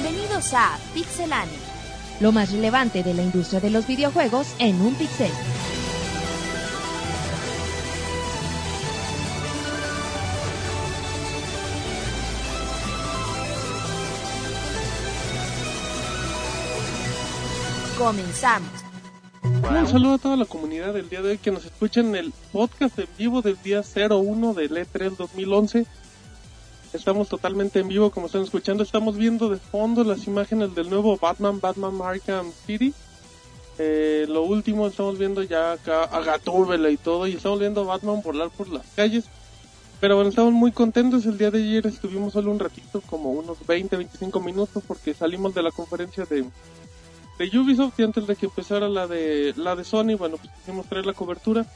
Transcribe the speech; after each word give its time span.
Bienvenidos 0.00 0.54
a 0.54 0.78
Pixelania. 0.94 1.58
Lo 2.20 2.30
más 2.30 2.52
relevante 2.52 3.02
de 3.02 3.14
la 3.14 3.22
industria 3.22 3.58
de 3.58 3.70
los 3.70 3.84
videojuegos 3.84 4.46
en 4.60 4.80
un 4.80 4.94
pixel. 4.94 5.32
Comenzamos. 17.98 18.70
Un 19.42 19.88
saludo 19.88 20.14
a 20.14 20.18
toda 20.18 20.36
la 20.36 20.44
comunidad 20.44 20.94
del 20.94 21.08
día 21.08 21.22
de 21.22 21.30
hoy 21.30 21.38
que 21.38 21.50
nos 21.50 21.64
escucha 21.64 22.00
en 22.00 22.14
el 22.14 22.32
podcast 22.52 22.96
en 23.00 23.08
vivo 23.18 23.42
del 23.42 23.60
día 23.64 23.82
01 23.82 24.54
del 24.54 24.70
E3 24.70 25.16
2011. 25.16 25.86
Estamos 26.92 27.28
totalmente 27.28 27.80
en 27.80 27.88
vivo, 27.88 28.10
como 28.10 28.26
están 28.26 28.42
escuchando. 28.42 28.82
Estamos 28.82 29.16
viendo 29.16 29.50
de 29.50 29.58
fondo 29.58 30.04
las 30.04 30.26
imágenes 30.26 30.74
del 30.74 30.88
nuevo 30.88 31.18
Batman, 31.18 31.60
Batman 31.60 32.00
Arkham 32.02 32.50
City. 32.66 32.94
Eh, 33.78 34.24
lo 34.28 34.42
último, 34.42 34.86
estamos 34.86 35.18
viendo 35.18 35.42
ya 35.42 35.72
acá 35.72 36.04
a 36.04 36.20
Gatúbela 36.20 36.88
y 36.90 36.96
todo. 36.96 37.26
Y 37.26 37.34
estamos 37.34 37.60
viendo 37.60 37.84
Batman 37.84 38.22
volar 38.22 38.48
por 38.50 38.68
las 38.68 38.86
calles. 38.96 39.26
Pero 40.00 40.14
bueno, 40.14 40.30
estamos 40.30 40.54
muy 40.54 40.72
contentos. 40.72 41.26
El 41.26 41.36
día 41.36 41.50
de 41.50 41.62
ayer 41.62 41.86
estuvimos 41.86 42.32
solo 42.32 42.50
un 42.50 42.58
ratito, 42.58 43.02
como 43.02 43.32
unos 43.32 43.58
20, 43.66 43.96
25 43.96 44.40
minutos, 44.40 44.82
porque 44.86 45.12
salimos 45.12 45.54
de 45.54 45.62
la 45.62 45.70
conferencia 45.72 46.24
de, 46.24 46.46
de 47.38 47.58
Ubisoft 47.58 48.00
y 48.00 48.04
antes 48.04 48.26
de 48.26 48.34
que 48.34 48.46
empezara 48.46 48.88
la 48.88 49.06
de 49.06 49.52
la 49.56 49.76
de 49.76 49.84
Sony, 49.84 50.16
bueno, 50.16 50.38
pues 50.38 50.50
quisimos 50.58 50.86
traer 50.86 51.04
la 51.04 51.12
cobertura. 51.12 51.66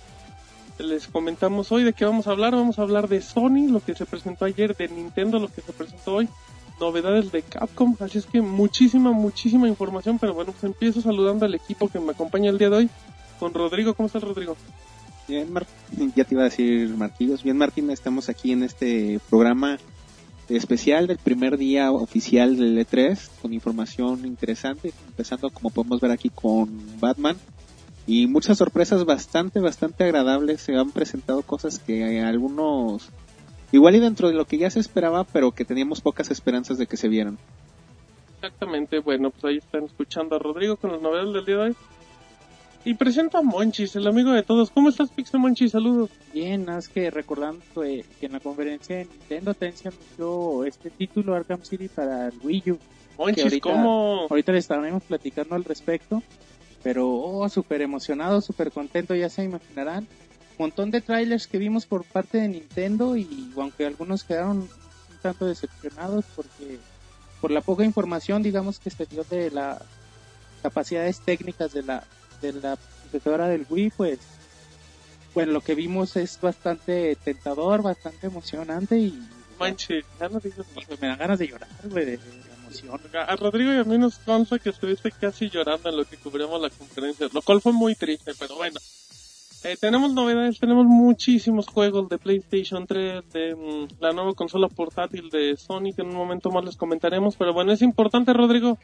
Les 0.78 1.06
comentamos 1.06 1.70
hoy 1.70 1.84
de 1.84 1.92
qué 1.92 2.04
vamos 2.04 2.26
a 2.26 2.30
hablar. 2.30 2.54
Vamos 2.54 2.78
a 2.78 2.82
hablar 2.82 3.08
de 3.08 3.20
Sony, 3.20 3.68
lo 3.68 3.80
que 3.80 3.94
se 3.94 4.06
presentó 4.06 4.44
ayer, 4.44 4.76
de 4.76 4.88
Nintendo, 4.88 5.38
lo 5.38 5.48
que 5.48 5.60
se 5.60 5.72
presentó 5.72 6.14
hoy, 6.14 6.28
novedades 6.80 7.30
de 7.30 7.42
Capcom. 7.42 7.96
Así 8.00 8.18
es 8.18 8.26
que 8.26 8.40
muchísima, 8.40 9.12
muchísima 9.12 9.68
información. 9.68 10.18
Pero 10.18 10.34
bueno, 10.34 10.52
pues 10.52 10.64
empiezo 10.64 11.00
saludando 11.00 11.44
al 11.44 11.54
equipo 11.54 11.88
que 11.88 12.00
me 12.00 12.12
acompaña 12.12 12.50
el 12.50 12.58
día 12.58 12.70
de 12.70 12.76
hoy. 12.76 12.90
Con 13.38 13.52
Rodrigo, 13.54 13.94
¿cómo 13.94 14.06
estás, 14.06 14.22
Rodrigo? 14.22 14.56
Bien, 15.28 15.52
Mar 15.52 15.66
ya 16.16 16.24
te 16.24 16.34
iba 16.34 16.42
a 16.42 16.46
decir 16.46 16.88
Marquillos. 16.96 17.42
Bien, 17.42 17.56
Martín, 17.56 17.90
estamos 17.90 18.28
aquí 18.28 18.52
en 18.52 18.62
este 18.62 19.20
programa 19.30 19.78
especial 20.48 21.06
del 21.06 21.18
primer 21.18 21.58
día 21.58 21.92
oficial 21.92 22.56
del 22.56 22.78
E3 22.78 23.30
con 23.40 23.52
información 23.52 24.26
interesante, 24.26 24.92
empezando 25.06 25.50
como 25.50 25.70
podemos 25.70 26.00
ver 26.00 26.10
aquí 26.10 26.28
con 26.28 26.68
Batman 26.98 27.36
y 28.06 28.26
muchas 28.26 28.58
sorpresas 28.58 29.04
bastante, 29.04 29.60
bastante 29.60 30.04
agradables. 30.04 30.60
Se 30.60 30.74
han 30.76 30.90
presentado 30.90 31.42
cosas 31.42 31.78
que 31.78 32.20
algunos, 32.20 33.08
igual 33.70 33.96
y 33.96 34.00
dentro 34.00 34.28
de 34.28 34.34
lo 34.34 34.44
que 34.44 34.58
ya 34.58 34.70
se 34.70 34.80
esperaba, 34.80 35.24
pero 35.24 35.52
que 35.52 35.64
teníamos 35.64 36.00
pocas 36.00 36.30
esperanzas 36.30 36.78
de 36.78 36.86
que 36.86 36.96
se 36.96 37.08
vieran. 37.08 37.38
Exactamente, 38.36 38.98
bueno, 38.98 39.30
pues 39.30 39.44
ahí 39.44 39.58
están 39.58 39.84
escuchando 39.84 40.34
a 40.34 40.38
Rodrigo 40.38 40.76
con 40.76 40.92
las 40.92 41.00
novedades 41.00 41.32
del 41.32 41.44
día 41.44 41.56
de 41.56 41.62
hoy. 41.62 41.76
Y 42.84 42.94
presento 42.94 43.38
a 43.38 43.42
Monchis, 43.42 43.94
el 43.94 44.08
amigo 44.08 44.32
de 44.32 44.42
todos. 44.42 44.70
¿Cómo 44.70 44.88
estás, 44.88 45.10
Pixel 45.10 45.38
Monchis? 45.38 45.70
Saludos. 45.70 46.10
Bien, 46.34 46.64
nada 46.64 46.78
más 46.78 46.88
que 46.88 47.12
recordando 47.12 47.62
que, 47.72 48.04
que 48.18 48.26
en 48.26 48.32
la 48.32 48.40
conferencia 48.40 48.96
de 48.96 49.04
Nintendo 49.04 49.54
también 49.54 49.76
se 49.76 49.88
anunció 49.88 50.64
este 50.64 50.90
título 50.90 51.36
Arkham 51.36 51.62
City 51.62 51.86
para 51.86 52.26
el 52.26 52.34
Wii 52.42 52.72
U. 52.72 52.78
Monchis, 53.18 53.44
ahorita, 53.44 53.70
¿cómo? 53.70 54.26
Ahorita 54.28 54.50
le 54.50 54.58
estaremos 54.58 55.04
platicando 55.04 55.54
al 55.54 55.62
respecto. 55.62 56.20
Pero, 56.82 57.08
oh, 57.08 57.48
súper 57.48 57.82
emocionado, 57.82 58.40
súper 58.40 58.72
contento, 58.72 59.14
ya 59.14 59.28
se 59.28 59.44
imaginarán. 59.44 60.08
Montón 60.58 60.90
de 60.90 61.00
trailers 61.00 61.46
que 61.46 61.58
vimos 61.58 61.86
por 61.86 62.04
parte 62.04 62.38
de 62.38 62.48
Nintendo 62.48 63.16
y 63.16 63.52
aunque 63.56 63.86
algunos 63.86 64.24
quedaron 64.24 64.58
un 64.58 64.70
tanto 65.22 65.46
decepcionados 65.46 66.24
porque 66.36 66.78
por 67.40 67.50
la 67.50 67.60
poca 67.60 67.84
información, 67.84 68.42
digamos, 68.42 68.78
que 68.78 68.90
se 68.90 69.06
dio 69.06 69.24
de 69.24 69.50
las 69.50 69.82
capacidades 70.62 71.20
técnicas 71.20 71.72
de 71.72 71.82
la 71.82 72.04
de 72.40 72.52
la 72.52 72.76
computadora 73.02 73.48
del 73.48 73.66
Wii, 73.68 73.90
pues 73.96 74.18
bueno, 75.34 75.52
lo 75.52 75.60
que 75.60 75.74
vimos 75.74 76.16
es 76.16 76.38
bastante 76.40 77.16
tentador, 77.16 77.82
bastante 77.82 78.26
emocionante 78.26 78.98
y 78.98 79.28
Monchis, 79.58 80.04
ya 80.20 80.28
no 80.28 80.40
pues, 80.40 81.00
me 81.00 81.08
dan 81.08 81.18
ganas 81.18 81.38
de 81.38 81.48
llorar, 81.48 81.68
güey, 81.84 82.18
A 83.26 83.36
Rodrigo 83.36 83.72
y 83.72 83.76
a 83.76 83.84
mí 83.84 83.98
nos 83.98 84.18
consta 84.18 84.58
que 84.58 84.70
estuviste 84.70 85.10
casi 85.12 85.48
llorando 85.48 85.88
en 85.88 85.96
lo 85.96 86.04
que 86.04 86.16
cubrimos 86.16 86.60
la 86.60 86.70
conferencia, 86.70 87.28
lo 87.32 87.42
cual 87.42 87.60
fue 87.60 87.72
muy 87.72 87.94
triste, 87.94 88.32
pero 88.38 88.56
bueno. 88.56 88.78
Eh, 89.64 89.76
tenemos 89.80 90.12
novedades, 90.12 90.58
tenemos 90.58 90.86
muchísimos 90.86 91.68
juegos 91.68 92.08
de 92.08 92.18
PlayStation 92.18 92.84
3, 92.84 93.32
de 93.32 93.54
mm, 93.54 94.00
la 94.00 94.12
nueva 94.12 94.34
consola 94.34 94.66
portátil 94.68 95.30
de 95.30 95.56
Sony, 95.56 95.94
en 95.96 96.08
un 96.08 96.16
momento 96.16 96.50
más 96.50 96.64
les 96.64 96.76
comentaremos, 96.76 97.36
pero 97.36 97.52
bueno, 97.52 97.72
es 97.72 97.80
importante, 97.82 98.32
Rodrigo. 98.32 98.76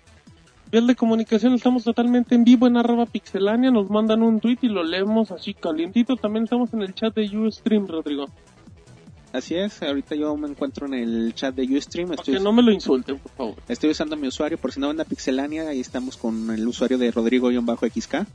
Vial 0.71 0.87
de 0.87 0.95
comunicación, 0.95 1.55
estamos 1.55 1.83
totalmente 1.83 2.35
en 2.35 2.45
vivo 2.45 2.67
en 2.67 2.77
arroba 2.77 3.07
pixelania, 3.07 3.71
nos 3.71 3.89
mandan 3.89 4.23
un 4.23 4.39
tweet 4.39 4.59
y 4.63 4.69
lo 4.69 4.85
leemos 4.85 5.33
así 5.33 5.55
calientito. 5.55 6.17
También 6.17 6.45
estamos 6.45 6.73
en 6.75 6.83
el 6.83 6.95
chat 6.95 7.15
de 7.15 7.25
Ustream, 7.37 7.89
Rodrigo. 7.89 8.27
Así 9.33 9.55
es, 9.57 9.83
ahorita 9.83 10.15
yo 10.15 10.35
me 10.37 10.49
encuentro 10.49 10.87
en 10.87 10.95
el 10.95 11.35
chat 11.35 11.55
de 11.55 11.65
Ustream. 11.77 12.09
Para 12.09 12.23
que 12.23 12.41
no 12.41 12.53
me 12.53 12.63
lo 12.63 12.73
insulten, 12.73 13.19
por 13.19 13.33
favor. 13.33 13.55
Estoy 13.69 13.91
usando 13.91 14.17
mi 14.17 14.29
usuario, 14.29 14.57
por 14.57 14.73
si 14.73 14.81
no 14.81 14.89
ven 14.89 15.01
a 15.01 15.05
Pixelania, 15.05 15.69
ahí 15.69 15.81
estamos 15.81 16.17
con 16.17 16.51
el 16.51 16.67
usuario 16.67 16.97
de 16.97 17.11
Rodrigo-XK. 17.11 18.27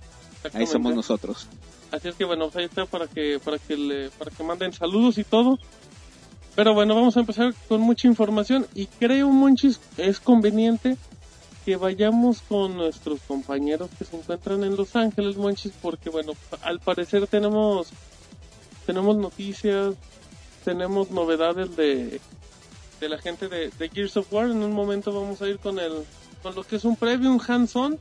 Ahí 0.53 0.67
somos 0.67 0.93
nosotros. 0.93 1.47
Así 1.91 2.09
es 2.09 2.15
que 2.15 2.25
bueno, 2.25 2.45
pues 2.45 2.55
ahí 2.57 2.65
está 2.65 2.85
para 2.85 3.07
que 3.07 3.39
para 3.43 3.59
que 3.59 3.77
le 3.77 4.09
para 4.09 4.31
que 4.31 4.43
manden 4.43 4.73
saludos 4.73 5.17
y 5.17 5.23
todo. 5.23 5.59
Pero 6.55 6.73
bueno, 6.73 6.95
vamos 6.95 7.17
a 7.17 7.21
empezar 7.21 7.53
con 7.67 7.81
mucha 7.81 8.07
información 8.07 8.67
y 8.75 8.85
creo 8.85 9.29
Monchis 9.29 9.79
es 9.97 10.19
conveniente 10.19 10.97
que 11.65 11.77
vayamos 11.77 12.41
con 12.41 12.75
nuestros 12.75 13.21
compañeros 13.21 13.89
que 13.97 14.05
se 14.05 14.15
encuentran 14.15 14.63
en 14.63 14.75
Los 14.75 14.95
Ángeles, 14.95 15.37
Monchis, 15.37 15.71
porque 15.81 16.09
bueno, 16.09 16.33
al 16.61 16.79
parecer 16.79 17.25
tenemos 17.27 17.89
tenemos 18.85 19.15
noticias, 19.15 19.95
tenemos 20.63 21.11
novedades 21.11 21.75
de 21.75 22.19
de 23.03 23.09
la 23.09 23.17
gente 23.17 23.49
de, 23.49 23.89
Gears 23.89 24.17
of 24.17 24.31
War. 24.31 24.49
En 24.49 24.63
un 24.63 24.71
momento 24.71 25.11
vamos 25.11 25.41
a 25.41 25.47
ir 25.47 25.59
con 25.59 25.77
el 25.77 25.91
con 26.41 26.55
lo 26.55 26.63
que 26.63 26.77
es 26.77 26.85
un 26.85 26.95
preview, 26.95 27.31
un 27.31 27.41
hands-on. 27.45 27.97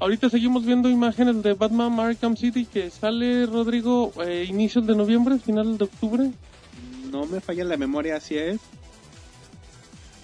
Ahorita 0.00 0.28
seguimos 0.28 0.64
viendo 0.64 0.88
imágenes 0.88 1.42
de 1.42 1.54
Batman 1.54 1.98
Arkham 2.00 2.36
City 2.36 2.66
que 2.66 2.90
sale, 2.90 3.46
Rodrigo, 3.46 4.12
eh, 4.26 4.44
inicios 4.48 4.86
de 4.86 4.96
noviembre, 4.96 5.38
final 5.38 5.78
de 5.78 5.84
octubre. 5.84 6.30
No 7.10 7.26
me 7.26 7.40
falla 7.40 7.64
la 7.64 7.76
memoria, 7.76 8.16
así 8.16 8.36
es. 8.36 8.60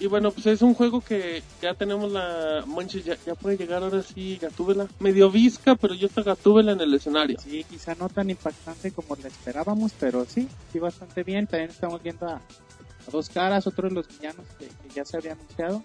Y 0.01 0.07
bueno, 0.07 0.31
pues 0.31 0.47
es 0.47 0.63
un 0.63 0.73
juego 0.73 0.99
que 1.01 1.43
ya 1.61 1.75
tenemos 1.75 2.11
la... 2.11 2.63
Monchis, 2.65 3.05
ya, 3.05 3.15
ya 3.23 3.35
puede 3.35 3.55
llegar 3.55 3.83
ahora 3.83 4.01
sí 4.01 4.39
Gatúbela. 4.41 4.87
Medio 4.99 5.29
visca, 5.29 5.75
pero 5.75 5.93
ya 5.93 6.07
está 6.07 6.23
Gatúbela 6.23 6.71
en 6.71 6.81
el 6.81 6.91
escenario. 6.95 7.39
Sí, 7.39 7.63
quizá 7.69 7.93
no 7.93 8.09
tan 8.09 8.31
impactante 8.31 8.91
como 8.93 9.15
lo 9.15 9.27
esperábamos, 9.27 9.91
pero 9.99 10.25
sí, 10.25 10.47
sí 10.71 10.79
bastante 10.79 11.21
bien. 11.21 11.45
También 11.45 11.69
estamos 11.69 12.01
viendo 12.01 12.27
a, 12.27 12.37
a 12.37 13.11
dos 13.11 13.29
caras, 13.29 13.67
otro 13.67 13.89
de 13.89 13.93
los 13.93 14.07
villanos 14.07 14.47
que, 14.57 14.65
que 14.65 14.89
ya 14.95 15.05
se 15.05 15.17
había 15.17 15.33
anunciado. 15.33 15.83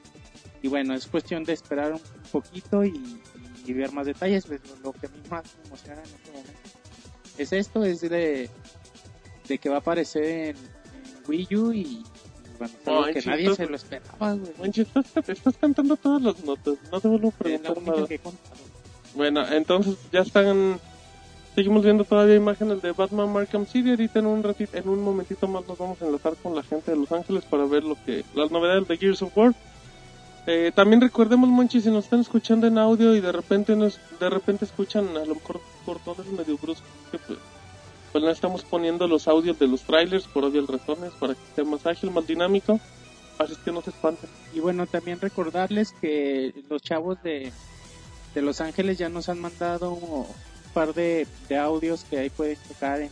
Y 0.62 0.68
bueno, 0.68 0.94
es 0.94 1.06
cuestión 1.08 1.44
de 1.44 1.52
esperar 1.52 1.92
un, 1.92 2.00
un 2.00 2.30
poquito 2.32 2.86
y, 2.86 3.20
y, 3.66 3.72
ver 3.74 3.92
más 3.92 4.06
detalles. 4.06 4.46
Pues, 4.46 4.62
lo, 4.66 4.92
lo 4.92 4.92
que 4.94 5.08
a 5.08 5.10
mí 5.10 5.18
más 5.28 5.44
me 5.58 5.66
emociona 5.66 5.98
en 5.98 6.06
este 6.06 6.30
momento 6.30 6.52
es 7.36 7.52
esto, 7.52 7.84
es 7.84 8.00
de, 8.00 8.48
de 9.46 9.58
que 9.58 9.68
va 9.68 9.76
a 9.76 9.80
aparecer 9.80 10.24
en, 10.24 10.56
en 10.56 11.22
Wii 11.28 11.56
U 11.56 11.72
y, 11.74 12.02
es 12.64 12.88
algo 12.88 13.04
que 13.04 13.22
nadie 13.22 13.54
se 13.54 13.66
lo 13.66 13.76
esperaba, 13.76 14.34
güey. 14.58 14.70
Estás, 14.74 15.28
estás 15.28 15.56
cantando 15.56 15.96
todas 15.96 16.22
las 16.22 16.44
notas. 16.44 16.74
No 16.90 17.00
te 17.00 17.08
vuelvo 17.08 17.28
a 17.28 17.30
preguntar 17.32 17.82
nada. 17.82 18.06
Bueno, 19.14 19.46
entonces 19.48 19.96
ya 20.12 20.20
están... 20.20 20.80
Seguimos 21.54 21.84
viendo 21.84 22.04
todavía 22.04 22.34
imágenes 22.34 22.82
de 22.82 22.92
Batman 22.92 23.34
Arkham 23.34 23.64
City. 23.64 23.90
Ahorita 23.90 24.18
en 24.18 24.26
un 24.26 24.42
ratito, 24.42 24.76
en 24.76 24.88
un 24.88 25.02
momentito 25.02 25.48
más 25.48 25.66
nos 25.66 25.78
vamos 25.78 26.02
a 26.02 26.06
enlazar 26.06 26.34
con 26.42 26.54
la 26.54 26.62
gente 26.62 26.90
de 26.90 26.98
Los 26.98 27.10
Ángeles 27.12 27.44
para 27.44 27.64
ver 27.64 27.82
lo 27.82 27.96
que 28.04 28.24
las 28.34 28.50
novedades 28.50 28.86
de 28.86 28.98
Gears 28.98 29.22
of 29.22 29.36
War. 29.36 29.54
Eh, 30.46 30.70
también 30.74 31.00
recordemos, 31.00 31.48
Monchi, 31.48 31.80
si 31.80 31.90
nos 31.90 32.04
están 32.04 32.20
escuchando 32.20 32.66
en 32.66 32.78
audio 32.78 33.16
y 33.16 33.20
de 33.20 33.32
repente 33.32 33.74
nos, 33.74 33.98
de 34.20 34.30
repente 34.30 34.64
escuchan 34.64 35.08
a 35.16 35.24
lo 35.24 35.34
mejor 35.34 35.60
cortones 35.84 36.26
medio 36.26 36.56
bruscos, 36.56 36.86
que 37.10 37.18
pues, 38.12 38.24
no 38.24 38.30
estamos 38.30 38.64
poniendo 38.64 39.06
los 39.06 39.28
audios 39.28 39.58
de 39.58 39.68
los 39.68 39.82
trailers 39.82 40.26
por 40.26 40.44
obvias 40.44 40.66
razones, 40.66 41.12
para 41.18 41.34
que 41.34 41.42
esté 41.42 41.64
más 41.64 41.86
ágil, 41.86 42.10
más 42.10 42.26
dinámico. 42.26 42.80
Así 43.38 43.52
es 43.52 43.58
que 43.58 43.72
no 43.72 43.82
se 43.82 43.90
espanten. 43.90 44.30
Y 44.54 44.60
bueno, 44.60 44.86
también 44.86 45.20
recordarles 45.20 45.92
que 46.00 46.54
los 46.70 46.80
chavos 46.80 47.22
de, 47.22 47.52
de 48.34 48.42
Los 48.42 48.60
Ángeles 48.60 48.98
ya 48.98 49.08
nos 49.08 49.28
han 49.28 49.40
mandado 49.40 49.92
un 49.92 50.26
par 50.72 50.94
de, 50.94 51.26
audios 51.58 52.04
que 52.04 52.18
ahí 52.18 52.30
pueden 52.30 52.56
checar 52.68 53.00
en 53.00 53.10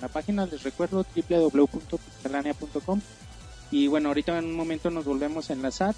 la 0.00 0.08
página. 0.08 0.46
Les 0.46 0.62
recuerdo 0.62 1.06
www.pixelania.com. 1.14 3.00
Y 3.70 3.86
bueno, 3.86 4.08
ahorita 4.08 4.38
en 4.38 4.46
un 4.46 4.54
momento 4.54 4.90
nos 4.90 5.04
volvemos 5.04 5.50
a 5.50 5.54
enlazar. 5.54 5.94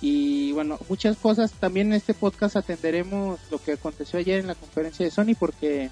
Y 0.00 0.52
bueno, 0.52 0.78
muchas 0.88 1.16
cosas. 1.16 1.52
También 1.52 1.88
en 1.88 1.94
este 1.94 2.14
podcast 2.14 2.56
atenderemos 2.56 3.40
lo 3.50 3.58
que 3.58 3.72
aconteció 3.72 4.18
ayer 4.18 4.40
en 4.40 4.46
la 4.46 4.54
conferencia 4.54 5.04
de 5.04 5.10
Sony 5.10 5.34
porque 5.38 5.90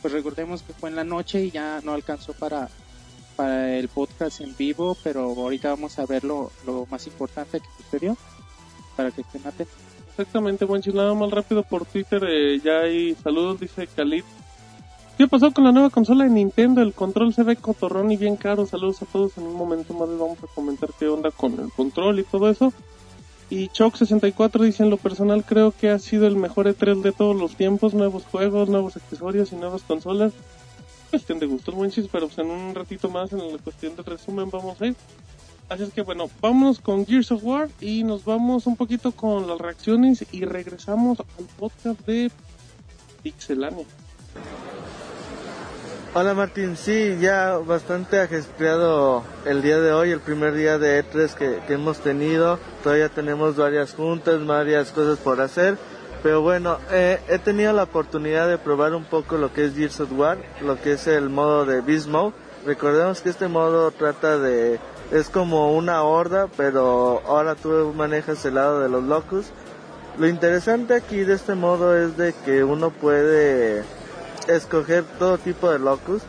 pues 0.00 0.12
recordemos 0.12 0.62
que 0.62 0.72
fue 0.72 0.90
en 0.90 0.96
la 0.96 1.04
noche 1.04 1.44
y 1.44 1.50
ya 1.50 1.80
no 1.82 1.92
alcanzó 1.92 2.32
para, 2.32 2.68
para 3.36 3.76
el 3.76 3.88
podcast 3.88 4.40
en 4.40 4.56
vivo, 4.56 4.96
pero 5.02 5.22
ahorita 5.22 5.70
vamos 5.70 5.98
a 5.98 6.06
ver 6.06 6.24
lo, 6.24 6.50
lo 6.66 6.86
más 6.90 7.06
importante 7.06 7.60
que 7.60 7.82
sucedió. 7.82 8.16
para 8.96 9.10
que 9.10 9.22
estén 9.22 9.46
atentos. 9.46 9.76
Exactamente, 10.10 10.66
Monchis, 10.66 10.92
nada 10.92 11.14
más 11.14 11.30
rápido 11.30 11.62
por 11.62 11.86
Twitter, 11.86 12.22
eh, 12.28 12.60
ya 12.62 12.80
hay 12.80 13.14
saludos, 13.14 13.60
dice 13.60 13.86
Khalid. 13.86 14.24
¿Qué 15.16 15.28
pasó 15.28 15.52
con 15.52 15.64
la 15.64 15.72
nueva 15.72 15.90
consola 15.90 16.24
de 16.24 16.30
Nintendo? 16.30 16.80
El 16.80 16.94
control 16.94 17.34
se 17.34 17.42
ve 17.42 17.56
cotorrón 17.56 18.10
y 18.10 18.16
bien 18.16 18.36
caro. 18.36 18.64
Saludos 18.64 19.02
a 19.02 19.04
todos. 19.04 19.36
En 19.36 19.44
un 19.44 19.54
momento 19.54 19.92
más 19.92 20.08
les 20.08 20.18
vamos 20.18 20.38
a 20.42 20.46
comentar 20.54 20.88
qué 20.98 21.08
onda 21.08 21.30
con 21.30 21.60
el 21.60 21.70
control 21.72 22.20
y 22.20 22.24
todo 22.24 22.48
eso. 22.48 22.72
Y 23.50 23.68
Choc64 23.68 24.62
dice, 24.62 24.84
en 24.84 24.90
lo 24.90 24.96
personal 24.96 25.44
creo 25.44 25.72
que 25.72 25.90
ha 25.90 25.98
sido 25.98 26.28
el 26.28 26.36
mejor 26.36 26.66
E3 26.66 27.02
de 27.02 27.10
todos 27.10 27.36
los 27.36 27.56
tiempos. 27.56 27.94
Nuevos 27.94 28.24
juegos, 28.24 28.68
nuevos 28.68 28.96
accesorios 28.96 29.50
y 29.50 29.56
nuevas 29.56 29.82
consolas. 29.82 30.32
Cuestión 31.10 31.40
de 31.40 31.46
gustos, 31.46 31.74
Monchis, 31.74 32.06
pero 32.10 32.28
pues 32.28 32.38
en 32.38 32.48
un 32.48 32.72
ratito 32.72 33.10
más 33.10 33.32
en 33.32 33.52
la 33.52 33.58
cuestión 33.58 33.96
de 33.96 34.02
resumen 34.04 34.48
vamos 34.50 34.80
a 34.80 34.86
ir. 34.86 34.96
Así 35.68 35.82
es 35.82 35.92
que 35.92 36.02
bueno, 36.02 36.30
vámonos 36.40 36.78
con 36.78 37.04
Gears 37.04 37.32
of 37.32 37.44
War 37.44 37.68
y 37.80 38.04
nos 38.04 38.24
vamos 38.24 38.66
un 38.66 38.76
poquito 38.76 39.10
con 39.10 39.48
las 39.48 39.58
reacciones 39.58 40.24
y 40.30 40.44
regresamos 40.44 41.18
al 41.18 41.44
podcast 41.58 42.00
de 42.06 42.30
Pixelania. 43.24 43.84
Hola 46.12 46.34
Martín, 46.34 46.76
sí, 46.76 47.18
ya 47.20 47.58
bastante 47.58 48.18
ajetreado 48.18 49.22
el 49.44 49.62
día 49.62 49.78
de 49.78 49.92
hoy, 49.92 50.10
el 50.10 50.18
primer 50.18 50.54
día 50.54 50.76
de 50.76 51.04
E3 51.04 51.34
que, 51.34 51.60
que, 51.68 51.74
hemos 51.74 52.00
tenido. 52.00 52.58
Todavía 52.82 53.08
tenemos 53.08 53.54
varias 53.54 53.94
juntas, 53.94 54.44
varias 54.44 54.90
cosas 54.90 55.20
por 55.20 55.40
hacer. 55.40 55.78
Pero 56.20 56.42
bueno, 56.42 56.78
eh, 56.90 57.20
he 57.28 57.38
tenido 57.38 57.72
la 57.72 57.84
oportunidad 57.84 58.48
de 58.48 58.58
probar 58.58 58.92
un 58.94 59.04
poco 59.04 59.38
lo 59.38 59.52
que 59.52 59.66
es 59.66 59.76
Gears 59.76 60.00
of 60.00 60.10
War, 60.10 60.38
lo 60.60 60.80
que 60.82 60.94
es 60.94 61.06
el 61.06 61.28
modo 61.28 61.64
de 61.64 61.80
Beast 61.80 62.08
Mode. 62.08 62.34
Recordemos 62.66 63.20
que 63.20 63.28
este 63.28 63.46
modo 63.46 63.92
trata 63.92 64.36
de... 64.36 64.80
es 65.12 65.28
como 65.28 65.76
una 65.76 66.02
horda, 66.02 66.48
pero 66.56 67.22
ahora 67.24 67.54
tú 67.54 67.94
manejas 67.94 68.44
el 68.44 68.56
lado 68.56 68.80
de 68.80 68.88
los 68.88 69.04
locus. 69.04 69.46
Lo 70.18 70.26
interesante 70.26 70.94
aquí 70.94 71.18
de 71.18 71.34
este 71.34 71.54
modo 71.54 71.96
es 71.96 72.16
de 72.16 72.34
que 72.44 72.64
uno 72.64 72.90
puede 72.90 73.84
escoger 74.48 75.04
todo 75.18 75.38
tipo 75.38 75.70
de 75.70 75.78
locus. 75.78 76.22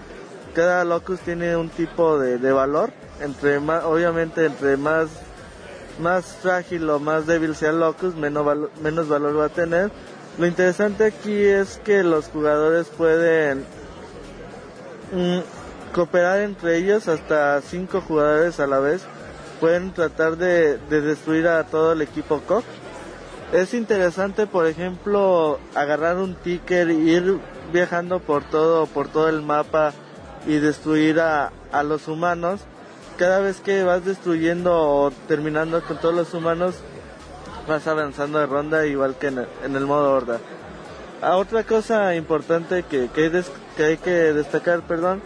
Cada 0.54 0.84
locus 0.84 1.20
tiene 1.22 1.56
un 1.56 1.70
tipo 1.70 2.20
de, 2.20 2.52
valor. 2.52 2.92
Entre 3.22 3.60
más, 3.60 3.84
obviamente 3.84 4.46
entre 4.46 4.78
más 4.78 5.10
más 6.00 6.26
frágil 6.42 6.90
o 6.90 7.00
más 7.00 7.28
débil 7.28 7.56
sea 7.56 7.70
el 7.70 7.80
locus, 7.80 8.16
menos, 8.16 8.46
menos 8.82 9.08
valor 9.08 9.38
va 9.38 9.46
a 9.46 9.50
tener. 9.50 9.92
Lo 10.38 10.48
interesante 10.48 11.04
aquí 11.06 11.44
es 11.44 11.80
que 11.84 12.04
los 12.04 12.28
jugadores 12.28 12.88
pueden 12.88 13.66
mm, 15.12 15.40
cooperar 15.94 16.40
entre 16.40 16.78
ellos 16.78 17.08
hasta 17.08 17.62
cinco 17.62 18.02
jugadores 18.02 18.60
a 18.60 18.68
la 18.68 18.80
vez. 18.80 19.04
Pueden 19.60 19.94
tratar 19.94 20.38
de, 20.38 20.78
de 20.78 21.02
destruir 21.02 21.48
a 21.48 21.64
todo 21.66 21.92
el 21.92 22.02
equipo 22.02 22.42
COC. 22.42 22.64
Es 23.54 23.74
interesante, 23.74 24.48
por 24.48 24.66
ejemplo, 24.66 25.60
agarrar 25.76 26.18
un 26.18 26.36
ticker 26.36 26.90
ir 26.90 27.38
viajando 27.72 28.20
por 28.20 28.44
todo, 28.44 28.86
por 28.86 29.08
todo 29.08 29.30
el 29.30 29.42
mapa 29.42 29.94
y 30.46 30.58
destruir 30.58 31.20
a, 31.20 31.52
a 31.72 31.84
los 31.84 32.08
humanos. 32.08 32.62
Cada 33.18 33.40
vez 33.40 33.62
que 33.62 33.84
vas 33.84 34.04
destruyendo 34.06 34.74
o 34.74 35.12
terminando 35.28 35.82
con 35.84 35.98
todos 35.98 36.16
los 36.16 36.34
humanos, 36.34 36.76
vas 37.68 37.88
avanzando 37.88 38.40
de 38.40 38.46
ronda 38.46 38.86
igual 38.86 39.16
que 39.16 39.28
en 39.28 39.76
el, 39.76 39.86
modo 39.86 40.14
horda. 40.14 40.40
Ah, 41.22 41.38
otra 41.38 41.64
cosa 41.64 42.16
importante 42.16 42.84
que, 42.84 43.10
que, 43.10 43.24
hay 43.24 43.30
des, 43.30 43.52
que 43.78 43.84
hay 43.84 43.98
que 43.98 44.12
destacar, 44.34 44.82
perdón, 44.82 45.22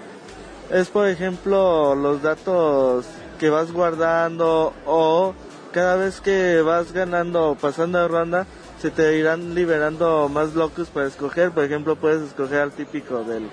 es 0.70 0.90
por 0.90 1.08
ejemplo 1.08 1.96
los 1.96 2.22
datos 2.22 3.06
que 3.40 3.50
vas 3.50 3.72
guardando 3.72 4.74
o 4.86 5.34
cada 5.72 5.96
vez 5.96 6.22
que 6.22 6.62
vas 6.62 6.92
ganando 6.92 7.52
o 7.52 7.56
pasando 7.56 8.00
de 8.00 8.08
ronda, 8.08 8.48
se 8.80 8.92
te 8.92 9.18
irán 9.18 9.56
liberando 9.56 10.30
más 10.30 10.54
locus 10.54 10.90
para 10.90 11.08
escoger. 11.08 11.52
Por 11.52 11.64
ejemplo, 11.64 11.96
puedes 11.96 12.22
escoger 12.22 12.60
al 12.60 12.72
típico 12.72 13.24
del, 13.24 13.50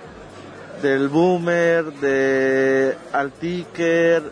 del 0.82 1.08
Boomer, 1.08 1.84
de 1.84 2.96
al 3.12 3.32
Ticker, 3.32 4.22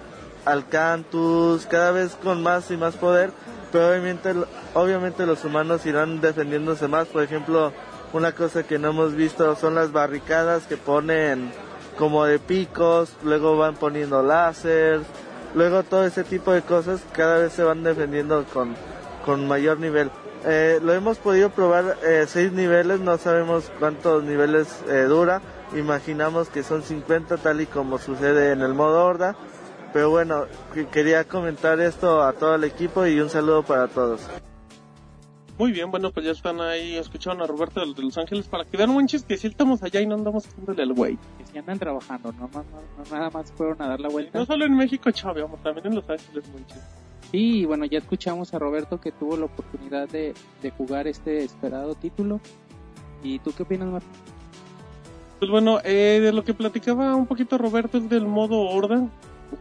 al 0.44 0.68
Cantus, 0.68 1.66
cada 1.66 1.92
vez 1.92 2.16
con 2.22 2.42
más 2.42 2.70
y 2.70 2.76
más 2.76 2.96
poder. 2.96 3.32
Pero 3.72 3.88
obviamente, 3.90 4.34
obviamente 4.74 5.26
los 5.26 5.44
humanos 5.44 5.86
irán 5.86 6.20
defendiéndose 6.20 6.88
más. 6.88 7.06
Por 7.08 7.22
ejemplo, 7.22 7.72
una 8.12 8.32
cosa 8.32 8.64
que 8.64 8.78
no 8.78 8.88
hemos 8.88 9.14
visto 9.14 9.54
son 9.56 9.76
las 9.76 9.92
barricadas 9.92 10.64
que 10.64 10.76
ponen 10.76 11.52
como 11.96 12.24
de 12.24 12.38
picos, 12.38 13.14
luego 13.22 13.56
van 13.56 13.76
poniendo 13.76 14.22
láser, 14.22 15.00
luego 15.54 15.82
todo 15.82 16.04
ese 16.04 16.24
tipo 16.24 16.50
de 16.50 16.62
cosas 16.62 17.02
cada 17.12 17.38
vez 17.38 17.52
se 17.52 17.62
van 17.62 17.82
defendiendo 17.82 18.44
con, 18.52 18.74
con 19.24 19.46
mayor 19.46 19.78
nivel. 19.78 20.10
Eh, 20.44 20.80
lo 20.82 20.94
hemos 20.94 21.18
podido 21.18 21.50
probar 21.50 21.98
eh, 22.02 22.24
seis 22.26 22.50
niveles, 22.52 23.00
no 23.00 23.18
sabemos 23.18 23.70
cuántos 23.78 24.24
niveles 24.24 24.82
eh, 24.88 25.02
dura, 25.02 25.42
imaginamos 25.76 26.48
que 26.48 26.62
son 26.62 26.82
50 26.82 27.36
tal 27.36 27.60
y 27.60 27.66
como 27.66 27.98
sucede 27.98 28.52
en 28.52 28.62
el 28.62 28.72
modo 28.72 29.04
horda, 29.04 29.36
pero 29.92 30.08
bueno, 30.08 30.46
quería 30.92 31.24
comentar 31.24 31.78
esto 31.80 32.22
a 32.22 32.32
todo 32.32 32.54
el 32.54 32.64
equipo 32.64 33.06
y 33.06 33.20
un 33.20 33.28
saludo 33.28 33.62
para 33.64 33.88
todos. 33.88 34.22
Muy 35.58 35.72
bien, 35.72 35.90
bueno, 35.90 36.10
pues 36.10 36.24
ya 36.24 36.32
están 36.32 36.58
ahí, 36.62 36.96
escucharon 36.96 37.42
a 37.42 37.46
Roberto 37.46 37.80
de 37.80 38.02
Los 38.02 38.16
Ángeles 38.16 38.48
para 38.48 38.64
que 38.64 38.78
vean 38.78 38.94
manches 38.94 39.24
que 39.24 39.36
si 39.36 39.48
estamos 39.48 39.82
allá 39.82 40.00
y 40.00 40.06
no 40.06 40.14
andamos 40.14 40.46
haciéndole 40.46 40.82
al 40.84 40.94
güey. 40.94 41.18
Que 41.36 41.44
si 41.44 41.58
andan 41.58 41.78
trabajando, 41.78 42.32
no, 42.32 42.48
no, 42.50 42.64
no, 42.64 43.14
nada 43.14 43.28
más 43.28 43.52
fueron 43.52 43.82
a 43.82 43.88
dar 43.88 44.00
la 44.00 44.08
vuelta. 44.08 44.38
No 44.38 44.46
solo 44.46 44.64
en 44.64 44.74
México, 44.74 45.10
chave, 45.10 45.42
vamos, 45.42 45.62
también 45.62 45.88
en 45.88 45.96
Los 45.96 46.08
Ángeles, 46.08 46.48
manches. 46.54 46.78
Sí, 47.30 47.64
bueno, 47.64 47.84
ya 47.84 47.98
escuchamos 47.98 48.52
a 48.54 48.58
Roberto 48.58 49.00
que 49.00 49.12
tuvo 49.12 49.36
la 49.36 49.44
oportunidad 49.44 50.08
de, 50.08 50.34
de 50.62 50.70
jugar 50.70 51.06
este 51.06 51.44
esperado 51.44 51.94
título. 51.94 52.40
¿Y 53.22 53.38
tú 53.38 53.52
qué 53.56 53.62
opinas, 53.62 53.88
Martín? 53.88 54.10
Pues 55.38 55.50
bueno, 55.50 55.80
eh, 55.84 56.20
de 56.22 56.32
lo 56.32 56.44
que 56.44 56.52
platicaba 56.54 57.14
un 57.14 57.26
poquito 57.26 57.56
Roberto 57.56 57.98
es 57.98 58.10
del 58.10 58.26
modo 58.26 58.60
Horda, 58.60 59.08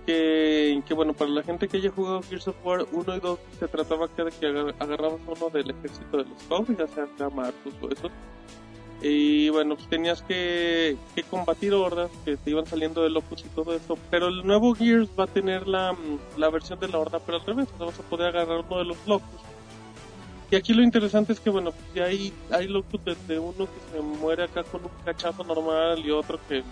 que, 0.06 0.81
que 0.86 0.94
bueno, 0.94 1.13
para 1.13 1.31
la 1.31 1.44
gente 1.44 1.68
que 1.68 1.77
haya 1.77 1.89
jugado 1.89 2.21
Gears 2.21 2.50
of 2.50 2.56
War 2.66 2.86
1 2.92 3.16
y 3.16 3.19
2 3.19 3.39
se 3.60 3.68
trataba 3.68 4.07
que 4.10 4.24
de 4.24 4.31
que 4.31 4.48
agarrabas 4.77 5.21
uno 5.25 5.50
del 5.50 5.69
ejército 5.69 6.18
de 6.18 6.25
los 6.25 6.44
Cogs, 6.44 6.77
ya 6.77 6.88
sea 6.88 7.30
Marcus 7.30 7.74
o 7.81 7.89
eso. 7.89 8.10
Y 9.01 9.50
bueno, 9.50 9.75
pues 9.75 9.88
tenías 9.88 10.22
que, 10.22 10.98
que 11.16 11.24
combatir 11.24 11.74
hordas 11.74 12.12
que 12.25 12.36
te 12.36 12.50
iban 12.50 12.66
saliendo 12.66 13.01
de 13.01 13.10
locos 13.10 13.44
y 13.46 13.50
todo 13.50 13.74
eso. 13.74 13.98
Pero 14.12 14.28
el 14.28 14.46
nuevo 14.46 14.75
Gears 14.75 15.09
va 15.18 15.24
a 15.24 15.28
tener 15.28 15.68
la, 15.68 15.95
la 16.38 16.50
versión 16.50 16.80
de 16.80 16.90
la 16.90 17.00
horda, 17.00 17.19
pero 17.19 17.38
al 17.38 17.45
revés, 17.45 17.68
vas 17.80 17.97
a 17.97 18.04
poder 18.04 18.35
agarrar 18.35 18.66
uno 18.68 18.80
de 18.80 18.85
los 18.85 18.97
locos. 19.07 19.42
Y 20.52 20.56
aquí 20.56 20.74
lo 20.74 20.81
interesante 20.81 21.31
es 21.31 21.40
que, 21.40 21.50
bueno, 21.52 21.71
pues 21.71 21.94
ya 21.94 22.06
hay, 22.06 22.33
hay 22.52 22.68
locos 22.68 23.00
desde 23.06 23.38
uno 23.38 23.68
que 23.68 23.97
se 23.97 24.02
muere 24.02 24.44
acá 24.44 24.64
con 24.64 24.83
un 24.83 24.90
cachazo 25.06 25.44
normal 25.44 26.04
y 26.04 26.09
otro 26.09 26.40
que 26.50 26.64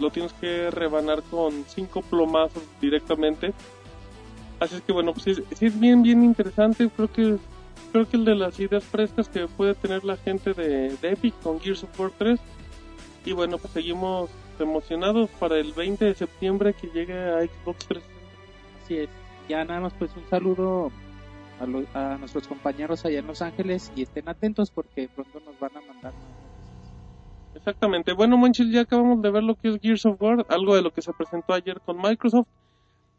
lo 0.00 0.10
tienes 0.10 0.32
que, 0.32 0.70
rebanar 0.70 1.22
con 1.24 1.64
cinco 1.68 2.00
plomazos 2.00 2.62
directamente. 2.80 3.52
Así 4.58 4.76
es 4.76 4.80
que, 4.80 4.92
bueno, 4.92 5.12
pues 5.12 5.42
sí 5.52 5.66
es 5.66 5.78
bien, 5.78 6.02
bien 6.02 6.24
interesante. 6.24 6.88
Creo 6.88 7.12
que 7.12 7.36
creo 7.92 8.08
que 8.08 8.16
el 8.16 8.24
de 8.24 8.34
las 8.34 8.58
ideas 8.58 8.84
frescas 8.84 9.28
que 9.28 9.46
puede 9.46 9.74
tener 9.74 10.04
la 10.04 10.16
gente 10.16 10.52
de, 10.52 10.96
de, 10.96 11.10
Epic 11.10 11.34
con 11.42 11.60
Gears 11.60 11.84
of 11.84 12.00
War 12.00 12.10
3. 12.16 12.40
Y 13.24 13.32
bueno, 13.32 13.58
pues 13.58 13.72
seguimos 13.72 14.30
emocionados 14.58 15.30
para 15.38 15.58
el 15.58 15.72
20 15.72 16.04
de 16.04 16.14
septiembre 16.14 16.74
que 16.74 16.88
llegue 16.88 17.14
a 17.14 17.40
Xbox 17.40 17.86
360. 17.86 18.84
Así 18.84 18.96
es. 18.98 19.08
Ya 19.48 19.64
nada 19.64 19.80
más 19.80 19.92
pues 19.94 20.10
un 20.16 20.26
saludo 20.28 20.90
a, 21.60 21.66
lo, 21.66 21.84
a 21.94 22.16
nuestros 22.18 22.46
compañeros 22.46 23.04
allá 23.04 23.18
en 23.18 23.26
Los 23.26 23.42
Ángeles 23.42 23.92
y 23.94 24.02
estén 24.02 24.28
atentos 24.28 24.70
porque 24.70 25.08
pronto 25.14 25.40
nos 25.40 25.58
van 25.58 25.76
a 25.76 25.80
mandar. 25.80 26.12
Exactamente. 27.54 28.12
Bueno, 28.12 28.36
Monchil, 28.36 28.72
ya 28.72 28.82
acabamos 28.82 29.22
de 29.22 29.30
ver 29.30 29.42
lo 29.42 29.54
que 29.54 29.68
es 29.68 29.80
Gears 29.80 30.06
of 30.06 30.20
War, 30.20 30.44
algo 30.48 30.74
de 30.74 30.82
lo 30.82 30.92
que 30.92 31.02
se 31.02 31.12
presentó 31.12 31.54
ayer 31.54 31.80
con 31.80 31.96
Microsoft. 31.96 32.48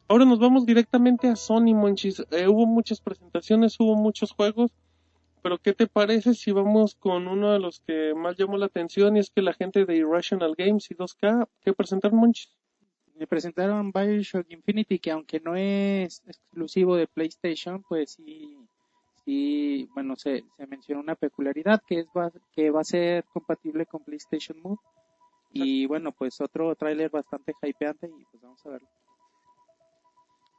Ahora 0.07 0.23
nos 0.25 0.39
vamos 0.39 0.67
directamente 0.67 1.27
a 1.27 1.35
Sony, 1.35 1.73
Monchis. 1.73 2.23
Eh, 2.29 2.47
hubo 2.47 2.67
muchas 2.67 3.01
presentaciones, 3.01 3.79
hubo 3.79 3.95
muchos 3.95 4.33
juegos, 4.33 4.71
pero 5.41 5.57
¿qué 5.57 5.73
te 5.73 5.87
parece 5.87 6.35
si 6.35 6.51
vamos 6.51 6.93
con 6.93 7.27
uno 7.27 7.51
de 7.51 7.59
los 7.59 7.79
que 7.79 8.13
más 8.13 8.37
llamó 8.37 8.57
la 8.57 8.67
atención 8.67 9.17
y 9.17 9.21
es 9.21 9.31
que 9.31 9.41
la 9.41 9.53
gente 9.53 9.83
de 9.85 9.95
Irrational 9.95 10.53
Games 10.55 10.91
y 10.91 10.95
2K, 10.95 11.47
¿qué 11.61 11.73
presentaron, 11.73 12.19
Monchis? 12.19 12.51
Me 13.15 13.25
presentaron 13.25 13.91
Bioshock 13.91 14.45
Infinity, 14.51 14.99
que 14.99 15.09
aunque 15.09 15.39
no 15.39 15.55
es 15.55 16.21
exclusivo 16.27 16.95
de 16.95 17.07
PlayStation, 17.07 17.81
pues 17.89 18.11
sí, 18.11 18.59
sí 19.23 19.89
bueno, 19.95 20.15
se, 20.17 20.43
se 20.55 20.67
menciona 20.67 21.01
una 21.01 21.15
peculiaridad 21.15 21.81
que 21.87 22.01
es 22.01 22.07
va, 22.15 22.31
que 22.51 22.69
va 22.69 22.81
a 22.81 22.83
ser 22.83 23.23
compatible 23.33 23.87
con 23.87 24.03
PlayStation 24.03 24.59
Move. 24.61 24.79
Y 25.51 25.87
bueno, 25.87 26.11
pues 26.11 26.41
otro 26.41 26.75
tráiler 26.75 27.09
bastante 27.09 27.53
hypeante 27.63 28.07
y 28.07 28.25
pues 28.25 28.43
vamos 28.43 28.63
a 28.65 28.69
verlo. 28.69 28.87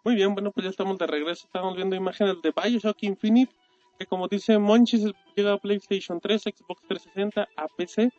Muy 0.06 0.14
bien, 0.14 0.34
bueno, 0.34 0.52
pues 0.52 0.62
ya 0.62 0.70
estamos 0.70 0.98
de 0.98 1.06
regreso. 1.08 1.46
Estamos 1.46 1.75
viendo 1.75 1.96
imágenes 1.96 2.36
de 2.40 2.52
Bioshock 2.52 3.02
Infinite, 3.02 3.52
que 3.98 4.06
como 4.06 4.28
dice 4.28 4.56
Monchis, 4.56 5.10
llega 5.34 5.54
a 5.54 5.58
PlayStation 5.58 6.20
3, 6.20 6.42
Xbox 6.42 6.80
360, 6.86 7.48
a 7.56 7.66
PC. 7.66 8.12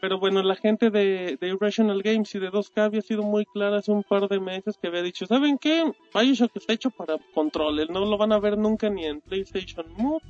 Pero 0.00 0.18
bueno, 0.18 0.42
la 0.42 0.56
gente 0.56 0.88
de, 0.88 1.36
Irrational 1.42 2.02
Games 2.02 2.34
y 2.34 2.38
de 2.38 2.50
2K 2.50 2.84
había 2.84 3.02
sido 3.02 3.24
muy 3.24 3.44
clara 3.44 3.76
hace 3.76 3.92
un 3.92 4.02
par 4.02 4.26
de 4.26 4.40
meses 4.40 4.78
que 4.80 4.88
había 4.88 5.02
dicho, 5.02 5.26
¿saben 5.26 5.58
qué? 5.58 5.84
Bioshock 6.14 6.56
está 6.56 6.72
hecho 6.72 6.88
para 6.88 7.18
controles, 7.34 7.90
no 7.90 8.06
lo 8.06 8.16
van 8.16 8.32
a 8.32 8.40
ver 8.40 8.56
nunca 8.56 8.88
ni 8.88 9.04
en 9.04 9.20
PlayStation 9.20 9.84
Move, 9.98 10.22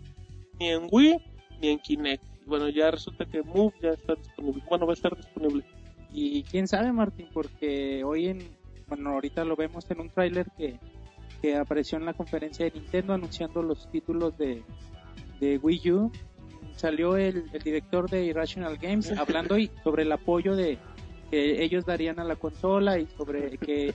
ni 0.59 0.71
en 0.71 0.89
Wii, 0.91 1.17
ni 1.61 1.69
en 1.69 1.79
Kinect. 1.79 2.25
Bueno, 2.45 2.69
ya 2.71 2.91
resulta 2.91 3.25
que 3.25 3.41
Move 3.45 3.73
ya 3.81 3.91
está 3.91 4.17
disponible. 4.17 4.65
Bueno, 4.69 4.87
va 4.87 4.95
a 4.95 4.97
estar 4.97 5.17
disponible. 5.17 5.65
Y 6.11 6.43
quién 6.43 6.67
sabe, 6.67 6.91
Martín, 6.91 7.29
porque 7.33 8.03
hoy 8.03 8.27
en, 8.27 8.62
bueno, 8.95 9.11
ahorita 9.11 9.45
lo 9.45 9.57
vemos 9.57 9.91
en 9.91 10.01
un 10.01 10.11
tráiler 10.11 10.47
que, 10.57 10.79
que 11.41 11.57
apareció 11.57 11.97
en 11.99 12.05
la 12.05 12.13
conferencia 12.13 12.67
de 12.67 12.73
Nintendo 12.73 13.15
anunciando 13.15 13.63
los 13.63 13.91
títulos 13.91 14.37
de, 14.37 14.63
de 15.41 15.59
Wii 15.59 15.91
U. 15.93 16.13
Salió 16.77 17.17
el, 17.17 17.45
el 17.53 17.63
director 17.63 18.11
de 18.11 18.25
Irrational 18.27 18.77
Games 18.77 19.11
hablando 19.19 19.57
y 19.59 19.71
sobre 19.83 20.03
el 20.03 20.13
apoyo 20.13 20.55
de 20.55 20.79
que 21.31 21.63
ellos 21.65 21.87
darían 21.87 22.19
a 22.21 22.25
la 22.25 22.37
consola 22.37 22.99
y 22.99 23.07
sobre 23.17 23.57
que 23.57 23.95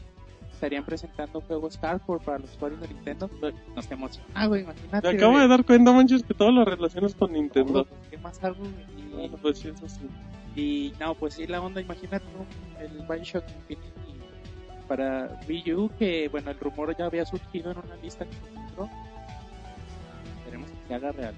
estarían 0.51 0.83
presentando 0.83 1.41
juegos 1.41 1.77
hardcore 1.77 2.25
para 2.25 2.39
los 2.39 2.55
usuarios 2.55 2.81
de 2.81 2.87
Nintendo. 2.87 3.29
Nos 3.75 3.91
emociona, 3.91 4.27
ah, 4.33 4.47
güey, 4.47 4.63
imagínate. 4.63 5.07
Me 5.11 5.15
acabo 5.17 5.33
güey. 5.33 5.43
de 5.43 5.47
dar 5.47 5.63
cuenta, 5.63 5.91
manches, 5.91 6.23
que 6.23 6.33
todo 6.33 6.51
lo 6.51 6.65
relacionas 6.65 7.13
con 7.13 7.33
Nintendo. 7.33 7.87
¿Qué 8.09 8.17
más 8.17 8.43
algo? 8.43 8.63
Y- 8.65 9.13
Bueno, 9.13 9.37
pues 9.39 9.59
sí, 9.59 9.67
eso 9.67 9.87
sí. 9.87 10.01
Y 10.55 10.93
no, 10.99 11.13
pues 11.13 11.35
sí, 11.35 11.45
la 11.45 11.61
onda, 11.61 11.79
imagínate 11.81 12.25
¿no? 12.35 12.81
el 12.83 13.05
Bioshock 13.07 13.43
Infinity 13.69 14.06
para 14.87 15.39
Wii 15.47 15.73
U, 15.73 15.91
que 15.97 16.29
bueno, 16.29 16.51
el 16.51 16.59
rumor 16.59 16.95
ya 16.97 17.05
había 17.05 17.25
surgido 17.25 17.71
en 17.71 17.77
una 17.77 17.95
lista 17.97 18.25
que 18.25 18.33
se 18.33 18.39
filtró. 18.39 18.89
Esperemos 20.39 20.69
que 20.69 20.87
se 20.87 20.93
haga 20.93 21.11
real. 21.11 21.35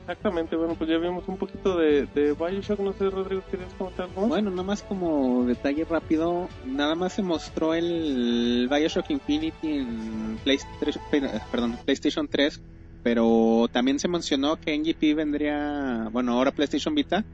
Exactamente, 0.00 0.54
bueno, 0.54 0.74
pues 0.74 0.90
ya 0.90 0.98
vimos 0.98 1.26
un 1.28 1.38
poquito 1.38 1.78
de, 1.78 2.04
de 2.14 2.34
Bioshock, 2.34 2.78
no 2.80 2.92
sé, 2.92 3.08
Rodrigo, 3.08 3.42
¿querías 3.50 3.72
comentar 3.72 4.06
algo? 4.06 4.26
Bueno, 4.26 4.50
nada 4.50 4.62
más 4.62 4.82
como 4.82 5.46
detalle 5.46 5.86
rápido, 5.86 6.50
nada 6.66 6.94
más 6.94 7.14
se 7.14 7.22
mostró 7.22 7.72
el 7.72 8.68
Bioshock 8.70 9.08
Infinity 9.08 9.78
en 9.78 10.38
PlayStation, 10.44 11.02
perdón, 11.50 11.78
PlayStation 11.86 12.28
3, 12.28 12.60
pero 13.04 13.68
también 13.70 13.98
se 14.00 14.08
mencionó 14.08 14.56
que 14.56 14.76
NGP 14.76 15.14
vendría, 15.14 16.08
bueno, 16.10 16.32
ahora 16.32 16.50
PlayStation 16.50 16.94
Vita, 16.94 17.24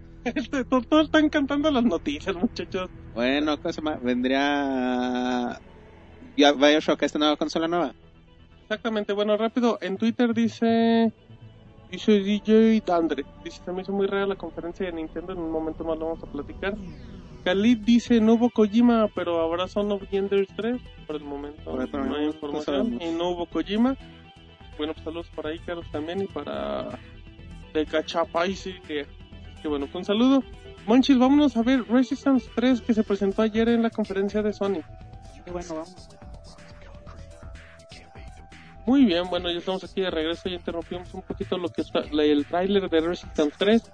to- 0.68 0.82
todos 0.82 1.04
están 1.06 1.30
cantando 1.30 1.70
las 1.70 1.84
noticias, 1.84 2.36
muchachos. 2.36 2.90
bueno, 3.14 3.56
¿cómo 3.56 3.72
se 3.72 3.80
llama? 3.80 3.98
Vendría 4.02 5.58
Bioshock 6.36 7.02
esta 7.04 7.18
nueva 7.18 7.36
consola 7.36 7.68
nueva. 7.68 7.94
Exactamente, 8.64 9.12
bueno, 9.12 9.36
rápido, 9.36 9.78
en 9.80 9.96
Twitter 9.96 10.34
dice... 10.34 11.12
Dice 11.90 12.12
DJ 12.20 12.82
Dandre. 12.86 13.24
Dice, 13.42 13.60
se 13.64 13.72
me 13.72 13.82
hizo 13.82 13.92
muy 13.92 14.06
rara 14.06 14.26
la 14.26 14.36
conferencia 14.36 14.86
de 14.86 14.92
Nintendo, 14.92 15.32
en 15.32 15.38
un 15.40 15.50
momento 15.50 15.82
más 15.84 15.98
lo 15.98 16.06
vamos 16.10 16.22
a 16.22 16.26
platicar. 16.30 16.74
Khalid 17.44 17.78
dice, 17.78 18.20
no 18.20 18.34
hubo 18.34 18.50
Kojima, 18.50 19.08
pero 19.14 19.40
habrá 19.40 19.66
Son 19.66 19.90
of 19.90 20.02
Genders 20.08 20.46
3. 20.56 20.80
Por 21.06 21.16
el 21.16 21.24
momento 21.24 21.62
no 21.74 22.14
hay 22.16 22.26
información. 22.26 22.98
y 23.00 23.10
no 23.16 23.30
hubo 23.30 23.46
Kojima. 23.46 23.96
Bueno, 24.80 24.94
pues 24.94 25.04
saludos 25.04 25.26
para 25.36 25.54
Icaros 25.54 25.84
también 25.92 26.22
y 26.22 26.26
para... 26.26 26.98
De 27.74 27.84
Cachapaisi, 27.84 28.80
que, 28.80 29.06
que 29.60 29.68
bueno, 29.68 29.84
pues 29.84 29.96
un 29.96 30.04
saludo. 30.06 30.42
Monchis, 30.86 31.18
vámonos 31.18 31.54
a 31.58 31.62
ver 31.62 31.86
Resistance 31.86 32.48
3 32.54 32.80
que 32.80 32.94
se 32.94 33.04
presentó 33.04 33.42
ayer 33.42 33.68
en 33.68 33.82
la 33.82 33.90
conferencia 33.90 34.40
de 34.40 34.54
Sony. 34.54 34.80
Y 35.46 35.50
bueno, 35.50 35.68
vamos. 35.74 36.08
Muy 38.86 39.04
bien, 39.04 39.28
bueno, 39.28 39.50
ya 39.50 39.58
estamos 39.58 39.84
aquí 39.84 40.00
de 40.00 40.10
regreso, 40.10 40.48
ya 40.48 40.56
interrumpimos 40.56 41.12
un 41.12 41.20
poquito 41.20 41.58
lo 41.58 41.68
que 41.68 41.82
está, 41.82 41.98
el 41.98 42.46
tráiler 42.46 42.88
de 42.88 43.00
Resistance 43.02 43.56
3, 43.58 43.92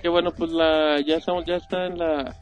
que 0.00 0.08
bueno, 0.08 0.30
pues 0.30 0.50
la, 0.52 1.02
ya 1.02 1.18
estamos, 1.18 1.44
ya 1.44 1.56
está 1.56 1.84
en 1.84 1.98
la, 1.98 2.34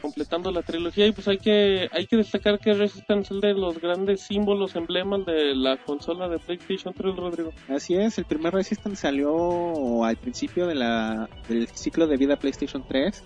completando 0.00 0.50
la 0.50 0.62
trilogía 0.62 1.06
y 1.06 1.12
pues 1.12 1.28
hay 1.28 1.38
que, 1.38 1.88
hay 1.92 2.06
que 2.06 2.16
destacar 2.16 2.58
que 2.58 2.72
Resistance 2.72 3.34
es 3.34 3.40
de 3.40 3.54
los 3.54 3.80
grandes 3.80 4.22
símbolos, 4.22 4.76
emblemas 4.76 5.24
de 5.26 5.54
la 5.54 5.76
consola 5.76 6.28
de 6.28 6.38
PlayStation 6.38 6.94
3, 6.94 7.16
Rodrigo. 7.16 7.50
Así 7.68 7.94
es, 7.94 8.18
el 8.18 8.24
primer 8.24 8.52
Resistance 8.52 9.02
salió 9.02 10.04
al 10.04 10.16
principio 10.16 10.66
de 10.66 10.74
la, 10.74 11.28
del 11.48 11.68
ciclo 11.68 12.06
de 12.06 12.16
vida 12.16 12.36
PlayStation 12.36 12.84
3, 12.86 13.22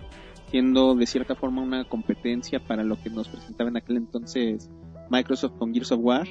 siendo 0.51 0.95
de 0.95 1.07
cierta 1.07 1.35
forma 1.35 1.63
una 1.63 1.85
competencia 1.85 2.61
para 2.61 2.85
lo 2.85 3.01
que 3.01 3.11
nos 3.11 3.29
presentaba 3.29 3.71
en 3.71 3.77
aquel 3.77 3.97
entonces 3.97 4.71
Microsoft 5.11 5.57
con 5.59 5.73
Gears 5.73 5.93
of 5.93 6.01
War. 6.03 6.27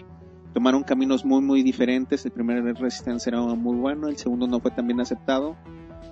Tomaron 0.54 0.84
caminos 0.84 1.26
muy 1.26 1.42
muy 1.42 1.64
diferentes, 1.64 2.26
el 2.26 2.32
primer 2.32 2.64
Resistance 2.76 3.30
era 3.30 3.42
muy 3.42 3.76
bueno, 3.76 4.08
el 4.08 4.18
segundo 4.18 4.48
no 4.48 4.60
fue 4.60 4.72
tan 4.72 4.86
bien 4.86 5.02
aceptado. 5.02 5.56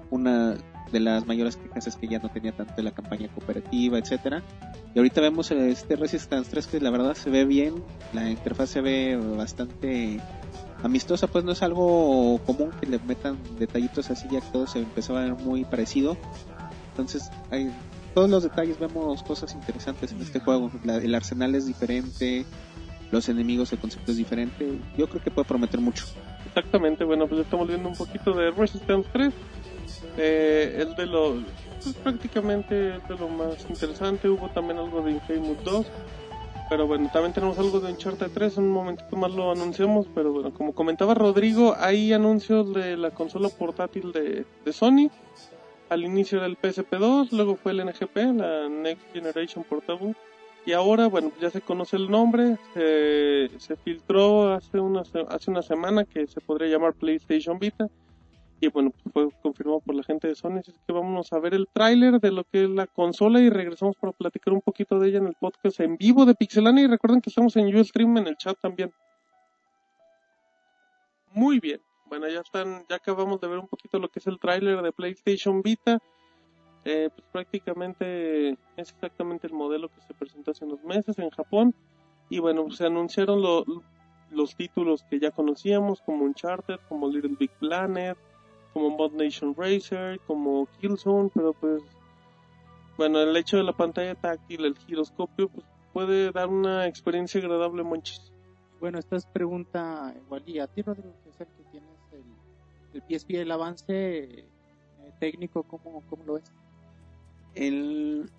Una 0.10 0.56
de 0.92 1.00
las 1.00 1.26
mayores 1.26 1.56
quejas 1.58 1.88
es 1.88 1.96
que 1.96 2.08
ya 2.08 2.20
no 2.20 2.30
tenía 2.30 2.52
tanto 2.52 2.82
la 2.82 2.92
campaña 2.92 3.28
cooperativa, 3.30 3.98
etcétera. 3.98 4.42
Y 4.94 5.00
ahorita 5.00 5.22
vemos 5.22 5.50
este 5.52 5.96
Resistance 5.96 6.50
3 6.52 6.68
que 6.68 6.80
la 6.82 6.90
verdad 6.90 7.16
se 7.16 7.30
ve 7.30 7.46
bien, 7.46 7.76
la 8.14 8.30
interfaz 8.30 8.70
se 8.70 8.82
ve 8.82 9.16
bastante 9.38 10.20
amistosa, 10.84 11.28
pues 11.28 11.44
no 11.44 11.52
es 11.52 11.62
algo 11.62 12.40
común 12.46 12.72
que 12.80 12.88
le 12.88 13.00
metan 13.00 13.38
detallitos 13.60 14.10
así, 14.10 14.28
ya 14.32 14.42
que 14.42 14.48
todo 14.52 14.68
se 14.68 14.80
empezó 14.80 15.16
a 15.18 15.22
ver 15.22 15.36
muy 15.36 15.64
parecido. 15.64 16.18
Entonces, 16.92 17.30
hay 17.52 17.72
todos 18.14 18.30
los 18.30 18.44
detalles 18.44 18.78
vemos 18.80 19.24
cosas 19.24 19.54
interesantes 19.54 20.12
en 20.12 20.22
este 20.22 20.40
juego. 20.40 20.70
La- 20.84 20.98
el 20.98 21.16
arsenal 21.16 21.56
es 21.56 21.66
diferente, 21.68 22.46
los 23.12 23.30
enemigos, 23.30 23.72
el 23.72 23.80
concepto 23.80 24.12
es 24.12 24.18
diferente. 24.18 24.80
Yo 24.98 25.08
creo 25.08 25.24
que 25.24 25.32
puede 25.32 25.48
prometer 25.48 25.80
mucho. 25.80 26.06
Exactamente, 26.48 27.06
bueno, 27.06 27.28
pues 27.28 27.42
estamos 27.42 27.68
viendo 27.68 27.88
un 27.88 27.96
poquito 27.96 28.34
de 28.34 28.52
Resistance 28.52 29.08
3. 29.14 29.34
Eh, 30.18 30.78
el 30.80 30.96
de 30.96 31.06
lo, 31.06 31.36
pues 31.84 31.96
prácticamente 31.96 32.76
de 32.76 33.18
lo 33.20 33.28
más 33.30 33.66
interesante. 33.70 34.30
Hubo 34.30 34.50
también 34.50 34.80
algo 34.80 35.02
de 35.02 35.12
Infamous 35.12 35.64
2. 35.64 35.86
Pero 36.70 36.88
bueno, 36.88 37.10
también 37.12 37.34
tenemos 37.34 37.60
algo 37.60 37.80
de 37.80 37.92
Uncharted 37.92 38.32
3. 38.34 38.58
En 38.58 38.64
un 38.66 38.72
momentito 38.72 39.16
más 39.16 39.32
lo 39.32 39.52
anunciamos. 39.52 40.08
Pero 40.14 40.32
bueno, 40.32 40.54
como 40.54 40.74
comentaba 40.74 41.14
Rodrigo, 41.14 41.76
hay 41.78 42.14
anuncios 42.14 42.74
de 42.74 42.98
la 42.98 43.12
consola 43.12 43.50
portátil 43.50 44.12
de, 44.12 44.46
de 44.64 44.74
Sony. 44.74 45.10
Al 45.90 46.06
inicio 46.06 46.40
del 46.40 46.58
PSP2, 46.58 47.32
luego 47.32 47.58
fue 47.58 47.74
el 47.74 47.86
NGP, 47.86 48.16
la 48.38 48.70
Next 48.70 49.12
Generation 49.12 49.66
Portable. 49.66 50.16
Y 50.66 50.74
ahora, 50.74 51.08
bueno, 51.08 51.32
ya 51.42 51.50
se 51.50 51.60
conoce 51.60 51.98
el 51.98 52.10
nombre, 52.10 52.58
se, 52.74 53.50
se 53.58 53.76
filtró 53.78 54.54
hace 54.54 54.80
una, 54.80 55.02
hace 55.02 55.52
una 55.52 55.64
semana 55.64 56.06
que 56.06 56.28
se 56.28 56.40
podría 56.40 56.70
llamar 56.70 56.94
PlayStation 56.94 57.58
Vita. 57.58 57.90
Y 58.64 58.68
bueno, 58.68 58.94
fue 59.12 59.28
confirmado 59.42 59.80
por 59.80 59.96
la 59.96 60.04
gente 60.04 60.28
de 60.28 60.36
Sony. 60.36 60.60
Así 60.60 60.72
que 60.86 60.94
vámonos 60.94 61.34
a 61.34 61.40
ver 61.40 61.56
el 61.56 61.68
tráiler 61.74 62.20
de 62.20 62.32
lo 62.32 62.44
que 62.44 62.64
es 62.66 62.70
la 62.70 62.86
consola 62.86 63.42
y 63.42 63.50
regresamos 63.50 63.96
para 63.96 64.14
platicar 64.14 64.54
un 64.54 64.62
poquito 64.62 65.00
de 65.00 65.10
ella 65.10 65.18
en 65.18 65.26
el 65.26 65.34
podcast 65.34 65.80
en 65.80 65.98
vivo 65.98 66.26
de 66.26 66.36
Pixelania. 66.36 66.84
Y 66.84 66.88
recuerden 66.88 67.22
que 67.22 67.32
estamos 67.32 67.56
en 67.58 67.76
Ustream 67.76 68.18
en 68.18 68.28
el 68.28 68.38
chat 68.38 68.56
también. 68.62 68.94
Muy 71.34 71.60
bien. 71.60 71.82
Bueno, 72.06 72.28
ya 72.28 72.42
están, 72.42 72.86
ya 72.88 72.98
acabamos 72.98 73.42
de 73.42 73.48
ver 73.48 73.58
un 73.58 73.68
poquito 73.68 73.98
lo 73.98 74.10
que 74.10 74.20
es 74.20 74.28
el 74.28 74.38
tráiler 74.40 74.82
de 74.84 74.92
PlayStation 74.92 75.64
Vita. 75.64 75.98
Eh, 76.86 77.10
pues 77.16 77.28
prácticamente 77.32 78.50
es 78.50 78.58
exactamente 78.92 79.48
el 79.48 79.54
modelo 79.54 79.90
que 79.90 80.02
se 80.02 80.14
presentó 80.14 80.52
hace 80.52 80.66
unos 80.66 80.84
meses 80.84 81.18
en 81.18 81.32
Japón. 81.32 81.74
Y 82.30 82.38
bueno, 82.38 82.66
pues 82.66 82.78
se 82.78 82.86
anunciaron 82.86 83.42
lo- 83.42 83.66
los 84.30 84.56
títulos 84.56 85.04
que 85.10 85.20
ya 85.20 85.32
conocíamos, 85.32 86.02
como 86.02 86.26
Uncharted, 86.26 86.76
como 86.88 87.10
Little 87.10 87.36
Big 87.40 87.52
Planet, 87.60 88.18
como 88.74 88.90
Mod 88.90 89.14
Nation 89.14 89.56
Racer, 89.56 90.20
como 90.28 90.68
Killzone, 90.80 91.30
pero 91.34 91.54
pues 91.54 91.82
bueno, 92.98 93.20
el 93.20 93.36
hecho 93.36 93.58
de 93.58 93.64
la 93.64 93.74
pantalla 93.74 94.16
táctil, 94.16 94.66
el 94.66 94.78
giroscopio, 94.78 95.50
pues 95.50 95.66
puede 95.94 96.32
dar 96.32 96.48
una 96.48 96.88
experiencia 96.88 97.42
agradable, 97.42 97.84
monchis. 97.84 98.32
Bueno, 98.80 99.00
esta 99.00 99.16
es 99.16 99.26
pregunta 99.26 100.14
igual 100.26 100.44
y 100.46 100.60
a 100.60 100.68
ti, 100.68 100.82
Rodrigo, 100.82 101.14
que 101.24 101.30
es 101.30 101.40
el 101.40 101.48
que 101.48 101.64
tienes 101.72 101.90
el, 102.12 103.02
el 103.02 103.20
PSP, 103.20 103.32
el 103.42 103.52
avance 103.52 104.40
eh, 104.40 104.46
técnico, 105.20 105.64
¿cómo, 105.64 106.02
¿cómo 106.10 106.24
lo 106.26 106.34
ves? 106.34 106.52
El, 107.54 108.30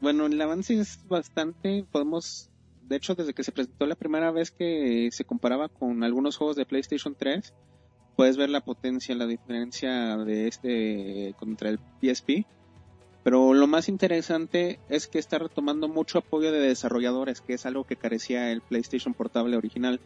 bueno, 0.00 0.26
el 0.26 0.40
avance 0.40 0.78
es 0.78 1.06
bastante, 1.08 1.84
podemos, 1.90 2.50
de 2.82 2.96
hecho, 2.96 3.14
desde 3.14 3.32
que 3.32 3.44
se 3.44 3.52
presentó 3.52 3.86
la 3.86 3.94
primera 3.94 4.30
vez 4.30 4.50
que 4.50 5.08
se 5.12 5.24
comparaba 5.24 5.68
con 5.68 6.04
algunos 6.04 6.36
juegos 6.36 6.56
de 6.56 6.66
PlayStation 6.66 7.14
3, 7.14 7.54
puedes 8.16 8.36
ver 8.36 8.48
la 8.48 8.62
potencia, 8.62 9.14
la 9.14 9.26
diferencia 9.26 10.16
de 10.16 10.48
este 10.48 11.34
contra 11.38 11.68
el 11.68 11.78
PSP. 12.00 12.46
Pero 13.22 13.54
lo 13.54 13.66
más 13.66 13.88
interesante 13.88 14.78
es 14.88 15.06
que 15.06 15.18
está 15.18 15.38
retomando 15.38 15.88
mucho 15.88 16.18
apoyo 16.18 16.52
de 16.52 16.60
desarrolladores, 16.60 17.40
que 17.40 17.54
es 17.54 17.66
algo 17.66 17.84
que 17.84 17.96
carecía 17.96 18.50
el 18.52 18.60
PlayStation 18.62 19.14
Portable 19.14 19.56
original. 19.56 20.00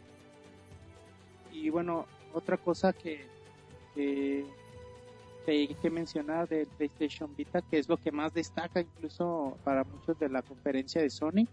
Y 1.51 1.69
bueno, 1.69 2.07
otra 2.33 2.57
cosa 2.57 2.93
que, 2.93 3.23
que, 3.93 4.43
que 5.45 5.51
hay 5.51 5.67
que 5.67 5.89
mencionar 5.91 6.49
del 6.49 6.65
PlayStation 6.65 7.33
Vita, 7.35 7.61
que 7.61 7.77
es 7.77 7.87
lo 7.87 7.97
que 7.97 8.11
más 8.11 8.33
destaca 8.33 8.81
incluso 8.81 9.55
para 9.63 9.83
muchos 9.83 10.17
de 10.17 10.29
la 10.29 10.41
conferencia 10.41 11.01
de 11.01 11.11
Sony, 11.11 11.47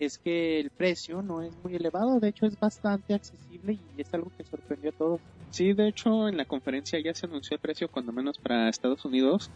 es 0.00 0.18
que 0.18 0.58
el 0.60 0.70
precio 0.70 1.22
no 1.22 1.42
es 1.42 1.52
muy 1.62 1.76
elevado, 1.76 2.18
de 2.20 2.28
hecho 2.28 2.46
es 2.46 2.58
bastante 2.58 3.14
accesible 3.14 3.78
y 3.96 4.00
es 4.00 4.12
algo 4.14 4.32
que 4.36 4.44
sorprendió 4.44 4.90
a 4.90 4.94
todos. 4.94 5.20
Sí, 5.50 5.72
de 5.72 5.88
hecho, 5.88 6.28
en 6.28 6.36
la 6.36 6.44
conferencia 6.46 6.98
ya 7.00 7.14
se 7.14 7.26
anunció 7.26 7.54
el 7.54 7.60
precio, 7.60 7.88
cuando 7.88 8.12
menos 8.12 8.38
para 8.38 8.68
Estados 8.68 9.04
Unidos. 9.04 9.50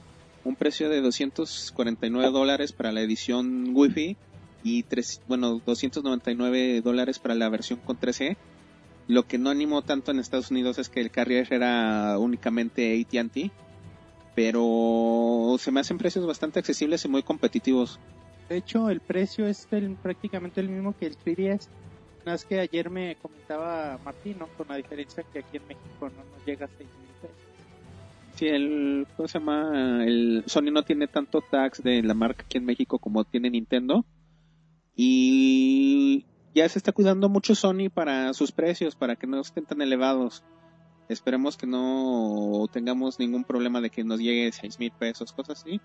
un 0.44 0.56
precio 0.56 0.90
de 0.90 1.00
249 1.00 2.30
dólares 2.30 2.72
para 2.72 2.92
la 2.92 3.00
edición 3.00 3.70
Wi-Fi 3.74 4.16
y 4.62 4.82
tres, 4.82 5.22
bueno 5.26 5.62
299 5.64 6.82
dólares 6.82 7.18
para 7.18 7.34
la 7.34 7.48
versión 7.48 7.78
con 7.78 7.98
3G. 7.98 8.36
Lo 9.08 9.26
que 9.26 9.38
no 9.38 9.48
animó 9.50 9.82
tanto 9.82 10.10
en 10.10 10.18
Estados 10.18 10.50
Unidos 10.50 10.78
es 10.78 10.90
que 10.90 11.00
el 11.00 11.10
carrier 11.10 11.50
era 11.50 12.18
únicamente 12.18 13.00
AT&T, 13.00 13.50
pero 14.34 15.56
se 15.58 15.70
me 15.70 15.80
hacen 15.80 15.96
precios 15.96 16.26
bastante 16.26 16.58
accesibles 16.58 17.04
y 17.04 17.08
muy 17.08 17.22
competitivos. 17.22 17.98
De 18.48 18.56
hecho, 18.58 18.90
el 18.90 19.00
precio 19.00 19.46
es 19.46 19.66
el, 19.70 19.94
prácticamente 19.96 20.60
el 20.60 20.68
mismo 20.68 20.94
que 20.96 21.06
el 21.06 21.16
3DS. 21.16 21.68
Nada 22.20 22.32
más 22.34 22.44
que 22.44 22.60
ayer 22.60 22.90
me 22.90 23.16
comentaba 23.16 23.98
Martín, 24.04 24.36
¿no? 24.38 24.48
Con 24.56 24.68
la 24.68 24.76
diferencia 24.76 25.22
que 25.32 25.40
aquí 25.40 25.56
en 25.56 25.66
México 25.66 26.10
no 26.10 26.24
nos 26.24 26.46
llega 26.46 26.66
a 26.66 26.68
6 26.68 26.78
mil 26.80 27.08
pesos. 27.20 27.36
Sí, 28.34 28.46
el, 28.46 29.06
¿cómo 29.16 29.28
se 29.28 29.38
llama? 29.38 30.04
El 30.04 30.42
Sony 30.46 30.70
no 30.72 30.82
tiene 30.82 31.06
tanto 31.06 31.40
tax 31.40 31.82
de 31.82 32.02
la 32.02 32.14
marca 32.14 32.44
aquí 32.44 32.58
en 32.58 32.64
México 32.64 32.98
como 32.98 33.24
tiene 33.24 33.50
Nintendo. 33.50 34.04
Y 34.96 36.26
ya 36.54 36.68
se 36.68 36.78
está 36.78 36.92
cuidando 36.92 37.28
mucho 37.28 37.54
Sony 37.54 37.90
para 37.92 38.32
sus 38.32 38.52
precios, 38.52 38.94
para 38.94 39.16
que 39.16 39.26
no 39.26 39.40
estén 39.40 39.66
tan 39.66 39.82
elevados. 39.82 40.44
Esperemos 41.08 41.56
que 41.56 41.66
no 41.66 42.66
tengamos 42.72 43.18
ningún 43.18 43.44
problema 43.44 43.80
de 43.80 43.90
que 43.90 44.04
nos 44.04 44.20
llegue 44.20 44.50
6 44.52 44.78
mil 44.78 44.92
pesos, 44.92 45.32
cosas 45.32 45.60
así. 45.60 45.80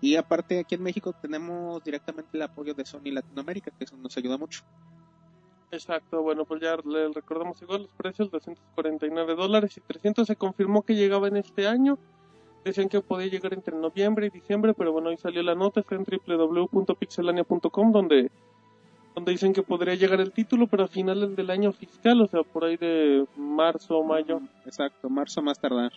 Y 0.00 0.16
aparte 0.16 0.60
aquí 0.60 0.74
en 0.76 0.82
México 0.82 1.12
tenemos 1.12 1.82
directamente 1.82 2.30
el 2.36 2.42
apoyo 2.42 2.74
de 2.74 2.84
Sony 2.84 3.10
Latinoamérica, 3.12 3.72
que 3.76 3.84
eso 3.84 3.96
nos 3.96 4.16
ayuda 4.16 4.38
mucho. 4.38 4.62
Exacto, 5.70 6.22
bueno, 6.22 6.44
pues 6.44 6.62
ya 6.62 6.76
le 6.76 7.08
recordamos 7.12 7.60
igual 7.60 7.82
los 7.82 7.90
precios, 7.90 8.30
249 8.30 9.34
dólares 9.34 9.76
y 9.76 9.80
300 9.80 10.26
se 10.26 10.36
confirmó 10.36 10.82
que 10.82 10.94
llegaba 10.94 11.28
en 11.28 11.36
este 11.36 11.66
año. 11.66 11.98
Decían 12.64 12.88
que 12.88 13.00
podía 13.00 13.26
llegar 13.26 13.52
entre 13.54 13.76
noviembre 13.76 14.26
y 14.26 14.30
diciembre, 14.30 14.72
pero 14.74 14.92
bueno, 14.92 15.10
hoy 15.10 15.16
salió 15.16 15.42
la 15.42 15.54
nota, 15.54 15.80
está 15.80 15.94
en 15.94 16.04
www.pixelania.com 16.04 17.92
donde 17.92 18.30
donde 19.14 19.32
dicen 19.32 19.52
que 19.52 19.62
podría 19.62 19.96
llegar 19.96 20.20
el 20.20 20.30
título, 20.30 20.68
pero 20.68 20.84
a 20.84 20.88
finales 20.88 21.34
del 21.34 21.50
año 21.50 21.72
fiscal, 21.72 22.20
o 22.20 22.28
sea, 22.28 22.42
por 22.44 22.64
ahí 22.64 22.76
de 22.76 23.26
marzo 23.36 23.98
o 23.98 24.04
mayo. 24.04 24.40
Exacto, 24.64 25.10
marzo 25.10 25.42
más 25.42 25.58
tardar. 25.58 25.90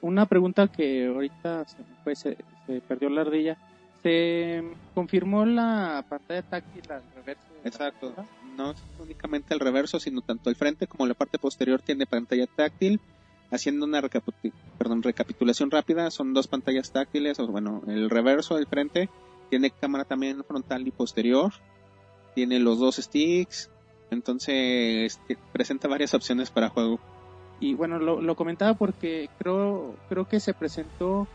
Una 0.00 0.24
pregunta 0.24 0.66
que 0.66 1.06
ahorita 1.06 1.66
se, 1.66 1.76
pues, 2.02 2.18
se, 2.20 2.38
se 2.66 2.80
perdió 2.80 3.08
la 3.10 3.22
ardilla. 3.22 3.56
¿Se 4.02 4.62
confirmó 4.94 5.44
la 5.44 6.04
pantalla 6.08 6.42
táctil 6.42 6.82
al 6.90 7.02
reverso? 7.14 7.42
Exacto. 7.64 8.14
No 8.56 8.70
es 8.70 8.82
únicamente 9.00 9.52
el 9.52 9.60
reverso, 9.60 9.98
sino 9.98 10.20
tanto 10.20 10.48
el 10.48 10.56
frente 10.56 10.86
como 10.86 11.06
la 11.06 11.14
parte 11.14 11.38
posterior 11.38 11.82
tiene 11.82 12.06
pantalla 12.06 12.46
táctil. 12.46 13.00
Haciendo 13.50 13.86
una 13.86 14.02
perdón, 14.76 15.02
recapitulación 15.02 15.70
rápida, 15.70 16.10
son 16.10 16.34
dos 16.34 16.48
pantallas 16.48 16.90
táctiles, 16.90 17.38
o 17.38 17.46
bueno, 17.46 17.82
el 17.86 18.10
reverso 18.10 18.56
del 18.56 18.66
frente 18.66 19.08
tiene 19.50 19.70
cámara 19.70 20.04
también 20.04 20.42
frontal 20.42 20.86
y 20.86 20.90
posterior, 20.90 21.52
tiene 22.34 22.58
los 22.58 22.80
dos 22.80 22.96
sticks, 22.96 23.70
entonces 24.10 25.20
presenta 25.52 25.86
varias 25.86 26.12
opciones 26.14 26.50
para 26.50 26.70
juego. 26.70 26.98
Y 27.60 27.74
bueno, 27.74 27.98
lo, 27.98 28.20
lo 28.20 28.34
comentaba 28.34 28.74
porque 28.74 29.30
creo, 29.38 29.94
creo 30.08 30.26
que 30.26 30.40
se 30.40 30.52
presentó, 30.52 31.26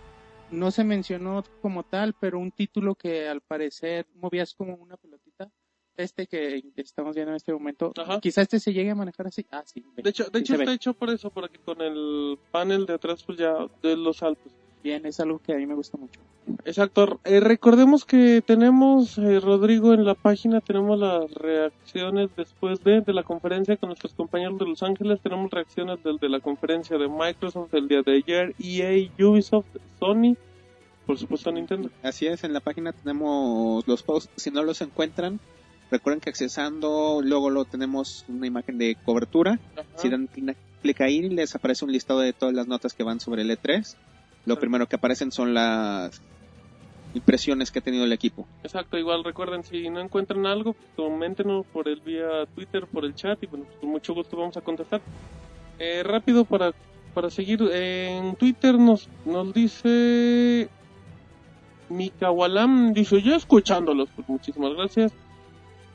no 0.51 0.71
se 0.71 0.83
mencionó 0.83 1.43
como 1.61 1.83
tal, 1.83 2.13
pero 2.19 2.39
un 2.39 2.51
título 2.51 2.95
que 2.95 3.27
al 3.27 3.41
parecer 3.41 4.07
movías 4.15 4.53
como 4.53 4.75
una 4.75 4.97
pelotita 4.97 5.49
este 5.97 6.27
que 6.27 6.63
estamos 6.77 7.15
viendo 7.15 7.31
en 7.31 7.35
este 7.37 7.53
momento, 7.53 7.91
Ajá. 7.97 8.19
quizá 8.19 8.41
este 8.41 8.59
se 8.59 8.73
llegue 8.73 8.91
a 8.91 8.95
manejar 8.95 9.27
así. 9.27 9.45
Ah, 9.51 9.63
sí. 9.65 9.83
De 9.97 10.09
hecho, 10.09 10.25
de 10.25 10.39
sí 10.39 10.43
hecho 10.43 10.55
está 10.55 10.73
hecho 10.73 10.93
por 10.93 11.09
eso, 11.09 11.29
para 11.29 11.47
que 11.47 11.59
con 11.59 11.81
el 11.81 12.37
panel 12.51 12.85
de 12.85 12.93
atrás, 12.93 13.23
pues 13.23 13.37
ya 13.37 13.53
de 13.81 13.97
los 13.97 14.17
saltos. 14.17 14.51
Bien, 14.83 15.05
es 15.05 15.19
algo 15.19 15.39
que 15.39 15.53
a 15.53 15.57
mí 15.57 15.67
me 15.67 15.75
gusta 15.75 15.97
mucho. 15.97 16.19
Exacto. 16.65 17.19
Eh, 17.23 17.39
recordemos 17.39 18.03
que 18.03 18.41
tenemos, 18.43 19.15
eh, 19.19 19.39
Rodrigo, 19.39 19.93
en 19.93 20.05
la 20.05 20.15
página 20.15 20.59
tenemos 20.59 20.97
las 20.97 21.31
reacciones 21.35 22.29
después 22.35 22.83
de, 22.83 23.01
de 23.01 23.13
la 23.13 23.21
conferencia 23.21 23.77
con 23.77 23.89
nuestros 23.89 24.15
compañeros 24.15 24.57
de 24.57 24.65
Los 24.65 24.81
Ángeles. 24.81 25.19
Tenemos 25.21 25.51
reacciones 25.51 26.01
del 26.03 26.17
de 26.17 26.29
la 26.29 26.39
conferencia 26.39 26.97
de 26.97 27.07
Microsoft 27.07 27.73
el 27.75 27.87
día 27.87 28.01
de 28.01 28.13
ayer, 28.17 28.55
EA, 28.59 29.11
Ubisoft, 29.23 29.67
Sony, 29.99 30.35
por 31.05 31.17
supuesto 31.17 31.51
Nintendo. 31.51 31.89
Así 32.03 32.27
es, 32.27 32.43
en 32.43 32.53
la 32.53 32.59
página 32.59 32.91
tenemos 32.93 33.87
los 33.87 34.03
posts, 34.03 34.31
si 34.37 34.51
no 34.51 34.63
los 34.63 34.81
encuentran, 34.81 35.39
recuerden 35.89 36.21
que 36.21 36.29
accesando, 36.29 37.21
luego 37.23 37.49
lo 37.49 37.65
tenemos 37.65 38.23
una 38.27 38.47
imagen 38.47 38.77
de 38.77 38.95
cobertura, 39.03 39.59
Ajá. 39.75 39.85
si 39.95 40.09
dan 40.09 40.27
clic- 40.27 40.55
ahí 41.01 41.29
les 41.29 41.53
aparece 41.55 41.85
un 41.85 41.91
listado 41.91 42.21
de 42.21 42.33
todas 42.33 42.55
las 42.55 42.67
notas 42.67 42.93
que 42.93 43.03
van 43.03 43.19
sobre 43.19 43.41
el 43.43 43.51
E3. 43.51 43.95
Lo 44.45 44.59
primero 44.59 44.87
que 44.87 44.95
aparecen 44.95 45.31
son 45.31 45.53
las 45.53 46.19
impresiones 47.13 47.69
que 47.71 47.79
ha 47.79 47.81
tenido 47.81 48.05
el 48.05 48.13
equipo. 48.13 48.47
Exacto, 48.63 48.97
igual 48.97 49.23
recuerden, 49.23 49.63
si 49.63 49.89
no 49.89 49.99
encuentran 49.99 50.45
algo, 50.45 50.73
pues 50.73 50.87
coméntenos 50.95 51.65
por 51.67 51.87
el 51.87 51.99
vía 51.99 52.45
Twitter, 52.55 52.87
por 52.87 53.05
el 53.05 53.13
chat 53.13 53.41
y 53.43 53.47
bueno, 53.47 53.65
pues, 53.65 53.77
con 53.79 53.89
mucho 53.89 54.13
gusto 54.13 54.37
vamos 54.37 54.55
a 54.57 54.61
contestar. 54.61 55.01
Eh, 55.77 56.01
rápido 56.03 56.45
para, 56.45 56.71
para 57.13 57.29
seguir, 57.29 57.61
eh, 57.71 58.17
en 58.17 58.35
Twitter 58.35 58.79
nos, 58.79 59.09
nos 59.25 59.53
dice 59.53 60.69
Mikawalam, 61.91 62.93
dice 62.93 63.21
yo 63.21 63.35
escuchándolos, 63.35 64.09
pues 64.15 64.27
muchísimas 64.29 64.73
gracias. 64.73 65.13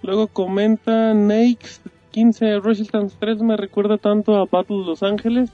Luego 0.02 0.26
comenta 0.28 1.14
Nakes 1.14 1.80
15 2.12 2.60
Resistance 2.60 3.16
3 3.18 3.42
me 3.42 3.56
recuerda 3.56 3.98
tanto 3.98 4.36
a 4.36 4.44
Battle 4.46 4.84
Los 4.86 5.02
Ángeles. 5.02 5.50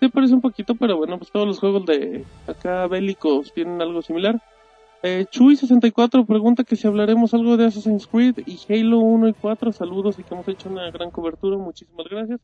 Se 0.00 0.08
parece 0.08 0.34
un 0.34 0.40
poquito, 0.40 0.74
pero 0.74 0.96
bueno, 0.96 1.18
pues 1.18 1.30
todos 1.30 1.46
los 1.46 1.58
juegos 1.58 1.84
de 1.86 2.24
acá 2.46 2.86
bélicos 2.86 3.52
tienen 3.52 3.80
algo 3.82 4.00
similar. 4.02 4.40
Eh, 5.02 5.26
Chuy64 5.30 6.26
pregunta 6.26 6.64
que 6.64 6.76
si 6.76 6.86
hablaremos 6.86 7.32
algo 7.34 7.56
de 7.56 7.66
Assassin's 7.66 8.06
Creed 8.06 8.40
y 8.46 8.58
Halo 8.72 8.98
1 8.98 9.28
y 9.28 9.32
4. 9.34 9.72
Saludos 9.72 10.18
y 10.18 10.22
que 10.22 10.34
hemos 10.34 10.46
hecho 10.48 10.68
una 10.68 10.90
gran 10.90 11.10
cobertura. 11.10 11.56
Muchísimas 11.56 12.06
gracias. 12.10 12.40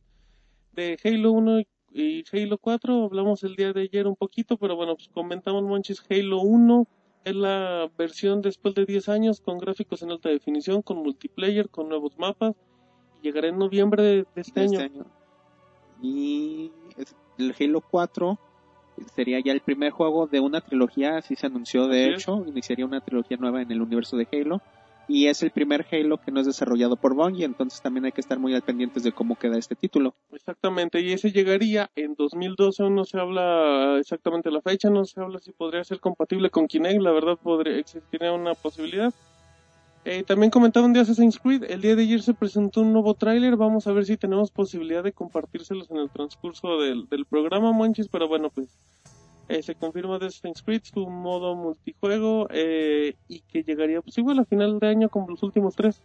De 0.73 0.97
Halo 1.03 1.31
1 1.33 1.59
y- 1.59 1.67
y 1.93 2.23
Halo 2.31 2.57
4 2.57 3.05
hablamos 3.05 3.43
el 3.43 3.55
día 3.55 3.73
de 3.73 3.81
ayer 3.83 4.07
un 4.07 4.15
poquito, 4.15 4.57
pero 4.57 4.75
bueno, 4.75 4.95
pues 4.95 5.07
comentamos 5.13 5.63
Monchis 5.63 6.03
Halo 6.09 6.41
1. 6.41 6.87
Es 7.27 7.35
la 7.35 7.89
versión 7.97 8.41
después 8.41 8.73
de 8.75 8.85
10 8.85 9.09
años 9.09 9.41
con 9.41 9.57
gráficos 9.57 10.01
en 10.01 10.11
alta 10.11 10.29
definición, 10.29 10.81
con 10.81 10.97
multiplayer, 10.97 11.69
con 11.69 11.89
nuevos 11.89 12.17
mapas. 12.17 12.55
Y 13.19 13.25
llegará 13.25 13.49
en 13.49 13.57
noviembre 13.57 14.03
de, 14.03 14.25
de 14.33 14.41
este, 14.41 14.61
año. 14.61 14.79
este 14.79 14.83
año. 14.83 15.05
Y 16.01 16.71
el 17.37 17.55
Halo 17.59 17.81
4 17.81 18.39
sería 19.15 19.39
ya 19.39 19.51
el 19.51 19.61
primer 19.61 19.91
juego 19.91 20.27
de 20.27 20.39
una 20.39 20.61
trilogía, 20.61 21.17
así 21.17 21.35
se 21.35 21.47
anunció 21.47 21.87
de 21.87 22.05
Así 22.05 22.13
es. 22.13 22.21
hecho, 22.21 22.43
iniciaría 22.47 22.85
una 22.85 23.01
trilogía 23.01 23.37
nueva 23.37 23.61
en 23.61 23.71
el 23.71 23.81
universo 23.81 24.17
de 24.17 24.27
Halo. 24.31 24.61
Y 25.07 25.27
es 25.27 25.41
el 25.41 25.51
primer 25.51 25.85
Halo 25.89 26.17
que 26.17 26.31
no 26.31 26.41
es 26.41 26.45
desarrollado 26.45 26.97
por 26.97 27.15
Bungie, 27.15 27.45
entonces 27.45 27.81
también 27.81 28.05
hay 28.05 28.11
que 28.11 28.21
estar 28.21 28.39
muy 28.39 28.53
al 28.53 28.61
pendientes 28.61 29.03
de 29.03 29.13
cómo 29.13 29.37
queda 29.37 29.57
este 29.57 29.75
título. 29.75 30.15
Exactamente, 30.33 30.99
y 30.99 31.13
ese 31.13 31.31
llegaría 31.31 31.89
en 31.95 32.15
2012, 32.15 32.83
aún 32.83 32.95
no 32.95 33.05
se 33.05 33.17
habla 33.17 33.97
exactamente 33.99 34.51
la 34.51 34.61
fecha, 34.61 34.89
no 34.89 35.05
se 35.05 35.21
habla 35.21 35.39
si 35.39 35.53
podría 35.53 35.83
ser 35.85 36.01
compatible 36.01 36.49
con 36.49 36.67
Kinect, 36.67 37.01
la 37.01 37.11
verdad 37.11 37.37
podría, 37.41 37.77
existiría 37.77 38.33
una 38.33 38.53
posibilidad. 38.53 39.13
Eh, 40.03 40.23
también 40.23 40.49
comentaban 40.49 40.93
de 40.93 41.01
Assassin's 41.01 41.37
Creed, 41.37 41.65
el 41.69 41.81
día 41.81 41.95
de 41.95 42.03
ayer 42.03 42.21
se 42.21 42.33
presentó 42.33 42.81
un 42.81 42.93
nuevo 42.93 43.13
tráiler, 43.13 43.57
vamos 43.57 43.87
a 43.87 43.91
ver 43.91 44.05
si 44.05 44.15
tenemos 44.15 44.51
posibilidad 44.51 45.03
de 45.03 45.11
compartírselos 45.11 45.91
en 45.91 45.97
el 45.97 46.09
transcurso 46.09 46.79
del, 46.79 47.09
del 47.09 47.25
programa, 47.25 47.73
Monchis, 47.73 48.07
pero 48.07 48.27
bueno, 48.27 48.49
pues 48.49 48.69
eh, 49.49 49.63
se 49.63 49.75
confirma 49.75 50.19
de 50.19 50.27
Assassin's 50.27 50.61
Creed 50.61 50.81
su 50.83 51.07
modo 51.07 51.55
multijuego 51.55 52.47
eh, 52.51 53.15
y 53.27 53.39
que 53.41 53.63
llegaría 53.63 54.01
pues 54.01 54.17
igual 54.17 54.39
a 54.39 54.45
final 54.45 54.79
de 54.79 54.87
año 54.87 55.09
como 55.09 55.29
los 55.29 55.41
últimos 55.43 55.75
tres. 55.75 56.01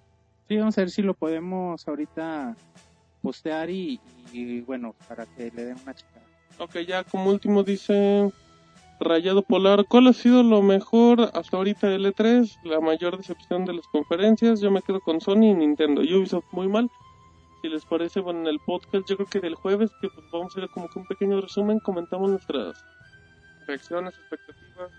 Sí, 0.48 0.57
vamos 0.57 0.78
a 0.78 0.83
ver 0.83 0.90
si 0.90 1.02
lo 1.02 1.14
podemos 1.14 1.87
ahorita 1.88 2.57
postear 3.20 3.70
y, 3.70 4.00
y, 4.33 4.61
bueno, 4.61 4.94
para 5.09 5.26
que 5.26 5.50
le 5.50 5.64
den 5.64 5.76
una 5.83 5.94
checada. 5.94 6.24
Ok, 6.59 6.78
ya 6.87 7.05
como 7.05 7.31
último 7.31 7.62
dice 7.62 8.31
Rayado 9.00 9.42
Polar, 9.42 9.87
¿cuál 9.88 10.09
ha 10.09 10.12
sido 10.12 10.42
lo 10.42 10.62
mejor 10.62 11.31
hasta 11.35 11.57
ahorita 11.57 11.88
del 11.88 12.07
E3? 12.07 12.59
La 12.64 12.81
mayor 12.81 13.16
decepción 13.16 13.64
de 13.64 13.74
las 13.74 13.87
conferencias, 13.88 14.61
yo 14.61 14.70
me 14.70 14.83
quedo 14.83 15.00
con 15.00 15.20
Sony 15.20 15.50
y 15.50 15.55
Nintendo. 15.55 16.02
Ubisoft 16.02 16.52
muy 16.52 16.68
mal. 16.68 16.90
Si 17.61 17.68
les 17.68 17.85
parece, 17.85 18.20
bueno, 18.20 18.40
en 18.40 18.46
el 18.48 18.59
podcast 18.61 19.09
yo 19.09 19.16
creo 19.16 19.28
que 19.28 19.40
del 19.40 19.55
jueves, 19.55 19.90
que 20.00 20.09
pues 20.09 20.26
vamos 20.33 20.57
a 20.57 20.61
hacer 20.61 20.70
como 20.70 20.88
que 20.88 20.98
un 20.98 21.07
pequeño 21.07 21.40
resumen, 21.40 21.78
comentamos 21.78 22.31
nuestras 22.31 22.85
reacciones, 23.72 24.14
expectativas, 24.14 24.90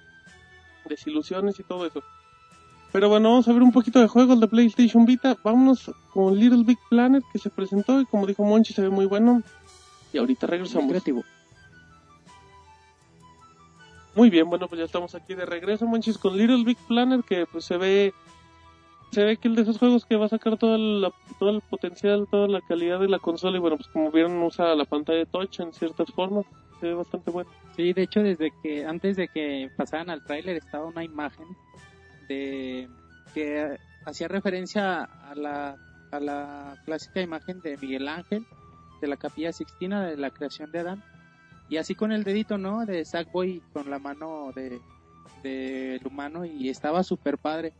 desilusiones 0.86 1.59
y 1.59 1.63
todo 1.63 1.86
eso. 1.86 2.03
Pero 2.91 3.09
bueno, 3.09 3.29
vamos 3.29 3.47
a 3.47 3.53
ver 3.53 3.63
un 3.63 3.71
poquito 3.71 3.99
de 3.99 4.07
juegos 4.07 4.39
de 4.39 4.47
PlayStation 4.47 5.05
Vita. 5.05 5.36
Vámonos 5.43 5.91
con 6.13 6.38
Little 6.38 6.63
Big 6.63 6.77
Planet 6.89 7.23
que 7.31 7.39
se 7.39 7.49
presentó 7.49 8.01
y 8.01 8.05
como 8.05 8.27
dijo 8.27 8.43
Monchi 8.43 8.73
se 8.73 8.81
ve 8.81 8.89
muy 8.89 9.05
bueno. 9.05 9.41
Y 10.12 10.17
ahorita 10.19 10.45
regresamos. 10.47 10.89
Creativo. 10.89 11.23
Muy 14.15 14.29
bien, 14.29 14.47
bueno, 14.47 14.67
pues 14.67 14.77
ya 14.77 14.86
estamos 14.86 15.15
aquí 15.15 15.33
de 15.33 15.45
regreso, 15.45 15.88
Monchis, 15.88 16.19
con 16.19 16.38
Little 16.38 16.63
Big 16.63 16.77
Planet, 16.88 17.25
que 17.25 17.47
pues 17.47 17.65
se 17.65 17.77
ve, 17.77 18.13
se 19.12 19.23
ve 19.23 19.38
que 19.38 19.47
el 19.47 19.55
de 19.55 19.63
esos 19.63 19.79
juegos 19.79 20.05
que 20.05 20.17
va 20.17 20.27
a 20.27 20.29
sacar 20.29 20.55
todo 20.57 20.75
el, 20.75 21.12
todo 21.39 21.49
el 21.49 21.62
potencial, 21.62 22.27
toda 22.29 22.47
la 22.47 22.62
calidad 22.62 22.99
de 22.99 23.09
la 23.09 23.17
consola, 23.17 23.57
y 23.57 23.59
bueno, 23.59 23.77
pues 23.77 23.88
como 23.88 24.12
vieron 24.12 24.38
usa 24.43 24.75
la 24.75 24.86
pantalla 24.86 25.17
de 25.17 25.25
touch 25.25 25.62
en 25.62 25.73
ciertas 25.73 26.12
formas, 26.12 26.45
se 26.79 26.89
ve 26.89 26.93
bastante 26.93 27.31
bueno. 27.31 27.49
Sí, 27.75 27.93
de 27.93 28.03
hecho, 28.03 28.21
desde 28.21 28.51
que 28.62 28.86
antes 28.86 29.15
de 29.15 29.27
que 29.27 29.69
pasaran 29.75 30.09
al 30.09 30.23
tráiler 30.23 30.57
estaba 30.57 30.86
una 30.86 31.03
imagen 31.03 31.47
de 32.27 32.88
que 33.33 33.77
hacía 34.05 34.27
referencia 34.27 35.03
a 35.03 35.33
la, 35.36 35.75
a 36.12 36.19
la 36.19 36.77
clásica 36.86 37.21
imagen 37.21 37.62
de 37.62 37.77
Miguel 37.77 38.07
Ángel 38.07 38.45
de 39.01 39.07
la 39.07 39.17
Capilla 39.17 39.51
Sixtina 39.51 40.05
de 40.05 40.17
la 40.17 40.29
creación 40.29 40.71
de 40.71 40.79
Adán 40.79 41.03
y 41.67 41.77
así 41.77 41.95
con 41.95 42.12
el 42.12 42.23
dedito, 42.23 42.57
¿no? 42.57 42.86
De 42.86 43.03
Sackboy 43.03 43.62
con 43.73 43.89
la 43.89 43.97
mano 43.99 44.51
de 44.55 44.79
del 45.43 46.05
humano 46.07 46.45
y 46.45 46.69
estaba 46.69 47.03
súper 47.03 47.38
padre. 47.38 47.73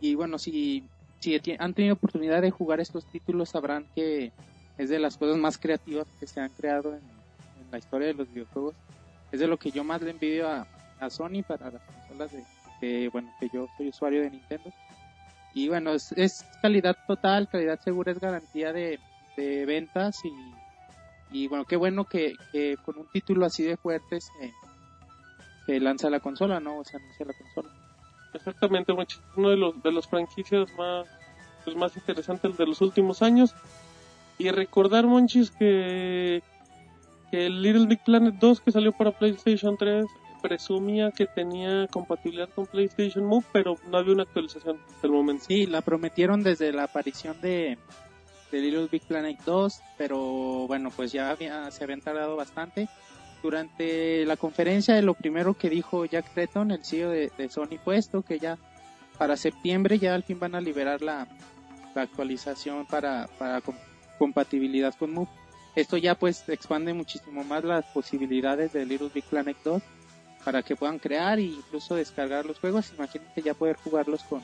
Y 0.00 0.14
bueno, 0.14 0.38
si, 0.38 0.88
si 1.20 1.40
han 1.58 1.72
tenido 1.72 1.94
oportunidad 1.94 2.42
de 2.42 2.50
jugar 2.50 2.80
estos 2.80 3.06
títulos 3.06 3.50
sabrán 3.50 3.86
que 3.94 4.32
es 4.76 4.90
de 4.90 4.98
las 4.98 5.16
cosas 5.16 5.38
más 5.38 5.56
creativas 5.56 6.06
que 6.18 6.26
se 6.26 6.40
han 6.40 6.50
creado 6.50 6.90
en, 6.90 7.00
en 7.62 7.70
la 7.70 7.78
historia 7.78 8.08
de 8.08 8.14
los 8.14 8.28
videojuegos. 8.28 8.74
Es 9.32 9.40
de 9.40 9.46
lo 9.46 9.56
que 9.58 9.70
yo 9.70 9.84
más 9.84 10.02
le 10.02 10.10
envidio 10.10 10.48
a, 10.48 10.66
a 11.00 11.10
Sony 11.10 11.42
para 11.46 11.70
las 11.70 11.82
consolas 11.82 12.32
de, 12.32 12.44
que 12.80 13.08
bueno, 13.08 13.30
que 13.40 13.48
yo 13.48 13.66
soy 13.76 13.88
usuario 13.88 14.22
de 14.22 14.30
Nintendo. 14.30 14.72
Y 15.54 15.68
bueno, 15.68 15.92
es, 15.92 16.12
es 16.12 16.44
calidad 16.60 16.96
total, 17.06 17.48
calidad 17.48 17.80
segura, 17.80 18.12
es 18.12 18.20
garantía 18.20 18.72
de, 18.72 19.00
de 19.36 19.64
ventas 19.64 20.22
y, 20.24 20.32
y 21.30 21.48
bueno, 21.48 21.64
qué 21.64 21.76
bueno 21.76 22.04
que, 22.04 22.34
que 22.52 22.76
con 22.84 22.98
un 22.98 23.06
título 23.08 23.46
así 23.46 23.62
de 23.62 23.76
fuerte 23.76 24.20
se, 24.20 24.52
se 25.66 25.80
lanza 25.80 26.10
la 26.10 26.20
consola, 26.20 26.60
¿no? 26.60 26.78
O 26.78 26.84
se 26.84 26.96
anuncia 26.96 27.26
la 27.26 27.32
consola. 27.32 27.70
Exactamente, 28.34 28.92
uno 28.92 29.48
de 29.48 29.56
los 29.56 29.82
de 29.82 29.92
las 29.92 30.06
franquicias 30.06 30.68
más 30.76 31.06
pues, 31.66 31.76
más 31.76 31.96
interesantes 31.96 32.56
de 32.56 32.66
los 32.66 32.80
últimos 32.80 33.20
años. 33.22 33.54
Y 34.38 34.50
recordar, 34.50 35.06
Monchis, 35.06 35.50
que, 35.50 36.42
que 37.30 37.46
el 37.46 37.62
Little 37.62 37.86
Big 37.86 38.02
Planet 38.04 38.34
2 38.34 38.60
que 38.60 38.72
salió 38.72 38.92
para 38.92 39.12
PlayStation 39.12 39.76
3 39.76 40.06
presumía 40.46 41.10
que 41.10 41.26
tenía 41.26 41.86
compatibilidad 41.88 42.48
con 42.48 42.66
PlayStation 42.66 43.24
Move, 43.24 43.44
pero 43.52 43.76
no 43.90 43.98
había 43.98 44.12
una 44.12 44.22
actualización 44.22 44.78
hasta 44.88 45.06
el 45.06 45.12
momento. 45.12 45.44
Sí, 45.46 45.66
la 45.66 45.80
prometieron 45.80 46.42
desde 46.42 46.72
la 46.72 46.84
aparición 46.84 47.40
de, 47.40 47.78
Little 48.52 48.88
Big 48.90 49.02
Planet 49.02 49.38
2, 49.44 49.82
pero 49.98 50.18
bueno, 50.66 50.90
pues 50.94 51.12
ya 51.12 51.30
había, 51.30 51.70
se 51.70 51.84
habían 51.84 52.00
tardado 52.00 52.36
bastante. 52.36 52.88
Durante 53.42 54.24
la 54.24 54.36
conferencia, 54.36 55.00
lo 55.02 55.14
primero 55.14 55.54
que 55.54 55.68
dijo 55.68 56.04
Jack 56.04 56.32
Tretton, 56.32 56.70
el 56.70 56.84
CEO 56.84 57.10
de, 57.10 57.48
Sony, 57.50 57.78
fue 57.84 57.98
esto, 57.98 58.22
que 58.22 58.38
ya 58.38 58.56
para 59.18 59.36
septiembre 59.36 59.98
ya 59.98 60.14
al 60.14 60.22
fin 60.22 60.38
van 60.38 60.54
a 60.54 60.60
liberar 60.60 61.02
la, 61.02 61.26
actualización 61.94 62.84
para, 62.86 63.26
para 63.38 63.62
com- 63.62 63.76
compatibilidad 64.18 64.94
con 64.94 65.12
Move. 65.12 65.28
Esto 65.76 65.98
ya 65.98 66.14
pues 66.14 66.48
expande 66.48 66.94
muchísimo 66.94 67.44
más 67.44 67.62
las 67.62 67.84
posibilidades 67.86 68.72
de 68.72 68.86
Little 68.86 69.10
Big 69.14 69.24
Planet 69.24 69.56
2 69.62 69.82
para 70.42 70.62
que 70.62 70.74
puedan 70.74 70.98
crear 70.98 71.38
e 71.38 71.42
incluso 71.42 71.94
descargar 71.94 72.46
los 72.46 72.58
juegos. 72.58 72.92
Imagínate 72.96 73.42
ya 73.42 73.52
poder 73.52 73.76
jugarlos 73.76 74.22
con, 74.24 74.40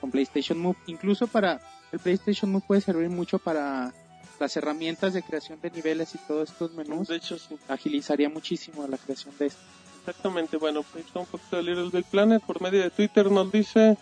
con 0.00 0.10
PlayStation 0.10 0.58
Move. 0.58 0.76
Incluso 0.86 1.26
para 1.26 1.60
el 1.92 1.98
PlayStation 1.98 2.52
Move 2.52 2.64
puede 2.66 2.82
servir 2.82 3.08
mucho 3.08 3.38
para 3.38 3.94
las 4.38 4.56
herramientas 4.56 5.14
de 5.14 5.22
creación 5.22 5.58
de 5.62 5.70
niveles 5.70 6.14
y 6.14 6.18
todos 6.18 6.50
estos 6.50 6.74
menús. 6.74 7.08
De 7.08 7.16
hecho, 7.16 7.38
sí. 7.38 7.56
Agilizaría 7.68 8.28
muchísimo 8.28 8.86
la 8.86 8.98
creación 8.98 9.34
de 9.38 9.46
esto. 9.46 9.60
Exactamente, 10.00 10.56
bueno, 10.56 10.82
pues 10.82 11.04
un 11.14 11.26
poquito 11.26 11.56
de 11.56 11.62
Little 11.62 11.90
Big 11.90 12.04
Planet. 12.06 12.42
Por 12.42 12.60
medio 12.60 12.82
de 12.82 12.90
Twitter 12.90 13.30
nos 13.30 13.50
dice 13.50 13.96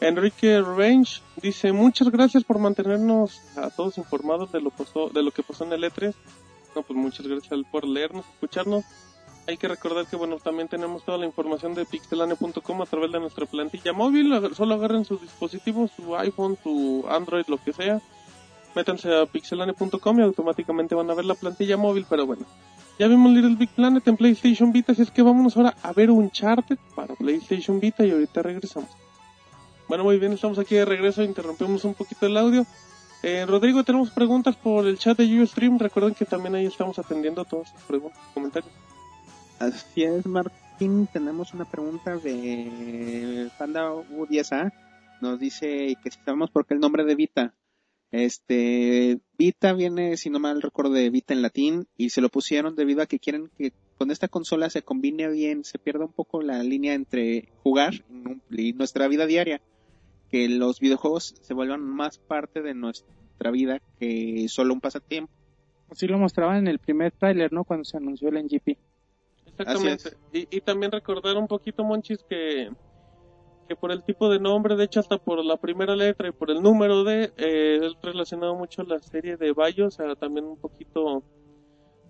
Enrique 0.00 0.60
Range, 0.60 1.20
dice 1.40 1.72
muchas 1.72 2.10
gracias 2.10 2.44
por 2.44 2.58
mantenernos 2.58 3.40
a 3.56 3.70
todos 3.70 3.96
informados 3.98 4.52
de 4.52 4.60
lo, 4.60 4.72
de 5.12 5.22
lo 5.22 5.30
que 5.30 5.42
pasó 5.42 5.64
en 5.64 5.72
el 5.72 5.84
E3. 5.84 6.14
No, 6.74 6.82
pues 6.82 6.98
muchas 6.98 7.26
gracias 7.26 7.60
por 7.70 7.86
leernos, 7.86 8.26
escucharnos. 8.34 8.84
Hay 9.46 9.56
que 9.58 9.68
recordar 9.68 10.06
que, 10.06 10.16
bueno, 10.16 10.38
también 10.38 10.68
tenemos 10.68 11.04
toda 11.04 11.18
la 11.18 11.26
información 11.26 11.74
de 11.74 11.84
pixelane.com 11.84 12.82
a 12.82 12.86
través 12.86 13.12
de 13.12 13.20
nuestra 13.20 13.46
plantilla 13.46 13.92
móvil. 13.92 14.32
Solo 14.54 14.74
agarren 14.74 15.04
su 15.04 15.18
dispositivo, 15.18 15.88
su 15.94 16.16
iPhone, 16.16 16.56
su 16.62 17.04
Android, 17.08 17.44
lo 17.48 17.58
que 17.58 17.72
sea. 17.72 18.00
Métanse 18.74 19.14
a 19.14 19.26
pixelane.com 19.26 20.18
y 20.18 20.22
automáticamente 20.22 20.94
van 20.94 21.10
a 21.10 21.14
ver 21.14 21.26
la 21.26 21.34
plantilla 21.34 21.76
móvil, 21.76 22.06
pero 22.08 22.26
bueno. 22.26 22.46
Ya 22.98 23.06
vimos 23.06 23.32
Little 23.32 23.56
Big 23.56 23.70
Planet 23.70 24.06
en 24.08 24.16
PlayStation 24.16 24.72
Vita, 24.72 24.92
así 24.92 25.02
es 25.02 25.10
que 25.10 25.22
vámonos 25.22 25.56
ahora 25.56 25.76
a 25.82 25.92
ver 25.92 26.10
Uncharted 26.10 26.78
para 26.94 27.14
PlayStation 27.14 27.80
Vita 27.80 28.04
y 28.04 28.12
ahorita 28.12 28.42
regresamos. 28.42 28.88
Bueno, 29.86 30.04
muy 30.04 30.18
bien, 30.18 30.32
estamos 30.32 30.58
aquí 30.58 30.74
de 30.74 30.86
regreso, 30.86 31.22
interrumpimos 31.22 31.84
un 31.84 31.94
poquito 31.94 32.24
el 32.26 32.36
audio. 32.38 32.66
Eh, 33.22 33.44
Rodrigo, 33.46 33.84
tenemos 33.84 34.10
preguntas 34.10 34.56
por 34.56 34.86
el 34.86 34.98
chat 34.98 35.18
de 35.18 35.42
Ustream. 35.42 35.78
Recuerden 35.78 36.14
que 36.14 36.24
también 36.24 36.54
ahí 36.54 36.66
estamos 36.66 36.98
atendiendo 36.98 37.44
todas 37.44 37.70
sus 37.70 37.80
preguntas 37.82 38.20
y 38.30 38.34
comentarios. 38.34 38.72
Así 39.58 40.02
es, 40.04 40.24
Martín. 40.26 41.06
Tenemos 41.12 41.52
una 41.52 41.64
pregunta 41.64 42.16
de 42.16 43.50
Panda 43.58 43.92
U10A. 43.92 44.72
Nos 45.20 45.38
dice 45.38 45.96
que 46.02 46.10
si 46.10 46.18
sabemos 46.24 46.50
por 46.50 46.66
qué 46.66 46.74
el 46.74 46.80
nombre 46.80 47.04
de 47.04 47.14
Vita. 47.14 47.54
Este, 48.10 49.18
Vita 49.36 49.72
viene, 49.72 50.16
si 50.16 50.30
no 50.30 50.38
mal 50.38 50.62
recuerdo, 50.62 50.92
de 50.92 51.10
Vita 51.10 51.34
en 51.34 51.42
latín 51.42 51.88
y 51.96 52.10
se 52.10 52.20
lo 52.20 52.28
pusieron 52.30 52.74
debido 52.74 53.02
a 53.02 53.06
que 53.06 53.18
quieren 53.18 53.50
que 53.58 53.72
con 53.98 54.10
esta 54.10 54.28
consola 54.28 54.70
se 54.70 54.82
combine 54.82 55.28
bien, 55.28 55.64
se 55.64 55.78
pierda 55.78 56.04
un 56.04 56.12
poco 56.12 56.42
la 56.42 56.62
línea 56.62 56.94
entre 56.94 57.48
jugar 57.62 58.04
y 58.50 58.72
nuestra 58.72 59.08
vida 59.08 59.26
diaria. 59.26 59.60
Que 60.34 60.48
los 60.48 60.80
videojuegos 60.80 61.36
se 61.42 61.54
vuelvan 61.54 61.80
más 61.80 62.18
parte 62.18 62.60
de 62.60 62.74
nuestra 62.74 63.52
vida 63.52 63.80
que 64.00 64.48
solo 64.48 64.74
un 64.74 64.80
pasatiempo. 64.80 65.32
Así 65.88 66.08
lo 66.08 66.18
mostraban 66.18 66.56
en 66.56 66.66
el 66.66 66.80
primer 66.80 67.12
tráiler, 67.12 67.52
¿no? 67.52 67.62
Cuando 67.62 67.84
se 67.84 67.98
anunció 67.98 68.30
el 68.30 68.44
NGP. 68.44 68.76
Exactamente. 69.46 70.16
Y, 70.32 70.48
y 70.50 70.60
también 70.60 70.90
recordar 70.90 71.36
un 71.36 71.46
poquito, 71.46 71.84
Monchis, 71.84 72.24
que, 72.28 72.68
que 73.68 73.76
por 73.76 73.92
el 73.92 74.02
tipo 74.02 74.28
de 74.28 74.40
nombre, 74.40 74.74
de 74.74 74.82
hecho 74.82 74.98
hasta 74.98 75.18
por 75.18 75.44
la 75.44 75.56
primera 75.56 75.94
letra 75.94 76.26
y 76.26 76.32
por 76.32 76.50
el 76.50 76.60
número 76.60 77.04
de, 77.04 77.32
eh, 77.36 77.78
es 77.80 77.92
relacionado 78.02 78.56
mucho 78.56 78.82
a 78.82 78.86
la 78.86 78.98
serie 78.98 79.36
de 79.36 79.52
Bayo, 79.52 79.86
o 79.86 79.90
sea, 79.92 80.16
también 80.16 80.46
un 80.46 80.56
poquito 80.56 81.22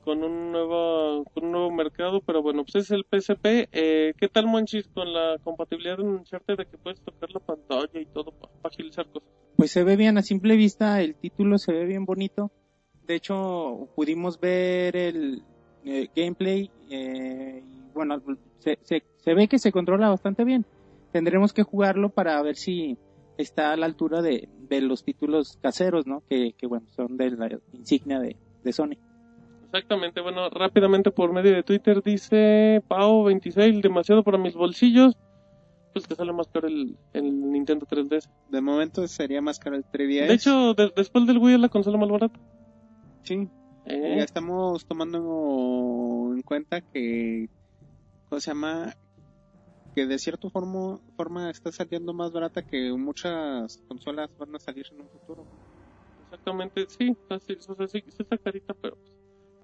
con 0.04 0.22
un 0.22 0.52
nuevo 0.52 1.24
con 1.32 1.46
un 1.46 1.52
nuevo 1.52 1.70
mercado, 1.70 2.20
pero 2.20 2.42
bueno, 2.42 2.64
pues 2.64 2.84
es 2.84 2.90
el 2.90 3.04
PSP. 3.04 3.68
Eh, 3.72 4.12
¿Qué 4.18 4.28
tal, 4.28 4.46
Monchis, 4.46 4.86
con 4.88 5.12
la 5.12 5.38
compatibilidad 5.42 5.96
de 5.96 6.02
Uncharted 6.02 6.58
de 6.58 6.66
que 6.66 6.76
puedes 6.76 7.00
tocar 7.00 7.30
la 7.32 7.40
pantalla 7.40 8.00
y 8.00 8.06
todo 8.06 8.30
para 8.32 8.52
agilizar 8.64 9.06
cosas? 9.08 9.28
Pues 9.56 9.70
se 9.70 9.82
ve 9.82 9.96
bien 9.96 10.18
a 10.18 10.22
simple 10.22 10.56
vista, 10.56 11.00
el 11.00 11.14
título 11.14 11.58
se 11.58 11.72
ve 11.72 11.86
bien 11.86 12.04
bonito. 12.04 12.50
De 13.06 13.14
hecho, 13.14 13.88
pudimos 13.96 14.38
ver 14.38 14.96
el 14.96 15.42
eh, 15.84 16.08
gameplay 16.14 16.70
eh, 16.90 17.62
y 17.64 17.92
bueno, 17.94 18.20
se, 18.58 18.78
se, 18.82 19.02
se 19.16 19.34
ve 19.34 19.48
que 19.48 19.58
se 19.58 19.72
controla 19.72 20.10
bastante 20.10 20.44
bien. 20.44 20.66
Tendremos 21.12 21.52
que 21.52 21.62
jugarlo 21.62 22.10
para 22.10 22.40
ver 22.42 22.56
si 22.56 22.98
está 23.38 23.72
a 23.72 23.76
la 23.76 23.86
altura 23.86 24.20
de, 24.20 24.48
de 24.68 24.80
los 24.80 25.04
títulos 25.04 25.58
caseros, 25.62 26.06
¿no? 26.06 26.22
Que, 26.28 26.52
que 26.58 26.66
bueno, 26.66 26.86
son 26.94 27.16
de 27.16 27.30
la 27.30 27.48
insignia 27.72 28.18
de, 28.18 28.36
de 28.62 28.72
Sony. 28.72 28.96
Exactamente, 29.74 30.20
bueno, 30.20 30.48
rápidamente 30.50 31.10
por 31.10 31.32
medio 31.32 31.52
de 31.52 31.64
Twitter 31.64 32.00
dice 32.00 32.80
Pau26, 32.88 33.82
demasiado 33.82 34.22
para 34.22 34.38
mis 34.38 34.54
bolsillos. 34.54 35.14
Pues 35.92 36.06
te 36.06 36.14
sale 36.14 36.32
más 36.32 36.46
caro 36.46 36.68
el, 36.68 36.96
el 37.12 37.50
Nintendo 37.50 37.84
3DS. 37.84 38.28
De 38.50 38.60
momento 38.60 39.06
sería 39.08 39.42
más 39.42 39.58
caro 39.58 39.74
el 39.74 39.84
3DS. 39.90 40.28
De 40.28 40.34
hecho, 40.34 40.74
de- 40.74 40.92
después 40.94 41.26
del 41.26 41.38
Wii 41.38 41.54
es 41.54 41.60
la 41.60 41.68
consola 41.68 41.98
más 41.98 42.08
barata. 42.08 42.38
sí, 43.24 43.48
Eh, 43.86 44.14
Ya 44.18 44.22
estamos 44.22 44.84
tomando 44.86 46.32
en 46.36 46.42
cuenta 46.42 46.80
que, 46.92 47.48
¿cómo 48.28 48.40
se 48.40 48.52
llama? 48.52 48.92
Que 49.96 50.06
de 50.06 50.18
cierta 50.20 50.48
forma, 50.50 51.00
forma 51.16 51.50
está 51.50 51.72
saliendo 51.72 52.12
más 52.14 52.30
barata 52.32 52.62
que 52.62 52.92
muchas 52.92 53.78
consolas 53.88 54.30
van 54.38 54.54
a 54.54 54.60
salir 54.60 54.86
en 54.92 55.00
un 55.00 55.08
futuro. 55.08 55.44
Exactamente, 56.30 56.86
sí, 56.88 57.10
o 57.28 57.38
sea, 57.38 57.88
sí, 57.88 58.00
sí 58.06 58.16
está 58.22 58.38
carita, 58.38 58.74
pero 58.80 58.96
pues, 58.96 59.13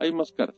hay 0.00 0.12
más 0.12 0.32
caras. 0.32 0.56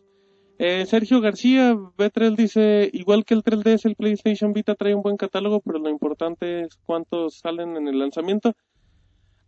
Eh, 0.59 0.87
Sergio 0.87 1.21
García, 1.21 1.75
B3 1.75 2.37
dice, 2.37 2.91
igual 2.93 3.25
que 3.25 3.35
el 3.35 3.43
3DS, 3.43 3.87
el 3.87 3.97
PlayStation 3.97 4.53
Vita 4.53 4.75
trae 4.75 4.95
un 4.95 5.03
buen 5.03 5.17
catálogo, 5.17 5.61
pero 5.61 5.79
lo 5.79 5.91
importante 5.91 6.63
es 6.63 6.79
cuántos 6.87 7.39
salen 7.39 7.77
en 7.77 7.89
el 7.89 7.99
lanzamiento. 7.99 8.55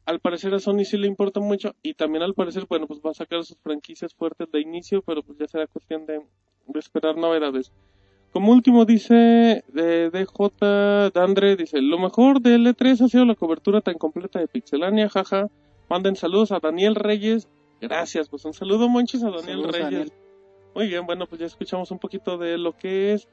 Al 0.06 0.20
parecer 0.20 0.52
a 0.54 0.58
Sony 0.58 0.84
sí 0.84 0.98
le 0.98 1.06
importa 1.06 1.40
mucho 1.40 1.74
y 1.82 1.94
también 1.94 2.22
al 2.22 2.34
parecer, 2.34 2.66
bueno, 2.68 2.86
pues 2.86 3.00
va 3.00 3.10
a 3.10 3.14
sacar 3.14 3.44
sus 3.44 3.56
franquicias 3.58 4.12
fuertes 4.12 4.50
de 4.50 4.60
inicio, 4.60 5.02
pero 5.02 5.22
pues 5.22 5.38
ya 5.38 5.46
será 5.46 5.66
cuestión 5.66 6.04
de, 6.04 6.20
de 6.66 6.78
esperar 6.78 7.16
novedades. 7.16 7.72
Como 8.34 8.50
último 8.50 8.84
dice 8.84 9.62
eh, 9.76 10.10
DJ 10.12 11.10
Dandre, 11.14 11.54
dice, 11.54 11.80
lo 11.80 12.00
mejor 12.00 12.40
del 12.40 12.66
E3 12.66 13.04
ha 13.04 13.08
sido 13.08 13.24
la 13.24 13.36
cobertura 13.36 13.80
tan 13.80 13.94
completa 13.94 14.40
de 14.40 14.48
Pixelania, 14.48 15.08
jaja. 15.08 15.48
Manden 15.88 16.16
saludos 16.16 16.50
a 16.50 16.58
Daniel 16.58 16.96
Reyes. 16.96 17.48
Gracias, 17.80 18.28
pues 18.28 18.44
un 18.44 18.54
saludo, 18.54 18.88
Monchis, 18.88 19.22
a 19.22 19.30
Daniel 19.30 19.44
Saludos, 19.44 19.72
Reyes. 19.72 19.90
Daniel. 19.90 20.12
Muy 20.74 20.86
bien, 20.88 21.06
bueno, 21.06 21.26
pues 21.26 21.40
ya 21.40 21.46
escuchamos 21.46 21.90
un 21.90 21.98
poquito 21.98 22.38
de 22.38 22.58
lo 22.58 22.76
que 22.76 23.12
es 23.12 23.28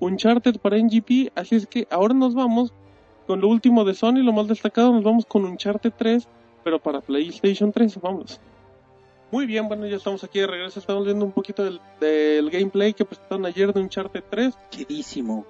Uncharted 0.00 0.58
para 0.58 0.76
NGP, 0.78 1.32
así 1.34 1.56
es 1.56 1.66
que 1.66 1.86
ahora 1.90 2.14
nos 2.14 2.34
vamos 2.34 2.72
con 3.26 3.40
lo 3.40 3.48
último 3.48 3.84
de 3.84 3.94
Sony, 3.94 4.22
lo 4.22 4.32
más 4.32 4.48
destacado, 4.48 4.92
nos 4.92 5.02
vamos 5.02 5.24
con 5.26 5.44
Uncharted 5.44 5.92
3, 5.96 6.28
pero 6.62 6.78
para 6.78 7.00
PlayStation 7.00 7.72
3, 7.72 8.00
vámonos. 8.00 8.40
Muy 9.30 9.46
bien, 9.46 9.66
bueno, 9.66 9.86
ya 9.86 9.96
estamos 9.96 10.22
aquí 10.22 10.38
de 10.38 10.46
regreso. 10.46 10.78
Estamos 10.78 11.04
viendo 11.04 11.24
un 11.24 11.32
poquito 11.32 11.64
del, 11.64 11.80
del 11.98 12.50
gameplay 12.50 12.94
que 12.94 13.04
presentaron 13.04 13.44
ayer 13.46 13.72
de 13.72 13.80
Uncharted 13.80 14.22
3. 14.30 14.54
Queridísimo. 14.70 15.44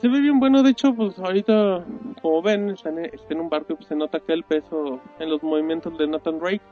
Se 0.00 0.08
ve 0.08 0.20
bien 0.20 0.40
bueno, 0.40 0.62
de 0.62 0.70
hecho, 0.70 0.92
pues 0.94 1.16
ahorita, 1.18 1.84
como 2.22 2.42
ven, 2.42 2.70
está 2.70 2.88
en, 2.88 3.04
está 3.04 3.34
en 3.34 3.40
un 3.40 3.48
barco, 3.48 3.76
pues 3.76 3.86
se 3.86 3.94
nota 3.94 4.18
que 4.18 4.32
el 4.32 4.42
peso 4.42 4.98
en 5.18 5.30
los 5.30 5.42
movimientos 5.42 5.96
de 5.96 6.08
Nathan 6.08 6.40
Drake. 6.40 6.62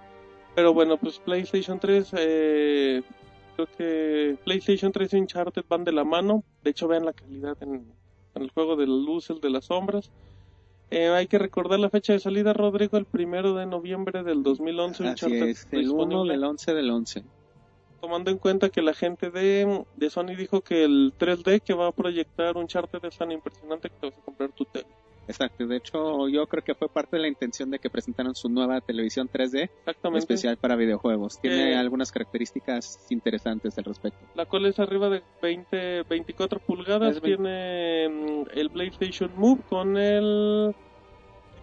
Pero 0.59 0.75
bueno, 0.75 0.97
pues 0.97 1.21
PlayStation 1.21 1.79
3, 1.79 2.15
eh, 2.19 3.03
creo 3.55 3.69
que 3.79 4.37
PlayStation 4.43 4.91
3 4.91 5.13
y 5.13 5.17
Uncharted 5.19 5.63
van 5.69 5.85
de 5.85 5.93
la 5.93 6.03
mano. 6.03 6.43
De 6.65 6.71
hecho, 6.71 6.89
vean 6.89 7.05
la 7.05 7.13
calidad 7.13 7.57
en, 7.61 7.87
en 8.35 8.43
el 8.43 8.51
juego 8.51 8.75
de 8.75 8.89
las 8.89 8.99
luces, 8.99 9.41
de 9.41 9.51
las 9.51 9.67
sombras. 9.67 10.11
Eh, 10.91 11.11
hay 11.11 11.29
que 11.29 11.39
recordar 11.39 11.79
la 11.79 11.91
fecha 11.91 12.13
de 12.13 12.19
salida, 12.19 12.55
Rodrigo, 12.55 12.99
el 12.99 13.05
primero 13.05 13.55
de 13.55 13.67
noviembre 13.67 14.25
del 14.25 14.43
2011. 14.43 15.05
Así 15.05 15.27
Uncharted 15.27 15.49
es, 15.49 15.69
el 15.71 15.79
1 15.79 15.83
disponible. 15.83 16.33
del 16.33 16.43
11 16.43 16.75
del 16.75 16.91
11. 16.91 17.25
Tomando 18.01 18.33
en 18.33 18.39
cuenta 18.39 18.69
que 18.69 18.83
la 18.83 18.95
gente 18.95 19.31
de, 19.31 19.85
de 19.95 20.11
Sony 20.11 20.35
dijo 20.37 20.63
que 20.63 20.83
el 20.83 21.15
3D 21.17 21.63
que 21.63 21.75
va 21.75 21.87
a 21.87 21.93
proyectar 21.93 22.57
Uncharted 22.57 23.05
es 23.05 23.17
tan 23.17 23.31
impresionante 23.31 23.91
que 23.91 23.97
te 24.01 24.07
vas 24.09 24.19
a 24.19 24.23
comprar 24.23 24.51
tu 24.51 24.65
tele. 24.65 24.89
Exacto, 25.29 25.67
de 25.67 25.77
hecho 25.77 26.29
yo 26.29 26.47
creo 26.47 26.65
que 26.65 26.75
fue 26.75 26.89
parte 26.89 27.17
de 27.17 27.23
la 27.23 27.29
intención 27.29 27.71
de 27.71 27.79
que 27.79 27.91
presentaran 27.91 28.35
su 28.35 28.49
nueva 28.49 28.81
televisión 28.81 29.29
3D 29.33 29.69
Exactamente. 29.81 30.19
especial 30.21 30.57
para 30.57 30.75
videojuegos. 30.75 31.41
Tiene 31.41 31.73
Eh, 31.73 31.77
algunas 31.77 32.11
características 32.11 33.07
interesantes 33.11 33.77
al 33.79 33.85
respecto. 33.85 34.19
La 34.35 34.47
cual 34.47 34.67
es 34.67 34.79
arriba 34.79 35.09
de 35.11 35.23
20, 35.43 36.03
24 36.09 36.59
pulgadas. 36.61 37.21
Tiene 37.21 38.09
mm, 38.09 38.43
el 38.55 38.71
PlayStation 38.71 39.31
Move 39.37 39.61
con 39.69 39.97
el 39.97 40.75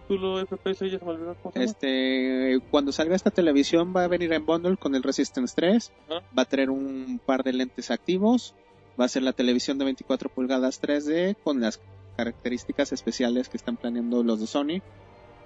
título 0.08 0.38
FPS, 0.46 0.88
ya 0.88 0.98
se 1.00 1.04
me 1.04 1.10
olvidó 1.10 1.34
cómo 1.42 1.52
se 1.52 1.58
llama. 1.58 1.64
Este, 1.70 2.58
cuando 2.70 2.92
salga 2.92 3.16
esta 3.16 3.30
televisión 3.32 3.92
va 3.96 4.04
a 4.04 4.08
venir 4.08 4.32
en 4.32 4.46
bundle 4.46 4.76
con 4.76 4.94
el 4.94 5.02
Resistance 5.02 5.52
3, 5.56 5.92
Ajá. 6.08 6.22
va 6.38 6.42
a 6.42 6.44
traer 6.44 6.70
un 6.70 7.20
par 7.26 7.42
de 7.42 7.52
lentes 7.52 7.90
activos, 7.90 8.54
va 9.00 9.06
a 9.06 9.08
ser 9.08 9.22
la 9.24 9.32
televisión 9.32 9.78
de 9.78 9.84
24 9.86 10.28
pulgadas 10.28 10.80
3D 10.80 11.36
con 11.42 11.60
las 11.60 11.80
características 12.16 12.92
especiales 12.92 13.48
que 13.48 13.56
están 13.56 13.76
planeando 13.76 14.22
los 14.22 14.40
de 14.40 14.46
Sony, 14.46 14.82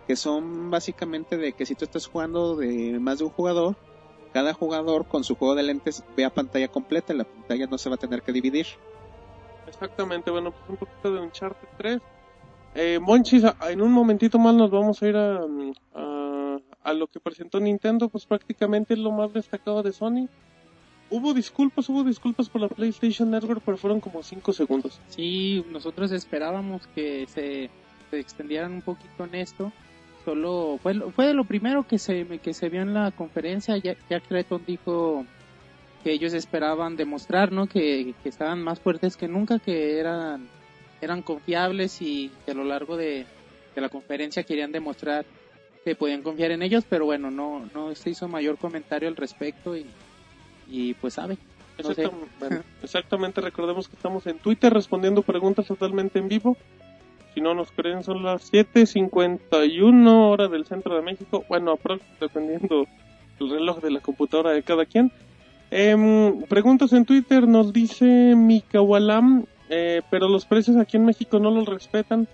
que 0.06 0.16
son 0.16 0.70
básicamente 0.70 1.36
de 1.36 1.52
que 1.52 1.66
si 1.66 1.74
tú 1.74 1.84
estás 1.84 2.06
jugando 2.06 2.56
de 2.56 2.98
más 2.98 3.18
de 3.18 3.24
un 3.24 3.30
jugador, 3.30 3.76
cada 4.32 4.54
jugador 4.54 5.06
con 5.06 5.24
su 5.24 5.34
juego 5.34 5.54
de 5.54 5.64
lentes 5.64 6.04
vea 6.16 6.30
pantalla 6.30 6.68
completa, 6.68 7.12
la 7.14 7.24
pantalla 7.24 7.66
no 7.66 7.78
se 7.78 7.88
va 7.88 7.96
a 7.96 7.98
tener 7.98 8.22
que 8.22 8.32
dividir. 8.32 8.66
Exactamente, 9.66 10.30
bueno, 10.30 10.52
pues 10.52 10.68
un 10.68 10.76
poquito 10.76 11.12
de 11.12 11.20
Uncharted 11.20 11.68
3. 11.76 12.00
Eh, 12.74 12.98
Monchis, 13.00 13.44
en 13.68 13.82
un 13.82 13.92
momentito 13.92 14.38
más 14.38 14.54
nos 14.54 14.70
vamos 14.70 15.02
a 15.02 15.08
ir 15.08 15.16
a, 15.16 15.40
a, 15.94 16.58
a 16.84 16.92
lo 16.92 17.08
que 17.08 17.18
presentó 17.18 17.58
Nintendo, 17.60 18.08
pues 18.08 18.26
prácticamente 18.26 18.94
es 18.94 19.00
lo 19.00 19.10
más 19.10 19.32
destacado 19.32 19.82
de 19.82 19.92
Sony. 19.92 20.28
Hubo 21.10 21.34
disculpas, 21.34 21.88
hubo 21.88 22.04
disculpas 22.04 22.48
por 22.48 22.60
la 22.60 22.68
PlayStation 22.68 23.30
Network, 23.30 23.62
pero 23.64 23.76
fueron 23.76 24.00
como 24.00 24.22
5 24.22 24.52
segundos. 24.52 25.00
Sí, 25.08 25.64
nosotros 25.70 26.12
esperábamos 26.12 26.86
que 26.94 27.26
se, 27.26 27.68
extendieran 28.16 28.72
un 28.72 28.82
poquito 28.82 29.24
en 29.24 29.34
esto. 29.34 29.72
Solo 30.24 30.78
fue, 30.82 30.94
fue 31.10 31.34
lo 31.34 31.44
primero 31.44 31.84
que 31.86 31.98
se, 31.98 32.24
que 32.38 32.54
se 32.54 32.68
vio 32.68 32.82
en 32.82 32.94
la 32.94 33.10
conferencia. 33.10 33.76
Ya- 33.78 33.96
Jack 34.08 34.24
Tretton 34.28 34.62
dijo 34.66 35.24
que 36.04 36.12
ellos 36.12 36.32
esperaban 36.32 36.96
demostrar, 36.96 37.50
¿no? 37.52 37.66
Que, 37.66 38.14
que 38.22 38.28
estaban 38.28 38.62
más 38.62 38.78
fuertes 38.80 39.16
que 39.16 39.26
nunca, 39.28 39.58
que 39.58 39.98
eran, 39.98 40.46
eran 41.00 41.22
confiables 41.22 42.00
y 42.02 42.30
que 42.44 42.52
a 42.52 42.54
lo 42.54 42.64
largo 42.64 42.96
de, 42.96 43.26
de 43.74 43.80
la 43.80 43.88
conferencia 43.88 44.44
querían 44.44 44.72
demostrar 44.72 45.24
que 45.84 45.96
podían 45.96 46.22
confiar 46.22 46.50
en 46.52 46.62
ellos, 46.62 46.84
pero 46.88 47.06
bueno, 47.06 47.30
no, 47.30 47.66
no 47.74 47.94
se 47.94 48.10
hizo 48.10 48.28
mayor 48.28 48.58
comentario 48.58 49.08
al 49.08 49.16
respecto 49.16 49.76
y, 49.76 49.86
y 50.70 50.94
pues 50.94 51.14
sabe. 51.14 51.36
No 51.82 51.94
sé. 51.94 52.04
Exactam- 52.04 52.28
bueno, 52.40 52.62
exactamente, 52.82 53.40
recordemos 53.40 53.88
que 53.88 53.96
estamos 53.96 54.26
en 54.26 54.38
Twitter 54.38 54.72
respondiendo 54.72 55.22
preguntas 55.22 55.66
totalmente 55.66 56.18
en 56.18 56.28
vivo. 56.28 56.56
Si 57.34 57.40
no 57.40 57.54
nos 57.54 57.70
creen, 57.70 58.02
son 58.02 58.22
las 58.22 58.52
7:51 58.52 60.30
hora 60.30 60.48
del 60.48 60.66
centro 60.66 60.96
de 60.96 61.02
México. 61.02 61.44
Bueno, 61.48 61.78
dependiendo 62.20 62.86
el 63.38 63.50
reloj 63.50 63.80
de 63.80 63.90
la 63.90 64.00
computadora 64.00 64.50
de 64.50 64.62
cada 64.62 64.84
quien. 64.84 65.12
Em, 65.70 66.42
preguntas 66.42 66.92
en 66.92 67.04
Twitter, 67.04 67.46
nos 67.46 67.72
dice 67.72 68.34
Mikawalam, 68.36 69.44
eh, 69.68 70.02
pero 70.10 70.28
los 70.28 70.44
precios 70.44 70.76
aquí 70.76 70.96
en 70.96 71.04
México 71.04 71.38
no 71.38 71.50
los 71.50 71.66
respetan. 71.66 72.26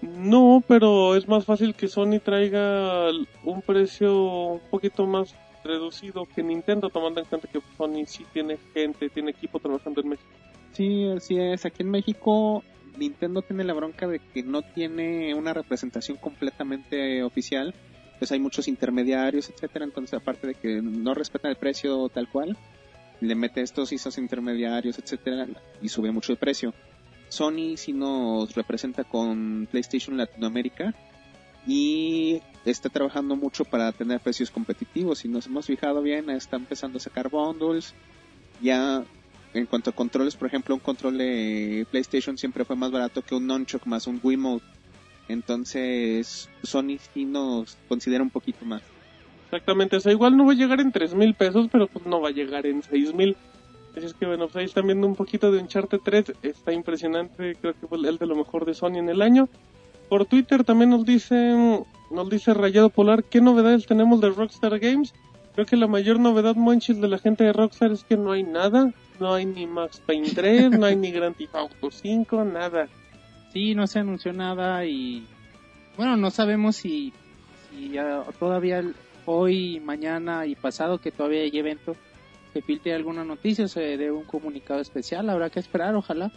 No, 0.00 0.62
pero 0.66 1.16
es 1.16 1.28
más 1.28 1.44
fácil 1.44 1.74
que 1.74 1.88
Sony 1.88 2.20
traiga 2.22 3.10
un 3.44 3.62
precio 3.62 4.52
un 4.54 4.60
poquito 4.70 5.06
más 5.06 5.34
reducido 5.64 6.26
que 6.26 6.42
Nintendo, 6.42 6.88
tomando 6.88 7.20
en 7.20 7.26
cuenta 7.26 7.48
que 7.48 7.60
Sony 7.76 8.04
sí 8.06 8.24
tiene 8.32 8.58
gente, 8.72 9.08
tiene 9.08 9.30
equipo 9.30 9.58
trabajando 9.58 10.00
en 10.02 10.10
México. 10.10 10.30
Sí, 10.72 11.08
así 11.08 11.36
es. 11.38 11.64
Aquí 11.64 11.82
en 11.82 11.90
México 11.90 12.62
Nintendo 12.96 13.42
tiene 13.42 13.64
la 13.64 13.74
bronca 13.74 14.06
de 14.06 14.20
que 14.20 14.42
no 14.42 14.62
tiene 14.62 15.34
una 15.34 15.52
representación 15.52 16.16
completamente 16.16 17.22
oficial. 17.22 17.74
Pues 18.18 18.30
hay 18.32 18.38
muchos 18.38 18.68
intermediarios, 18.68 19.50
etcétera. 19.50 19.84
Entonces, 19.84 20.14
aparte 20.14 20.46
de 20.46 20.54
que 20.54 20.80
no 20.80 21.14
respetan 21.14 21.50
el 21.50 21.56
precio 21.56 22.08
tal 22.08 22.28
cual, 22.28 22.56
le 23.20 23.34
mete 23.34 23.62
estos 23.62 23.92
esos 23.92 24.18
intermediarios, 24.18 24.98
etcétera, 24.98 25.46
y 25.80 25.88
sube 25.88 26.12
mucho 26.12 26.32
el 26.32 26.38
precio. 26.38 26.72
Sony 27.28 27.76
sí 27.76 27.92
nos 27.92 28.54
representa 28.54 29.04
con 29.04 29.66
PlayStation 29.70 30.16
Latinoamérica 30.16 30.94
y 31.66 32.40
está 32.64 32.88
trabajando 32.88 33.36
mucho 33.36 33.64
para 33.64 33.92
tener 33.92 34.20
precios 34.20 34.50
competitivos. 34.50 35.18
Si 35.18 35.28
nos 35.28 35.46
hemos 35.46 35.66
fijado 35.66 36.02
bien, 36.02 36.30
está 36.30 36.56
empezando 36.56 36.98
a 36.98 37.00
sacar 37.00 37.28
bundles. 37.28 37.94
Ya 38.62 39.04
en 39.52 39.66
cuanto 39.66 39.90
a 39.90 39.92
controles, 39.92 40.36
por 40.36 40.48
ejemplo, 40.48 40.74
un 40.74 40.80
control 40.80 41.18
de 41.18 41.86
PlayStation 41.90 42.36
siempre 42.36 42.64
fue 42.64 42.76
más 42.76 42.90
barato 42.90 43.22
que 43.22 43.34
un 43.34 43.46
Nunchuk 43.46 43.86
más 43.86 44.06
un 44.06 44.20
Wiimote. 44.22 44.64
Entonces, 45.28 46.50
Sony 46.62 46.98
sí 47.12 47.24
nos 47.24 47.78
considera 47.88 48.22
un 48.22 48.30
poquito 48.30 48.64
más. 48.64 48.82
Exactamente, 49.46 49.96
o 49.96 50.00
sea, 50.00 50.12
igual 50.12 50.36
no 50.36 50.46
va 50.46 50.52
a 50.52 50.56
llegar 50.56 50.80
en 50.80 50.90
tres 50.90 51.14
mil 51.14 51.34
pesos, 51.34 51.68
pero 51.70 51.86
pues 51.86 52.04
no 52.06 52.20
va 52.20 52.28
a 52.28 52.32
llegar 52.32 52.66
en 52.66 52.82
seis 52.82 53.14
mil. 53.14 53.36
Así 53.96 54.06
es 54.06 54.14
que 54.14 54.26
bueno, 54.26 54.46
pues 54.46 54.56
ahí 54.56 54.64
están 54.64 54.86
viendo 54.86 55.06
un 55.06 55.14
poquito 55.14 55.52
de 55.52 55.60
Uncharted 55.60 56.00
3, 56.04 56.32
está 56.42 56.72
impresionante, 56.72 57.54
creo 57.60 57.74
que 57.78 57.86
fue 57.86 57.98
el 57.98 58.18
de 58.18 58.26
lo 58.26 58.34
mejor 58.34 58.64
de 58.64 58.74
Sony 58.74 58.96
en 58.96 59.08
el 59.08 59.22
año. 59.22 59.48
Por 60.14 60.26
Twitter 60.26 60.62
también 60.62 60.90
nos 60.90 61.04
dice, 61.04 61.34
nos 62.08 62.30
dice 62.30 62.54
Rayado 62.54 62.88
Polar, 62.88 63.24
¿qué 63.24 63.40
novedades 63.40 63.84
tenemos 63.84 64.20
de 64.20 64.30
Rockstar 64.30 64.78
Games? 64.78 65.12
Creo 65.54 65.66
que 65.66 65.76
la 65.76 65.88
mayor 65.88 66.20
novedad, 66.20 66.54
Monchis, 66.54 67.00
de 67.00 67.08
la 67.08 67.18
gente 67.18 67.42
de 67.42 67.52
Rockstar 67.52 67.90
es 67.90 68.04
que 68.04 68.16
no 68.16 68.30
hay 68.30 68.44
nada, 68.44 68.92
no 69.18 69.34
hay 69.34 69.44
ni 69.44 69.66
Max 69.66 70.00
Payne 70.06 70.30
3, 70.32 70.70
no 70.78 70.86
hay 70.86 70.94
ni 70.94 71.10
Grand 71.10 71.34
Theft 71.34 71.56
Auto 71.56 71.90
5, 71.90 72.44
nada. 72.44 72.86
Sí, 73.52 73.74
no 73.74 73.88
se 73.88 73.98
anunció 73.98 74.32
nada 74.32 74.86
y 74.86 75.26
bueno, 75.96 76.16
no 76.16 76.30
sabemos 76.30 76.76
si, 76.76 77.12
si 77.68 77.88
ya 77.88 78.22
todavía 78.38 78.84
hoy, 79.26 79.80
mañana 79.80 80.46
y 80.46 80.54
pasado 80.54 80.98
que 80.98 81.10
todavía 81.10 81.40
hay 81.40 81.58
evento 81.58 81.96
se 82.52 82.62
filtre 82.62 82.94
alguna 82.94 83.24
noticia 83.24 83.64
o 83.64 83.68
se 83.68 83.96
dé 83.96 84.12
un 84.12 84.22
comunicado 84.22 84.80
especial, 84.80 85.28
habrá 85.28 85.50
que 85.50 85.58
esperar, 85.58 85.96
ojalá. 85.96 86.30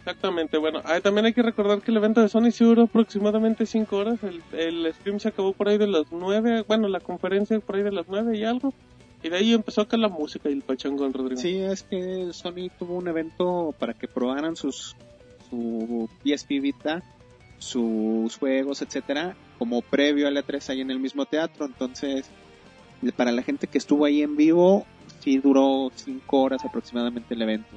Exactamente, 0.00 0.56
bueno, 0.58 0.82
también 1.02 1.26
hay 1.26 1.32
que 1.32 1.42
recordar 1.42 1.82
que 1.82 1.90
el 1.90 1.96
evento 1.98 2.20
de 2.20 2.28
Sony 2.28 2.50
sí 2.50 2.64
duró 2.64 2.84
aproximadamente 2.84 3.66
5 3.66 3.96
horas, 3.96 4.18
el, 4.22 4.42
el 4.58 4.92
stream 4.94 5.20
se 5.20 5.28
acabó 5.28 5.52
por 5.52 5.68
ahí 5.68 5.78
de 5.78 5.86
las 5.86 6.10
9, 6.10 6.64
bueno, 6.66 6.88
la 6.88 7.00
conferencia 7.00 7.60
por 7.60 7.76
ahí 7.76 7.82
de 7.82 7.92
las 7.92 8.08
9 8.08 8.36
y 8.36 8.44
algo, 8.44 8.72
y 9.22 9.28
de 9.28 9.36
ahí 9.36 9.52
empezó 9.52 9.82
acá 9.82 9.98
la 9.98 10.08
música 10.08 10.48
y 10.48 10.54
el 10.54 10.62
pachangón, 10.62 11.12
Rodrigo. 11.12 11.40
Sí, 11.40 11.58
es 11.58 11.82
que 11.82 12.32
Sony 12.32 12.70
tuvo 12.78 12.96
un 12.96 13.08
evento 13.08 13.74
para 13.78 13.92
que 13.92 14.08
probaran 14.08 14.56
sus 14.56 14.96
su 15.50 16.08
PSP 16.24 16.60
Vita, 16.60 17.02
sus 17.58 18.36
juegos, 18.36 18.80
etcétera, 18.82 19.36
como 19.58 19.82
previo 19.82 20.28
a 20.28 20.30
la 20.30 20.42
3 20.42 20.70
ahí 20.70 20.80
en 20.80 20.90
el 20.90 21.00
mismo 21.00 21.26
teatro. 21.26 21.66
Entonces, 21.66 22.30
para 23.16 23.32
la 23.32 23.42
gente 23.42 23.66
que 23.66 23.78
estuvo 23.78 24.04
ahí 24.04 24.22
en 24.22 24.36
vivo, 24.36 24.86
sí 25.20 25.38
duró 25.38 25.90
5 25.94 26.40
horas 26.40 26.64
aproximadamente 26.64 27.34
el 27.34 27.42
evento. 27.42 27.76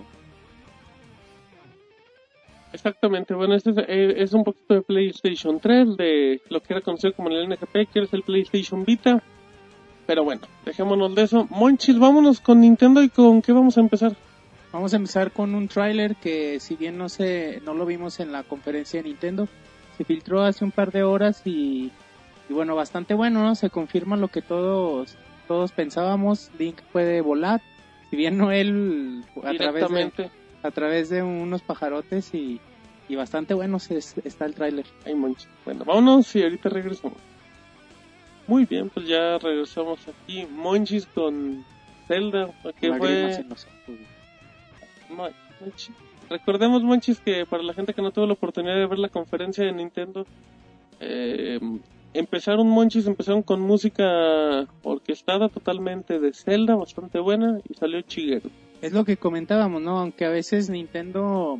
Exactamente, 2.73 3.35
bueno, 3.35 3.53
este 3.53 3.69
es, 3.69 3.77
eh, 3.77 4.13
es 4.17 4.33
un 4.33 4.43
poquito 4.43 4.73
de 4.73 4.81
PlayStation 4.81 5.59
3, 5.59 5.95
de 5.95 6.41
lo 6.49 6.59
que 6.59 6.73
era 6.73 6.81
conocido 6.81 7.13
como 7.13 7.29
el 7.29 7.47
NGP, 7.47 7.87
que 7.93 8.01
es 8.01 8.13
el 8.13 8.23
PlayStation 8.23 8.83
Vita. 8.83 9.21
Pero 10.07 10.23
bueno, 10.23 10.41
dejémonos 10.65 11.13
de 11.15 11.21
eso. 11.21 11.47
Monchis, 11.49 11.97
vámonos 11.99 12.41
con 12.41 12.61
Nintendo 12.61 13.03
y 13.03 13.09
con 13.09 13.41
qué 13.41 13.53
vamos 13.53 13.77
a 13.77 13.81
empezar. 13.81 14.15
Vamos 14.71 14.91
a 14.93 14.97
empezar 14.97 15.31
con 15.31 15.53
un 15.53 15.67
tráiler 15.67 16.15
que 16.15 16.59
si 16.59 16.75
bien 16.75 16.97
no 16.97 17.07
se 17.07 17.61
no 17.63 17.75
lo 17.75 17.85
vimos 17.85 18.19
en 18.19 18.31
la 18.31 18.41
conferencia 18.41 19.01
de 19.01 19.07
Nintendo, 19.07 19.47
se 19.95 20.03
filtró 20.03 20.41
hace 20.41 20.65
un 20.65 20.71
par 20.71 20.91
de 20.91 21.03
horas 21.03 21.43
y, 21.45 21.91
y 22.49 22.53
bueno, 22.53 22.75
bastante 22.75 23.13
bueno, 23.13 23.43
¿no? 23.43 23.53
Se 23.53 23.69
confirma 23.69 24.17
lo 24.17 24.29
que 24.29 24.41
todos 24.41 25.15
todos 25.47 25.71
pensábamos, 25.71 26.49
Link 26.57 26.81
puede 26.91 27.21
volar, 27.21 27.61
si 28.09 28.15
bien 28.15 28.37
no 28.37 28.51
él 28.51 29.23
a 29.43 29.53
través 29.53 29.57
de, 29.57 29.61
Directamente. 29.61 30.42
A 30.63 30.71
través 30.71 31.09
de 31.09 31.21
unos 31.21 31.61
pajarotes 31.61 32.33
y, 32.33 32.59
y 33.09 33.15
bastante 33.15 33.53
bueno 33.53 33.79
se, 33.79 33.97
está 33.97 34.45
el 34.45 34.55
tráiler. 34.55 34.85
Ay, 35.05 35.15
Monchis. 35.15 35.49
Bueno, 35.65 35.85
vámonos 35.85 36.35
y 36.35 36.43
ahorita 36.43 36.69
regresamos. 36.69 37.17
Muy 38.47 38.65
bien, 38.65 38.89
pues 38.89 39.07
ya 39.07 39.37
regresamos 39.37 39.99
aquí. 40.07 40.45
Monchis 40.45 41.05
con 41.05 41.63
Zelda, 42.07 42.49
Lágrimas 42.81 43.67
fue... 43.85 43.97
Monchis. 45.61 45.95
Recordemos, 46.29 46.83
Monchis, 46.83 47.19
que 47.19 47.45
para 47.45 47.63
la 47.63 47.73
gente 47.73 47.93
que 47.93 48.01
no 48.01 48.11
tuvo 48.11 48.25
la 48.25 48.33
oportunidad 48.33 48.75
de 48.75 48.87
ver 48.87 48.99
la 48.99 49.09
conferencia 49.09 49.63
de 49.63 49.71
Nintendo, 49.71 50.25
eh, 50.99 51.59
empezaron 52.13 52.67
Monchis, 52.67 53.05
empezaron 53.05 53.43
con 53.43 53.61
música 53.61 54.65
orquestada 54.83 55.49
totalmente 55.49 56.19
de 56.19 56.33
Zelda, 56.33 56.75
bastante 56.75 57.19
buena, 57.19 57.59
y 57.69 57.73
salió 57.75 58.01
Chiguero. 58.01 58.49
Es 58.83 58.91
lo 58.91 59.05
que 59.05 59.15
comentábamos, 59.15 59.81
¿no? 59.81 59.97
Aunque 59.97 60.25
a 60.25 60.29
veces 60.29 60.69
Nintendo 60.69 61.57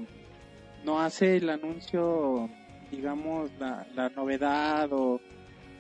no 0.83 0.99
hace 0.99 1.37
el 1.37 1.49
anuncio, 1.49 2.49
digamos, 2.91 3.49
la, 3.57 3.87
la 3.95 4.09
novedad 4.09 4.89
o 4.91 5.21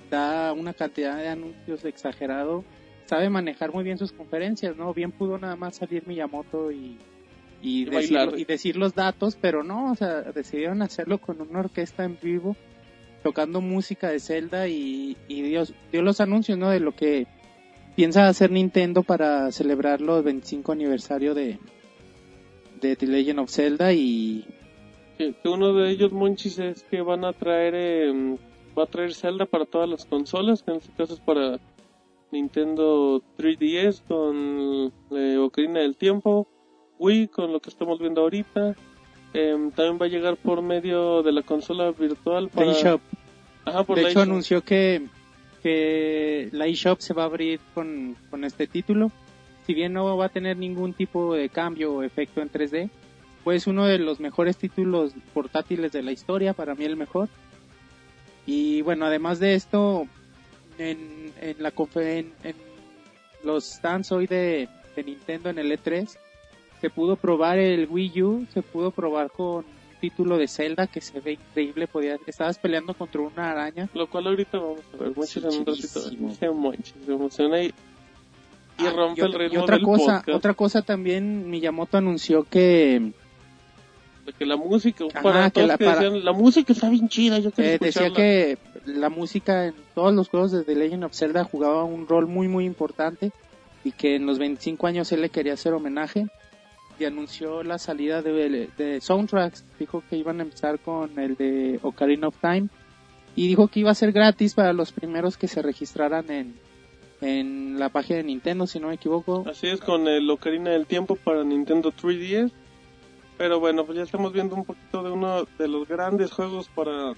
da 0.09 0.53
una 0.53 0.73
cantidad 0.73 1.17
de 1.17 1.27
anuncios 1.27 1.83
exagerado, 1.83 2.63
sabe 3.07 3.29
manejar 3.29 3.73
muy 3.73 3.83
bien 3.83 3.97
sus 3.97 4.13
conferencias, 4.13 4.77
¿no? 4.77 4.93
Bien 4.93 5.11
pudo 5.11 5.37
nada 5.37 5.57
más 5.57 5.75
salir 5.75 6.07
Miyamoto 6.07 6.71
y, 6.71 6.97
y, 7.61 7.81
Y 7.81 7.85
decir, 7.89 8.17
bailar. 8.17 8.39
y 8.39 8.45
decir 8.45 8.77
los 8.77 8.95
datos, 8.95 9.35
pero 9.35 9.63
no, 9.65 9.91
o 9.91 9.95
sea, 9.95 10.21
decidieron 10.21 10.81
hacerlo 10.81 11.17
con 11.17 11.41
una 11.41 11.59
orquesta 11.59 12.05
en 12.05 12.17
vivo, 12.21 12.55
tocando 13.21 13.59
música 13.59 14.07
de 14.07 14.21
Zelda 14.21 14.69
y, 14.69 15.17
y 15.27 15.41
Dios 15.41 15.73
dio 15.91 16.03
los 16.03 16.21
anuncios, 16.21 16.57
¿no? 16.57 16.69
De 16.69 16.79
lo 16.79 16.95
que 16.95 17.27
piensa 17.95 18.27
hacer 18.27 18.51
Nintendo 18.51 19.03
para 19.03 19.51
celebrar 19.51 20.01
los 20.01 20.23
25 20.23 20.71
aniversario 20.71 21.33
de, 21.33 21.59
de 22.81 22.95
The 22.95 23.07
Legend 23.07 23.39
of 23.39 23.51
Zelda 23.51 23.93
y 23.93 24.45
Que, 25.17 25.33
que 25.33 25.49
uno 25.49 25.73
de 25.73 25.89
ellos, 25.89 26.11
Monchis, 26.11 26.59
es 26.59 26.83
que 26.83 27.01
van 27.01 27.23
a 27.25 27.33
traer, 27.33 27.73
eh, 27.75 28.37
va 28.77 28.83
a 28.83 28.87
traer 28.87 29.13
Zelda 29.13 29.45
para 29.45 29.65
todas 29.65 29.89
las 29.89 30.05
consolas, 30.05 30.63
que 30.63 30.71
en 30.71 30.77
este 30.77 30.91
caso 30.93 31.13
es 31.13 31.19
para 31.19 31.59
Nintendo 32.31 33.21
3DS 33.37 34.01
con 34.07 34.91
eh, 35.11 35.37
Ocarina 35.37 35.81
del 35.81 35.95
Tiempo, 35.95 36.47
Wii 36.99 37.27
con 37.27 37.53
lo 37.53 37.59
que 37.59 37.69
estamos 37.69 37.99
viendo 37.99 38.21
ahorita. 38.21 38.75
Em, 39.33 39.71
también 39.71 39.99
va 39.99 40.05
a 40.05 40.09
llegar 40.09 40.37
por 40.37 40.61
medio 40.61 41.23
de 41.23 41.31
la 41.31 41.41
consola 41.41 41.91
virtual 41.91 42.49
para... 42.49 42.71
De 43.95 44.09
hecho 44.09 44.19
anunció 44.19 44.61
que, 44.63 45.07
que 45.63 46.49
la 46.51 46.67
eShop 46.67 46.99
se 46.99 47.13
va 47.13 47.23
a 47.23 47.27
abrir 47.27 47.61
con, 47.73 48.17
con 48.29 48.43
este 48.43 48.67
título. 48.67 49.11
Si 49.65 49.73
bien 49.73 49.93
no 49.93 50.17
va 50.17 50.25
a 50.25 50.29
tener 50.29 50.57
ningún 50.57 50.93
tipo 50.93 51.33
de 51.33 51.47
cambio 51.47 51.93
o 51.93 52.03
efecto 52.03 52.41
en 52.41 52.51
3D, 52.51 52.89
pues 53.45 53.65
uno 53.65 53.85
de 53.85 53.97
los 53.97 54.19
mejores 54.19 54.57
títulos 54.57 55.13
portátiles 55.33 55.93
de 55.93 56.03
la 56.03 56.11
historia, 56.11 56.53
para 56.53 56.75
mí 56.75 56.83
el 56.83 56.97
mejor. 56.97 57.29
Y 58.45 58.81
bueno, 58.81 59.05
además 59.05 59.39
de 59.39 59.55
esto, 59.55 60.05
en, 60.77 61.31
en 61.41 61.63
la 61.63 61.73
en, 61.95 62.33
en 62.43 62.55
los 63.43 63.63
stands 63.63 64.11
hoy 64.11 64.27
de, 64.27 64.67
de 64.97 65.03
Nintendo 65.03 65.49
en 65.49 65.59
el 65.59 65.71
E3, 65.71 66.17
se 66.81 66.89
pudo 66.89 67.15
probar 67.15 67.57
el 67.57 67.87
Wii 67.89 68.21
U, 68.21 68.47
se 68.53 68.61
pudo 68.61 68.91
probar 68.91 69.31
con 69.31 69.63
título 70.09 70.37
de 70.37 70.49
Zelda 70.49 70.85
que 70.87 70.99
se 70.99 71.21
ve 71.21 71.33
increíble, 71.33 71.87
podía, 71.87 72.17
estabas 72.27 72.57
peleando 72.59 72.93
contra 72.93 73.21
una 73.21 73.51
araña 73.51 73.87
Lo 73.93 74.07
cual 74.09 74.27
ahorita 74.27 74.57
vamos 74.59 74.81
a 74.93 74.97
ver, 74.97 75.15
Monchis 75.15 75.31
Sí, 75.49 75.57
un 75.59 75.65
ratito. 75.65 76.09
Dice 76.09 76.49
Monchis, 76.49 76.93
se 77.05 77.11
emociona 77.13 77.61
y, 77.63 77.67
y 77.67 77.73
Ah, 78.85 78.91
rompe 78.93 79.21
y 79.21 79.23
el 79.23 79.29
otra- 79.29 79.39
ritmo 79.43 79.59
y 79.59 79.63
otra 79.63 79.75
del 79.77 79.85
cosa, 79.85 80.05
podcast. 80.17 80.29
otra 80.37 80.53
cosa 80.55 80.81
también 80.81 81.49
Miyamoto 81.49 81.97
anunció 81.97 82.43
que 82.43 83.13
De 84.25 84.33
que 84.33 84.45
la 84.45 84.57
música, 84.57 85.05
Ajá, 85.13 85.21
para 85.21 85.49
que 85.51 85.65
la- 85.67 85.77
que 85.77 85.85
para- 85.85 86.01
decían, 86.01 86.25
la 86.25 86.33
música 86.33 86.73
está 86.73 86.89
bien 86.89 87.07
chida, 87.07 87.39
yo 87.39 87.49
eh, 87.57 87.77
decía 87.79 88.07
escucharla". 88.07 88.15
que 88.17 88.57
la 88.85 89.09
música 89.09 89.67
en 89.67 89.75
todos 89.95 90.13
los 90.13 90.27
juegos 90.27 90.51
de 90.51 90.63
The 90.65 90.75
Legend 90.75 91.05
of 91.05 91.13
Zelda 91.13 91.45
jugaba 91.45 91.85
un 91.85 92.07
rol 92.09 92.27
muy 92.27 92.49
muy 92.49 92.65
importante 92.65 93.31
y 93.85 93.91
que 93.93 94.15
en 94.15 94.25
los 94.25 94.37
25 94.37 94.85
años 94.85 95.09
él 95.13 95.21
le 95.21 95.29
quería 95.29 95.53
hacer 95.53 95.71
homenaje 95.73 96.27
y 96.99 97.05
anunció 97.05 97.63
la 97.63 97.77
salida 97.77 98.21
de, 98.21 98.69
de 98.77 99.01
soundtracks, 99.01 99.65
dijo 99.79 100.03
que 100.09 100.17
iban 100.17 100.39
a 100.39 100.43
empezar 100.43 100.79
con 100.79 101.17
el 101.19 101.35
de 101.35 101.79
Ocarina 101.81 102.27
of 102.27 102.37
Time 102.39 102.69
y 103.35 103.47
dijo 103.47 103.67
que 103.67 103.79
iba 103.79 103.91
a 103.91 103.95
ser 103.95 104.11
gratis 104.11 104.53
para 104.53 104.73
los 104.73 104.91
primeros 104.91 105.37
que 105.37 105.47
se 105.47 105.61
registraran 105.61 106.29
en, 106.29 106.55
en 107.21 107.79
la 107.79 107.89
página 107.89 108.17
de 108.17 108.23
Nintendo, 108.23 108.67
si 108.67 108.79
no 108.79 108.89
me 108.89 108.95
equivoco. 108.95 109.43
Así 109.49 109.67
es, 109.67 109.79
con 109.79 110.07
el 110.07 110.29
Ocarina 110.29 110.71
del 110.71 110.85
Tiempo 110.85 111.15
para 111.15 111.43
Nintendo 111.43 111.91
3DS. 111.91 112.51
Pero 113.37 113.59
bueno, 113.59 113.85
pues 113.85 113.97
ya 113.97 114.03
estamos 114.03 114.31
viendo 114.31 114.55
un 114.55 114.63
poquito 114.63 115.01
de 115.01 115.11
uno 115.11 115.45
de 115.57 115.67
los 115.67 115.87
grandes 115.87 116.31
juegos 116.31 116.69
para, 116.69 117.13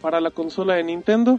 para 0.00 0.20
la 0.20 0.30
consola 0.30 0.74
de 0.74 0.84
Nintendo. 0.84 1.38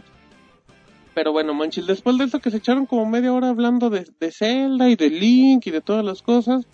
Pero 1.14 1.32
bueno, 1.32 1.52
Manchil, 1.52 1.86
después 1.86 2.16
de 2.16 2.24
esto 2.24 2.38
que 2.38 2.50
se 2.50 2.58
echaron 2.58 2.86
como 2.86 3.04
media 3.04 3.32
hora 3.32 3.50
hablando 3.50 3.90
de, 3.90 4.06
de 4.18 4.32
Zelda 4.32 4.88
y 4.88 4.96
de 4.96 5.10
Link 5.10 5.66
y 5.66 5.70
de 5.70 5.80
todas 5.80 6.04
las 6.04 6.22
cosas, 6.22 6.66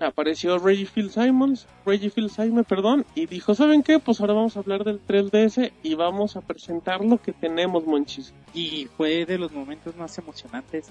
apareció 0.00 0.58
Reggie 0.58 0.86
Phil 0.86 1.10
Simons, 1.10 1.66
Reggie 1.86 2.10
Phil 2.10 2.30
Simon, 2.30 2.64
perdón, 2.64 3.04
y 3.14 3.26
dijo, 3.26 3.54
¿saben 3.54 3.82
qué? 3.82 3.98
Pues 3.98 4.20
ahora 4.20 4.34
vamos 4.34 4.56
a 4.56 4.60
hablar 4.60 4.84
del 4.84 5.00
3DS 5.04 5.72
y 5.82 5.94
vamos 5.94 6.36
a 6.36 6.40
presentar 6.40 7.04
lo 7.04 7.20
que 7.20 7.32
tenemos, 7.32 7.86
Monchis. 7.86 8.32
y 8.52 8.88
fue 8.96 9.24
de 9.24 9.38
los 9.38 9.52
momentos 9.52 9.96
más 9.96 10.16
emocionantes. 10.18 10.90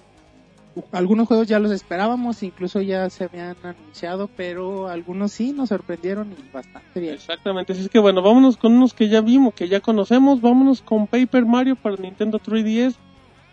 Algunos 0.92 1.28
juegos 1.28 1.48
ya 1.48 1.60
los 1.60 1.72
esperábamos, 1.72 2.42
incluso 2.42 2.82
ya 2.82 3.08
se 3.12 3.26
habían 3.26 3.56
anunciado, 3.62 4.28
pero 4.36 4.88
algunos 4.88 5.32
sí 5.32 5.52
nos 5.54 5.70
sorprendieron 5.70 6.32
y 6.32 6.52
bastante 6.52 7.00
bien. 7.00 7.14
Exactamente, 7.14 7.74
así 7.74 7.84
es 7.84 7.90
que 7.90 8.00
bueno, 8.00 8.24
vámonos 8.24 8.58
con 8.58 8.74
unos 8.74 8.96
que 8.96 9.08
ya 9.08 9.22
vimos, 9.22 9.54
que 9.54 9.68
ya 9.68 9.82
conocemos, 9.82 10.42
vámonos 10.42 10.82
con 10.82 11.06
Paper 11.06 11.46
Mario 11.46 11.76
para 11.76 11.98
Nintendo 11.98 12.40
3DS, 12.40 12.96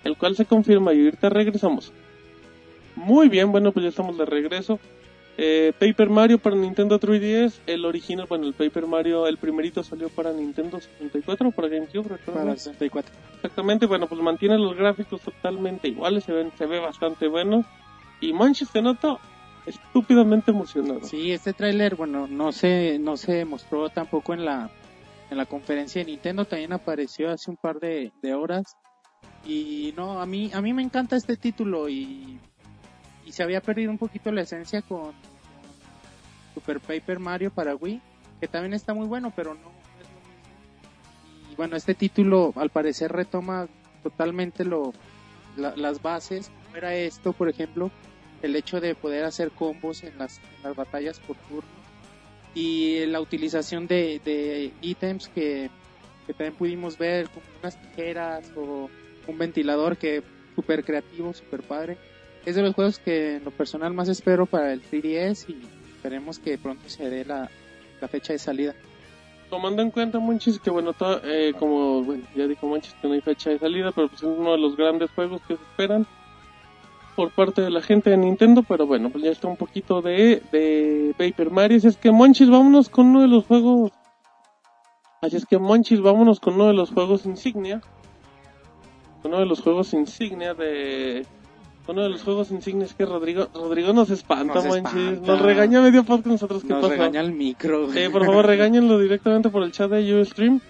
el 0.05 0.17
cual 0.17 0.35
se 0.35 0.47
confirma 0.47 0.95
y 0.95 1.05
ahorita 1.05 1.29
regresamos. 1.29 1.93
Muy 2.97 3.29
bien, 3.29 3.53
bueno, 3.53 3.71
pues 3.73 3.83
ya 3.83 3.91
estamos 3.91 4.17
de 4.17 4.25
regreso. 4.25 4.81
Eh, 5.43 5.73
Paper 5.79 6.11
Mario 6.11 6.39
para 6.39 6.55
Nintendo 6.55 7.01
3DS, 7.01 7.61
el 7.67 7.87
original, 7.87 8.27
bueno, 8.29 8.47
el 8.47 8.53
Paper 8.53 8.87
Mario, 8.87 9.27
el 9.27 9.39
primerito 9.39 9.83
salió 9.83 10.11
para 10.11 10.35
Nintendo 10.35 10.79
64 10.79 11.49
o 11.49 11.51
para 11.51 11.69
GameCube. 11.69 12.19
Para 12.27 12.55
64. 12.55 13.11
Exactamente, 13.37 13.87
bueno, 13.87 14.07
pues 14.07 14.21
mantiene 14.21 14.59
los 14.59 14.77
gráficos 14.77 15.23
totalmente 15.23 15.89
iguales, 15.89 16.25
se, 16.25 16.35
ven, 16.35 16.53
se 16.59 16.67
ve 16.67 16.79
bastante 16.79 17.27
bueno. 17.27 17.65
Y 18.21 18.35
Manches, 18.35 18.69
te 18.69 18.83
noto 18.83 19.19
estúpidamente 19.65 20.51
emocionado. 20.51 21.05
Sí, 21.05 21.33
este 21.33 21.55
tráiler, 21.55 21.95
bueno, 21.95 22.27
no 22.27 22.53
se, 22.53 22.99
no 22.99 23.17
se 23.17 23.47
mostró 23.47 23.89
tampoco 23.89 24.35
en 24.35 24.45
la, 24.45 24.71
en 25.31 25.39
la 25.39 25.47
conferencia 25.47 26.05
de 26.05 26.11
Nintendo, 26.11 26.45
también 26.45 26.75
apareció 26.75 27.31
hace 27.31 27.51
un 27.51 27.57
par 27.57 27.81
de, 27.81 28.13
de 28.21 28.35
horas. 28.35 28.77
Y 29.47 29.95
no, 29.97 30.21
a 30.21 30.27
mí, 30.27 30.51
a 30.53 30.61
mí 30.61 30.75
me 30.75 30.83
encanta 30.83 31.17
este 31.17 31.39
título 31.39 31.89
y, 31.89 32.39
y 33.25 33.33
se 33.33 33.43
había 33.43 33.63
perdido 33.63 33.91
un 33.91 33.97
poquito 33.97 34.31
la 34.33 34.43
esencia 34.43 34.83
con 34.83 35.30
Super 36.55 36.81
Paper 36.81 37.19
Mario 37.19 37.51
para 37.51 37.75
Wii, 37.77 38.01
que 38.41 38.49
también 38.49 38.75
está 38.75 38.95
muy 38.95 39.07
bueno, 39.07 39.33
pero 39.35 39.55
no 39.55 39.61
es 39.61 40.07
lo 40.09 40.21
mismo. 40.21 41.53
Y 41.53 41.55
bueno, 41.57 41.77
este 41.77 41.95
título 41.95 42.53
al 42.57 42.71
parecer 42.71 43.13
retoma 43.13 43.69
totalmente 44.03 44.65
lo, 44.65 44.93
la- 45.57 45.77
las 45.77 46.01
bases, 46.03 46.51
como 46.65 46.77
era 46.77 46.95
esto, 46.95 47.33
por 47.33 47.49
ejemplo, 47.49 47.91
el 48.43 48.57
hecho 48.57 48.81
de 48.81 48.95
poder 48.95 49.25
hacer 49.25 49.51
combos 49.51 50.03
en 50.05 50.17
las, 50.19 50.39
en 50.57 50.63
las 50.63 50.75
batallas 50.75 51.21
por 51.21 51.37
turno 51.37 51.69
y 52.55 53.05
la 53.07 53.21
utilización 53.21 53.87
de, 53.87 54.21
de 54.25 54.73
ítems 54.81 55.29
que, 55.29 55.71
que 56.27 56.33
también 56.35 56.55
pudimos 56.55 56.97
ver 56.99 57.29
como 57.29 57.45
unas 57.61 57.77
tijeras 57.77 58.51
o 58.57 58.91
un 59.27 59.39
ventilador 59.39 59.97
que 59.99 60.23
súper 60.57 60.83
creativo, 60.85 61.33
súper 61.35 61.63
padre. 61.63 61.97
Es 62.45 62.57
de 62.57 62.63
los 62.63 62.75
juegos 62.75 62.99
que 62.99 63.37
en 63.37 63.45
lo 63.45 63.51
personal 63.51 63.93
más 63.93 64.09
espero 64.09 64.47
para 64.47 64.73
el 64.73 64.81
3DS 64.83 65.45
y 65.53 65.61
esperemos 66.01 66.39
que 66.39 66.57
pronto 66.57 66.89
se 66.89 67.11
dé 67.11 67.27
la, 67.27 67.51
la 68.01 68.09
fecha 68.09 68.33
de 68.33 68.39
salida. 68.39 68.75
tomando 69.51 69.83
en 69.83 69.91
cuenta 69.91 70.19
Monchis 70.19 70.59
que 70.59 70.71
bueno 70.71 70.95
to- 70.95 71.21
eh, 71.25 71.53
como 71.59 72.03
bueno 72.03 72.25
ya 72.35 72.47
dijo 72.47 72.67
Monchis 72.67 72.95
que 72.95 73.07
no 73.09 73.13
hay 73.15 73.21
fecha 73.21 73.51
de 73.51 73.59
salida 73.59 73.93
pero 73.93 74.09
pues 74.09 74.23
es 74.23 74.29
uno 74.29 74.53
de 74.53 74.59
los 74.59 74.77
grandes 74.77 75.11
juegos 75.11 75.43
que 75.47 75.57
se 75.57 75.63
esperan 75.63 76.07
por 77.17 77.33
parte 77.33 77.61
de 77.61 77.69
la 77.69 77.83
gente 77.83 78.09
de 78.09 78.17
Nintendo 78.17 78.63
pero 78.63 78.87
bueno 78.87 79.11
pues 79.11 79.23
ya 79.25 79.31
está 79.31 79.47
un 79.49 79.57
poquito 79.59 80.01
de, 80.01 80.41
de 80.53 81.15
Paper 81.19 81.51
Mario. 81.51 81.77
Así 81.77 81.89
es 81.89 81.97
que 81.99 82.11
Monchis 82.11 82.49
vámonos 82.49 82.89
con 82.89 83.09
uno 83.09 83.21
de 83.21 83.29
los 83.29 83.45
juegos. 83.45 83.91
Así 85.21 85.37
es 85.37 85.45
que 85.45 85.59
Monchis 85.59 86.01
vámonos 86.01 86.41
con 86.41 86.55
uno 86.55 86.69
de 86.69 86.73
los 86.75 86.91
juegos 86.93 87.27
insignia. 87.27 87.83
Uno 89.23 89.39
de 89.41 89.45
los 89.45 89.61
juegos 89.61 89.93
insignia 89.93 90.55
de 90.55 91.27
uno 91.91 92.03
de 92.03 92.09
los 92.09 92.23
juegos 92.23 92.51
insignias 92.51 92.95
que 92.95 93.05
Rodrigo 93.05 93.49
Rodrigo 93.55 93.93
nos 93.93 94.11
espanta 94.11 94.55
Nos 94.55 94.77
espanta. 94.77 95.27
nos 95.27 95.41
regaña 95.41 95.81
medio 95.81 96.05
podcast 96.05 96.27
nosotros 96.27 96.63
qué 96.63 96.69
Nos 96.69 96.89
regaña 96.89 97.21
el 97.21 97.33
micro. 97.33 97.93
Sí, 97.93 98.09
por 98.11 98.25
favor, 98.25 98.47
regáñenlo 98.47 98.99
directamente 98.99 99.51
por 99.51 99.63
el 99.63 99.73
chat 99.73 99.91
de 99.91 100.21
Ustream. 100.21 100.61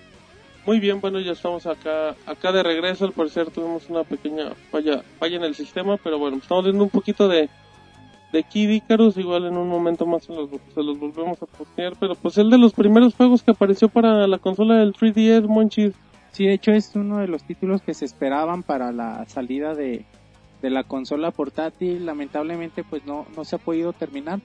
Muy 0.66 0.78
bien, 0.78 1.00
bueno, 1.00 1.20
ya 1.20 1.32
estamos 1.32 1.66
acá 1.66 2.16
acá 2.26 2.52
de 2.52 2.62
regreso. 2.62 3.04
Al 3.04 3.12
parecer 3.12 3.50
tuvimos 3.50 3.88
una 3.88 4.04
pequeña 4.04 4.52
falla, 4.70 5.02
falla 5.18 5.36
en 5.36 5.44
el 5.44 5.54
sistema, 5.54 5.96
pero 5.96 6.18
bueno, 6.18 6.38
estamos 6.38 6.64
viendo 6.64 6.84
un 6.84 6.90
poquito 6.90 7.28
de, 7.28 7.48
de 8.32 8.42
Kid 8.42 8.70
Icarus. 8.70 9.16
Igual 9.16 9.46
en 9.46 9.56
un 9.56 9.68
momento 9.68 10.06
más 10.06 10.24
se 10.24 10.34
los, 10.34 10.48
se 10.74 10.82
los 10.82 10.98
volvemos 10.98 11.42
a 11.42 11.46
postear. 11.46 11.94
Pero 11.98 12.14
pues 12.14 12.38
el 12.38 12.50
de 12.50 12.58
los 12.58 12.72
primeros 12.72 13.14
juegos 13.14 13.42
que 13.42 13.50
apareció 13.50 13.88
para 13.88 14.26
la 14.26 14.38
consola 14.38 14.76
del 14.76 14.92
3DS, 14.92 15.46
Monchis. 15.46 15.92
Sí, 16.32 16.46
de 16.46 16.54
hecho 16.54 16.72
es 16.72 16.94
uno 16.94 17.18
de 17.18 17.26
los 17.26 17.42
títulos 17.42 17.82
que 17.82 17.92
se 17.92 18.04
esperaban 18.04 18.62
para 18.62 18.92
la 18.92 19.24
salida 19.26 19.74
de, 19.74 20.04
de 20.62 20.70
la 20.70 20.84
consola 20.84 21.30
portátil. 21.30 22.06
Lamentablemente 22.06 22.84
pues 22.84 23.04
no, 23.04 23.26
no 23.36 23.44
se 23.44 23.56
ha 23.56 23.58
podido 23.58 23.92
terminar. 23.92 24.40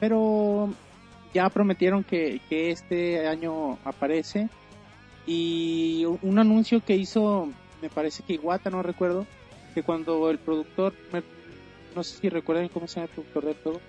Pero 0.00 0.72
ya 1.34 1.48
prometieron 1.50 2.04
que, 2.04 2.40
que 2.48 2.70
este 2.70 3.26
año 3.26 3.78
aparece. 3.84 4.48
Y 5.26 6.04
un 6.22 6.38
anuncio 6.38 6.82
que 6.84 6.96
hizo, 6.96 7.48
me 7.82 7.90
parece 7.90 8.22
que 8.22 8.34
Iwata, 8.34 8.70
no 8.70 8.82
recuerdo, 8.82 9.26
que 9.74 9.82
cuando 9.82 10.30
el 10.30 10.38
productor, 10.38 10.94
no 11.94 12.02
sé 12.02 12.18
si 12.18 12.28
recuerdan 12.30 12.68
cómo 12.68 12.86
se 12.88 12.96
llama 13.00 13.04
el 13.06 13.12
productor 13.12 13.44
del 13.44 13.56
juego. 13.62 13.80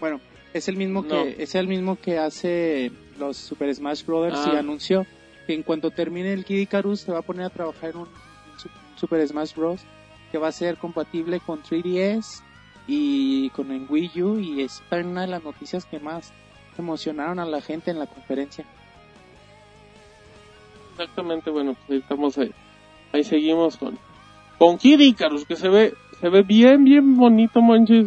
Bueno, 0.00 0.20
es 0.52 0.68
el 0.68 0.76
mismo 0.76 1.02
No. 1.02 1.08
que 1.08 1.42
es 1.42 1.54
el 1.54 1.66
mismo 1.66 1.96
que 1.96 2.18
hace 2.18 2.92
los 3.18 3.38
Super 3.38 3.74
Smash 3.74 4.04
Brothers 4.04 4.36
Ah. 4.38 4.50
y 4.52 4.56
anunció 4.56 5.06
que 5.46 5.54
en 5.54 5.62
cuanto 5.62 5.90
termine 5.90 6.32
el 6.32 6.44
Kid 6.44 6.58
Icarus 6.58 7.00
se 7.00 7.12
va 7.12 7.20
a 7.20 7.22
poner 7.22 7.46
a 7.46 7.50
trabajar 7.50 7.90
en 7.90 7.96
un, 7.98 8.08
Super 8.96 9.26
Smash 9.26 9.54
Bros 9.54 9.80
que 10.32 10.38
va 10.38 10.48
a 10.48 10.52
ser 10.52 10.78
compatible 10.78 11.38
con 11.40 11.62
3DS 11.62 12.42
y 12.88 13.50
con 13.50 13.70
el 13.70 13.86
Wii 13.88 14.22
U 14.22 14.38
y 14.38 14.62
es 14.62 14.82
una 14.90 15.20
de 15.20 15.26
las 15.28 15.44
noticias 15.44 15.84
que 15.84 16.00
más 16.00 16.32
emocionaron 16.78 17.38
a 17.38 17.44
la 17.44 17.60
gente 17.60 17.90
en 17.92 17.98
la 17.98 18.06
conferencia. 18.06 18.64
Exactamente, 20.92 21.50
bueno, 21.50 21.74
pues 21.74 21.90
ahí 21.90 21.98
estamos, 21.98 22.38
ahí, 22.38 22.50
ahí 23.12 23.24
seguimos 23.24 23.76
con, 23.76 23.98
con 24.58 24.78
Kid 24.78 25.00
Icarus, 25.00 25.44
que 25.44 25.56
se 25.56 25.68
ve, 25.68 25.94
se 26.20 26.28
ve 26.28 26.42
bien, 26.42 26.84
bien 26.84 27.16
bonito, 27.16 27.60
Oh, 27.60 27.62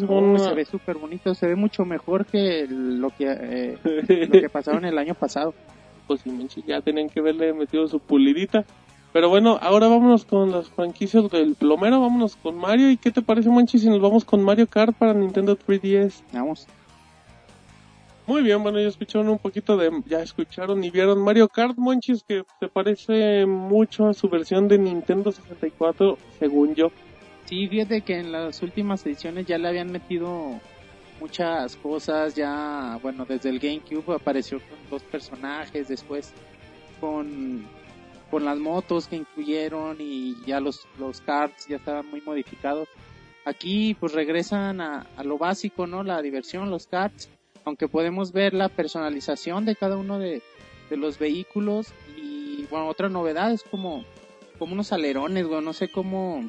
una- 0.08 0.40
se 0.40 0.54
ve 0.54 0.66
súper 0.66 0.98
bonito, 0.98 1.34
se 1.34 1.48
ve 1.48 1.56
mucho 1.56 1.84
mejor 1.84 2.26
que 2.26 2.66
lo 2.70 3.10
que 3.10 3.26
eh, 3.30 3.78
lo 4.30 4.40
que 4.42 4.50
pasaron 4.50 4.86
el 4.86 4.98
año 4.98 5.14
pasado. 5.16 5.54
pues 6.08 6.22
sí, 6.22 6.30
Monchis, 6.30 6.66
ya 6.66 6.82
tenían 6.82 7.10
que 7.10 7.22
verle 7.22 7.54
metido 7.54 7.88
su 7.88 8.00
pulidita. 8.00 8.64
Pero 9.16 9.30
bueno, 9.30 9.58
ahora 9.62 9.88
vámonos 9.88 10.26
con 10.26 10.52
las 10.52 10.68
franquicias 10.68 11.32
del 11.32 11.56
plomero, 11.56 12.02
vámonos 12.02 12.36
con 12.36 12.58
Mario. 12.58 12.92
¿Y 12.92 12.98
qué 12.98 13.12
te 13.12 13.22
parece, 13.22 13.48
Monchis, 13.48 13.84
si 13.84 13.90
nos 13.90 14.02
vamos 14.02 14.26
con 14.26 14.44
Mario 14.44 14.68
Kart 14.68 14.94
para 14.94 15.14
Nintendo 15.14 15.58
3DS? 15.58 16.22
Vamos. 16.34 16.68
Muy 18.28 18.44
bien, 18.44 18.62
bueno, 18.62 18.78
ya 18.78 18.90
escucharon 18.90 19.30
un 19.30 19.40
poquito 19.40 19.78
de, 19.78 19.90
ya 20.06 20.20
escucharon 20.20 20.84
y 20.84 20.90
vieron 20.90 21.24
Mario 21.24 21.48
Kart, 21.48 21.78
Monchis, 21.78 22.26
que 22.26 22.44
se 22.60 22.68
parece 22.68 23.46
mucho 23.46 24.10
a 24.10 24.14
su 24.14 24.28
versión 24.28 24.68
de 24.68 24.80
Nintendo 24.80 25.32
64, 25.32 26.18
según 26.38 26.76
yo. 26.76 26.92
Sí, 27.46 27.70
fíjate 27.70 28.02
que 28.02 28.20
en 28.20 28.34
las 28.34 28.62
últimas 28.64 29.06
ediciones 29.06 29.46
ya 29.46 29.58
le 29.58 29.70
habían 29.70 29.94
metido 29.94 30.60
muchas 31.22 31.78
cosas, 31.78 32.36
ya, 32.36 33.00
bueno, 33.02 33.24
desde 33.24 33.48
el 33.48 33.60
GameCube 33.60 34.14
apareció 34.14 34.60
con 34.60 34.78
dos 34.90 35.04
personajes, 35.04 35.88
después 35.88 36.34
con, 37.00 37.64
con 38.36 38.44
las 38.44 38.60
motos 38.60 39.08
que 39.08 39.16
incluyeron 39.16 39.96
y 39.98 40.36
ya 40.46 40.60
los, 40.60 40.90
los 41.00 41.22
karts 41.22 41.70
ya 41.70 41.78
estaban 41.78 42.06
muy 42.10 42.20
modificados. 42.20 42.90
Aquí 43.46 43.96
pues 43.98 44.12
regresan 44.12 44.82
a, 44.82 45.08
lo 45.24 45.38
básico, 45.38 45.88
¿no? 45.88 46.04
La 46.04 46.22
diversión, 46.22 46.70
los 46.70 46.86
karts, 46.86 47.30
aunque 47.64 47.88
podemos 47.88 48.34
ver 48.34 48.54
la 48.54 48.68
personalización 48.68 49.64
de 49.64 49.78
cada 49.78 49.96
uno 49.96 50.20
de, 50.20 50.42
de 50.90 50.98
los 50.98 51.18
vehículos 51.18 51.94
y 52.18 52.66
bueno, 52.70 52.90
otra 52.90 53.08
novedad 53.08 53.54
es 53.54 53.64
como, 53.64 54.04
como 54.60 54.74
unos 54.74 54.92
alerones, 54.92 55.48
güey, 55.48 55.64
no 55.64 55.72
sé 55.72 55.88
cómo, 55.88 56.44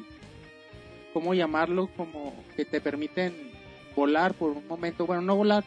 cómo 1.13 1.35
llamarlo, 1.35 1.89
como 1.95 2.35
que 2.57 2.65
te 2.65 2.81
permiten 2.81 3.33
volar 3.95 4.33
por 4.33 4.51
un 4.51 4.67
momento, 4.67 5.05
bueno, 5.05 5.21
no 5.21 5.37
volar, 5.37 5.63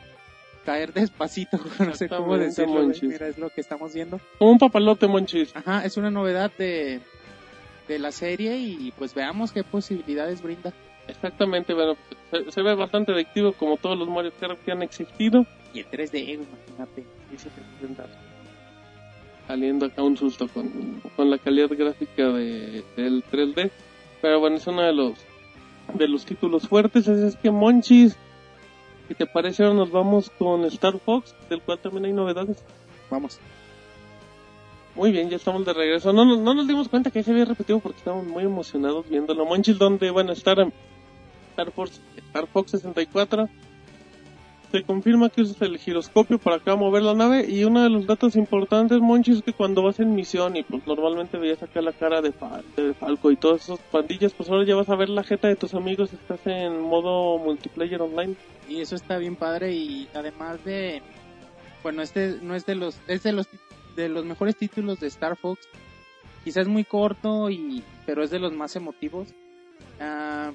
caer 0.65 0.93
despacito, 0.93 1.59
no 1.79 1.95
sé 1.95 2.09
cómo 2.09 2.37
decirlo, 2.37 2.87
mira, 3.03 3.29
es 3.29 3.39
lo 3.39 3.51
que 3.51 3.61
estamos 3.61 3.95
viendo. 3.95 4.21
Como 4.39 4.53
un 4.53 4.59
papalote, 4.59 5.07
Monchis. 5.07 5.55
Ajá, 5.55 5.85
es 5.85 5.97
una 5.97 6.11
novedad 6.11 6.51
de, 6.57 7.01
de 7.89 7.99
la 7.99 8.13
serie 8.13 8.57
y 8.59 8.93
pues 8.97 9.15
veamos 9.15 9.53
qué 9.53 9.65
posibilidades 9.65 10.43
brinda. 10.43 10.73
Exactamente, 11.09 11.75
bueno, 11.75 11.97
se, 12.31 12.51
se 12.53 12.63
ve 12.63 12.75
bastante 12.75 13.13
adictivo 13.13 13.53
como 13.53 13.77
todos 13.77 13.99
los 13.99 14.09
Mario 14.09 14.33
Kart 14.39 14.63
que 14.65 14.73
han 14.73 14.83
existido. 14.83 15.47
Y 15.73 15.81
el 15.81 15.91
3D, 15.91 16.35
imagínate. 16.35 17.05
Presenta 17.79 18.07
saliendo 19.51 19.87
acá 19.87 20.05
un 20.05 20.17
susto 20.17 20.47
con, 20.47 21.03
con 21.17 21.29
la 21.29 21.37
calidad 21.37 21.71
gráfica 21.71 22.29
de, 22.29 22.85
del 22.97 23.25
3D. 23.25 23.71
Pero 24.23 24.39
bueno, 24.39 24.57
es 24.57 24.67
uno 24.69 24.83
de 24.83 24.93
los 24.93 25.15
de 25.95 26.07
los 26.07 26.25
títulos 26.25 26.69
fuertes. 26.69 27.09
Así 27.09 27.27
es 27.27 27.37
que 27.37 27.51
Monchis, 27.51 28.17
si 29.11 29.15
te 29.17 29.27
parece, 29.27 29.65
ahora 29.65 29.75
nos 29.75 29.91
vamos 29.91 30.31
con 30.39 30.65
Star 30.67 30.97
Fox, 31.01 31.35
del 31.49 31.61
cual 31.63 31.81
también 31.81 32.05
hay 32.05 32.13
novedades. 32.13 32.63
Vamos. 33.11 33.41
Muy 34.95 35.11
bien, 35.11 35.29
ya 35.29 35.37
estamos 35.37 35.65
de 35.67 35.73
regreso. 35.73 36.13
No, 36.13 36.25
nos- 36.25 36.39
no 36.39 36.55
nos 36.55 36.69
dimos 36.69 36.89
cuenta 36.89 37.11
que 37.11 37.25
se 37.25 37.33
había 37.33 37.45
repetido 37.45 37.81
porque 37.81 37.99
estábamos 37.99 38.27
muy 38.27 38.45
emocionados 38.45 39.09
viéndolo. 39.09 39.45
Monchis, 39.47 39.79
donde 39.79 40.13
van 40.13 40.29
a 40.31 40.33
estar 40.33 40.59
Star, 41.51 41.73
Force, 41.73 42.01
Star 42.29 42.47
Fox 42.47 42.71
64. 42.71 43.49
Se 44.73 44.85
confirma 44.85 45.31
que 45.31 45.43
usas 45.43 45.61
el 45.63 45.79
giroscopio 45.79 46.39
para 46.39 46.57
acá 46.57 46.77
mover 46.77 47.03
la 47.03 47.15
nave. 47.15 47.45
Y 47.51 47.65
uno 47.65 47.83
de 47.83 47.91
los 47.91 48.07
datos 48.07 48.37
importantes, 48.37 49.01
Monchis, 49.01 49.39
es 49.39 49.43
que 49.43 49.53
cuando 49.53 49.83
vas 49.83 49.99
en 49.99 50.15
misión 50.15 50.57
y 50.57 50.63
pues 50.63 50.87
normalmente 50.87 51.39
veías 51.39 51.61
acá 51.63 51.83
la 51.83 51.93
cara 51.93 52.21
de, 52.23 52.33
Fal- 52.33 52.63
de 52.77 52.95
Falco 52.95 53.33
y 53.33 53.37
todas 53.37 53.63
esas 53.65 53.81
pandillas, 53.91 54.33
pues 54.33 54.49
ahora 54.49 54.65
ya 54.65 54.77
vas 54.77 54.89
a 54.89 54.95
ver 54.95 55.09
la 55.09 55.25
jeta 55.25 55.49
de 55.49 55.57
tus 55.57 55.75
amigos. 55.75 56.13
Estás 56.13 56.47
en 56.47 56.81
modo 56.81 57.39
multiplayer 57.39 58.01
online. 58.01 58.37
Y 58.69 58.81
eso 58.81 58.95
está 58.95 59.19
bien 59.19 59.35
padre 59.35 59.73
y 59.73 60.09
además 60.15 60.65
de 60.65 61.03
bueno, 61.83 62.03
este 62.03 62.37
no 62.43 62.55
es 62.55 62.65
de 62.67 62.75
los 62.77 63.01
es 63.09 63.23
de 63.25 63.33
los 63.33 63.49
de 63.97 64.09
los 64.09 64.25
mejores 64.25 64.55
títulos 64.57 65.01
de 65.01 65.09
Star 65.09 65.37
Fox. 65.37 65.67
Quizás 66.45 66.69
muy 66.69 66.85
corto 66.85 67.51
y 67.51 67.83
pero 68.07 68.23
es 68.23 68.31
de 68.31 68.39
los 68.39 68.53
más 68.53 68.77
emotivos. 68.77 69.29
Ah, 70.01 70.53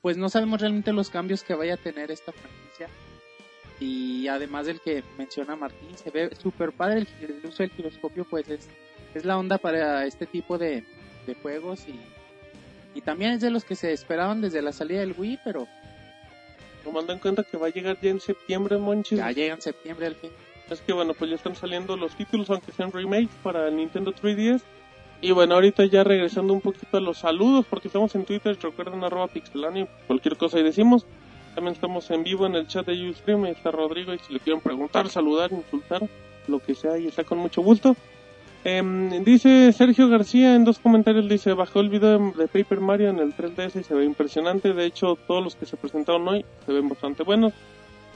pues 0.00 0.16
no 0.16 0.30
sabemos 0.30 0.62
realmente 0.62 0.94
los 0.94 1.10
cambios 1.10 1.42
que 1.44 1.54
vaya 1.54 1.74
a 1.74 1.76
tener 1.76 2.10
esta 2.10 2.32
franquicia. 2.32 2.88
Y 3.80 4.28
además 4.28 4.66
del 4.66 4.80
que 4.80 5.02
menciona 5.16 5.56
Martín, 5.56 5.96
se 5.96 6.10
ve 6.10 6.30
súper 6.40 6.72
padre 6.72 7.00
el, 7.00 7.08
el 7.22 7.46
uso 7.46 7.62
del 7.62 7.70
giroscopio, 7.72 8.24
pues 8.28 8.48
es, 8.48 8.68
es 9.14 9.24
la 9.24 9.38
onda 9.38 9.56
para 9.58 10.04
este 10.06 10.26
tipo 10.26 10.58
de, 10.58 10.84
de 11.26 11.34
juegos 11.34 11.88
y, 11.88 11.98
y 12.94 13.00
también 13.00 13.32
es 13.32 13.40
de 13.40 13.50
los 13.50 13.64
que 13.64 13.74
se 13.74 13.92
esperaban 13.92 14.42
desde 14.42 14.60
la 14.60 14.72
salida 14.72 15.00
del 15.00 15.14
Wii, 15.16 15.40
pero 15.44 15.66
Tomando 16.84 17.12
en 17.12 17.18
cuenta 17.18 17.42
que 17.42 17.56
va 17.56 17.66
a 17.66 17.70
llegar 17.70 17.98
ya 18.00 18.10
en 18.10 18.20
septiembre, 18.20 18.78
Monchis. 18.78 19.18
ya 19.18 19.30
llega 19.32 19.54
en 19.54 19.60
septiembre 19.60 20.06
al 20.06 20.14
fin. 20.14 20.30
Es 20.70 20.80
que 20.80 20.92
bueno, 20.92 21.14
pues 21.14 21.30
ya 21.30 21.36
están 21.36 21.54
saliendo 21.54 21.96
los 21.96 22.14
títulos, 22.16 22.48
aunque 22.50 22.72
sean 22.72 22.92
remakes 22.92 23.34
para 23.42 23.68
el 23.68 23.76
Nintendo 23.76 24.14
3DS. 24.14 24.62
Y 25.20 25.32
bueno, 25.32 25.56
ahorita 25.56 25.84
ya 25.84 26.04
regresando 26.04 26.54
un 26.54 26.62
poquito 26.62 26.96
a 26.96 27.00
los 27.00 27.18
saludos, 27.18 27.66
porque 27.68 27.88
estamos 27.88 28.14
en 28.14 28.24
Twitter, 28.24 28.56
recuerden 28.62 29.04
arroba 29.04 29.28
pixelania, 29.28 29.86
cualquier 30.06 30.36
cosa 30.36 30.58
y 30.58 30.62
decimos. 30.62 31.04
También 31.54 31.74
estamos 31.74 32.10
en 32.10 32.22
vivo 32.22 32.46
en 32.46 32.54
el 32.54 32.66
chat 32.66 32.86
de 32.86 33.10
Ustream, 33.10 33.44
ahí 33.44 33.52
está 33.52 33.70
Rodrigo, 33.70 34.14
y 34.14 34.18
si 34.18 34.32
le 34.32 34.40
quieren 34.40 34.60
preguntar, 34.60 35.08
saludar, 35.08 35.50
insultar, 35.52 36.02
lo 36.46 36.60
que 36.60 36.74
sea, 36.74 36.98
y 36.98 37.08
está 37.08 37.24
con 37.24 37.38
mucho 37.38 37.62
gusto. 37.62 37.96
Em, 38.62 39.24
dice 39.24 39.72
Sergio 39.72 40.08
García 40.10 40.54
en 40.54 40.64
dos 40.64 40.78
comentarios, 40.78 41.28
dice, 41.28 41.54
bajó 41.54 41.80
el 41.80 41.88
video 41.88 42.32
de, 42.36 42.46
Paper 42.46 42.80
Mario 42.80 43.08
en 43.08 43.18
el 43.18 43.34
3DS 43.34 43.80
y 43.80 43.82
se 43.82 43.94
ve 43.94 44.04
impresionante, 44.04 44.74
de 44.74 44.84
hecho 44.84 45.16
todos 45.26 45.42
los 45.42 45.56
que 45.56 45.64
se 45.64 45.78
presentaron 45.78 46.28
hoy 46.28 46.44
se 46.66 46.72
ven 46.72 46.88
bastante 46.88 47.22
buenos. 47.22 47.54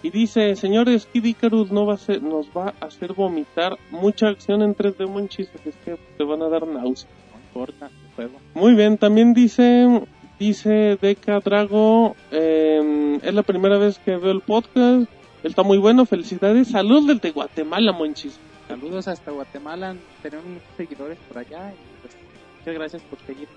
Y 0.03 0.11
dice, 0.11 0.55
señores, 0.55 1.07
Kid 1.07 1.25
Icarus 1.25 1.73
no 1.73 1.87
va 1.87 1.95
a 1.95 1.97
ser, 1.97 2.23
nos 2.23 2.49
va 2.49 2.75
a 2.79 2.87
hacer 2.87 3.15
vomitar 3.15 3.79
mucha 3.91 4.29
acción 4.29 4.61
en 4.61 4.77
3D 4.77 5.09
Monchis, 5.09 5.49
es 5.65 5.75
que 5.83 5.97
te 6.19 6.25
van 6.25 6.43
a 6.43 6.49
dar 6.51 6.67
náuseas. 6.67 7.11
No 7.33 7.41
importa 7.41 7.87
el 7.87 8.15
juego. 8.15 8.39
Muy 8.53 8.75
bien, 8.75 8.99
también 8.99 9.33
dice, 9.33 10.03
dice 10.39 10.99
Deca 11.01 11.41
Drago, 11.41 12.17
eh, 12.31 13.19
es 13.23 13.35
la 13.35 13.43
primera 13.43 13.79
vez 13.79 13.99
que 13.99 14.17
veo 14.17 14.33
el 14.33 14.41
podcast, 14.41 15.11
está 15.43 15.63
muy 15.63 15.79
bueno, 15.79 16.07
felicidades, 16.07 16.69
salud 16.69 17.07
desde 17.07 17.31
Guatemala, 17.31 17.93
Monchis. 17.93 18.39
Saludos 18.69 19.09
hasta 19.09 19.31
Guatemala, 19.31 19.95
tenemos 20.23 20.47
muchos 20.47 20.69
seguidores 20.77 21.19
por 21.29 21.39
allá 21.39 21.73
y 21.73 22.01
pues, 22.01 22.17
muchas 22.59 22.75
gracias 22.75 23.03
por 23.03 23.19
seguir. 23.21 23.49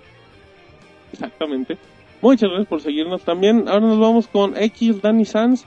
Exactamente. 1.13 1.78
Muchas 2.21 2.49
gracias 2.49 2.67
por 2.67 2.82
seguirnos 2.82 3.21
también. 3.23 3.67
Ahora 3.67 3.88
nos 3.88 3.99
vamos 3.99 4.28
con 4.28 4.57
X 4.57 5.01
Danny 5.01 5.25
Sanz. 5.25 5.65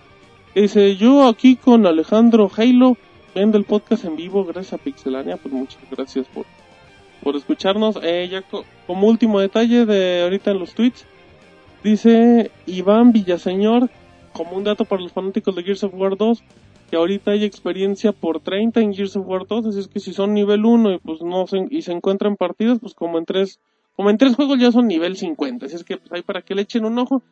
que 0.52 0.62
Dice, 0.62 0.96
yo 0.96 1.28
aquí 1.28 1.56
con 1.56 1.86
Alejandro 1.86 2.50
Halo, 2.54 2.96
viendo 3.34 3.56
el 3.56 3.64
podcast 3.64 4.04
en 4.04 4.16
vivo, 4.16 4.44
gracias 4.44 4.74
a 4.74 4.78
Pixelania, 4.78 5.36
pues 5.36 5.54
muchas 5.54 5.80
gracias 5.90 6.26
por, 6.26 6.44
por 7.22 7.36
escucharnos. 7.36 7.98
Eh, 8.02 8.28
ya 8.30 8.42
co- 8.42 8.64
como 8.86 9.06
último 9.08 9.40
detalle 9.40 9.86
de 9.86 10.22
ahorita 10.22 10.50
en 10.50 10.58
los 10.58 10.74
tweets, 10.74 11.06
dice 11.82 12.50
Iván 12.66 13.12
Villaseñor, 13.12 13.90
como 14.32 14.56
un 14.56 14.64
dato 14.64 14.84
para 14.84 15.02
los 15.02 15.12
fanáticos 15.12 15.54
de 15.56 15.62
Gears 15.62 15.84
of 15.84 15.94
War 15.94 16.16
2, 16.16 16.42
que 16.90 16.96
ahorita 16.96 17.32
hay 17.32 17.44
experiencia 17.44 18.12
por 18.12 18.40
30 18.40 18.80
en 18.80 18.94
Gears 18.94 19.16
of 19.16 19.26
War 19.26 19.46
2, 19.46 19.66
así 19.66 19.78
es 19.80 19.88
que 19.88 20.00
si 20.00 20.12
son 20.12 20.34
nivel 20.34 20.64
1 20.64 20.92
y 20.94 20.98
pues 20.98 21.20
no 21.22 21.46
se, 21.46 21.66
y 21.70 21.82
se 21.82 21.92
encuentran 21.92 22.36
partidas, 22.36 22.78
pues 22.80 22.94
como 22.94 23.18
en 23.18 23.24
tres 23.24 23.60
como 23.96 24.08
en 24.08 24.16
tres 24.16 24.34
juegos 24.34 24.58
ya 24.58 24.72
son 24.72 24.86
nivel 24.88 25.16
50, 25.16 25.66
así 25.66 25.76
es 25.76 25.84
que 25.84 25.98
pues, 25.98 26.10
hay 26.12 26.22
para 26.22 26.40
que 26.42 26.54
le 26.54 26.62
echen 26.62 26.84
un 26.86 26.98
ojo. 26.98 27.22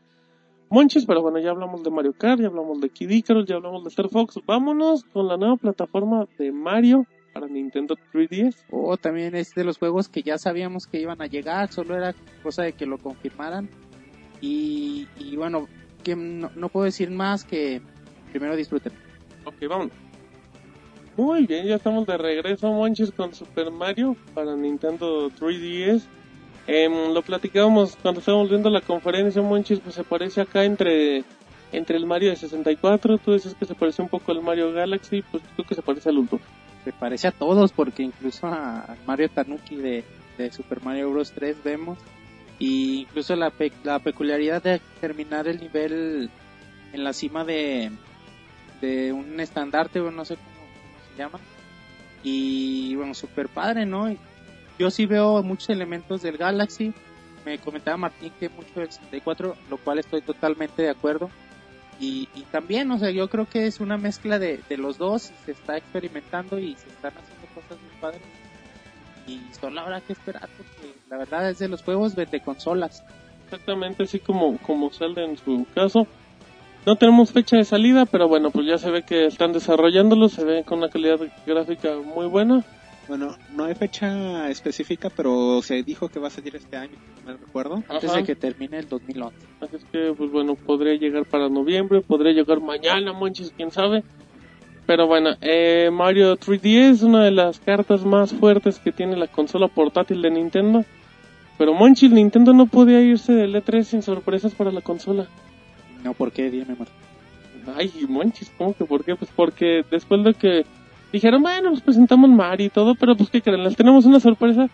Monches, 0.70 1.06
pero 1.06 1.22
bueno, 1.22 1.38
ya 1.38 1.48
hablamos 1.50 1.82
de 1.82 1.90
Mario 1.90 2.12
Kart, 2.12 2.42
ya 2.42 2.48
hablamos 2.48 2.78
de 2.82 2.90
Kid 2.90 3.08
Icarus, 3.08 3.46
ya 3.46 3.54
hablamos 3.56 3.84
de 3.84 3.88
Star 3.88 4.10
Fox. 4.10 4.38
Vámonos 4.46 5.04
con 5.04 5.26
la 5.26 5.38
nueva 5.38 5.56
plataforma 5.56 6.26
de 6.38 6.52
Mario 6.52 7.06
para 7.38 7.52
Nintendo 7.52 7.96
3DS. 8.12 8.64
O 8.70 8.96
también 8.96 9.36
es 9.36 9.54
de 9.54 9.62
los 9.62 9.78
juegos 9.78 10.08
que 10.08 10.22
ya 10.22 10.38
sabíamos 10.38 10.86
que 10.86 11.00
iban 11.00 11.22
a 11.22 11.26
llegar, 11.26 11.72
solo 11.72 11.96
era 11.96 12.14
cosa 12.42 12.64
de 12.64 12.72
que 12.72 12.84
lo 12.84 12.98
confirmaran. 12.98 13.68
Y, 14.40 15.06
y 15.18 15.36
bueno, 15.36 15.68
que 16.02 16.16
no, 16.16 16.50
no 16.56 16.68
puedo 16.68 16.84
decir 16.84 17.10
más 17.10 17.44
que 17.44 17.80
primero 18.32 18.56
disfruten. 18.56 18.92
Ok, 19.44 19.54
vamos. 19.68 19.90
Muy 21.16 21.46
bien, 21.46 21.66
ya 21.66 21.76
estamos 21.76 22.06
de 22.06 22.16
regreso, 22.16 22.72
Monchis, 22.72 23.12
con 23.12 23.34
Super 23.34 23.70
Mario 23.70 24.16
para 24.34 24.56
Nintendo 24.56 25.30
3DS. 25.30 26.02
Em, 26.66 27.12
lo 27.12 27.22
platicábamos 27.22 27.96
cuando 28.02 28.20
estábamos 28.20 28.50
viendo 28.50 28.68
la 28.68 28.80
conferencia, 28.80 29.42
Monchis, 29.42 29.80
pues 29.80 29.94
se 29.94 30.04
parece 30.04 30.40
acá 30.40 30.64
entre 30.64 31.24
entre 31.70 31.96
el 31.96 32.06
Mario 32.06 32.30
de 32.30 32.36
64. 32.36 33.18
Tú 33.18 33.32
dices 33.32 33.54
que 33.54 33.64
se 33.64 33.74
parece 33.74 34.02
un 34.02 34.08
poco 34.08 34.32
al 34.32 34.42
Mario 34.42 34.72
Galaxy, 34.72 35.22
pues 35.22 35.42
creo 35.54 35.66
que 35.66 35.74
se 35.74 35.82
parece 35.82 36.08
al 36.08 36.18
Ultra. 36.18 36.38
Se 36.88 36.92
parece 36.94 37.28
a 37.28 37.32
todos, 37.32 37.70
porque 37.72 38.02
incluso 38.02 38.46
a 38.46 38.96
Mario 39.06 39.28
Tanuki 39.28 39.76
de, 39.76 40.04
Super 40.50 40.82
Mario 40.82 41.10
Bros. 41.10 41.32
3 41.32 41.62
vemos. 41.62 41.98
Y 42.58 43.00
incluso 43.02 43.36
la, 43.36 43.50
pe- 43.50 43.72
la 43.84 43.98
peculiaridad 43.98 44.62
de 44.62 44.80
terminar 44.98 45.46
el 45.48 45.60
nivel 45.60 46.30
en 46.94 47.04
la 47.04 47.12
cima 47.12 47.44
de, 47.44 47.90
un 49.12 49.38
estandarte, 49.38 50.00
o 50.00 50.10
no 50.10 50.24
sé 50.24 50.36
cómo, 50.36 50.48
cómo 50.48 51.12
se 51.12 51.18
llama. 51.18 51.38
Y 52.22 52.94
bueno, 52.94 53.12
super 53.12 53.48
padre, 53.50 53.84
¿no? 53.84 54.10
Yo 54.78 54.90
sí 54.90 55.04
veo 55.04 55.42
muchos 55.42 55.68
elementos 55.68 56.22
del 56.22 56.38
Galaxy. 56.38 56.94
Me 57.44 57.58
comentaba 57.58 57.98
Martín 57.98 58.32
que 58.40 58.48
mucho 58.48 58.80
del 58.80 58.90
64, 58.90 59.56
lo 59.68 59.76
cual 59.76 59.98
estoy 59.98 60.22
totalmente 60.22 60.80
de 60.80 60.88
acuerdo. 60.88 61.28
Y, 62.00 62.28
y 62.34 62.42
también, 62.42 62.90
o 62.90 62.98
sea, 62.98 63.10
yo 63.10 63.28
creo 63.28 63.46
que 63.46 63.66
es 63.66 63.80
una 63.80 63.96
mezcla 63.96 64.38
de, 64.38 64.60
de 64.68 64.76
los 64.76 64.98
dos, 64.98 65.32
se 65.44 65.52
está 65.52 65.76
experimentando 65.76 66.58
y 66.58 66.74
se 66.76 66.88
están 66.88 67.12
haciendo 67.12 67.46
cosas 67.54 67.82
muy 67.82 68.00
padres. 68.00 68.22
Y 69.26 69.40
solo 69.60 69.80
habrá 69.80 70.00
que 70.00 70.14
esperar, 70.14 70.48
porque 70.56 70.94
la 71.10 71.18
verdad 71.18 71.50
es 71.50 71.58
de 71.58 71.68
los 71.68 71.82
juegos 71.82 72.14
de, 72.16 72.26
consolas. 72.40 73.04
Exactamente 73.44 74.04
así 74.04 74.20
como, 74.20 74.56
como 74.58 74.90
Zelda 74.90 75.22
en 75.22 75.36
su 75.36 75.66
caso. 75.74 76.06
No 76.86 76.96
tenemos 76.96 77.32
fecha 77.32 77.56
de 77.56 77.64
salida, 77.64 78.06
pero 78.06 78.28
bueno, 78.28 78.50
pues 78.50 78.66
ya 78.66 78.78
se 78.78 78.90
ve 78.90 79.02
que 79.02 79.26
están 79.26 79.52
desarrollándolo, 79.52 80.28
se 80.28 80.44
ve 80.44 80.64
con 80.64 80.78
una 80.78 80.88
calidad 80.88 81.18
gráfica 81.46 81.90
muy 81.96 82.26
buena. 82.26 82.64
Bueno, 83.08 83.34
no 83.56 83.64
hay 83.64 83.74
fecha 83.74 84.50
específica, 84.50 85.08
pero 85.08 85.62
se 85.62 85.82
dijo 85.82 86.10
que 86.10 86.20
va 86.20 86.28
a 86.28 86.30
salir 86.30 86.54
este 86.54 86.76
año, 86.76 86.92
no 87.24 87.32
me 87.32 87.38
recuerdo. 87.38 87.82
Antes 87.88 88.10
Ajá. 88.10 88.18
de 88.18 88.24
que 88.24 88.36
termine 88.36 88.78
el 88.78 88.88
2011. 88.88 89.34
Así 89.62 89.76
es 89.76 89.84
que, 89.90 90.12
pues 90.16 90.30
bueno, 90.30 90.54
podría 90.56 90.94
llegar 90.94 91.24
para 91.24 91.48
noviembre, 91.48 92.02
podría 92.02 92.32
llegar 92.32 92.60
mañana, 92.60 93.14
Monchis, 93.14 93.52
quién 93.56 93.70
sabe. 93.70 94.04
Pero 94.86 95.06
bueno, 95.06 95.30
eh, 95.40 95.90
Mario 95.90 96.36
3DS 96.36 96.90
es 96.90 97.02
una 97.02 97.24
de 97.24 97.30
las 97.30 97.60
cartas 97.60 98.04
más 98.04 98.32
fuertes 98.34 98.78
que 98.78 98.92
tiene 98.92 99.16
la 99.16 99.26
consola 99.26 99.68
portátil 99.68 100.20
de 100.20 100.30
Nintendo. 100.30 100.84
Pero 101.56 101.74
Monchis, 101.74 102.10
Nintendo 102.10 102.52
no 102.52 102.66
podía 102.66 103.00
irse 103.00 103.32
del 103.32 103.54
E3 103.54 103.82
sin 103.84 104.02
sorpresas 104.02 104.54
para 104.54 104.70
la 104.70 104.82
consola. 104.82 105.26
No, 106.04 106.12
¿por 106.14 106.30
qué? 106.30 106.50
Dime, 106.50 106.76
Martín. 106.78 106.94
Ay, 107.76 107.92
Monchis, 108.08 108.50
¿cómo 108.56 108.74
que 108.74 108.84
por 108.84 109.04
qué? 109.04 109.16
Pues 109.16 109.30
porque 109.34 109.84
después 109.90 110.24
de 110.24 110.34
que 110.34 110.66
dijeron, 111.12 111.42
bueno, 111.42 111.70
pues 111.70 111.82
presentamos 111.82 112.30
Mario 112.30 112.66
y 112.66 112.70
todo, 112.70 112.94
pero 112.94 113.16
pues 113.16 113.30
que 113.30 113.42
creen, 113.42 113.64
les 113.64 113.76
tenemos 113.76 114.04
una 114.04 114.20
sorpresa. 114.20 114.68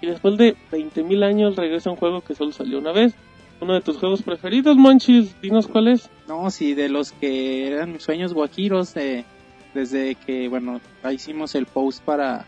Y 0.00 0.06
después 0.06 0.36
de 0.36 0.56
20.000 0.70 1.24
años 1.24 1.56
regresa 1.56 1.90
un 1.90 1.96
juego 1.96 2.20
que 2.20 2.34
solo 2.34 2.52
salió 2.52 2.78
una 2.78 2.92
vez. 2.92 3.14
Uno 3.60 3.72
de 3.72 3.80
tus 3.80 3.96
juegos 3.96 4.22
preferidos, 4.22 4.76
Monchis, 4.76 5.40
dinos 5.40 5.66
cuál 5.66 5.88
es. 5.88 6.10
No, 6.28 6.50
sí, 6.50 6.74
de 6.74 6.90
los 6.90 7.12
que 7.12 7.66
eran 7.66 7.92
mis 7.92 8.02
sueños 8.02 8.34
guajiros, 8.34 8.94
eh, 8.96 9.24
desde 9.72 10.14
que, 10.14 10.48
bueno, 10.48 10.80
hicimos 11.10 11.54
el 11.54 11.64
post 11.64 12.02
para 12.04 12.44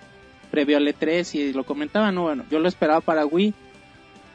previo 0.50 0.76
al 0.76 0.86
E3 0.86 1.34
y 1.34 1.52
lo 1.54 1.64
comentaba, 1.64 2.12
no, 2.12 2.24
bueno, 2.24 2.44
yo 2.50 2.58
lo 2.58 2.68
esperaba 2.68 3.00
para 3.00 3.24
Wii, 3.24 3.54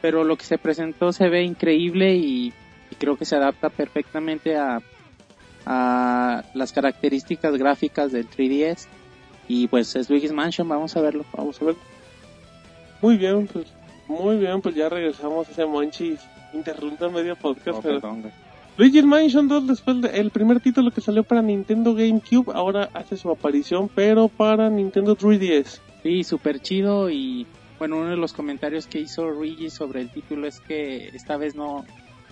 pero 0.02 0.24
lo 0.24 0.36
que 0.36 0.44
se 0.44 0.58
presentó 0.58 1.12
se 1.12 1.28
ve 1.28 1.44
increíble 1.44 2.16
y 2.16 2.52
creo 2.98 3.16
que 3.16 3.24
se 3.24 3.36
adapta 3.36 3.70
perfectamente 3.70 4.56
a, 4.56 4.80
a 5.66 6.44
las 6.54 6.72
características 6.72 7.56
gráficas 7.56 8.12
del 8.12 8.28
3DS 8.28 8.86
y 9.48 9.68
pues 9.68 9.94
es 9.96 10.08
Luigi's 10.10 10.32
Mansion, 10.32 10.68
vamos 10.68 10.96
a 10.96 11.00
verlo. 11.00 11.24
Vamos 11.36 11.60
a 11.60 11.66
ver. 11.66 11.76
Muy 13.02 13.16
bien, 13.16 13.46
pues 13.46 13.66
muy 14.08 14.36
bien, 14.36 14.60
pues 14.60 14.74
ya 14.74 14.88
regresamos 14.88 15.48
a 15.48 15.52
ese 15.52 15.66
Monchis. 15.66 16.20
Interrumpe 16.52 17.08
medio 17.08 17.36
podcast. 17.36 17.78
Oh, 17.78 17.82
pero- 17.82 18.00
perdón, 18.00 18.22
güey. 18.22 18.32
Luigi's 18.76 19.04
Mansion 19.04 19.46
2, 19.46 19.68
después 19.68 20.00
del 20.00 20.30
primer 20.30 20.58
título 20.60 20.90
que 20.90 21.00
salió 21.00 21.22
para 21.22 21.40
Nintendo 21.42 21.94
GameCube, 21.94 22.52
ahora 22.54 22.90
hace 22.92 23.16
su 23.16 23.30
aparición, 23.30 23.88
pero 23.94 24.26
para 24.26 24.68
Nintendo 24.68 25.14
3DS. 25.16 25.80
Sí, 26.02 26.24
súper 26.24 26.60
chido 26.60 27.08
y 27.08 27.46
bueno, 27.78 27.98
uno 27.98 28.10
de 28.10 28.16
los 28.16 28.32
comentarios 28.32 28.86
que 28.88 28.98
hizo 28.98 29.30
Luigi 29.30 29.70
sobre 29.70 30.00
el 30.00 30.10
título 30.10 30.48
es 30.48 30.58
que 30.58 31.08
esta 31.14 31.36
vez 31.36 31.54
no, 31.54 31.84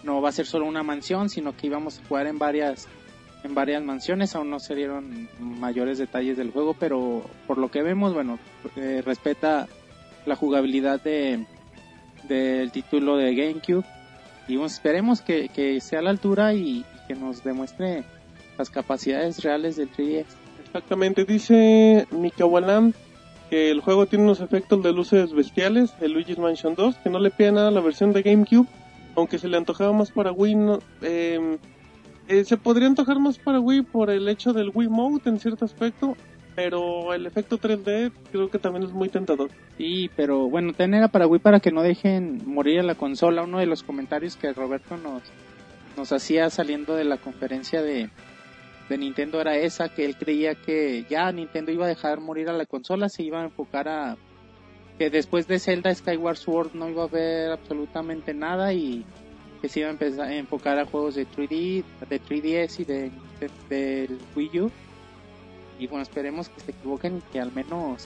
no 0.03 0.21
va 0.21 0.31
a 0.31 0.33
ser 0.33 0.47
solo 0.47 0.67
una 0.67 0.83
mansión, 0.83 1.29
sino 1.29 1.57
que 1.57 1.69
íbamos 1.69 2.01
a 2.01 2.09
jugar 2.09 2.27
en 2.27 2.39
varias 2.39 2.89
en 3.45 3.55
varias 3.55 3.83
mansiones, 3.83 4.35
aún 4.37 4.51
no 4.51 4.61
se 4.61 4.75
dieron 4.75 5.29
mayores 5.41 5.99
detalles 5.99 6.37
del 6.37 6.51
juego, 6.53 6.75
pero 6.79 7.23
por 7.47 7.59
lo 7.59 7.71
que 7.71 7.83
vemos, 7.83 8.15
bueno, 8.15 8.39
eh, 8.77 9.03
respeta 9.05 9.67
la 10.27 10.37
jugabilidad 10.37 11.01
de 11.03 11.45
del 12.29 12.71
título 12.71 13.17
de 13.17 13.35
GameCube 13.35 13.85
y 14.47 14.55
bueno, 14.57 14.67
esperemos 14.69 15.23
que, 15.23 15.49
que 15.49 15.81
sea 15.81 15.99
a 15.99 16.03
la 16.03 16.11
altura 16.11 16.55
y, 16.55 16.85
que 17.09 17.15
nos 17.17 17.43
demuestre 17.43 18.05
las 18.57 18.71
capacidades 18.71 19.43
reales 19.43 19.75
del 19.77 19.91
3DS. 19.91 20.25
Exactamente, 20.65 21.25
dice 21.25 22.07
Mikawalam 22.13 22.93
que 23.51 23.71
el 23.73 23.81
juego 23.81 24.07
tiene 24.07 24.25
unos 24.25 24.41
efectos 24.41 24.83
de 24.85 24.93
luces 24.93 25.33
bestiales, 25.33 25.93
el 26.01 26.13
Luigi's 26.13 26.39
Mansion 26.39 26.75
2, 26.77 26.95
que 27.03 27.11
no 27.11 27.19
le 27.19 27.31
pide 27.31 27.51
nada 27.53 27.69
a 27.69 27.73
la 27.73 27.81
versión 27.81 28.13
de 28.13 28.23
GameCube, 28.23 28.69
aunque 29.17 29.39
se 29.39 29.49
le 29.49 29.57
antojaba 29.57 29.93
más 29.93 30.11
para 30.13 30.31
Wii. 30.33 30.55
no- 30.55 30.79
eh, 31.03 31.59
eh, 32.33 32.45
se 32.47 32.57
podría 32.57 32.89
antojar 32.89 33.19
más 33.19 33.39
para 33.39 33.61
Wii 33.61 33.83
por 33.83 34.09
el 34.09 34.27
hecho 34.27 34.55
del 34.55 34.71
Wii 34.73 34.89
Mode 34.89 35.29
en 35.29 35.39
cierto 35.39 35.67
aspecto, 35.67 36.17
pero 36.55 37.13
el 37.13 37.27
efecto 37.27 37.59
3D 37.59 38.11
creo 38.31 38.51
que 38.51 38.59
también 38.59 38.85
es 38.85 38.93
muy 38.93 39.11
tentador. 39.11 39.51
Sí, 39.77 40.11
pero 40.17 40.49
bueno, 40.49 40.73
también 40.73 40.95
era 40.95 41.09
para 41.09 41.27
Wii 41.27 41.41
para 41.41 41.61
que 41.61 41.73
no 41.73 41.83
dejen 41.83 42.41
morir 42.47 42.81
a 42.81 42.85
la 42.85 42.95
consola. 42.95 43.43
Uno 43.43 43.59
de 43.59 43.67
los 43.67 43.83
comentarios 43.83 44.37
que 44.37 44.51
Roberto 44.55 44.97
nos, 44.97 45.23
nos 45.95 46.11
hacía 46.11 46.49
saliendo 46.49 46.95
de 46.97 47.05
la 47.05 47.19
conferencia 47.19 47.83
de, 47.83 48.09
de 48.89 48.99
Nintendo 48.99 49.39
era 49.39 49.57
esa, 49.57 49.91
que 49.91 50.07
él 50.07 50.17
creía 50.17 50.55
que 50.55 51.05
ya 51.11 51.31
Nintendo 51.33 51.71
iba 51.71 51.85
a 51.85 51.89
dejar 51.89 52.21
morir 52.21 52.49
a 52.49 52.55
la 52.55 52.65
consola, 52.65 53.11
se 53.11 53.25
iba 53.25 53.43
a 53.43 53.45
enfocar 53.45 53.89
a 53.89 54.17
que 54.99 55.11
después 55.11 55.47
de 55.49 55.59
Zelda 55.59 55.95
Skyward 55.95 56.37
Sword 56.39 56.71
no 56.73 56.89
iba 56.89 57.03
a 57.03 57.09
haber 57.09 57.51
absolutamente 57.51 58.33
nada 58.33 58.73
y 58.73 59.05
que 59.63 59.69
se 59.69 59.81
iba 59.81 59.89
a 59.89 59.93
empezar 59.93 60.27
a 60.29 60.35
enfocar 60.35 60.79
a 60.79 60.85
juegos 60.85 61.15
de 61.15 61.27
3D, 61.27 61.85
de 62.11 62.21
3DS 62.21 62.81
y 62.81 62.85
de, 62.85 63.11
de- 63.41 63.51
del 63.71 64.19
Wii 64.37 64.61
U. 64.61 64.71
Y 65.79 65.87
bueno, 65.87 66.03
esperemos 66.03 66.49
que 66.51 66.61
se 66.61 66.73
equivoquen 66.73 67.19
y 67.19 67.33
que 67.33 67.41
al 67.41 67.53
menos 67.53 68.05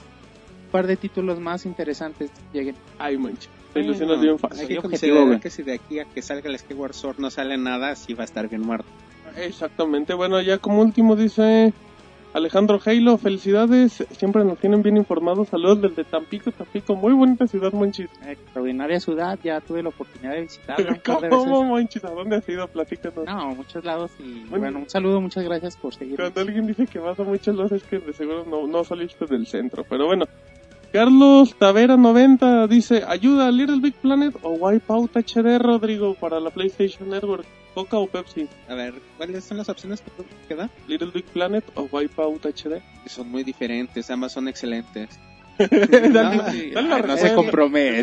un 0.65 0.71
par 0.71 0.87
de 0.87 0.95
títulos 0.97 1.39
más 1.39 1.65
interesantes 1.65 2.29
lleguen. 2.53 2.75
Ay, 2.99 3.17
mancha, 3.17 3.49
te 3.73 3.79
ilusionas 3.81 4.21
bien 4.21 4.37
fácil. 4.39 4.59
Hay 4.61 4.67
que 4.67 4.77
considerar 4.77 5.39
que 5.39 5.49
si 5.49 5.63
de 5.63 5.73
aquí 5.73 5.99
a 5.99 6.05
que 6.05 6.21
salga 6.21 6.49
el 6.49 6.57
Skyward 6.59 6.93
Sword 6.93 7.17
no 7.19 7.29
sale 7.29 7.57
nada, 7.57 7.95
sí 7.95 8.13
va 8.13 8.21
a 8.21 8.25
estar 8.25 8.47
bien 8.47 8.61
muerto. 8.61 8.87
Exactamente, 9.35 10.13
bueno, 10.13 10.39
ya 10.41 10.57
como 10.59 10.81
último 10.81 11.15
dice 11.15 11.73
Alejandro 12.37 12.79
Halo, 12.85 13.17
felicidades, 13.17 14.05
siempre 14.11 14.43
nos 14.45 14.59
tienen 14.59 14.83
bien 14.83 14.95
informados, 14.95 15.47
saludos 15.49 15.81
desde 15.81 16.03
Tampico, 16.03 16.51
Tampico, 16.51 16.95
muy 16.95 17.13
bonita 17.13 17.47
ciudad, 17.47 17.73
Monchis. 17.73 18.09
Extraordinaria 18.27 18.99
ciudad, 18.99 19.39
ya 19.43 19.59
tuve 19.59 19.81
la 19.81 19.89
oportunidad 19.89 20.33
de 20.33 20.41
visitarla. 20.41 21.01
¿Cómo, 21.03 21.63
Monchis? 21.63 22.05
¿A 22.05 22.11
dónde 22.11 22.35
has 22.35 22.47
ido? 22.47 22.67
Platícanos. 22.67 23.25
No, 23.25 23.55
muchos 23.55 23.83
lados 23.83 24.11
y 24.19 24.41
Bueno. 24.41 24.59
bueno, 24.59 24.79
un 24.79 24.89
saludo, 24.89 25.19
muchas 25.19 25.45
gracias 25.45 25.75
por 25.77 25.95
seguir. 25.95 26.15
Cuando 26.15 26.41
alguien 26.41 26.67
dice 26.67 26.85
que 26.85 26.99
vas 26.99 27.19
a 27.19 27.23
muchos 27.23 27.55
lados 27.55 27.71
es 27.71 27.83
que 27.83 27.97
de 27.97 28.13
seguro 28.13 28.45
no, 28.47 28.67
no 28.67 28.83
saliste 28.83 29.25
del 29.25 29.47
centro, 29.47 29.83
pero 29.89 30.05
bueno. 30.05 30.25
Carlos 30.93 31.55
Tavera 31.57 31.97
90 31.97 32.67
dice, 32.67 33.03
ayuda 33.07 33.47
a 33.47 33.51
Little 33.51 33.79
Big 33.81 33.95
Planet 33.95 34.35
o 34.43 34.51
Wipeout 34.51 35.11
HD, 35.17 35.57
Rodrigo, 35.57 36.13
para 36.13 36.39
la 36.39 36.51
PlayStation 36.51 37.09
Network, 37.09 37.45
Coca 37.77 37.99
o 37.99 38.07
Pepsi, 38.07 38.49
A 38.67 38.73
ver, 38.73 38.95
¿cuáles 39.17 39.43
son 39.43 39.57
las 39.57 39.69
opciones 39.69 40.01
que, 40.47 40.55
da? 40.55 40.67
Little 40.87 41.11
Big 41.13 41.25
Planet 41.25 41.63
o 41.75 41.87
Wipeout 41.91 42.43
HD. 42.43 42.81
Son 43.05 43.29
muy 43.29 43.43
diferentes, 43.43 44.09
ambas 44.09 44.31
son 44.31 44.47
excelentes. 44.47 45.19
dale, 45.59 46.09
No, 46.09 46.23
dale 46.23 46.51
sí. 46.51 46.71
la 46.71 46.95
Ay, 46.95 47.03
no 47.05 47.17
se 47.17 47.35
compromete, 47.35 48.01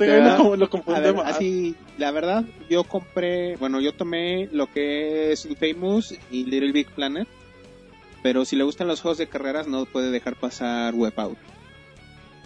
lo 0.56 0.68
ver, 1.00 1.16
así, 1.24 1.74
la 1.98 2.12
verdad, 2.12 2.44
yo 2.70 2.84
compré, 2.84 3.56
bueno, 3.56 3.80
yo 3.80 3.92
tomé 3.92 4.48
lo 4.52 4.68
que 4.68 5.32
es 5.32 5.44
Infamous 5.44 6.14
y 6.30 6.44
Little 6.44 6.70
Big 6.70 6.88
Planet, 6.90 7.26
pero 8.22 8.44
si 8.44 8.54
le 8.54 8.62
gustan 8.62 8.86
los 8.86 9.00
juegos 9.00 9.18
de 9.18 9.26
carreras 9.26 9.66
no 9.66 9.86
puede 9.86 10.12
dejar 10.12 10.36
pasar 10.36 10.94
Wipeout. 10.94 11.36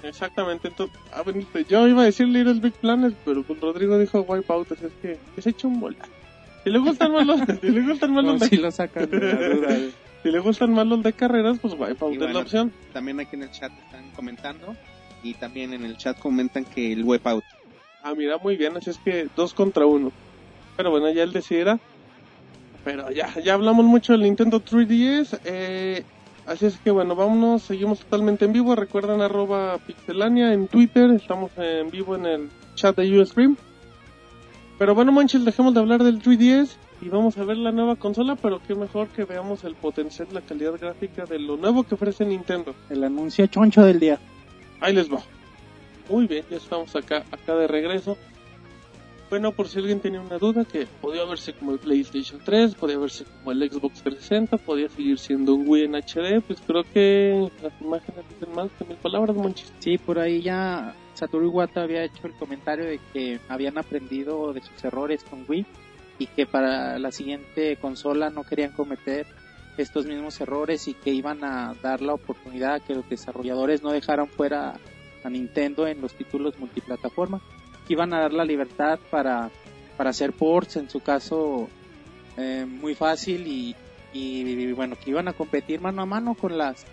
Exactamente, 0.02 0.68
entonces, 0.68 0.98
ah, 1.12 1.20
bueno, 1.20 1.46
yo 1.68 1.88
iba 1.88 2.00
a 2.00 2.06
decir 2.06 2.26
Little 2.26 2.60
Big 2.60 2.72
Planet, 2.72 3.14
pero 3.26 3.42
pues 3.42 3.60
Rodrigo 3.60 3.98
dijo 3.98 4.22
Wipeout, 4.22 4.72
así 4.72 4.86
es 4.86 5.18
que 5.34 5.42
se 5.42 5.50
echa 5.50 5.68
un 5.68 5.78
bola. 5.78 6.08
Si 6.64 6.70
le 6.70 6.78
gustan 6.78 7.12
más 7.12 7.26
los, 7.26 7.40
si 7.60 7.70
le 7.70 7.80
gustan 7.82 8.12
más 8.12 8.24
No, 8.24 8.32
los 8.34 8.42
sí 8.42 8.56
lo 8.56 8.70
sacan 8.70 9.10
de 9.10 9.18
la 9.20 9.48
duda. 9.48 9.66
güey. 9.66 9.92
Si 10.22 10.30
le 10.30 10.38
gustan 10.40 10.72
más 10.72 10.86
los 10.86 11.02
de 11.02 11.12
carreras, 11.12 11.58
pues 11.60 11.74
Wipeout 11.74 12.12
Y 12.12 12.14
es 12.14 12.18
bueno, 12.18 12.34
la 12.34 12.40
opción. 12.40 12.72
También 12.92 13.20
aquí 13.20 13.36
en 13.36 13.44
el 13.44 13.50
chat 13.50 13.72
están 13.84 14.10
comentando 14.16 14.74
y 15.22 15.34
también 15.34 15.72
en 15.72 15.84
el 15.84 15.96
chat 15.96 16.18
comentan 16.18 16.64
que 16.64 16.92
el 16.92 17.04
Wipeout. 17.04 17.44
Ah, 18.02 18.14
mira, 18.16 18.38
muy 18.38 18.56
bien, 18.56 18.76
así 18.76 18.90
es 18.90 18.98
que 18.98 19.28
dos 19.36 19.54
contra 19.54 19.86
uno. 19.86 20.12
Pero 20.76 20.90
bueno, 20.90 21.10
ya 21.10 21.22
él 21.22 21.32
decidirá. 21.32 21.78
Pero 22.84 23.10
ya, 23.10 23.34
ya 23.40 23.54
hablamos 23.54 23.84
mucho 23.84 24.12
del 24.12 24.22
Nintendo 24.22 24.60
3DS. 24.60 25.40
Eh, 25.44 26.04
así 26.46 26.66
es 26.66 26.78
que 26.78 26.90
bueno, 26.90 27.14
vámonos, 27.14 27.62
seguimos 27.62 28.00
totalmente 28.00 28.44
en 28.44 28.52
vivo. 28.52 28.74
Recuerden 28.74 29.20
arroba 29.20 29.78
pixelania 29.78 30.52
en 30.52 30.68
Twitter. 30.68 31.10
Estamos 31.10 31.50
en 31.56 31.90
vivo 31.90 32.16
en 32.16 32.26
el 32.26 32.48
chat 32.74 32.96
de 32.96 33.20
Ustream. 33.20 33.56
Pero 34.78 34.94
bueno, 34.94 35.10
manches, 35.10 35.44
dejemos 35.44 35.74
de 35.74 35.80
hablar 35.80 36.04
del 36.04 36.22
3DS 36.22 36.70
y 37.00 37.08
vamos 37.08 37.36
a 37.36 37.44
ver 37.44 37.56
la 37.56 37.72
nueva 37.72 37.96
consola. 37.96 38.36
Pero 38.36 38.60
qué 38.66 38.74
mejor 38.74 39.08
que 39.08 39.24
veamos 39.24 39.64
el 39.64 39.74
potencial, 39.74 40.28
la 40.32 40.40
calidad 40.40 40.78
gráfica 40.80 41.24
de 41.24 41.38
lo 41.38 41.56
nuevo 41.56 41.82
que 41.82 41.96
ofrece 41.96 42.24
Nintendo. 42.24 42.74
El 42.88 43.02
anuncio 43.02 43.46
choncho 43.48 43.82
del 43.82 43.98
día. 43.98 44.18
Ahí 44.80 44.94
les 44.94 45.12
va. 45.12 45.20
Muy 46.08 46.26
bien, 46.26 46.44
ya 46.50 46.56
estamos 46.56 46.94
acá, 46.94 47.24
acá 47.32 47.54
de 47.56 47.66
regreso. 47.66 48.16
Bueno, 49.30 49.52
por 49.52 49.68
si 49.68 49.78
alguien 49.78 50.00
tenía 50.00 50.22
una 50.22 50.38
duda, 50.38 50.64
que 50.64 50.86
podía 51.02 51.24
verse 51.24 51.52
como 51.52 51.72
el 51.72 51.78
PlayStation 51.78 52.40
3, 52.42 52.74
podía 52.76 52.96
verse 52.96 53.24
como 53.24 53.52
el 53.52 53.70
Xbox 53.70 54.02
360, 54.02 54.56
podía 54.56 54.88
seguir 54.88 55.18
siendo 55.18 55.54
un 55.54 55.68
Wii 55.68 55.84
en 55.84 55.96
HD, 55.96 56.40
pues 56.40 56.62
creo 56.66 56.82
que 56.84 57.50
las 57.62 57.78
imágenes 57.82 58.24
dicen 58.30 58.54
más 58.54 58.70
que 58.78 58.86
mil 58.86 58.96
palabras, 58.96 59.36
monchis. 59.36 59.70
Sí, 59.80 59.98
por 59.98 60.18
ahí 60.18 60.40
ya 60.40 60.94
Satoru 61.18 61.46
Iwata 61.46 61.82
había 61.82 62.04
hecho 62.04 62.28
el 62.28 62.34
comentario 62.34 62.84
de 62.84 63.00
que 63.12 63.40
habían 63.48 63.76
aprendido 63.76 64.52
de 64.52 64.62
sus 64.62 64.84
errores 64.84 65.24
con 65.24 65.44
Wii 65.48 65.66
y 66.20 66.26
que 66.28 66.46
para 66.46 66.98
la 66.98 67.10
siguiente 67.10 67.76
consola 67.76 68.30
no 68.30 68.44
querían 68.44 68.72
cometer 68.72 69.26
estos 69.76 70.06
mismos 70.06 70.40
errores 70.40 70.86
y 70.86 70.94
que 70.94 71.10
iban 71.10 71.42
a 71.42 71.74
dar 71.82 72.02
la 72.02 72.14
oportunidad 72.14 72.74
a 72.74 72.80
que 72.80 72.94
los 72.94 73.08
desarrolladores 73.08 73.82
no 73.82 73.90
dejaran 73.90 74.28
fuera 74.28 74.74
a 75.24 75.30
Nintendo 75.30 75.86
en 75.88 76.00
los 76.00 76.14
títulos 76.14 76.58
multiplataforma, 76.58 77.40
que 77.86 77.94
iban 77.94 78.14
a 78.14 78.20
dar 78.20 78.32
la 78.32 78.44
libertad 78.44 78.98
para, 79.10 79.50
para 79.96 80.10
hacer 80.10 80.32
ports, 80.32 80.76
en 80.76 80.88
su 80.88 81.00
caso 81.00 81.68
eh, 82.36 82.64
muy 82.64 82.94
fácil 82.94 83.46
y, 83.46 83.74
y 84.12 84.72
bueno, 84.72 84.96
que 85.02 85.10
iban 85.10 85.26
a 85.28 85.32
competir 85.32 85.80
mano 85.80 86.02
a 86.02 86.06
mano 86.06 86.34
con 86.34 86.56
las 86.56 86.86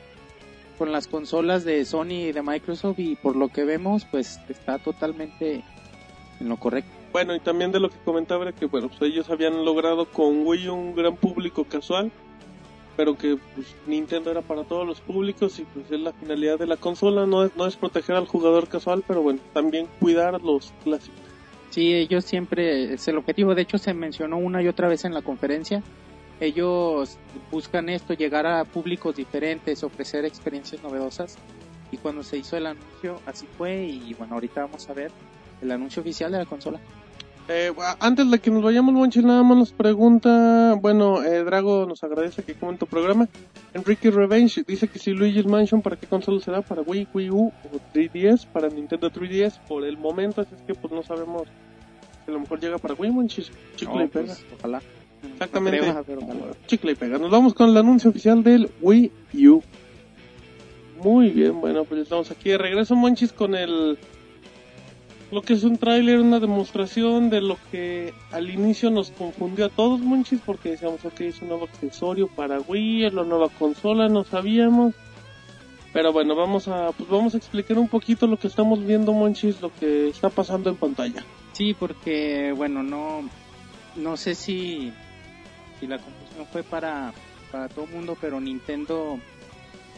con 0.78 0.92
las 0.92 1.08
consolas 1.08 1.64
de 1.64 1.84
Sony 1.86 2.28
y 2.28 2.32
de 2.32 2.42
Microsoft 2.42 3.00
y 3.00 3.16
por 3.16 3.36
lo 3.36 3.50
que 3.50 3.64
vemos 3.64 4.06
pues 4.10 4.40
está 4.50 4.78
totalmente 4.80 5.64
en 6.40 6.50
lo 6.50 6.58
correcto. 6.58 6.92
Bueno, 7.12 7.34
y 7.34 7.40
también 7.40 7.72
de 7.72 7.80
lo 7.80 7.90
que 7.90 7.98
comentaba 8.04 8.44
era 8.44 8.52
que, 8.52 8.66
bueno, 8.66 8.90
pues 8.90 9.02
ellos 9.02 9.30
habían 9.30 9.64
logrado 9.64 10.06
con 10.06 10.46
Wii 10.46 10.68
un 10.68 10.96
gran 10.96 11.16
público 11.16 11.64
casual, 11.64 12.12
pero 12.98 13.18
que 13.18 13.38
pues, 13.56 13.74
Nintendo 13.88 14.32
era 14.32 14.42
para 14.42 14.64
todos 14.66 14.86
los 14.86 15.00
públicos 15.00 15.58
y 15.60 15.64
pues 15.64 15.90
es 15.90 16.00
la 16.00 16.12
finalidad 16.12 16.60
de 16.60 16.68
la 16.68 16.76
consola, 16.76 17.26
no 17.26 17.46
es, 17.46 17.56
no 17.56 17.68
es 17.68 17.78
proteger 17.78 18.18
al 18.18 18.28
jugador 18.28 18.68
casual, 18.68 19.04
pero 19.08 19.22
bueno, 19.22 19.40
también 19.54 19.88
cuidar 20.00 20.42
los 20.42 20.74
clásicos. 20.84 21.20
Sí, 21.70 21.94
ellos 21.94 22.26
siempre 22.26 22.94
es 22.94 23.08
el 23.08 23.18
objetivo, 23.18 23.56
de 23.56 23.62
hecho 23.62 23.78
se 23.78 23.94
mencionó 23.94 24.38
una 24.38 24.62
y 24.62 24.68
otra 24.68 24.88
vez 24.88 25.06
en 25.06 25.14
la 25.14 25.22
conferencia, 25.22 25.84
ellos 26.40 27.18
buscan 27.52 27.90
esto, 27.90 28.14
llegar 28.14 28.46
a 28.46 28.66
públicos 28.66 29.16
diferentes, 29.16 29.84
ofrecer 29.84 30.26
experiencias 30.26 30.84
novedosas 30.84 31.38
y 31.92 31.98
cuando 31.98 32.24
se 32.24 32.38
hizo 32.38 32.58
el 32.58 32.68
anuncio 32.68 33.22
así 33.26 33.48
fue 33.58 33.86
y 33.86 34.14
bueno, 34.16 34.36
ahorita 34.36 34.62
vamos 34.62 34.90
a 34.90 34.94
ver 34.94 35.12
el 35.62 35.72
anuncio 35.72 36.02
oficial 36.02 36.32
de 36.32 36.40
la 36.40 36.46
consola. 36.46 36.80
Eh, 37.48 37.72
antes 38.00 38.32
de 38.32 38.40
que 38.40 38.50
nos 38.50 38.64
vayamos, 38.64 38.94
Monchis, 38.96 39.24
nada 39.24 39.44
más 39.44 39.56
nos 39.56 39.72
pregunta, 39.72 40.76
bueno, 40.82 41.22
eh, 41.24 41.44
Drago 41.44 41.86
nos 41.86 42.04
agradece 42.04 42.42
que 42.42 42.56
comente 42.56 42.80
tu 42.80 42.88
programa. 42.88 43.30
Enrique 43.76 44.10
Revenge 44.10 44.64
dice 44.66 44.88
que 44.88 44.98
si 44.98 45.12
Luigi's 45.12 45.46
Mansion, 45.46 45.84
¿para 45.84 45.96
qué 45.96 46.08
consola 46.08 46.40
será? 46.40 46.64
¿Para 46.64 46.82
Wii, 46.82 47.08
Wii 47.14 47.30
U 47.30 47.54
o 47.72 47.94
3DS? 47.94 48.48
Para 48.48 48.68
Nintendo 48.70 49.12
3DS, 49.12 49.60
por 49.68 49.86
el 49.86 49.96
momento, 49.96 50.42
así 50.42 50.56
es 50.56 50.62
que 50.64 50.74
pues 50.74 50.92
no 50.92 51.04
sabemos 51.04 51.44
a 52.28 52.32
lo 52.32 52.40
mejor 52.40 52.60
llega 52.60 52.80
para 52.80 52.96
Wii, 52.96 53.12
Monchis. 53.12 53.52
Chicle 53.76 53.96
No, 53.96 54.04
y 54.04 54.08
pega. 54.08 54.26
pues, 54.26 54.46
ojalá. 54.58 54.82
Exactamente. 55.34 55.94
No. 55.94 56.04
Chicle 56.68 56.92
y 56.94 56.96
pega. 56.96 57.18
Nos 57.18 57.32
vamos 57.32 57.54
con 57.54 57.70
el 57.70 57.78
anuncio 57.78 58.10
oficial 58.10 58.44
del 58.44 58.70
Wii 58.82 59.12
U. 59.48 59.62
Muy 61.04 61.30
bien, 61.30 61.60
bueno, 61.60 61.84
pues 61.84 62.02
estamos 62.02 62.32
aquí 62.32 62.50
de 62.50 62.58
regreso, 62.58 62.96
Monchis, 62.96 63.34
con 63.34 63.54
el 63.54 63.98
lo 65.32 65.42
que 65.42 65.54
es 65.54 65.64
un 65.64 65.78
tráiler, 65.78 66.20
una 66.20 66.40
demostración 66.40 67.30
de 67.30 67.42
lo 67.42 67.58
que 67.72 68.14
al 68.32 68.50
inicio 68.50 68.90
nos 68.90 69.12
confundió 69.12 69.66
a 69.66 69.70
todos, 69.70 70.00
Monchis, 70.00 70.40
porque 70.46 70.72
decíamos, 70.72 71.04
ok, 71.04 71.22
es 71.22 71.42
un 71.42 71.50
nuevo 71.50 71.66
accesorio 71.66 72.28
para 72.28 72.60
Wii, 72.60 73.06
es 73.06 73.14
la 73.14 73.24
nueva 73.24 73.50
consola, 73.50 74.08
no 74.08 74.24
sabíamos. 74.24 74.96
Pero 75.92 76.14
bueno, 76.14 76.36
vamos 76.36 76.68
a, 76.68 76.92
pues 76.92 77.10
vamos 77.10 77.34
a 77.34 77.38
explicar 77.38 77.78
un 77.78 77.88
poquito 77.88 78.28
lo 78.28 78.38
que 78.38 78.48
estamos 78.48 78.86
viendo, 78.86 79.14
Monchis, 79.14 79.62
lo 79.62 79.74
que 79.74 80.10
está 80.10 80.30
pasando 80.30 80.70
en 80.70 80.76
pantalla. 80.76 81.24
Sí, 81.54 81.74
porque 81.74 82.54
bueno, 82.56 82.84
no 82.84 83.30
no 83.96 84.18
sé 84.18 84.36
si 84.36 84.92
si 85.86 85.92
la 85.92 86.00
confusión 86.00 86.46
fue 86.52 86.64
para 86.64 87.14
para 87.52 87.70
todo 87.70 87.86
el 87.86 87.92
mundo, 87.92 88.18
pero 88.20 88.40
Nintendo 88.40 89.20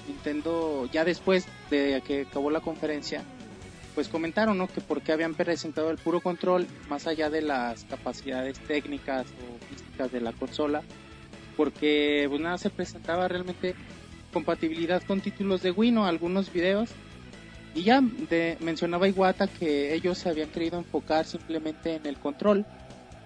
Nintendo 0.07 0.87
ya 0.91 1.03
después 1.03 1.47
de 1.69 2.01
que 2.05 2.21
acabó 2.21 2.51
la 2.51 2.61
conferencia 2.61 3.23
pues 3.95 4.09
comentaron 4.09 4.57
¿no? 4.57 4.67
que 4.67 4.79
por 4.79 5.01
qué 5.01 5.11
habían 5.11 5.33
presentado 5.33 5.89
el 5.89 5.97
puro 5.97 6.21
control 6.21 6.67
más 6.87 7.07
allá 7.07 7.29
de 7.29 7.41
las 7.41 7.83
capacidades 7.85 8.59
técnicas 8.59 9.25
o 9.25 9.65
físicas 9.65 10.11
de 10.11 10.21
la 10.21 10.33
consola 10.33 10.83
porque 11.55 12.27
pues 12.29 12.39
nada 12.39 12.57
se 12.57 12.69
presentaba 12.69 13.27
realmente 13.27 13.73
compatibilidad 14.31 15.01
con 15.03 15.21
títulos 15.21 15.63
de 15.63 15.71
Wii, 15.71 15.91
¿no? 15.91 16.05
algunos 16.05 16.53
videos 16.53 16.89
y 17.73 17.83
ya 17.83 18.01
de, 18.01 18.57
mencionaba 18.59 19.07
Iwata 19.07 19.47
que 19.47 19.93
ellos 19.93 20.19
se 20.19 20.29
habían 20.29 20.49
querido 20.49 20.77
enfocar 20.77 21.25
simplemente 21.25 21.95
en 21.95 22.05
el 22.05 22.17
control 22.17 22.65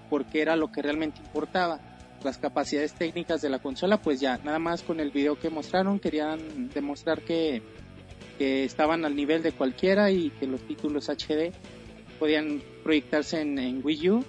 porque 0.09 0.41
era 0.41 0.55
lo 0.55 0.71
que 0.71 0.81
realmente 0.81 1.19
importaba 1.19 1.79
las 2.23 2.37
capacidades 2.37 2.93
técnicas 2.93 3.41
de 3.41 3.49
la 3.49 3.59
consola 3.59 4.01
pues 4.01 4.19
ya 4.19 4.37
nada 4.43 4.59
más 4.59 4.83
con 4.83 4.99
el 4.99 5.11
video 5.11 5.39
que 5.39 5.49
mostraron 5.49 5.99
querían 5.99 6.69
demostrar 6.69 7.21
que 7.21 7.61
estaban 8.39 9.05
al 9.05 9.15
nivel 9.15 9.43
de 9.43 9.51
cualquiera 9.51 10.09
y 10.11 10.31
que 10.31 10.47
los 10.47 10.61
títulos 10.61 11.09
HD 11.09 11.51
podían 12.19 12.61
proyectarse 12.83 13.41
en, 13.41 13.57
en, 13.57 13.81
Wii 13.83 14.09
U, 14.09 14.25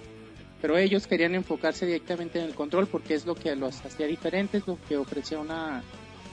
pero 0.61 0.77
ellos 0.77 1.07
querían 1.07 1.35
enfocarse 1.35 1.85
directamente 1.85 2.39
en 2.39 2.45
el 2.45 2.55
control 2.55 2.87
porque 2.87 3.13
es 3.13 3.25
lo 3.25 3.35
que 3.35 3.55
los 3.55 3.83
hacía 3.85 4.07
diferentes, 4.07 4.67
lo 4.67 4.79
que 4.87 4.97
ofrecía 4.97 5.39
una, 5.39 5.83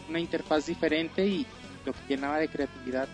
una 0.08 0.20
interfaz 0.20 0.66
diferente 0.66 1.26
y 1.26 1.46
lo 1.84 1.92
que 1.92 1.98
llenaba 2.08 2.38
de 2.38 2.48
creatividad 2.48 3.08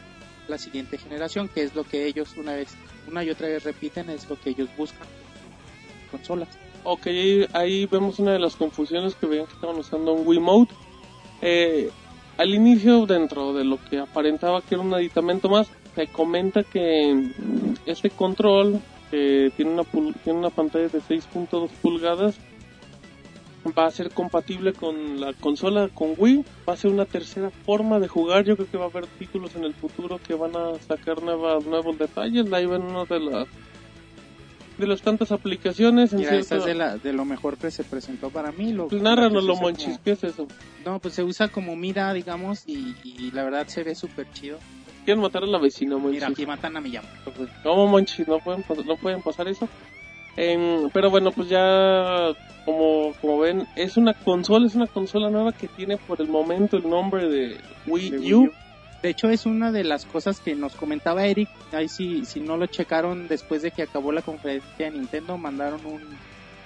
la 0.48 0.58
siguiente 0.58 0.96
generación, 0.96 1.48
que 1.48 1.62
es 1.62 1.74
lo 1.74 1.82
que 1.82 2.06
ellos 2.06 2.36
una 2.36 2.54
vez, 2.54 2.68
una 3.08 3.24
y 3.24 3.30
otra 3.30 3.48
vez 3.48 3.64
repiten, 3.64 4.10
es 4.10 4.28
lo 4.28 4.38
que 4.38 4.50
ellos 4.50 4.68
buscan 4.76 5.08
en 5.08 6.10
consolas. 6.10 6.48
Ok, 6.88 7.08
ahí 7.52 7.84
vemos 7.86 8.20
una 8.20 8.30
de 8.30 8.38
las 8.38 8.54
confusiones 8.54 9.16
que 9.16 9.26
veían 9.26 9.46
que 9.46 9.54
estaban 9.54 9.74
usando 9.74 10.12
un 10.12 10.24
Wiimote. 10.24 10.72
Eh, 11.42 11.90
al 12.38 12.54
inicio, 12.54 13.06
dentro 13.06 13.52
de 13.54 13.64
lo 13.64 13.82
que 13.90 13.98
aparentaba 13.98 14.62
que 14.62 14.76
era 14.76 14.84
un 14.84 14.94
aditamento 14.94 15.48
más, 15.48 15.66
se 15.96 16.06
comenta 16.06 16.62
que 16.62 17.32
este 17.86 18.10
control, 18.10 18.80
que 19.10 19.50
tiene 19.56 19.72
una, 19.72 19.82
tiene 20.22 20.38
una 20.38 20.50
pantalla 20.50 20.86
de 20.86 21.00
6.2 21.00 21.68
pulgadas, 21.82 22.36
va 23.76 23.86
a 23.86 23.90
ser 23.90 24.12
compatible 24.12 24.72
con 24.72 25.20
la 25.20 25.32
consola, 25.32 25.88
con 25.92 26.14
Wii, 26.16 26.44
va 26.68 26.74
a 26.74 26.76
ser 26.76 26.92
una 26.92 27.04
tercera 27.04 27.50
forma 27.50 27.98
de 27.98 28.06
jugar, 28.06 28.44
yo 28.44 28.54
creo 28.54 28.70
que 28.70 28.78
va 28.78 28.84
a 28.84 28.90
haber 28.90 29.08
títulos 29.18 29.56
en 29.56 29.64
el 29.64 29.74
futuro 29.74 30.20
que 30.24 30.34
van 30.34 30.54
a 30.54 30.78
sacar 30.86 31.20
nuevas, 31.20 31.66
nuevos 31.66 31.98
detalles, 31.98 32.52
ahí 32.52 32.66
ven 32.66 32.82
una 32.82 33.06
de 33.06 33.18
las 33.18 33.48
de 34.78 34.86
las 34.86 35.00
tantas 35.02 35.32
aplicaciones 35.32 36.12
en 36.12 36.18
Mira, 36.20 36.30
cierto... 36.32 36.42
esta 36.42 36.56
es 36.58 36.64
de, 36.66 36.74
la, 36.74 36.96
de 36.98 37.12
lo 37.12 37.24
mejor 37.24 37.56
que 37.56 37.70
se 37.70 37.82
presentó 37.84 38.30
para 38.30 38.52
mí. 38.52 38.72
Lo, 38.72 38.88
Pues 38.88 39.00
Nárranos 39.02 39.44
la 39.44 39.54
lo 39.54 39.56
monchis, 39.56 39.86
como- 39.86 40.02
¿qué 40.04 40.10
es 40.12 40.24
eso? 40.24 40.46
No, 40.84 40.98
pues 40.98 41.14
se 41.14 41.22
usa 41.22 41.48
como 41.48 41.74
mira, 41.76 42.12
digamos, 42.12 42.62
y, 42.66 42.94
y 43.02 43.30
la 43.32 43.44
verdad 43.44 43.66
se 43.68 43.82
ve 43.84 43.94
súper 43.94 44.26
chido. 44.32 44.58
Quieren 45.04 45.22
matar 45.22 45.44
a 45.44 45.46
la 45.46 45.58
vecina, 45.58 45.96
monchis. 45.96 46.14
Mira, 46.20 46.28
aquí 46.28 46.46
matan 46.46 46.76
a 46.76 46.80
mi 46.80 46.90
llama. 46.90 47.08
¿Cómo, 47.62 47.86
monchis? 47.86 48.26
No 48.28 48.38
pueden, 48.40 48.64
no 48.86 48.96
pueden 48.96 49.22
pasar 49.22 49.48
eso. 49.48 49.68
Pero 50.34 51.10
bueno, 51.10 51.30
pues 51.32 51.48
ya 51.48 52.28
como, 52.64 53.12
como 53.20 53.38
ven, 53.38 53.66
es 53.76 53.96
una 53.96 54.12
consola, 54.12 54.66
es 54.66 54.74
una 54.74 54.86
consola 54.86 55.30
nueva 55.30 55.52
que 55.52 55.68
tiene 55.68 55.96
por 55.96 56.20
el 56.20 56.28
momento 56.28 56.76
el 56.76 56.88
nombre 56.88 57.28
de 57.28 57.56
Wii, 57.86 58.10
de 58.10 58.18
Wii 58.18 58.34
U. 58.34 58.42
U. 58.44 58.52
De 59.06 59.10
hecho, 59.10 59.28
es 59.30 59.46
una 59.46 59.70
de 59.70 59.84
las 59.84 60.04
cosas 60.04 60.40
que 60.40 60.56
nos 60.56 60.74
comentaba 60.74 61.24
Eric. 61.26 61.48
Ahí 61.70 61.86
si, 61.88 62.24
si 62.24 62.40
no 62.40 62.56
lo 62.56 62.66
checaron 62.66 63.28
después 63.28 63.62
de 63.62 63.70
que 63.70 63.82
acabó 63.82 64.10
la 64.10 64.20
conferencia 64.20 64.86
de 64.86 64.90
Nintendo, 64.90 65.38
mandaron 65.38 65.86
un, 65.86 66.02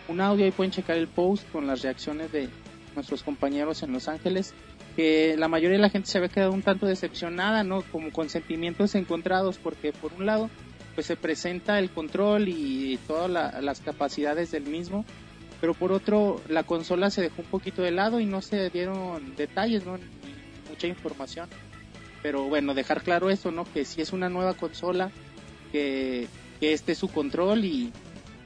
un 0.09 0.21
audio. 0.23 0.47
Ahí 0.47 0.51
pueden 0.51 0.71
checar 0.73 0.97
el 0.97 1.07
post 1.07 1.47
con 1.53 1.67
las 1.67 1.83
reacciones 1.83 2.33
de 2.33 2.49
nuestros 2.95 3.23
compañeros 3.23 3.83
en 3.83 3.93
Los 3.93 4.09
Ángeles. 4.09 4.55
Que 4.97 5.37
la 5.37 5.49
mayoría 5.49 5.77
de 5.77 5.83
la 5.83 5.91
gente 5.91 6.09
se 6.09 6.17
había 6.17 6.31
quedado 6.31 6.53
un 6.53 6.63
tanto 6.63 6.87
decepcionada, 6.87 7.63
¿no? 7.63 7.83
Como 7.93 8.11
con 8.11 8.31
sentimientos 8.31 8.95
encontrados, 8.95 9.59
porque 9.59 9.93
por 9.93 10.15
un 10.15 10.25
lado, 10.25 10.49
pues 10.95 11.07
se 11.07 11.17
presenta 11.17 11.79
el 11.79 11.91
control 11.91 12.49
y 12.49 12.99
todas 13.07 13.29
la- 13.31 13.61
las 13.61 13.81
capacidades 13.83 14.51
del 14.51 14.63
mismo. 14.65 15.05
pero 15.61 15.75
por 15.75 15.93
otro 15.93 16.41
la 16.49 16.63
consola 16.63 17.11
se 17.11 17.21
dejó 17.21 17.43
un 17.43 17.49
poquito 17.49 17.83
de 17.83 17.91
lado 17.91 18.19
y 18.19 18.25
no 18.25 18.41
se 18.41 18.71
dieron 18.71 19.37
detalles, 19.37 19.85
¿no? 19.85 19.99
Mucha 20.71 20.87
información. 20.87 21.51
Pero 22.23 22.45
bueno, 22.45 22.75
dejar 22.75 23.03
claro 23.03 23.31
eso, 23.31 23.51
¿no? 23.51 23.65
Que 23.73 23.85
si 23.85 24.03
es 24.03 24.13
una 24.13 24.29
nueva 24.29 24.55
consola, 24.55 25.11
que, 25.73 26.29
que 26.59 26.73
este 26.73 26.93
es 26.93 26.99
su 26.99 27.09
control 27.09 27.65
y, 27.65 27.93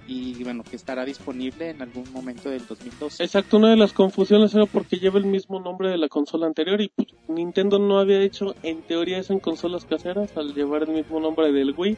y 0.07 0.43
bueno, 0.45 0.63
que 0.63 0.77
estará 0.77 1.05
disponible 1.05 1.71
en 1.71 1.83
algún 1.83 2.11
momento 2.13 2.51
del 2.51 2.67
2012. 2.67 3.25
Exacto, 3.25 3.57
una 3.57 3.71
de 3.71 3.77
las 3.77 3.93
confusiones 3.93 4.55
era 4.55 4.67
porque 4.67 4.97
lleva 4.97 5.19
el 5.19 5.27
mismo 5.27 5.61
nombre 5.61 5.89
de 5.89 5.99
la 5.99 6.09
consola 6.09 6.47
anterior 6.47 6.81
y 6.81 6.89
pues, 6.89 7.09
Nintendo 7.29 7.79
no 7.79 7.99
había 7.99 8.21
hecho 8.21 8.55
en 8.63 8.83
teoría 8.83 9.19
eso 9.19 9.33
en 9.33 9.41
consolas 9.41 9.85
caseras 9.85 10.37
al 10.37 10.55
llevar 10.55 10.83
el 10.83 10.91
mismo 10.91 11.21
nombre 11.21 11.53
del 11.53 11.75
Wii. 11.77 11.97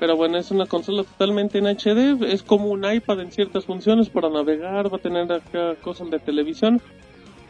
Pero 0.00 0.16
bueno, 0.16 0.36
es 0.36 0.50
una 0.50 0.66
consola 0.66 1.04
totalmente 1.04 1.58
en 1.58 1.66
HD, 1.66 2.24
es 2.24 2.42
como 2.42 2.66
un 2.66 2.84
iPad 2.84 3.20
en 3.20 3.30
ciertas 3.30 3.66
funciones 3.66 4.08
para 4.08 4.28
navegar, 4.28 4.92
va 4.92 4.96
a 4.96 5.00
tener 5.00 5.30
acá 5.32 5.76
cosas 5.76 6.10
de 6.10 6.18
televisión. 6.18 6.82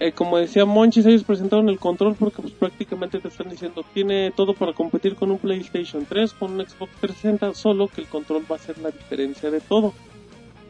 Eh, 0.01 0.13
como 0.13 0.39
decía 0.39 0.65
Monchis, 0.65 1.07
ellos 1.07 1.23
presentaron 1.23 1.69
el 1.69 1.79
control 1.79 2.17
porque 2.19 2.43
pues 2.43 2.55
prácticamente 2.55 3.21
te 3.21 3.29
están 3.29 3.49
diciendo 3.49 3.85
tiene 3.95 4.33
todo 4.33 4.53
para 4.55 4.73
competir 4.73 5.15
con 5.15 5.31
un 5.31 5.39
PlayStation 5.39 6.05
3, 6.07 6.33
con 6.33 6.53
un 6.53 6.67
Xbox 6.67 6.93
360, 7.01 7.55
solo 7.55 7.89
que 7.89 8.01
el 8.01 8.09
control 8.09 8.45
va 8.51 8.57
a 8.57 8.59
ser 8.59 8.79
la 8.79 8.91
diferencia 8.91 9.51
de 9.51 9.61
todo. 9.61 9.95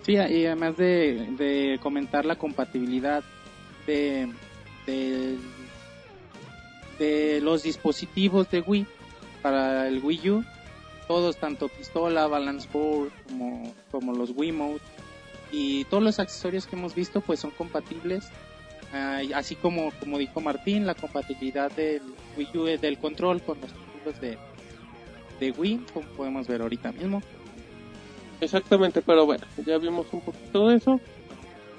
Sí, 0.03 0.13
y 0.13 0.47
además 0.47 0.77
de, 0.77 1.79
comentar 1.81 2.25
la 2.25 2.37
compatibilidad 2.37 3.23
de, 3.87 4.29
de, 4.87 5.37
de 6.99 7.41
los 7.41 7.63
dispositivos 7.63 8.51
de 8.51 8.61
Wii 8.61 8.87
para 9.41 9.89
el 9.89 10.03
Wii 10.03 10.31
U, 10.31 10.45
todos, 11.07 11.37
tanto 11.37 11.69
pistola, 11.69 12.27
balance 12.27 12.69
board, 12.73 13.11
como, 13.29 13.73
como 13.91 14.13
los 14.13 14.31
Wiimote 14.37 14.83
y 15.51 15.85
todos 15.85 16.03
los 16.03 16.19
accesorios 16.19 16.67
que 16.67 16.77
hemos 16.77 16.95
visto 16.95 17.21
pues 17.21 17.41
son 17.41 17.51
compatibles 17.51 18.25
Ah, 18.93 19.23
así 19.35 19.57
como 19.57 19.91
como 20.01 20.19
dijo 20.19 20.41
Martín 20.41 20.87
la 20.87 20.95
compatibilidad 20.95 21.73
del 21.73 22.03
Wii 22.37 22.59
U 22.59 22.65
del 22.65 22.99
control 22.99 23.41
con 23.41 23.59
los 23.61 23.71
títulos 23.73 24.21
de, 24.21 24.37
de 25.41 25.51
Wii 25.51 25.81
como 25.95 26.07
podemos 26.09 26.47
ver 26.47 26.61
ahorita 26.61 26.93
mismo 26.93 27.23
Exactamente, 28.43 29.03
pero 29.03 29.25
bueno, 29.25 29.47
ya 29.65 29.79
vimos 29.79 30.07
un 30.11 30.21
poquito 30.21 30.67
de 30.67 30.77
eso. 30.77 31.01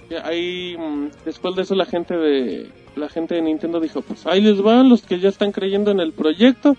Ya 0.10 0.26
ahí, 0.26 0.78
mm, 0.80 1.08
después 1.26 1.58
de 1.58 1.64
eso, 1.64 1.76
la 1.76 1.86
gente 1.86 2.16
de 2.16 2.72
la 2.96 3.10
gente 3.10 3.36
de 3.36 3.42
Nintendo 3.42 3.82
dijo, 3.82 4.02
pues 4.02 4.26
ahí 4.26 4.40
les 4.40 4.62
van 4.62 4.88
los 4.88 5.02
que 5.02 5.20
ya 5.20 5.28
están 5.28 5.52
creyendo 5.52 5.92
en 5.92 6.00
el 6.00 6.14
proyecto. 6.14 6.78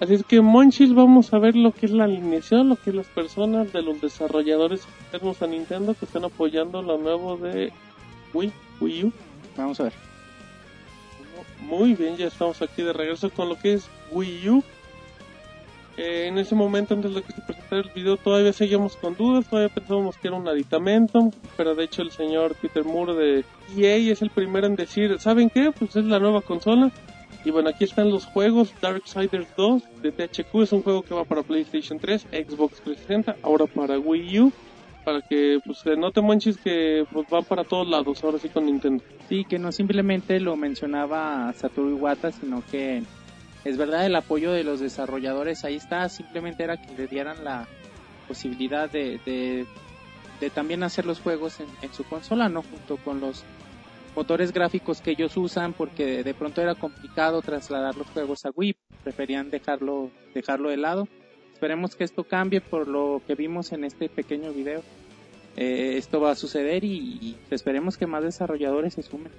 Así 0.00 0.14
es 0.14 0.24
que, 0.24 0.40
Monchis, 0.40 0.94
vamos 0.94 1.34
a 1.34 1.38
ver 1.38 1.56
lo 1.56 1.72
que 1.72 1.84
es 1.84 1.92
la 1.92 2.04
alineación, 2.04 2.70
lo 2.70 2.76
que 2.76 2.88
es 2.88 2.96
las 2.96 3.08
personas 3.08 3.70
de 3.72 3.82
los 3.82 4.00
desarrolladores 4.00 4.86
externos 5.00 5.42
a 5.42 5.46
Nintendo 5.46 5.94
que 5.94 6.06
están 6.06 6.24
apoyando 6.24 6.80
lo 6.80 6.96
nuevo 6.96 7.36
de 7.36 7.70
Wii, 8.32 8.52
Wii 8.80 9.04
U. 9.04 9.12
vamos 9.62 9.80
a 9.80 9.84
ver 9.84 9.92
Muy 11.60 11.94
bien, 11.94 12.16
ya 12.16 12.26
estamos 12.26 12.60
aquí 12.62 12.82
de 12.82 12.92
regreso 12.92 13.30
con 13.30 13.48
lo 13.48 13.58
que 13.58 13.74
es 13.74 13.88
Wii 14.10 14.48
U. 14.48 14.64
Eh, 15.96 16.28
en 16.28 16.38
ese 16.38 16.54
momento, 16.54 16.94
antes 16.94 17.12
de 17.12 17.22
que 17.22 17.32
se 17.32 17.40
presentara 17.40 17.82
el 17.82 17.90
video, 17.90 18.16
todavía 18.16 18.52
seguíamos 18.52 18.96
con 18.96 19.16
dudas, 19.16 19.48
todavía 19.48 19.74
pensábamos 19.74 20.16
que 20.16 20.28
era 20.28 20.36
un 20.36 20.46
aditamento, 20.46 21.32
pero 21.56 21.74
de 21.74 21.84
hecho 21.84 22.02
el 22.02 22.12
señor 22.12 22.54
Peter 22.54 22.84
Moore 22.84 23.14
de 23.14 23.44
EA 23.76 24.12
es 24.12 24.22
el 24.22 24.30
primero 24.30 24.68
en 24.68 24.76
decir, 24.76 25.18
¿saben 25.18 25.50
qué? 25.50 25.72
Pues 25.76 25.96
es 25.96 26.04
la 26.04 26.20
nueva 26.20 26.40
consola. 26.40 26.92
Y 27.44 27.50
bueno, 27.50 27.70
aquí 27.70 27.84
están 27.84 28.10
los 28.10 28.26
juegos. 28.26 28.72
Darksiders 28.80 29.48
2 29.56 29.82
de 30.02 30.12
THQ 30.12 30.62
es 30.62 30.72
un 30.72 30.82
juego 30.82 31.02
que 31.02 31.14
va 31.14 31.24
para 31.24 31.42
PlayStation 31.42 31.98
3, 31.98 32.26
Xbox 32.30 32.80
360, 32.82 33.36
ahora 33.42 33.66
para 33.66 33.98
Wii 33.98 34.40
U. 34.40 34.52
Para 35.08 35.22
que 35.22 35.58
pues 35.64 35.78
se 35.78 35.96
note 35.96 36.20
manches 36.20 36.58
que 36.58 37.06
pues, 37.10 37.26
van 37.30 37.42
para 37.42 37.64
todos 37.64 37.88
lados, 37.88 38.22
ahora 38.22 38.38
sí 38.38 38.50
con 38.50 38.66
Nintendo. 38.66 39.02
Sí, 39.26 39.46
que 39.46 39.58
no 39.58 39.72
simplemente 39.72 40.38
lo 40.38 40.54
mencionaba 40.54 41.50
Satoru 41.54 41.96
Iwata, 41.96 42.30
sino 42.30 42.62
que 42.70 43.02
es 43.64 43.78
verdad 43.78 44.04
el 44.04 44.14
apoyo 44.16 44.52
de 44.52 44.64
los 44.64 44.80
desarrolladores 44.80 45.64
ahí 45.64 45.76
está, 45.76 46.10
simplemente 46.10 46.62
era 46.62 46.76
que 46.76 46.94
le 46.94 47.06
dieran 47.06 47.42
la 47.42 47.66
posibilidad 48.28 48.90
de, 48.90 49.18
de, 49.24 49.64
de 50.40 50.50
también 50.50 50.82
hacer 50.82 51.06
los 51.06 51.20
juegos 51.20 51.58
en, 51.60 51.68
en 51.80 51.94
su 51.94 52.04
consola, 52.04 52.50
no 52.50 52.60
junto 52.60 52.98
con 52.98 53.18
los 53.18 53.44
motores 54.14 54.52
gráficos 54.52 55.00
que 55.00 55.12
ellos 55.12 55.38
usan 55.38 55.72
porque 55.72 56.22
de 56.22 56.34
pronto 56.34 56.60
era 56.60 56.74
complicado 56.74 57.40
trasladar 57.40 57.96
los 57.96 58.08
juegos 58.08 58.44
a 58.44 58.50
Wii, 58.54 58.76
preferían 59.04 59.48
dejarlo 59.48 60.10
dejarlo 60.34 60.68
de 60.68 60.76
lado. 60.76 61.08
Esperemos 61.58 61.96
que 61.96 62.04
esto 62.04 62.22
cambie 62.22 62.60
por 62.60 62.86
lo 62.86 63.20
que 63.26 63.34
vimos 63.34 63.72
en 63.72 63.82
este 63.82 64.08
pequeño 64.08 64.52
video. 64.52 64.80
Eh, 65.56 65.96
esto 65.96 66.20
va 66.20 66.30
a 66.30 66.36
suceder 66.36 66.84
y, 66.84 67.18
y 67.20 67.36
esperemos 67.50 67.96
que 67.96 68.06
más 68.06 68.22
desarrolladores 68.22 68.94
se 68.94 69.02
sumen. 69.02 69.32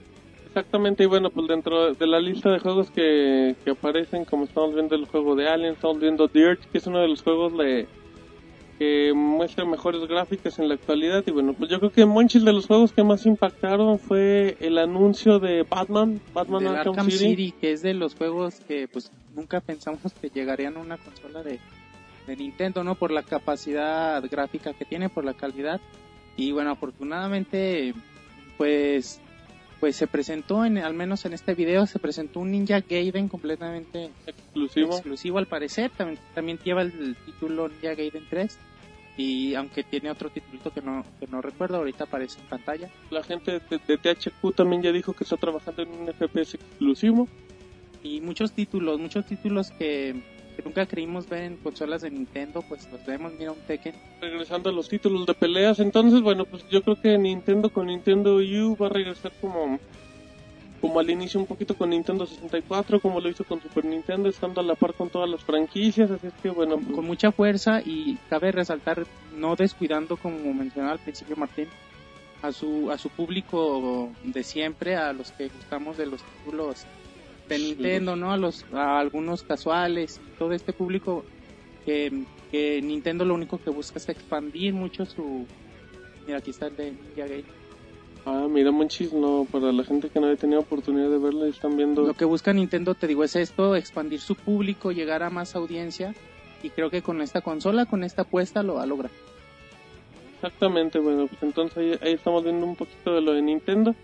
Exactamente, 0.47 1.03
y 1.03 1.05
bueno, 1.05 1.29
pues 1.29 1.47
dentro 1.47 1.93
de 1.93 2.07
la 2.07 2.19
lista 2.19 2.49
de 2.51 2.59
juegos 2.59 2.91
que, 2.91 3.55
que 3.63 3.71
aparecen, 3.71 4.25
como 4.25 4.43
estamos 4.43 4.73
viendo 4.75 4.95
el 4.95 5.05
juego 5.05 5.33
de 5.37 5.47
Alien, 5.47 5.75
estamos 5.75 5.97
viendo 6.01 6.27
Dirt, 6.27 6.59
que 6.69 6.79
es 6.79 6.87
uno 6.87 6.99
de 6.99 7.07
los 7.07 7.21
juegos 7.21 7.57
de, 7.57 7.87
que 8.77 9.13
muestra 9.15 9.63
mejores 9.63 10.05
gráficas 10.05 10.59
en 10.59 10.67
la 10.67 10.73
actualidad. 10.73 11.23
Y 11.25 11.31
bueno, 11.31 11.53
pues 11.53 11.69
yo 11.69 11.79
creo 11.79 11.93
que 11.93 12.05
Monchis 12.05 12.43
de 12.43 12.51
los 12.51 12.67
juegos 12.67 12.91
que 12.91 13.01
más 13.01 13.25
impactaron 13.25 13.97
fue 13.97 14.57
el 14.59 14.77
anuncio 14.77 15.39
de 15.39 15.63
Batman, 15.63 16.19
Batman 16.33 16.67
Arkham, 16.67 16.89
Arkham 16.95 17.11
City. 17.11 17.29
City, 17.29 17.53
que 17.61 17.71
es 17.71 17.81
de 17.81 17.93
los 17.93 18.15
juegos 18.15 18.59
que 18.67 18.89
pues 18.89 19.09
nunca 19.35 19.61
pensamos 19.61 20.11
que 20.19 20.29
llegarían 20.29 20.75
a 20.75 20.79
una 20.81 20.97
consola 20.97 21.43
de, 21.43 21.59
de 22.27 22.35
Nintendo, 22.35 22.83
¿no? 22.83 22.95
Por 22.95 23.11
la 23.11 23.23
capacidad 23.23 24.23
gráfica 24.29 24.73
que 24.73 24.85
tiene, 24.85 25.09
por 25.09 25.25
la 25.25 25.33
calidad. 25.33 25.79
Y 26.37 26.51
bueno, 26.51 26.71
afortunadamente, 26.71 27.93
pues 28.57 29.21
pues 29.79 29.95
se 29.95 30.07
presentó, 30.07 30.65
en, 30.65 30.77
al 30.77 30.93
menos 30.93 31.23
en 31.25 31.33
este 31.33 31.55
video, 31.55 31.85
se 31.85 31.99
presentó 31.99 32.41
un 32.41 32.51
Ninja 32.51 32.81
Gaiden 32.81 33.29
completamente 33.29 34.09
exclusivo. 34.27 34.91
exclusivo 34.93 35.37
al 35.37 35.47
parecer. 35.47 35.89
También, 35.91 36.19
también 36.35 36.59
lleva 36.59 36.81
el 36.81 37.15
título 37.25 37.69
Ninja 37.69 37.95
Gaiden 37.95 38.25
3. 38.29 38.57
Y 39.17 39.55
aunque 39.55 39.83
tiene 39.83 40.11
otro 40.11 40.29
titulito 40.29 40.71
que 40.71 40.81
no, 40.81 41.05
que 41.19 41.27
no 41.27 41.41
recuerdo, 41.41 41.77
ahorita 41.77 42.05
aparece 42.05 42.39
en 42.39 42.47
pantalla. 42.47 42.89
La 43.09 43.23
gente 43.23 43.59
de, 43.59 43.79
de 43.87 43.97
THQ 43.97 44.53
también 44.55 44.81
ya 44.81 44.91
dijo 44.91 45.13
que 45.13 45.23
está 45.23 45.37
trabajando 45.37 45.81
en 45.81 45.89
un 45.89 46.07
FPS 46.07 46.55
exclusivo. 46.55 47.27
y 48.03 48.21
muchos 48.21 48.51
títulos, 48.53 48.99
muchos 48.99 49.25
títulos 49.25 49.71
que, 49.71 50.21
que 50.59 50.67
nunca 50.67 50.85
creímos 50.85 51.29
ver 51.29 51.43
en 51.43 51.55
consolas 51.55 52.01
de 52.01 52.11
Nintendo, 52.11 52.61
pues 52.67 52.85
los 52.91 53.05
vemos, 53.05 53.31
mira 53.39 53.53
un 53.53 53.59
Tekken. 53.59 53.95
Regresando 54.19 54.69
a 54.69 54.73
los 54.73 54.89
títulos 54.89 55.25
de 55.25 55.33
peleas, 55.33 55.79
entonces, 55.79 56.21
bueno, 56.21 56.43
pues 56.43 56.67
yo 56.69 56.81
creo 56.81 57.01
que 57.01 57.17
Nintendo 57.17 57.69
con 57.69 57.87
Nintendo 57.87 58.35
U 58.35 58.75
va 58.75 58.87
a 58.87 58.89
regresar 58.89 59.31
como 59.39 59.79
como 60.81 61.01
al 61.01 61.09
inicio 61.09 61.41
un 61.41 61.45
poquito 61.45 61.77
con 61.77 61.89
Nintendo 61.89 62.25
64, 62.25 63.01
como 63.01 63.19
lo 63.19 63.27
hizo 63.27 63.43
con 63.43 63.61
Super 63.61 63.83
Nintendo, 63.83 64.29
estando 64.29 64.61
a 64.61 64.63
la 64.63 64.75
par 64.75 64.93
con 64.93 65.09
todas 65.09 65.29
las 65.29 65.43
franquicias, 65.43 66.09
así 66.09 66.27
es 66.27 66.33
que 66.41 66.49
bueno, 66.49 66.77
pues, 66.77 66.95
Con 66.95 67.05
mucha 67.05 67.33
fuerza 67.33 67.81
y 67.81 68.17
cabe 68.29 68.53
resaltar, 68.53 69.05
no 69.35 69.57
descuidando 69.57 70.15
como 70.15 70.53
mencionaba 70.53 70.93
al 70.93 70.99
principio 70.99 71.35
Martín, 71.35 71.67
a 72.41 72.53
su, 72.53 72.89
a 72.91 72.97
su 72.97 73.09
público 73.09 74.09
de 74.23 74.43
siempre, 74.43 74.95
a 74.95 75.11
los 75.11 75.31
que 75.33 75.49
gustamos 75.49 75.97
de 75.97 76.05
los 76.05 76.21
títulos 76.23 76.85
de. 77.57 77.75
Nintendo, 77.75 78.15
¿no? 78.15 78.31
A 78.31 78.37
los, 78.37 78.65
a 78.73 78.99
algunos 78.99 79.43
casuales, 79.43 80.19
todo 80.37 80.53
este 80.53 80.73
público 80.73 81.25
que, 81.85 82.23
que 82.51 82.81
Nintendo 82.81 83.25
lo 83.25 83.33
único 83.33 83.57
que 83.57 83.69
busca 83.69 83.97
es 83.97 84.09
expandir 84.09 84.73
mucho 84.73 85.05
su, 85.05 85.45
mira 86.25 86.39
aquí 86.39 86.51
está 86.51 86.67
el 86.67 86.75
de 86.75 86.91
Ninja 86.91 87.27
Gaiden. 87.27 87.45
ah, 88.25 88.47
mira 88.49 88.71
Monchis, 88.71 89.13
no, 89.13 89.47
para 89.51 89.71
la 89.71 89.83
gente 89.83 90.09
que 90.09 90.19
no 90.19 90.27
había 90.27 90.37
tenido 90.37 90.61
oportunidad 90.61 91.09
de 91.09 91.17
verla, 91.17 91.47
están 91.47 91.75
viendo 91.75 92.03
Lo 92.03 92.13
que 92.13 92.25
busca 92.25 92.53
Nintendo, 92.53 92.93
te 92.95 93.07
digo, 93.07 93.23
es 93.23 93.35
esto, 93.35 93.75
expandir 93.75 94.19
su 94.19 94.35
público, 94.35 94.91
llegar 94.91 95.23
a 95.23 95.29
más 95.29 95.55
audiencia 95.55 96.13
y 96.61 96.69
creo 96.69 96.89
que 96.89 97.01
con 97.01 97.21
esta 97.21 97.41
consola, 97.41 97.85
con 97.85 98.03
esta 98.03 98.23
apuesta 98.23 98.63
lo 98.63 98.75
va 98.75 98.83
a 98.83 98.85
lograr. 98.85 99.11
Exactamente, 100.35 100.99
bueno, 100.99 101.27
pues 101.27 101.41
entonces 101.43 101.77
ahí, 101.77 101.99
ahí 102.01 102.13
estamos 102.13 102.43
viendo 102.43 102.65
un 102.65 102.75
poquito 102.75 103.13
de 103.13 103.21
lo 103.21 103.33
de 103.33 103.41
Nintendo. 103.41 103.95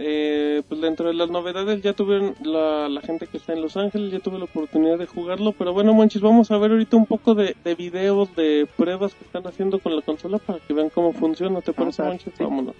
Eh, 0.00 0.62
pues 0.68 0.80
dentro 0.80 1.08
de 1.08 1.14
las 1.14 1.28
novedades 1.28 1.82
ya 1.82 1.92
tuvieron 1.92 2.36
la, 2.42 2.88
la 2.88 3.00
gente 3.00 3.26
que 3.26 3.36
está 3.36 3.52
en 3.52 3.62
Los 3.62 3.76
Ángeles, 3.76 4.12
ya 4.12 4.20
tuve 4.20 4.38
la 4.38 4.44
oportunidad 4.44 4.96
de 4.96 5.06
jugarlo, 5.06 5.52
pero 5.52 5.72
bueno, 5.72 5.92
Monchis, 5.92 6.22
vamos 6.22 6.50
a 6.52 6.58
ver 6.58 6.70
ahorita 6.70 6.96
un 6.96 7.06
poco 7.06 7.34
de, 7.34 7.56
de 7.64 7.74
videos, 7.74 8.34
de 8.36 8.68
pruebas 8.76 9.14
que 9.14 9.24
están 9.24 9.46
haciendo 9.46 9.80
con 9.80 9.96
la 9.96 10.02
consola 10.02 10.38
para 10.38 10.60
que 10.60 10.72
vean 10.72 10.90
cómo 10.90 11.12
funciona, 11.12 11.60
¿te 11.60 11.72
parece, 11.72 12.02
ver, 12.02 12.12
Monchis? 12.12 12.32
sí. 12.36 12.44
Vámonos. 12.44 12.76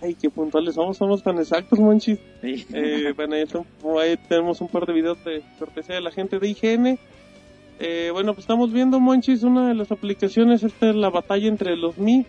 Ay, 0.00 0.16
qué 0.20 0.30
puntuales 0.30 0.74
somos, 0.74 0.96
somos 0.96 1.22
tan 1.22 1.38
exactos, 1.38 1.78
Monchis. 1.78 2.18
Sí. 2.40 2.66
Eh, 2.72 3.12
bueno, 3.16 3.36
ahí 4.00 4.16
tenemos 4.28 4.60
un 4.60 4.68
par 4.68 4.84
de 4.86 4.92
videos 4.92 5.24
de 5.24 5.42
cortesía 5.58 5.96
de 5.96 6.00
la 6.00 6.10
gente 6.10 6.38
de 6.38 6.48
IGN. 6.48 6.98
Eh, 7.78 8.10
bueno, 8.12 8.34
pues 8.34 8.44
estamos 8.44 8.72
viendo, 8.72 9.00
Monchis, 9.00 9.42
una 9.42 9.68
de 9.68 9.74
las 9.74 9.90
aplicaciones, 9.92 10.62
esta 10.62 10.90
es 10.90 10.96
la 10.96 11.10
batalla 11.10 11.48
entre 11.48 11.76
los 11.76 11.98
Mi. 11.98 12.26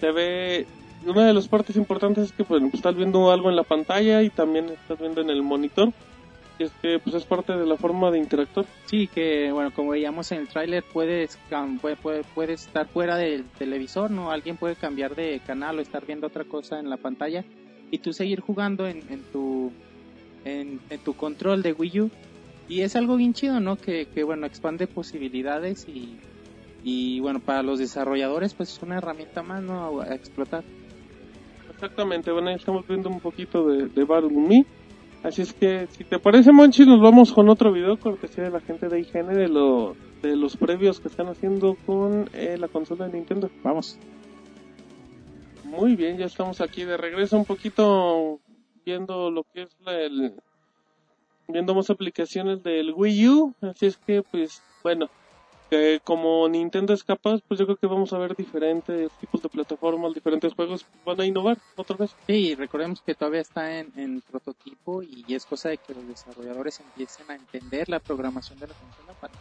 Se 0.00 0.10
ve, 0.10 0.66
una 1.06 1.26
de 1.26 1.34
las 1.34 1.48
partes 1.48 1.76
importantes 1.76 2.24
es 2.26 2.32
que 2.32 2.44
pues, 2.44 2.62
estás 2.72 2.94
viendo 2.94 3.30
algo 3.30 3.50
en 3.50 3.56
la 3.56 3.62
pantalla 3.64 4.22
y 4.22 4.30
también 4.30 4.66
estás 4.70 4.98
viendo 4.98 5.20
en 5.20 5.30
el 5.30 5.42
monitor. 5.42 5.92
Así 6.54 6.64
es 6.64 6.72
que 6.82 6.98
pues 6.98 7.16
es 7.16 7.24
parte 7.24 7.54
de 7.56 7.64
la 7.66 7.76
forma 7.76 8.10
de 8.10 8.18
interactuar. 8.18 8.66
Sí, 8.86 9.06
que 9.08 9.50
bueno, 9.52 9.70
como 9.74 9.92
veíamos 9.92 10.30
en 10.32 10.40
el 10.40 10.48
tráiler, 10.48 10.84
puedes, 10.92 11.38
cam- 11.50 11.80
puede, 11.80 11.96
puede- 11.96 12.24
puedes 12.34 12.66
estar 12.66 12.86
fuera 12.88 13.16
del 13.16 13.44
televisor, 13.58 14.10
¿no? 14.10 14.30
Alguien 14.30 14.56
puede 14.58 14.76
cambiar 14.76 15.14
de 15.16 15.40
canal 15.46 15.78
o 15.78 15.82
estar 15.82 16.04
viendo 16.06 16.26
otra 16.26 16.44
cosa 16.44 16.78
en 16.78 16.90
la 16.90 16.98
pantalla 16.98 17.42
y 17.90 17.98
tú 17.98 18.12
seguir 18.12 18.40
jugando 18.40 18.86
en, 18.86 19.02
en 19.08 19.22
tu 19.32 19.72
en, 20.44 20.80
en 20.90 20.98
tu 21.00 21.14
control 21.14 21.62
de 21.62 21.72
Wii 21.72 22.00
U. 22.02 22.10
Y 22.68 22.82
es 22.82 22.96
algo 22.96 23.16
bien 23.16 23.32
chido, 23.32 23.58
¿no? 23.60 23.76
Que, 23.76 24.06
que 24.06 24.22
bueno, 24.22 24.46
expande 24.46 24.86
posibilidades 24.86 25.86
y, 25.88 26.18
y 26.84 27.20
bueno, 27.20 27.40
para 27.40 27.62
los 27.62 27.78
desarrolladores 27.78 28.54
pues 28.54 28.70
es 28.76 28.82
una 28.82 28.98
herramienta 28.98 29.42
más, 29.42 29.62
¿no? 29.62 30.00
A 30.02 30.14
explotar. 30.14 30.64
Exactamente, 31.82 32.30
bueno, 32.30 32.50
ahí 32.50 32.54
estamos 32.54 32.86
viendo 32.86 33.08
un 33.08 33.18
poquito 33.18 33.66
de, 33.66 33.88
de 33.88 34.04
Battle 34.04 34.30
Me. 34.30 34.64
Así 35.24 35.42
es 35.42 35.52
que, 35.52 35.88
si 35.88 36.04
te 36.04 36.20
parece, 36.20 36.52
Monchi, 36.52 36.86
nos 36.86 37.00
vamos 37.00 37.32
con 37.32 37.48
otro 37.48 37.72
video 37.72 37.98
cortesía 37.98 38.44
de 38.44 38.50
la 38.50 38.60
gente 38.60 38.88
de 38.88 39.00
IGN 39.00 39.34
de, 39.34 39.48
lo, 39.48 39.96
de 40.22 40.36
los 40.36 40.56
previos 40.56 41.00
que 41.00 41.08
están 41.08 41.26
haciendo 41.26 41.76
con 41.84 42.30
eh, 42.34 42.56
la 42.56 42.68
consola 42.68 43.08
de 43.08 43.14
Nintendo. 43.14 43.50
Vamos. 43.64 43.98
Muy 45.64 45.96
bien, 45.96 46.18
ya 46.18 46.26
estamos 46.26 46.60
aquí 46.60 46.84
de 46.84 46.96
regreso 46.96 47.36
un 47.36 47.46
poquito 47.46 48.38
viendo 48.86 49.32
lo 49.32 49.42
que 49.52 49.62
es 49.62 49.76
la, 49.84 50.00
el... 50.02 50.34
viendo 51.48 51.74
más 51.74 51.90
aplicaciones 51.90 52.62
del 52.62 52.92
Wii 52.94 53.28
U. 53.28 53.54
Así 53.60 53.86
es 53.86 53.96
que, 53.96 54.22
pues, 54.22 54.62
bueno, 54.84 55.06
que 55.72 56.00
como 56.04 56.46
Nintendo 56.50 56.92
es 56.92 57.02
capaz, 57.02 57.40
pues 57.48 57.58
yo 57.58 57.64
creo 57.64 57.78
que 57.78 57.86
vamos 57.86 58.12
a 58.12 58.18
ver 58.18 58.36
diferentes 58.36 59.10
tipos 59.18 59.40
de 59.40 59.48
plataformas, 59.48 60.12
diferentes 60.12 60.52
juegos, 60.52 60.84
van 61.06 61.18
a 61.18 61.24
innovar 61.24 61.56
otra 61.76 61.96
vez. 61.96 62.14
Sí, 62.26 62.54
recordemos 62.54 63.00
que 63.00 63.14
todavía 63.14 63.40
está 63.40 63.78
en, 63.78 63.90
en 63.98 64.20
prototipo 64.20 65.02
y 65.02 65.24
es 65.34 65.46
cosa 65.46 65.70
de 65.70 65.78
que 65.78 65.94
los 65.94 66.06
desarrolladores 66.06 66.78
empiecen 66.80 67.30
a 67.30 67.36
entender 67.36 67.88
la 67.88 68.00
programación 68.00 68.58
de 68.58 68.66
la 68.68 68.74
consola 68.74 69.14
para 69.18 69.32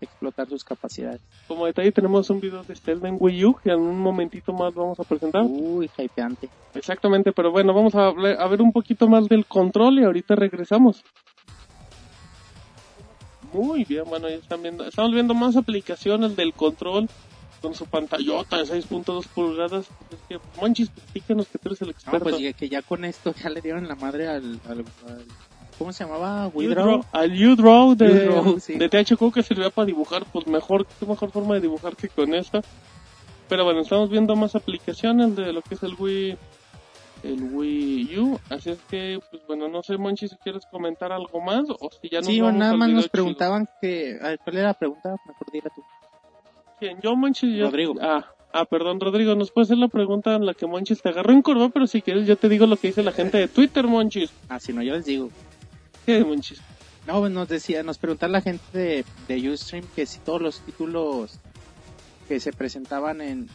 explotar 0.00 0.48
sus 0.48 0.64
capacidades. 0.64 1.20
Como 1.46 1.66
detalle 1.66 1.92
tenemos 1.92 2.28
un 2.30 2.40
video 2.40 2.64
de 2.64 2.74
Zelda 2.74 3.08
en 3.08 3.16
Wii 3.20 3.44
U 3.44 3.54
que 3.62 3.70
en 3.70 3.78
un 3.80 4.00
momentito 4.00 4.52
más 4.52 4.74
vamos 4.74 4.98
a 4.98 5.04
presentar. 5.04 5.44
Uy, 5.44 5.88
hypeante. 5.96 6.50
Exactamente, 6.74 7.30
pero 7.32 7.52
bueno, 7.52 7.72
vamos 7.72 7.94
a, 7.94 8.08
hablar- 8.08 8.36
a 8.40 8.48
ver 8.48 8.62
un 8.62 8.72
poquito 8.72 9.06
más 9.06 9.28
del 9.28 9.46
control 9.46 10.00
y 10.00 10.04
ahorita 10.04 10.34
regresamos. 10.34 11.02
Muy 13.52 13.84
bien, 13.84 14.04
bueno, 14.06 14.28
ya 14.28 14.36
están 14.36 14.62
viendo, 14.62 14.84
estamos 14.84 15.12
viendo 15.12 15.34
más 15.34 15.56
aplicaciones 15.56 16.36
del 16.36 16.52
control 16.52 17.08
con 17.62 17.74
su 17.74 17.86
pantallota 17.86 18.58
de 18.58 18.64
6.2 18.64 19.26
pulgadas. 19.28 19.86
Es 20.10 20.18
que, 20.28 20.38
manchis, 20.60 20.90
platícanos 20.90 21.46
que 21.48 21.58
tú 21.58 21.68
eres 21.70 21.80
el 21.82 21.88
No, 21.88 21.92
experto. 21.92 22.24
pues 22.24 22.38
ya 22.38 22.52
que 22.52 22.68
ya 22.68 22.82
con 22.82 23.04
esto 23.04 23.34
ya 23.34 23.48
le 23.50 23.60
dieron 23.60 23.88
la 23.88 23.94
madre 23.96 24.28
al, 24.28 24.60
al- 24.68 24.78
al- 25.08 25.24
¿cómo 25.78 25.92
se 25.92 26.04
llamaba? 26.04 26.48
Wii 26.48 26.68
U-Draw, 26.68 26.84
Draw. 26.86 27.04
al 27.12 27.32
U-Draw 27.48 27.94
de, 27.96 28.28
U-Draw, 28.28 28.60
sí. 28.60 28.74
de 28.74 28.88
THQ 28.88 29.32
que 29.32 29.42
servía 29.42 29.70
para 29.70 29.86
dibujar, 29.86 30.24
pues 30.32 30.46
mejor, 30.46 30.86
qué 31.00 31.06
mejor 31.06 31.30
forma 31.32 31.54
de 31.54 31.62
dibujar 31.62 31.96
que 31.96 32.08
con 32.08 32.34
esta. 32.34 32.62
Pero 33.48 33.64
bueno, 33.64 33.80
estamos 33.80 34.10
viendo 34.10 34.36
más 34.36 34.54
aplicaciones 34.54 35.34
de 35.34 35.52
lo 35.52 35.62
que 35.62 35.74
es 35.74 35.82
el 35.82 35.94
Wii, 35.98 36.36
el 37.22 37.42
Wii 37.42 38.18
U. 38.18 38.40
Así 38.50 38.70
es 38.70 38.78
que, 38.90 39.18
pues 39.30 39.42
bueno, 39.46 39.68
no 39.68 39.82
sé, 39.82 39.96
Monchi, 39.96 40.28
si 40.28 40.36
quieres 40.36 40.64
comentar 40.70 41.12
algo 41.12 41.40
más 41.40 41.64
o 41.68 41.90
si 42.00 42.08
ya 42.08 42.18
nos 42.18 42.26
Sí, 42.26 42.40
vamos 42.40 42.58
nada 42.58 42.74
más 42.76 42.88
nos 42.90 43.04
chido. 43.04 43.10
preguntaban 43.12 43.68
que, 43.80 44.18
a 44.20 44.28
ver, 44.28 44.38
¿cuál 44.44 44.56
era 44.56 44.66
la 44.68 44.74
pregunta? 44.74 45.16
Mejor 45.26 45.52
dila 45.52 45.70
tú. 45.74 45.82
¿Quién? 46.78 47.00
Yo, 47.02 47.16
Monchi. 47.16 47.56
yo- 47.56 47.66
Rodrigo. 47.66 47.94
Ah, 48.00 48.24
ah, 48.52 48.64
perdón, 48.64 49.00
Rodrigo, 49.00 49.34
nos 49.34 49.50
puede 49.50 49.64
hacer 49.64 49.78
la 49.78 49.88
pregunta 49.88 50.34
en 50.34 50.46
la 50.46 50.54
que 50.54 50.66
Monchis 50.66 51.02
te 51.02 51.08
agarró 51.08 51.32
en 51.32 51.42
curva, 51.42 51.68
pero 51.70 51.86
si 51.86 52.02
quieres 52.02 52.26
yo 52.26 52.36
te 52.36 52.48
digo 52.48 52.66
lo 52.66 52.76
que 52.76 52.88
dice 52.88 53.02
la 53.02 53.12
gente 53.12 53.38
de 53.38 53.48
Twitter, 53.48 53.86
Monchis. 53.86 54.30
Ah, 54.48 54.60
si 54.60 54.72
no, 54.72 54.82
yo 54.82 54.94
les 54.94 55.04
digo. 55.04 55.30
¿Qué, 56.06 56.24
Monchis? 56.24 56.60
No, 57.06 57.20
pues 57.20 57.32
nos 57.32 57.48
decía, 57.48 57.82
nos 57.82 57.98
preguntaba 57.98 58.32
la 58.32 58.40
gente 58.42 58.62
de, 58.78 59.04
de 59.26 59.50
Ustream 59.50 59.84
que 59.96 60.04
si 60.06 60.18
todos 60.20 60.40
los 60.42 60.60
títulos 60.60 61.40
que 62.28 62.38
se 62.38 62.52
presentaban 62.52 63.20
en, 63.22 63.48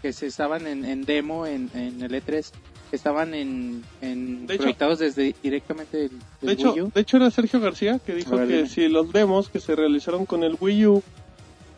que 0.00 0.12
se 0.12 0.26
estaban 0.28 0.66
en, 0.68 0.84
en 0.84 1.04
demo 1.04 1.44
en, 1.44 1.70
en 1.74 2.00
el 2.02 2.12
E3, 2.12 2.52
que 2.90 2.96
estaban 2.96 3.32
en, 3.34 3.82
en 4.02 4.46
De 4.46 4.54
hecho- 4.54 4.62
proyectados 4.64 4.98
desde 4.98 5.34
directamente 5.42 5.96
del, 5.96 6.10
del 6.10 6.18
De 6.40 6.52
hecho, 6.52 6.72
Wii 6.72 6.82
U. 6.82 6.90
de 6.94 7.00
hecho 7.00 7.16
era 7.16 7.30
Sergio 7.30 7.60
García 7.60 7.98
que 8.04 8.14
dijo 8.14 8.36
ver, 8.36 8.48
que 8.48 8.56
dime. 8.56 8.68
si 8.68 8.88
los 8.88 9.12
demos 9.12 9.48
que 9.48 9.60
se 9.60 9.74
realizaron 9.76 10.26
con 10.26 10.42
el 10.42 10.56
Wii 10.60 10.86
U 10.86 11.02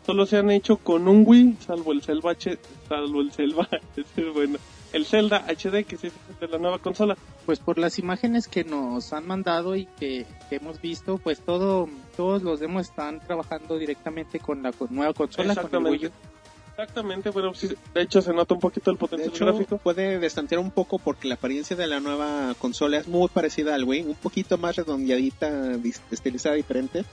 solo 0.05 0.25
se 0.25 0.37
han 0.37 0.51
hecho 0.51 0.75
con 0.77 1.07
un 1.07 1.23
Wii, 1.25 1.57
salvo 1.65 1.93
el 1.93 2.01
Zelda 2.01 2.31
H, 2.31 2.57
salvo 2.89 3.21
el 3.21 3.29
es 3.95 4.33
bueno, 4.33 4.57
el 4.91 5.05
Zelda 5.05 5.45
HD 5.47 5.85
que 5.85 5.95
es 5.95 6.01
de 6.01 6.47
la 6.49 6.57
nueva 6.57 6.79
consola. 6.79 7.15
Pues 7.45 7.59
por 7.59 7.77
las 7.77 7.99
imágenes 7.99 8.47
que 8.49 8.63
nos 8.65 9.11
han 9.13 9.25
mandado 9.27 9.75
y 9.75 9.85
que, 9.99 10.25
que 10.49 10.57
hemos 10.57 10.81
visto, 10.81 11.17
pues 11.19 11.39
todo, 11.39 11.87
todos 12.17 12.43
los 12.43 12.59
demos 12.59 12.87
están 12.89 13.19
trabajando 13.21 13.77
directamente 13.77 14.39
con 14.39 14.61
la 14.61 14.71
co- 14.73 14.87
nueva 14.89 15.13
consola, 15.13 15.55
con 15.55 15.85
el 15.85 15.91
Wii 15.91 15.95
Exactamente. 15.95 16.07
U. 16.07 16.32
Exactamente, 16.75 17.29
bueno, 17.29 17.53
sí, 17.53 17.69
de 17.93 18.01
hecho 18.01 18.19
se 18.21 18.33
nota 18.33 18.55
un 18.55 18.59
poquito 18.59 18.89
el 18.89 18.95
De 18.97 18.99
potencial 18.99 19.29
hecho, 19.31 19.45
gráfico. 19.45 19.77
puede 19.77 20.17
destantear 20.17 20.59
un 20.59 20.71
poco 20.71 20.97
porque 20.97 21.27
la 21.27 21.35
apariencia 21.35 21.75
de 21.75 21.85
la 21.85 21.99
nueva 21.99 22.55
consola 22.57 22.97
es 22.97 23.07
muy 23.07 23.27
parecida 23.29 23.75
al 23.75 23.83
Wii, 23.83 24.01
un 24.05 24.15
poquito 24.15 24.57
más 24.57 24.75
redondeadita, 24.75 25.73
estilizada 26.09 26.55
diferente, 26.55 27.05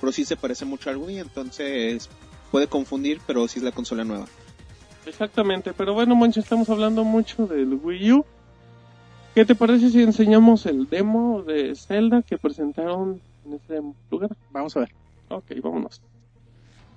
pero 0.00 0.12
sí 0.12 0.26
se 0.26 0.36
parece 0.36 0.66
mucho 0.66 0.90
al 0.90 0.98
Wii, 0.98 1.18
entonces 1.18 2.10
puede 2.50 2.66
confundir, 2.66 3.20
pero 3.26 3.48
sí 3.48 3.58
es 3.58 3.64
la 3.64 3.72
consola 3.72 4.04
nueva. 4.04 4.26
Exactamente, 5.06 5.72
pero 5.72 5.94
bueno, 5.94 6.14
Monchi, 6.14 6.40
estamos 6.40 6.68
hablando 6.68 7.02
mucho 7.02 7.46
del 7.46 7.72
Wii 7.82 8.12
U. 8.12 8.24
¿Qué 9.34 9.46
te 9.46 9.54
parece 9.54 9.88
si 9.88 10.02
enseñamos 10.02 10.66
el 10.66 10.88
demo 10.90 11.42
de 11.42 11.74
Zelda 11.74 12.20
que 12.20 12.36
presentaron 12.36 13.22
en 13.46 13.54
ese 13.54 13.80
lugar? 14.10 14.36
Vamos 14.50 14.76
a 14.76 14.80
ver. 14.80 14.90
Ok, 15.30 15.46
vámonos. 15.62 16.02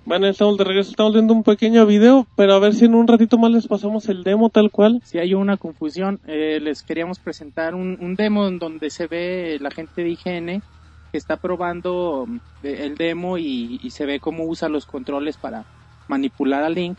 Bueno, 0.06 0.26
estamos 0.26 0.58
de 0.58 0.64
regreso, 0.64 0.90
estamos 0.90 1.14
viendo 1.14 1.32
un 1.32 1.42
pequeño 1.42 1.86
video, 1.86 2.26
pero 2.36 2.52
a 2.52 2.58
ver 2.58 2.74
si 2.74 2.84
en 2.84 2.94
un 2.94 3.08
ratito 3.08 3.38
más 3.38 3.50
les 3.50 3.66
pasamos 3.66 4.06
el 4.10 4.22
demo 4.22 4.50
tal 4.50 4.70
cual. 4.70 5.00
Si 5.02 5.18
hay 5.18 5.32
una 5.32 5.56
confusión, 5.56 6.20
eh, 6.26 6.60
les 6.60 6.82
queríamos 6.82 7.18
presentar 7.18 7.74
un, 7.74 8.14
demo 8.14 8.46
en 8.46 8.58
donde 8.58 8.90
se 8.90 9.06
ve 9.06 9.56
la 9.62 9.70
gente 9.70 10.02
de 10.02 10.10
IGN 10.10 10.62
que 11.10 11.16
está 11.16 11.38
probando 11.38 12.26
mm, 12.28 12.38
el 12.64 12.96
demo 12.96 13.38
y, 13.38 13.78
se 13.90 14.04
ve 14.04 14.20
cómo 14.20 14.44
usa 14.44 14.68
los 14.68 14.84
controles 14.84 15.38
para 15.38 15.64
manipular 16.06 16.64
a 16.64 16.68
Link. 16.68 16.98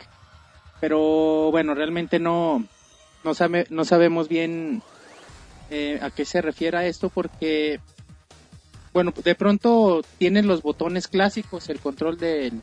Pero 0.80 1.52
bueno, 1.52 1.74
realmente 1.74 2.18
no, 2.18 2.64
no, 3.22 3.34
sabe- 3.34 3.68
no 3.70 3.84
sabemos 3.84 4.28
bien 4.28 4.82
eh, 5.70 6.00
a 6.02 6.10
qué 6.10 6.24
se 6.24 6.42
refiere 6.42 6.88
esto 6.88 7.08
porque, 7.08 7.78
bueno, 8.92 9.12
de 9.22 9.34
pronto 9.36 10.02
tienen 10.18 10.48
los 10.48 10.62
botones 10.62 11.06
clásicos, 11.06 11.68
el 11.68 11.78
control 11.78 12.18
del... 12.18 12.60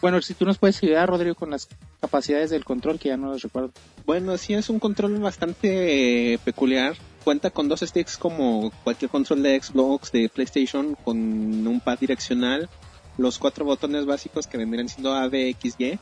Bueno, 0.00 0.22
si 0.22 0.34
tú 0.34 0.44
nos 0.44 0.58
puedes 0.58 0.80
ayudar, 0.82 1.08
Rodrigo, 1.08 1.34
con 1.34 1.50
las 1.50 1.68
capacidades 2.00 2.50
del 2.50 2.64
control, 2.64 2.98
que 3.00 3.08
ya 3.08 3.16
no 3.16 3.32
los 3.32 3.42
recuerdo. 3.42 3.72
Bueno, 4.06 4.38
sí 4.38 4.54
es 4.54 4.70
un 4.70 4.78
control 4.78 5.18
bastante 5.18 6.38
peculiar. 6.44 6.96
Cuenta 7.24 7.50
con 7.50 7.68
dos 7.68 7.80
sticks 7.80 8.16
como 8.16 8.70
cualquier 8.84 9.10
control 9.10 9.42
de 9.42 9.60
Xbox, 9.60 10.12
de 10.12 10.28
PlayStation, 10.28 10.96
con 11.04 11.18
un 11.18 11.80
pad 11.80 11.98
direccional, 11.98 12.68
los 13.18 13.38
cuatro 13.38 13.64
botones 13.64 14.06
básicos 14.06 14.46
que 14.46 14.56
vendrían 14.56 14.88
siendo 14.88 15.12
A, 15.14 15.28
B, 15.28 15.48
X, 15.50 15.74
Y, 15.78 15.98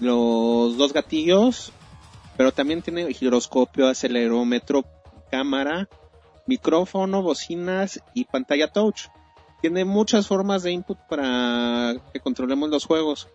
los 0.00 0.76
dos 0.76 0.92
gatillos, 0.92 1.72
pero 2.36 2.52
también 2.52 2.82
tiene 2.82 3.12
giroscopio, 3.14 3.86
acelerómetro, 3.86 4.84
cámara, 5.30 5.88
micrófono, 6.46 7.22
bocinas 7.22 8.02
y 8.12 8.24
pantalla 8.24 8.72
touch. 8.72 9.06
Tiene 9.64 9.86
muchas 9.86 10.26
formas 10.26 10.62
de 10.62 10.72
input 10.72 10.98
para 11.08 11.96
que 12.12 12.20
controlemos 12.20 12.68
los 12.68 12.84
juegos. 12.84 13.28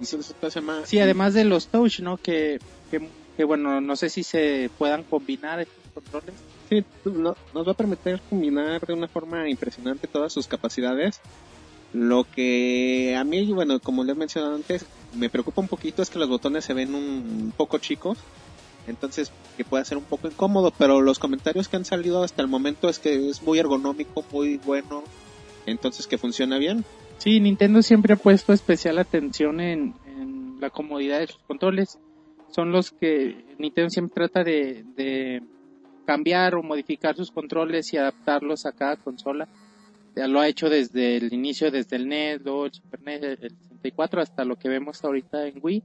Y 0.00 0.04
se 0.04 0.18
llama- 0.50 0.82
Sí, 0.86 1.00
además 1.00 1.34
de 1.34 1.42
los 1.44 1.66
touch, 1.66 1.98
¿no? 1.98 2.16
Que, 2.16 2.60
que, 2.92 3.08
que, 3.36 3.42
bueno, 3.42 3.80
no 3.80 3.96
sé 3.96 4.08
si 4.08 4.22
se 4.22 4.70
puedan 4.78 5.02
combinar 5.02 5.58
estos 5.58 5.76
controles. 5.94 6.32
Sí, 6.70 6.84
no- 7.06 7.34
nos 7.52 7.66
va 7.66 7.72
a 7.72 7.74
permitir 7.74 8.20
combinar 8.30 8.86
de 8.86 8.92
una 8.92 9.08
forma 9.08 9.48
impresionante 9.48 10.06
todas 10.06 10.32
sus 10.32 10.46
capacidades. 10.46 11.18
Lo 11.92 12.22
que 12.22 13.16
a 13.18 13.24
mí, 13.24 13.52
bueno, 13.52 13.80
como 13.80 14.04
les 14.04 14.14
he 14.14 14.18
mencionado 14.20 14.54
antes, 14.54 14.86
me 15.12 15.28
preocupa 15.28 15.60
un 15.60 15.66
poquito 15.66 16.02
es 16.02 16.10
que 16.10 16.20
los 16.20 16.28
botones 16.28 16.64
se 16.64 16.72
ven 16.72 16.94
un 16.94 17.52
poco 17.56 17.78
chicos. 17.78 18.16
Entonces, 18.86 19.32
que 19.56 19.64
puede 19.64 19.84
ser 19.84 19.98
un 19.98 20.04
poco 20.04 20.28
incómodo, 20.28 20.72
pero 20.76 21.00
los 21.00 21.18
comentarios 21.18 21.68
que 21.68 21.76
han 21.76 21.84
salido 21.84 22.22
hasta 22.24 22.42
el 22.42 22.48
momento 22.48 22.88
es 22.88 22.98
que 22.98 23.28
es 23.28 23.42
muy 23.42 23.58
ergonómico, 23.58 24.24
muy 24.32 24.58
bueno. 24.58 25.04
Entonces, 25.66 26.06
que 26.06 26.18
funciona 26.18 26.58
bien. 26.58 26.84
Sí, 27.18 27.38
Nintendo 27.38 27.82
siempre 27.82 28.14
ha 28.14 28.16
puesto 28.16 28.52
especial 28.52 28.98
atención 28.98 29.60
en, 29.60 29.94
en 30.06 30.60
la 30.60 30.70
comodidad 30.70 31.20
de 31.20 31.28
sus 31.28 31.42
controles. 31.42 31.98
Son 32.50 32.72
los 32.72 32.90
que 32.90 33.44
Nintendo 33.58 33.90
siempre 33.90 34.14
trata 34.14 34.44
de, 34.44 34.84
de 34.96 35.42
cambiar 36.04 36.54
o 36.54 36.62
modificar 36.62 37.16
sus 37.16 37.30
controles 37.30 37.92
y 37.92 37.96
adaptarlos 37.96 38.66
a 38.66 38.72
cada 38.72 38.96
consola. 38.96 39.48
Ya 40.14 40.26
lo 40.28 40.40
ha 40.40 40.48
hecho 40.48 40.68
desde 40.68 41.16
el 41.16 41.32
inicio, 41.32 41.70
desde 41.70 41.96
el 41.96 42.08
NES, 42.08 42.42
el 42.44 42.72
Super 42.72 43.00
NES, 43.02 43.22
el 43.22 43.56
64, 43.56 44.20
hasta 44.20 44.44
lo 44.44 44.56
que 44.56 44.68
vemos 44.68 45.02
ahorita 45.02 45.46
en 45.46 45.58
Wii. 45.62 45.82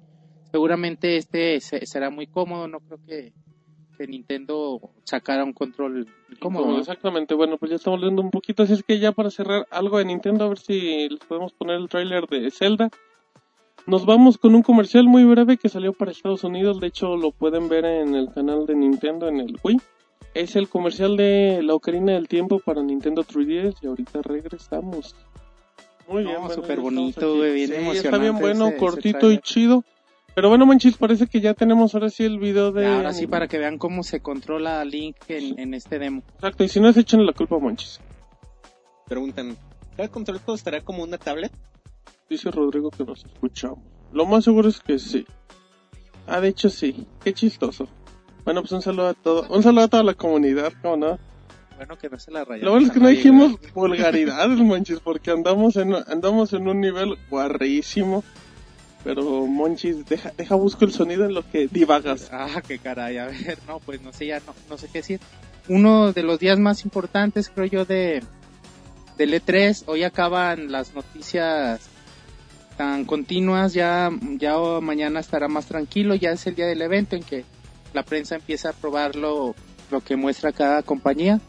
Seguramente 0.51 1.17
este 1.17 1.59
se- 1.59 1.85
será 1.85 2.09
muy 2.09 2.27
cómodo, 2.27 2.67
no 2.67 2.79
creo 2.79 2.99
que, 3.05 3.33
que 3.97 4.07
Nintendo 4.07 4.79
sacara 5.03 5.43
un 5.43 5.53
control 5.53 6.07
cómodo. 6.39 6.67
¿no? 6.71 6.79
Exactamente, 6.79 7.33
bueno, 7.33 7.57
pues 7.57 7.69
ya 7.71 7.75
estamos 7.75 7.99
leyendo 7.99 8.21
un 8.21 8.31
poquito, 8.31 8.63
así 8.63 8.73
es 8.73 8.83
que 8.83 8.99
ya 8.99 9.11
para 9.11 9.29
cerrar 9.29 9.67
algo 9.71 9.97
de 9.97 10.05
Nintendo, 10.05 10.45
a 10.45 10.49
ver 10.49 10.59
si 10.59 11.09
les 11.09 11.19
podemos 11.19 11.53
poner 11.53 11.75
el 11.77 11.89
tráiler 11.89 12.27
de 12.27 12.49
Zelda. 12.51 12.89
Nos 13.85 14.05
vamos 14.05 14.37
con 14.37 14.53
un 14.53 14.63
comercial 14.63 15.05
muy 15.05 15.23
breve 15.23 15.57
que 15.57 15.69
salió 15.69 15.93
para 15.93 16.11
Estados 16.11 16.43
Unidos, 16.43 16.79
de 16.79 16.87
hecho 16.87 17.15
lo 17.15 17.31
pueden 17.31 17.69
ver 17.69 17.85
en 17.85 18.15
el 18.15 18.29
canal 18.33 18.65
de 18.65 18.75
Nintendo 18.75 19.27
en 19.29 19.39
el 19.39 19.57
Wii. 19.63 19.79
Es 20.33 20.55
el 20.55 20.67
comercial 20.67 21.15
de 21.17 21.61
la 21.63 21.73
Ocarina 21.73 22.11
del 22.13 22.27
Tiempo 22.27 22.59
para 22.59 22.83
Nintendo 22.83 23.23
3DS 23.23 23.77
y 23.81 23.87
ahorita 23.87 24.21
regresamos. 24.21 25.15
Muy 26.07 26.23
No, 26.25 26.29
bien, 26.29 26.49
súper 26.51 26.79
bonito, 26.79 27.37
güey, 27.37 27.53
bien 27.53 27.69
Sí, 27.69 27.97
está 27.97 28.17
bien 28.17 28.37
bueno, 28.39 28.65
ese- 28.65 28.75
ese 28.75 28.77
cortito 28.77 29.31
y 29.31 29.39
chido. 29.39 29.83
Pero 30.37 30.49
bueno, 30.49 30.67
manchis, 30.67 30.97
parece 30.97 31.25
que 31.25 31.41
ya 31.41 31.55
tenemos 31.55 31.95
ahora 31.95 32.11
sí 32.11 32.23
el 32.23 32.37
video 32.37 32.71
de... 32.71 32.85
Ahora 32.85 33.11
sí, 33.11 33.25
para 33.25 33.47
que 33.47 33.57
vean 33.57 33.79
cómo 33.79 34.03
se 34.03 34.19
controla 34.19 34.85
Link 34.85 35.15
en, 35.29 35.59
en 35.59 35.73
este 35.73 35.97
demo. 35.97 36.21
Exacto, 36.35 36.63
y 36.63 36.69
si 36.69 36.79
no 36.79 36.89
es, 36.89 36.97
échenle 36.97 37.25
la 37.25 37.33
culpa 37.33 37.55
a 37.55 37.59
Monchis. 37.59 37.99
Preguntan, 39.07 39.57
¿cada 39.95 40.09
control 40.09 40.39
estará 40.53 40.81
como 40.81 41.01
una 41.01 41.17
tablet? 41.17 41.51
Dice 42.29 42.51
Rodrigo 42.51 42.91
que 42.91 43.03
nos 43.03 43.25
escuchamos. 43.25 43.79
Lo 44.13 44.27
más 44.27 44.43
seguro 44.43 44.69
es 44.69 44.79
que 44.79 44.99
sí. 44.99 45.25
Ah, 46.27 46.39
de 46.39 46.49
hecho 46.49 46.69
sí. 46.69 47.07
Qué 47.23 47.33
chistoso. 47.33 47.87
Bueno, 48.45 48.61
pues 48.61 48.73
un 48.73 48.83
saludo 48.83 49.07
a 49.07 49.13
todo, 49.15 49.47
un 49.49 49.63
saludo 49.63 49.85
a 49.85 49.87
toda 49.87 50.03
la 50.03 50.13
comunidad, 50.13 50.71
¿cómo 50.83 50.97
no? 50.97 51.19
Bueno, 51.77 51.97
que 51.97 52.11
no 52.11 52.19
se 52.19 52.29
la 52.29 52.45
rayamos. 52.45 52.63
Lo 52.63 52.71
bueno 52.73 52.85
es 52.85 52.93
que 52.93 52.99
no 52.99 53.07
dijimos 53.07 53.53
vulgaridades, 53.73 54.59
manches, 54.59 54.99
porque 54.99 55.31
andamos 55.31 55.77
en, 55.77 55.95
andamos 55.95 56.53
en 56.53 56.67
un 56.67 56.79
nivel 56.79 57.17
guarrísimo. 57.31 58.23
Pero, 59.03 59.45
Monchis, 59.45 60.05
deja, 60.05 60.33
deja 60.35 60.55
busco 60.55 60.85
el 60.85 60.91
sonido 60.91 61.25
en 61.25 61.33
lo 61.33 61.49
que 61.49 61.67
divagas. 61.67 62.29
Ah, 62.31 62.61
qué 62.67 62.79
caray, 62.79 63.17
a 63.17 63.25
ver, 63.27 63.57
no, 63.67 63.79
pues 63.79 64.01
no 64.01 64.11
sé, 64.11 64.27
ya 64.27 64.39
no, 64.39 64.53
no 64.69 64.77
sé 64.77 64.87
qué 64.87 64.99
decir. 64.99 65.19
Uno 65.69 66.13
de 66.13 66.23
los 66.23 66.39
días 66.39 66.59
más 66.59 66.83
importantes, 66.83 67.49
creo 67.49 67.65
yo, 67.65 67.85
de 67.85 68.23
del 69.17 69.33
E3, 69.33 69.83
hoy 69.87 70.03
acaban 70.03 70.71
las 70.71 70.93
noticias 70.93 71.89
tan 72.77 73.05
continuas, 73.05 73.73
ya, 73.73 74.11
ya 74.37 74.55
mañana 74.81 75.19
estará 75.19 75.47
más 75.47 75.65
tranquilo, 75.65 76.13
ya 76.13 76.31
es 76.31 76.45
el 76.45 76.55
día 76.55 76.67
del 76.67 76.83
evento 76.83 77.15
en 77.15 77.23
que 77.23 77.43
la 77.93 78.03
prensa 78.03 78.35
empieza 78.35 78.69
a 78.69 78.73
probar 78.73 79.15
lo, 79.15 79.55
lo 79.89 80.01
que 80.01 80.15
muestra 80.15 80.51
cada 80.51 80.83
compañía. 80.83 81.41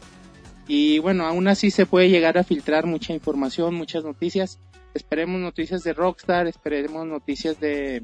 Y 0.67 0.99
bueno, 0.99 1.25
aún 1.25 1.47
así 1.47 1.71
se 1.71 1.85
puede 1.85 2.09
llegar 2.09 2.37
a 2.37 2.43
filtrar 2.43 2.85
mucha 2.87 3.13
información, 3.13 3.75
muchas 3.75 4.03
noticias. 4.03 4.59
Esperemos 4.93 5.39
noticias 5.39 5.83
de 5.83 5.93
Rockstar, 5.93 6.47
esperemos 6.47 7.05
noticias 7.05 7.59
de 7.59 8.03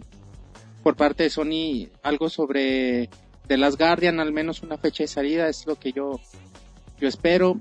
por 0.83 0.95
parte 0.95 1.23
de 1.23 1.29
Sony 1.31 1.89
algo 2.03 2.29
sobre 2.29 3.09
The 3.47 3.57
Last 3.57 3.79
Guardian, 3.79 4.19
al 4.19 4.31
menos 4.31 4.61
una 4.61 4.77
fecha 4.77 5.03
de 5.03 5.07
salida, 5.07 5.49
es 5.49 5.65
lo 5.65 5.75
que 5.75 5.91
yo 5.91 6.19
yo 6.99 7.07
espero. 7.07 7.59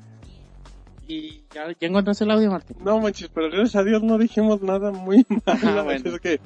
Y 1.06 1.42
ya, 1.54 1.68
ya 1.78 1.88
encontraste 1.88 2.24
el 2.24 2.30
audio, 2.30 2.50
Martín. 2.50 2.76
No, 2.80 2.98
manches, 3.00 3.28
pero 3.28 3.50
gracias 3.50 3.76
a 3.76 3.84
Dios 3.84 4.02
no 4.02 4.18
dijimos 4.18 4.62
nada 4.62 4.90
muy 4.90 5.26
malo. 5.46 5.80
Ah, 5.80 5.82
bueno. 5.82 6.10
Es 6.14 6.20
que, 6.20 6.40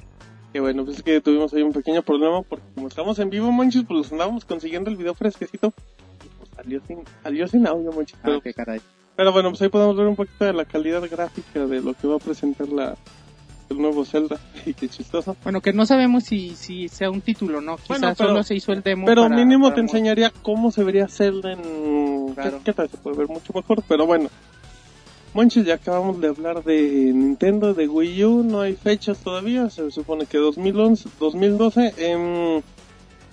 que 0.51 0.59
bueno, 0.59 0.83
pues 0.85 0.97
es 0.97 1.03
que 1.03 1.21
tuvimos 1.21 1.53
ahí 1.53 1.61
un 1.61 1.73
pequeño 1.73 2.01
problema 2.01 2.41
porque 2.41 2.65
como 2.75 2.87
estamos 2.87 3.19
en 3.19 3.29
vivo, 3.29 3.51
manches, 3.51 3.83
pues 3.87 4.11
andábamos 4.11 4.45
consiguiendo 4.45 4.89
el 4.89 4.97
video 4.97 5.13
fresquecito. 5.13 5.73
Y 6.25 6.27
pues 6.37 6.49
salió 6.55 6.81
sin, 6.85 7.03
salió 7.23 7.47
sin 7.47 7.67
audio, 7.67 7.91
manches. 7.91 8.17
Ah, 8.19 8.23
Pero, 8.25 8.41
qué 8.41 8.53
caray. 8.53 8.81
Pero 9.19 9.33
bueno, 9.33 9.49
pues 9.49 9.61
ahí 9.61 9.67
podemos 9.67 9.97
ver 9.97 10.07
un 10.07 10.15
poquito 10.15 10.45
de 10.45 10.53
la 10.53 10.63
calidad 10.63 11.01
gráfica 11.11 11.65
de 11.65 11.81
lo 11.81 11.93
que 11.93 12.07
va 12.07 12.15
a 12.15 12.19
presentar 12.19 12.69
la, 12.69 12.95
el 13.69 13.77
nuevo 13.77 14.05
Zelda. 14.05 14.39
Y 14.65 14.73
qué 14.73 14.87
chistoso. 14.87 15.35
Bueno, 15.43 15.59
que 15.59 15.73
no 15.73 15.85
sabemos 15.85 16.23
si, 16.23 16.55
si 16.55 16.87
sea 16.87 17.11
un 17.11 17.19
título, 17.19 17.59
¿no? 17.59 17.75
Quizás 17.75 17.87
Bueno, 17.99 18.13
pero- 18.17 18.29
solo 18.29 18.43
se 18.43 18.55
hizo 18.55 18.71
el 18.71 18.81
demo. 18.81 19.05
Pero 19.05 19.23
para- 19.23 19.35
mínimo 19.35 19.65
para 19.65 19.75
te 19.75 19.81
enseñaría 19.81 20.31
cómo 20.41 20.71
se 20.71 20.85
vería 20.85 21.09
Zelda 21.09 21.51
en... 21.51 22.33
Claro. 22.33 22.59
¿Qué, 22.59 22.63
qué 22.63 22.73
tal? 22.73 22.89
Se 22.89 22.95
puede 22.95 23.17
ver 23.17 23.27
mucho 23.27 23.51
mejor, 23.53 23.83
pero 23.89 24.05
bueno. 24.05 24.29
Monchis, 25.33 25.65
ya 25.65 25.73
acabamos 25.73 26.21
de 26.21 26.29
hablar 26.29 26.63
de 26.63 26.81
Nintendo, 27.13 27.73
de 27.73 27.89
Wii 27.89 28.23
U, 28.23 28.43
no 28.45 28.61
hay 28.61 28.75
fechas 28.77 29.17
todavía, 29.19 29.69
se 29.69 29.91
supone 29.91 30.27
que 30.27 30.37
2011, 30.37 31.09
2012. 31.19 31.93
em, 31.97 32.61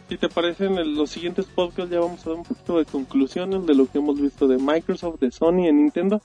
si 0.08 0.16
te 0.18 0.28
parecen 0.28 0.78
en 0.78 0.94
los 0.94 1.10
siguientes 1.10 1.46
podcasts 1.46 1.90
ya 1.90 2.00
vamos 2.00 2.24
a 2.26 2.30
dar 2.30 2.38
un 2.38 2.44
poquito 2.44 2.78
de 2.78 2.84
conclusiones 2.84 3.66
de 3.66 3.74
lo 3.74 3.86
que 3.86 3.98
hemos 3.98 4.20
visto 4.20 4.46
de 4.46 4.58
Microsoft, 4.58 5.18
de 5.20 5.30
Sony, 5.32 5.66
en 5.66 5.78
Nintendo. 5.78 6.20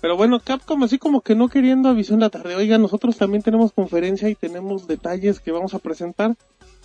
Pero 0.00 0.16
bueno, 0.16 0.38
Capcom 0.40 0.82
así 0.84 0.98
como 0.98 1.22
que 1.22 1.34
no 1.34 1.48
queriendo 1.48 1.88
avisó 1.88 2.14
en 2.14 2.20
la 2.20 2.30
tarde, 2.30 2.54
oiga, 2.54 2.78
nosotros 2.78 3.16
también 3.16 3.42
tenemos 3.42 3.72
conferencia 3.72 4.28
y 4.28 4.34
tenemos 4.36 4.86
detalles 4.86 5.40
que 5.40 5.50
vamos 5.50 5.74
a 5.74 5.78
presentar. 5.80 6.36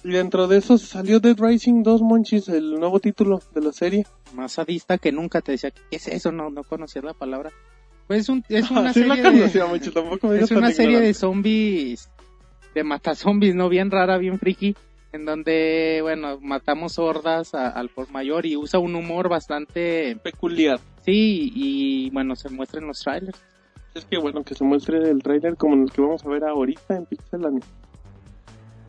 Y 0.03 0.09
dentro 0.09 0.47
de 0.47 0.57
eso 0.57 0.77
salió 0.77 1.19
Dead 1.19 1.37
Rising 1.39 1.83
2 1.83 2.01
Monchis, 2.01 2.49
el 2.49 2.71
nuevo 2.79 2.99
título 2.99 3.39
de 3.53 3.61
la 3.61 3.71
serie. 3.71 4.05
Más 4.33 4.53
sadista 4.53 4.97
que 4.97 5.11
nunca 5.11 5.41
te 5.41 5.53
decía, 5.53 5.71
¿qué 5.71 5.81
es 5.91 6.07
eso? 6.07 6.31
No, 6.31 6.49
no 6.49 6.63
conocía 6.63 7.01
la 7.03 7.13
palabra. 7.13 7.51
Pues 8.07 8.21
es, 8.21 8.29
un, 8.29 8.43
es 8.49 8.69
una 8.71 8.91
sí 8.93 9.01
serie 9.01 9.23
la 9.23 9.29
de- 9.31 9.37
conocía, 9.39 9.65
Monchis, 9.67 9.93
tampoco 9.93 10.27
me 10.27 10.33
digas 10.35 10.51
Es 10.51 10.57
una 10.57 10.71
serie 10.71 10.99
de 10.99 11.13
zombies, 11.13 12.09
de 12.73 12.83
matazombies, 12.83 13.53
¿no? 13.55 13.69
Bien 13.69 13.91
rara, 13.91 14.17
bien 14.17 14.39
friki, 14.39 14.75
en 15.13 15.25
donde, 15.25 15.99
bueno, 16.01 16.39
matamos 16.41 16.99
hordas 16.99 17.53
a- 17.53 17.69
al 17.69 17.89
por 17.89 18.11
mayor 18.11 18.45
y 18.45 18.57
usa 18.57 18.79
un 18.79 18.95
humor 18.95 19.29
bastante, 19.29 20.17
peculiar. 20.23 20.79
sí, 21.05 21.51
y 21.55 22.09
bueno, 22.09 22.35
se 22.35 22.49
muestra 22.49 22.79
en 22.81 22.87
los 22.87 22.99
trailers. 22.99 23.39
Es 23.93 24.05
que 24.05 24.17
bueno 24.17 24.43
que 24.43 24.55
se 24.55 24.63
muestre 24.63 24.97
el 25.09 25.21
trailer 25.21 25.55
como 25.55 25.75
el 25.75 25.91
que 25.91 26.01
vamos 26.01 26.25
a 26.25 26.29
ver 26.29 26.43
ahorita 26.43 26.95
en 26.95 27.05
Pixelania. 27.05 27.61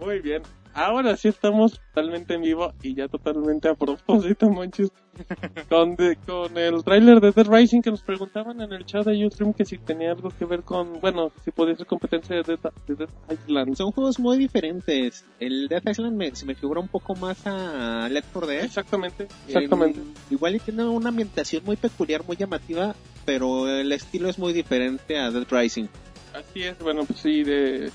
Muy 0.01 0.21
bien. 0.21 0.43
Ahora 0.75 1.17
sí 1.17 1.29
estamos 1.29 1.81
totalmente 1.93 2.35
en 2.35 2.43
vivo 2.43 2.73
y 2.83 2.95
ya 2.95 3.07
totalmente 3.07 3.69
a 3.69 3.75
propósito, 3.75 4.51
Monchis. 4.51 4.91
Con, 5.69 5.95
de- 5.95 6.17
con 6.27 6.59
el 6.59 6.83
trailer 6.83 7.21
de 7.21 7.31
Dead 7.31 7.47
Rising 7.47 7.81
que 7.83 7.93
nos 7.93 8.03
preguntaban 8.03 8.61
en 8.61 8.73
el 8.73 8.85
chat 8.85 9.07
de 9.07 9.25
Ustream 9.25 9.53
que 9.55 9.65
si 9.65 9.79
tenía 9.79 10.11
algo 10.11 10.31
que 10.37 10.45
ver 10.45 10.65
con, 10.65 11.01
bueno, 11.01 11.31
si 11.45 11.53
podía 11.53 11.77
ser 11.77 11.87
competencia 11.87 12.35
de 12.35 12.43
Dead, 12.43 12.59
de 12.89 12.95
Dead 12.97 13.09
Island. 13.47 13.77
Son 13.77 13.93
juegos 13.93 14.19
muy 14.19 14.37
diferentes. 14.37 15.25
El 15.39 15.69
Death 15.69 15.89
Island 15.89 16.17
me- 16.17 16.35
se 16.35 16.45
me 16.47 16.57
figura 16.57 16.81
un 16.81 16.89
poco 16.89 17.15
más 17.15 17.47
a 17.47 18.09
Left 18.11 18.27
4 18.33 18.49
Dead. 18.49 18.65
Exactamente, 18.65 19.29
exactamente. 19.47 20.01
Igual 20.31 20.57
y 20.57 20.59
tiene 20.59 20.83
una 20.85 21.11
ambientación 21.11 21.63
muy 21.65 21.77
peculiar, 21.77 22.25
muy 22.27 22.37
llamativa, 22.37 22.97
pero 23.25 23.69
el 23.69 23.93
estilo 23.93 24.29
es 24.29 24.37
muy 24.41 24.53
diferente 24.53 25.17
a 25.17 25.31
Dead 25.31 25.47
Rising. 25.49 25.87
Así 26.35 26.65
es, 26.65 26.77
bueno, 26.81 27.05
pues 27.05 27.21
sí, 27.21 27.45
de 27.45 27.93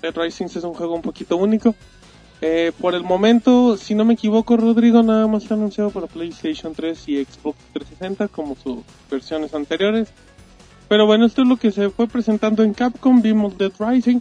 Dead 0.00 0.14
Rising 0.16 0.46
es 0.46 0.56
un 0.64 0.72
juego 0.72 0.94
un 0.94 1.02
poquito 1.02 1.36
único. 1.36 1.74
Eh, 2.44 2.72
por 2.80 2.96
el 2.96 3.04
momento, 3.04 3.76
si 3.76 3.94
no 3.94 4.04
me 4.04 4.14
equivoco, 4.14 4.56
Rodrigo 4.56 5.00
nada 5.04 5.28
más 5.28 5.44
está 5.44 5.54
anunciado 5.54 5.90
para 5.90 6.08
PlayStation 6.08 6.74
3 6.74 7.08
y 7.08 7.24
Xbox 7.24 7.56
360 7.72 8.26
como 8.26 8.56
sus 8.56 8.78
versiones 9.08 9.54
anteriores. 9.54 10.08
Pero 10.88 11.06
bueno, 11.06 11.24
esto 11.24 11.42
es 11.42 11.48
lo 11.48 11.56
que 11.56 11.70
se 11.70 11.88
fue 11.90 12.08
presentando 12.08 12.64
en 12.64 12.74
Capcom. 12.74 13.22
Vimos 13.22 13.56
Dead 13.56 13.70
Rising, 13.78 14.18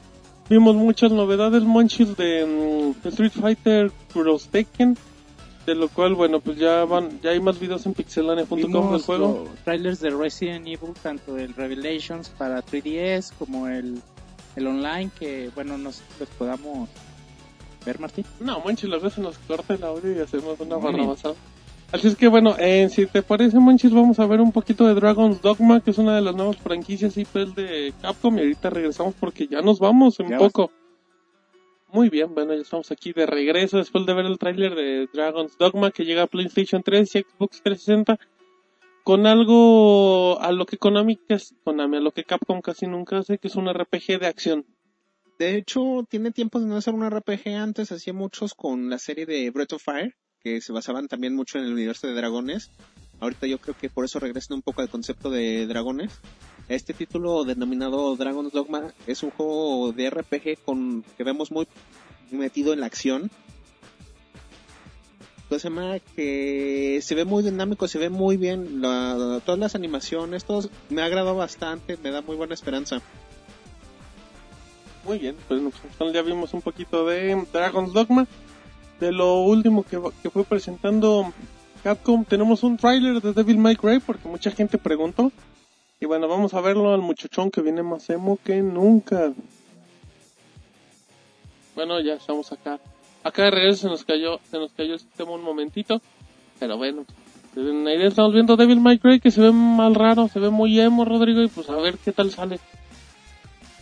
vimos 0.47 0.75
muchas 0.75 1.11
novedades, 1.11 1.63
Monchis, 1.63 2.15
de, 2.15 2.93
de 3.03 3.09
Street 3.09 3.31
Fighter 3.31 3.91
Cross 4.13 4.49
Tekken. 4.49 4.95
De 5.65 5.73
lo 5.73 5.89
cual, 5.89 6.13
bueno, 6.13 6.39
pues 6.39 6.59
ya 6.59 6.85
van, 6.85 7.19
ya 7.21 7.31
hay 7.31 7.39
más 7.39 7.59
videos 7.59 7.87
en 7.87 7.95
pixelania.com 7.95 8.91
del 8.91 9.01
juego. 9.01 9.45
los 9.49 9.63
trailers 9.63 9.99
de 9.99 10.11
Resident 10.11 10.67
Evil, 10.67 10.93
tanto 11.01 11.39
el 11.39 11.55
Revelations 11.55 12.29
para 12.29 12.63
3DS 12.63 13.33
como 13.37 13.67
el, 13.67 13.99
el 14.55 14.67
online, 14.67 15.09
que 15.17 15.49
bueno, 15.55 15.79
nos 15.79 16.03
los 16.19 16.29
podamos 16.29 16.87
ver, 17.85 17.99
Martín. 17.99 18.25
No, 18.39 18.59
Monchis, 18.59 18.89
luego 18.89 19.09
se 19.09 19.21
nos 19.21 19.37
corta 19.39 19.73
el 19.73 19.83
audio 19.83 20.13
y 20.15 20.19
hacemos 20.19 20.59
una 20.59 20.77
Muy 20.77 20.89
bien. 20.89 20.97
barrabasada. 20.97 21.35
Así 21.91 22.07
es 22.07 22.15
que 22.15 22.29
bueno, 22.29 22.55
eh, 22.57 22.87
si 22.89 23.05
te 23.05 23.21
parece, 23.21 23.59
Monchis, 23.59 23.91
vamos 23.93 24.17
a 24.19 24.25
ver 24.25 24.39
un 24.39 24.53
poquito 24.53 24.87
de 24.87 24.93
Dragon's 24.93 25.41
Dogma, 25.41 25.81
que 25.81 25.91
es 25.91 25.97
una 25.97 26.15
de 26.15 26.21
las 26.21 26.35
nuevas 26.35 26.55
franquicias 26.57 27.17
IPs 27.17 27.53
de 27.53 27.93
Capcom, 28.01 28.37
y 28.37 28.41
ahorita 28.41 28.69
regresamos 28.69 29.13
porque 29.19 29.47
ya 29.47 29.61
nos 29.61 29.79
vamos 29.79 30.17
en 30.21 30.29
Ya 30.29 30.37
poco. 30.37 30.71
Muy 31.91 32.07
bien, 32.07 32.33
bueno, 32.33 32.53
ya 32.53 32.61
estamos 32.61 32.89
aquí 32.91 33.11
de 33.11 33.25
regreso 33.25 33.77
después 33.77 34.05
de 34.05 34.13
ver 34.13 34.25
el 34.25 34.37
tráiler 34.39 34.73
de 34.75 35.07
Dragon's 35.13 35.57
Dogma 35.57 35.91
que 35.91 36.05
llega 36.05 36.23
a 36.23 36.27
PlayStation 36.27 36.81
3 36.81 37.15
y 37.15 37.19
Xbox 37.23 37.61
360 37.61 38.17
con 39.03 39.27
algo 39.27 40.39
a 40.39 40.53
lo 40.53 40.65
que 40.65 40.77
Konami, 40.77 41.19
Konami, 41.65 41.97
a 41.97 41.99
lo 41.99 42.11
que 42.11 42.23
Capcom 42.23 42.61
casi 42.61 42.87
nunca 42.87 43.17
hace, 43.17 43.37
que 43.37 43.49
es 43.49 43.55
un 43.55 43.67
RPG 43.67 44.19
de 44.19 44.27
acción. 44.27 44.65
De 45.39 45.55
hecho, 45.57 46.05
tiene 46.09 46.31
tiempo 46.31 46.59
de 46.59 46.67
no 46.67 46.77
hacer 46.77 46.93
un 46.93 47.03
RPG. 47.09 47.55
Antes 47.55 47.91
hacía 47.91 48.13
muchos 48.13 48.53
con 48.53 48.89
la 48.89 48.99
serie 48.99 49.25
de 49.25 49.49
Breath 49.49 49.73
of 49.73 49.83
Fire, 49.83 50.15
que 50.43 50.61
se 50.61 50.71
basaban 50.71 51.07
también 51.07 51.35
mucho 51.35 51.57
en 51.57 51.65
el 51.65 51.73
universo 51.73 52.07
de 52.07 52.13
dragones. 52.13 52.69
Ahorita 53.19 53.47
yo 53.47 53.57
creo 53.59 53.75
que 53.77 53.89
por 53.89 54.05
eso 54.05 54.19
regresan 54.19 54.55
un 54.55 54.61
poco 54.61 54.81
al 54.81 54.89
concepto 54.89 55.29
de 55.29 55.65
dragones. 55.67 56.11
Este 56.69 56.93
título 56.93 57.43
denominado 57.43 58.15
Dragon's 58.15 58.51
Dogma 58.53 58.93
es 59.07 59.23
un 59.23 59.31
juego 59.31 59.91
de 59.93 60.09
RPG 60.09 60.59
con 60.63 61.03
que 61.17 61.23
vemos 61.23 61.51
muy 61.51 61.67
metido 62.31 62.73
en 62.73 62.79
la 62.79 62.85
acción. 62.85 63.29
Entonces, 65.43 65.63
se 65.63 65.69
llama 65.69 65.99
que 66.15 66.99
se 67.01 67.13
ve 67.15 67.25
muy 67.25 67.43
dinámico, 67.43 67.87
se 67.87 67.97
ve 67.99 68.09
muy 68.09 68.37
bien, 68.37 68.81
la- 68.81 69.41
todas 69.45 69.59
las 69.59 69.75
animaciones, 69.75 70.45
todo 70.45 70.69
me 70.89 71.01
ha 71.01 71.05
agradado 71.05 71.35
bastante, 71.35 71.97
me 71.97 72.09
da 72.11 72.21
muy 72.21 72.37
buena 72.37 72.53
esperanza. 72.53 73.01
Muy 75.03 75.17
bien, 75.17 75.35
pues 75.47 75.61
ya 76.13 76.21
vimos 76.21 76.53
un 76.53 76.61
poquito 76.61 77.05
de 77.05 77.45
Dragon's 77.51 77.93
Dogma. 77.93 78.27
De 78.99 79.11
lo 79.11 79.41
último 79.41 79.83
que, 79.83 79.99
que 80.21 80.29
fue 80.29 80.43
presentando 80.43 81.33
Capcom 81.83 82.23
tenemos 82.23 82.61
un 82.61 82.77
tráiler 82.77 83.19
de 83.19 83.33
Devil 83.33 83.57
May 83.57 83.75
Cry 83.75 83.99
porque 83.99 84.27
mucha 84.27 84.51
gente 84.51 84.77
preguntó. 84.77 85.31
Y 85.99 86.05
bueno, 86.05 86.27
vamos 86.27 86.53
a 86.53 86.61
verlo 86.61 86.93
al 86.93 87.01
muchachón 87.01 87.49
que 87.49 87.61
viene 87.61 87.83
más 87.83 88.09
emo 88.09 88.37
que 88.43 88.61
nunca. 88.61 89.33
Bueno, 91.75 91.99
ya 91.99 92.13
estamos 92.13 92.51
acá. 92.51 92.79
Acá 93.23 93.45
de 93.45 93.51
regreso 93.51 93.83
se 93.83 93.87
nos 93.87 94.03
cayó, 94.03 94.39
se 94.49 94.57
nos 94.57 94.71
cayó 94.73 94.93
el 94.93 94.99
sistema 94.99 95.31
un 95.31 95.43
momentito. 95.43 96.01
Pero 96.59 96.77
bueno, 96.77 97.05
desde 97.55 97.71
una 97.71 97.93
idea 97.93 98.07
estamos 98.07 98.33
viendo 98.33 98.55
Devil 98.55 98.79
May 98.79 98.99
Cry 98.99 99.19
que 99.19 99.31
se 99.31 99.41
ve 99.41 99.51
mal 99.51 99.95
raro, 99.95 100.27
se 100.27 100.39
ve 100.39 100.49
muy 100.49 100.79
emo, 100.79 101.05
Rodrigo, 101.05 101.41
y 101.41 101.47
pues 101.47 101.69
a 101.69 101.75
ver 101.77 101.97
qué 101.97 102.11
tal 102.11 102.29
sale. 102.29 102.59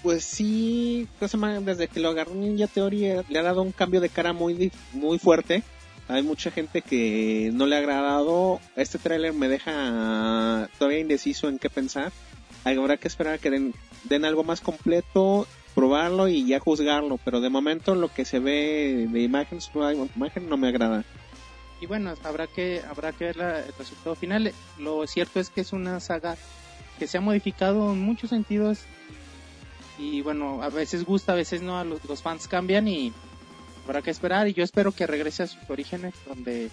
Pues 0.02 0.24
sí, 0.24 1.08
desde 1.62 1.88
que 1.90 2.00
lo 2.00 2.10
agarró 2.10 2.34
Ninja 2.34 2.68
Theory 2.68 3.06
eh, 3.06 3.24
le 3.28 3.40
ha 3.40 3.44
dado 3.44 3.62
un 3.62 3.74
cambio 3.74 4.00
de 4.00 4.10
cara 4.10 4.32
muy, 4.32 4.72
muy 4.94 5.20
fuerte. 5.20 5.62
Hay 6.08 6.24
mucha 6.24 6.52
gente 6.52 6.82
que 6.82 7.52
no 7.54 7.66
le 7.66 7.76
ha 7.76 7.80
agradado. 7.80 8.60
Este 8.76 8.98
tráiler 8.98 9.34
me 9.34 9.50
deja 9.50 10.70
todavía 10.80 11.00
indeciso 11.00 11.50
en 11.50 11.60
qué 11.60 11.70
pensar. 11.70 12.12
Habrá 12.64 12.98
que 12.98 13.08
esperar 13.08 13.36
a 13.36 13.38
que 13.38 13.50
den, 13.50 13.74
den 14.06 14.26
algo 14.26 14.44
más 14.44 14.62
completo, 14.62 15.48
probarlo 15.76 16.28
y 16.30 16.46
ya 16.48 16.60
juzgarlo. 16.60 17.20
Pero 17.24 17.42
de 17.42 17.50
momento 17.50 17.94
lo 17.94 18.08
que 18.08 18.26
se 18.26 18.40
ve 18.40 19.08
de 19.12 19.22
imagen, 19.22 19.60
imagen 20.16 20.50
no 20.50 20.58
me 20.58 20.70
agrada. 20.70 21.04
Y 21.82 21.86
bueno, 21.86 22.14
habrá 22.24 22.48
que 22.48 22.82
habrá 22.90 23.12
que 23.12 23.26
ver 23.26 23.38
la- 23.38 23.60
el 23.60 23.74
resultado 23.78 24.16
final. 24.16 24.52
Lo 24.80 25.06
cierto 25.08 25.40
es 25.40 25.50
que 25.50 25.62
es 25.62 25.74
una 25.74 26.00
saga 26.00 26.38
que 26.98 27.06
se 27.08 27.18
ha 27.18 27.22
modificado 27.22 27.92
en 27.94 28.00
muchos 28.02 28.32
sentidos 28.32 28.80
y 30.00 30.22
bueno, 30.22 30.64
a 30.64 30.70
veces 30.70 31.04
gusta, 31.04 31.34
a 31.34 31.36
veces 31.36 31.62
no, 31.62 31.84
los, 31.84 32.04
los 32.06 32.22
fans 32.22 32.48
cambian 32.48 32.88
y 32.88 33.12
habrá 33.86 34.02
que 34.02 34.12
esperar 34.12 34.48
y 34.48 34.54
yo 34.54 34.64
espero 34.64 34.92
que 34.94 35.06
regrese 35.06 35.44
a 35.44 35.48
sus 35.48 35.70
orígenes 35.70 36.14
donde 36.26 36.70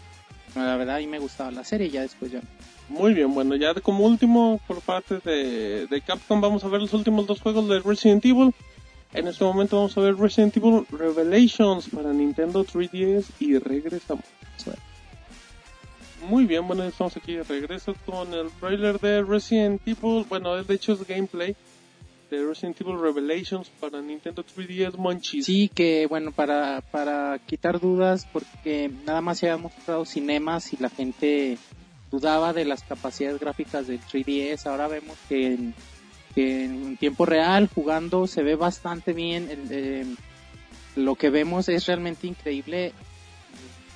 la 0.54 0.76
verdad 0.76 0.96
a 0.96 0.98
mí 0.98 1.06
me 1.06 1.18
gustaba 1.18 1.50
la 1.50 1.64
serie 1.64 1.88
y 1.88 1.90
ya 1.90 2.02
después 2.02 2.30
ya. 2.30 2.40
Muy 2.88 3.14
bien, 3.14 3.34
bueno, 3.34 3.56
ya 3.56 3.74
como 3.74 4.06
último 4.06 4.60
por 4.68 4.80
parte 4.80 5.18
de, 5.24 5.88
de 5.88 6.00
Capcom 6.02 6.40
vamos 6.40 6.62
a 6.62 6.68
ver 6.68 6.80
los 6.80 6.92
últimos 6.94 7.26
dos 7.26 7.40
juegos 7.40 7.68
de 7.68 7.80
Resident 7.80 8.24
Evil. 8.24 8.54
En 9.12 9.26
este 9.26 9.44
momento 9.44 9.76
vamos 9.76 9.96
a 9.96 10.00
ver 10.02 10.16
Resident 10.16 10.56
Evil 10.56 10.86
Revelations 10.90 11.88
para 11.88 12.12
Nintendo 12.12 12.64
3DS 12.64 13.24
y 13.40 13.58
regresamos. 13.58 14.24
Muy 16.28 16.44
bien, 16.44 16.66
bueno, 16.66 16.82
estamos 16.82 17.16
aquí 17.16 17.34
de 17.34 17.44
regreso 17.44 17.94
con 18.04 18.34
el 18.34 18.50
trailer 18.58 18.98
de 18.98 19.22
Resident 19.22 19.80
Evil. 19.86 20.24
Bueno, 20.28 20.62
de 20.62 20.74
hecho 20.74 20.92
es 20.92 21.06
gameplay 21.06 21.54
de 22.30 22.44
Resident 22.44 22.80
Evil 22.80 22.98
Revelations 23.00 23.68
para 23.80 24.00
Nintendo 24.00 24.44
3DS 24.44 24.96
Munchies. 24.96 25.46
Sí, 25.46 25.70
que 25.72 26.06
bueno, 26.06 26.32
para, 26.32 26.80
para 26.80 27.38
quitar 27.46 27.80
dudas, 27.80 28.26
porque 28.32 28.90
nada 29.04 29.20
más 29.20 29.38
se 29.38 29.50
había 29.50 29.62
mostrado 29.62 30.04
cinemas 30.04 30.72
y 30.72 30.76
la 30.78 30.90
gente 30.90 31.58
dudaba 32.10 32.52
de 32.52 32.64
las 32.64 32.82
capacidades 32.82 33.40
gráficas 33.40 33.86
del 33.86 34.00
3DS. 34.00 34.66
Ahora 34.66 34.88
vemos 34.88 35.16
que 35.28 35.46
en, 35.54 35.74
que 36.34 36.64
en 36.64 36.96
tiempo 36.96 37.26
real, 37.26 37.68
jugando, 37.72 38.26
se 38.26 38.42
ve 38.42 38.56
bastante 38.56 39.12
bien. 39.12 39.48
El, 39.50 39.68
eh, 39.70 40.06
lo 40.96 41.14
que 41.14 41.30
vemos 41.30 41.68
es 41.68 41.86
realmente 41.86 42.26
increíble. 42.26 42.92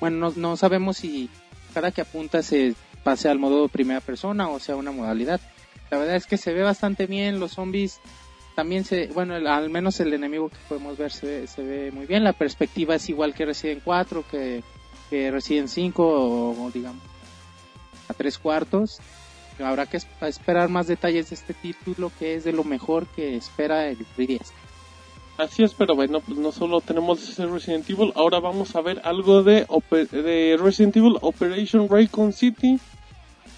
Bueno, 0.01 0.31
no, 0.31 0.33
no 0.37 0.57
sabemos 0.57 0.99
si 0.99 1.29
cada 1.75 1.91
que 1.91 2.03
apunta 2.03 2.43
se 2.43 2.75
pase 3.03 3.29
al 3.29 3.39
modo 3.39 3.69
primera 3.69 4.01
persona 4.01 4.49
o 4.49 4.59
sea 4.59 4.77
una 4.77 4.93
modalidad. 4.93 5.41
La 5.91 5.99
verdad 5.99 6.17
es 6.17 6.27
que 6.27 6.37
se 6.37 6.53
ve 6.53 6.63
bastante 6.63 7.07
bien, 7.07 7.41
los 7.41 7.53
zombies 7.53 8.01
también 8.61 8.85
se, 8.85 9.07
bueno, 9.09 9.37
el- 9.37 9.47
al 9.47 9.71
menos 9.71 9.99
el 10.01 10.13
enemigo 10.13 10.51
que 10.51 10.57
podemos 10.69 10.99
ver 10.99 11.11
se 11.11 11.47
se 11.47 11.63
ve 11.63 11.91
muy 11.93 12.05
bien, 12.05 12.25
la 12.25 12.35
perspectiva 12.35 12.95
es 12.95 13.09
igual 13.09 13.33
que 13.35 13.47
Resident 13.47 13.81
4, 13.83 14.23
que, 14.31 14.63
que 15.09 15.31
Resident 15.31 15.69
5 15.69 16.03
o, 16.07 16.71
digamos 16.73 17.03
a 18.09 18.13
tres 18.13 18.39
cuartos. 18.39 18.99
Habrá 19.59 19.87
que 19.87 19.97
es- 19.99 20.07
esperar 20.23 20.69
más 20.69 20.87
detalles 20.89 21.31
de 21.31 21.37
este 21.37 21.55
título 21.55 22.13
que 22.19 22.35
es 22.35 22.45
de 22.45 22.53
lo 22.53 22.65
mejor 22.65 23.07
que 23.07 23.37
espera 23.37 23.89
el 23.89 23.99
3DS. 24.17 24.53
Así 25.39 25.63
es, 25.63 25.73
pero 25.73 25.95
bueno, 25.95 26.21
pues 26.21 26.37
no 26.39 26.53
solo 26.53 26.83
tenemos 26.83 27.27
ese 27.27 27.47
Resident 27.47 27.89
Evil, 27.89 28.13
ahora 28.15 28.41
vamos 28.41 28.77
a 28.77 28.83
ver 28.83 29.01
algo 29.05 29.43
de, 29.43 29.67
de 30.13 30.59
Resident 30.63 30.97
Evil 30.99 31.17
Operation 31.23 31.89
Raycon 31.89 32.33
City 32.35 32.79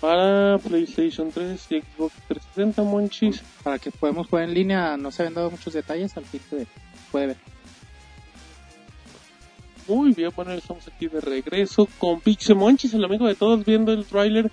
para 0.03 0.59
PlayStation 0.59 1.31
3 1.31 1.65
y 1.71 1.81
Xbox 1.81 2.13
360, 2.27 2.83
monchis. 2.83 3.41
Para 3.63 3.79
que 3.79 3.93
podamos 3.93 4.27
jugar 4.27 4.45
en 4.49 4.55
línea, 4.55 4.97
no 4.97 5.13
se 5.13 5.23
habían 5.23 5.35
dado 5.35 5.51
muchos 5.53 5.73
detalles, 5.73 6.17
al 6.17 6.25
fin 6.25 6.41
se 6.51 6.67
puede 7.13 7.29
ver. 7.29 7.37
Muy 9.87 10.13
bien, 10.13 10.31
bueno, 10.35 10.53
estamos 10.53 10.87
aquí 10.89 11.07
de 11.07 11.21
regreso 11.21 11.89
con 11.99 12.21
Pixel 12.21 12.57
Monchis, 12.57 12.95
el 12.95 13.05
amigo 13.05 13.27
de 13.29 13.37
todos, 13.37 13.65
viendo 13.65 13.93
el 13.93 14.05
tráiler 14.05 14.51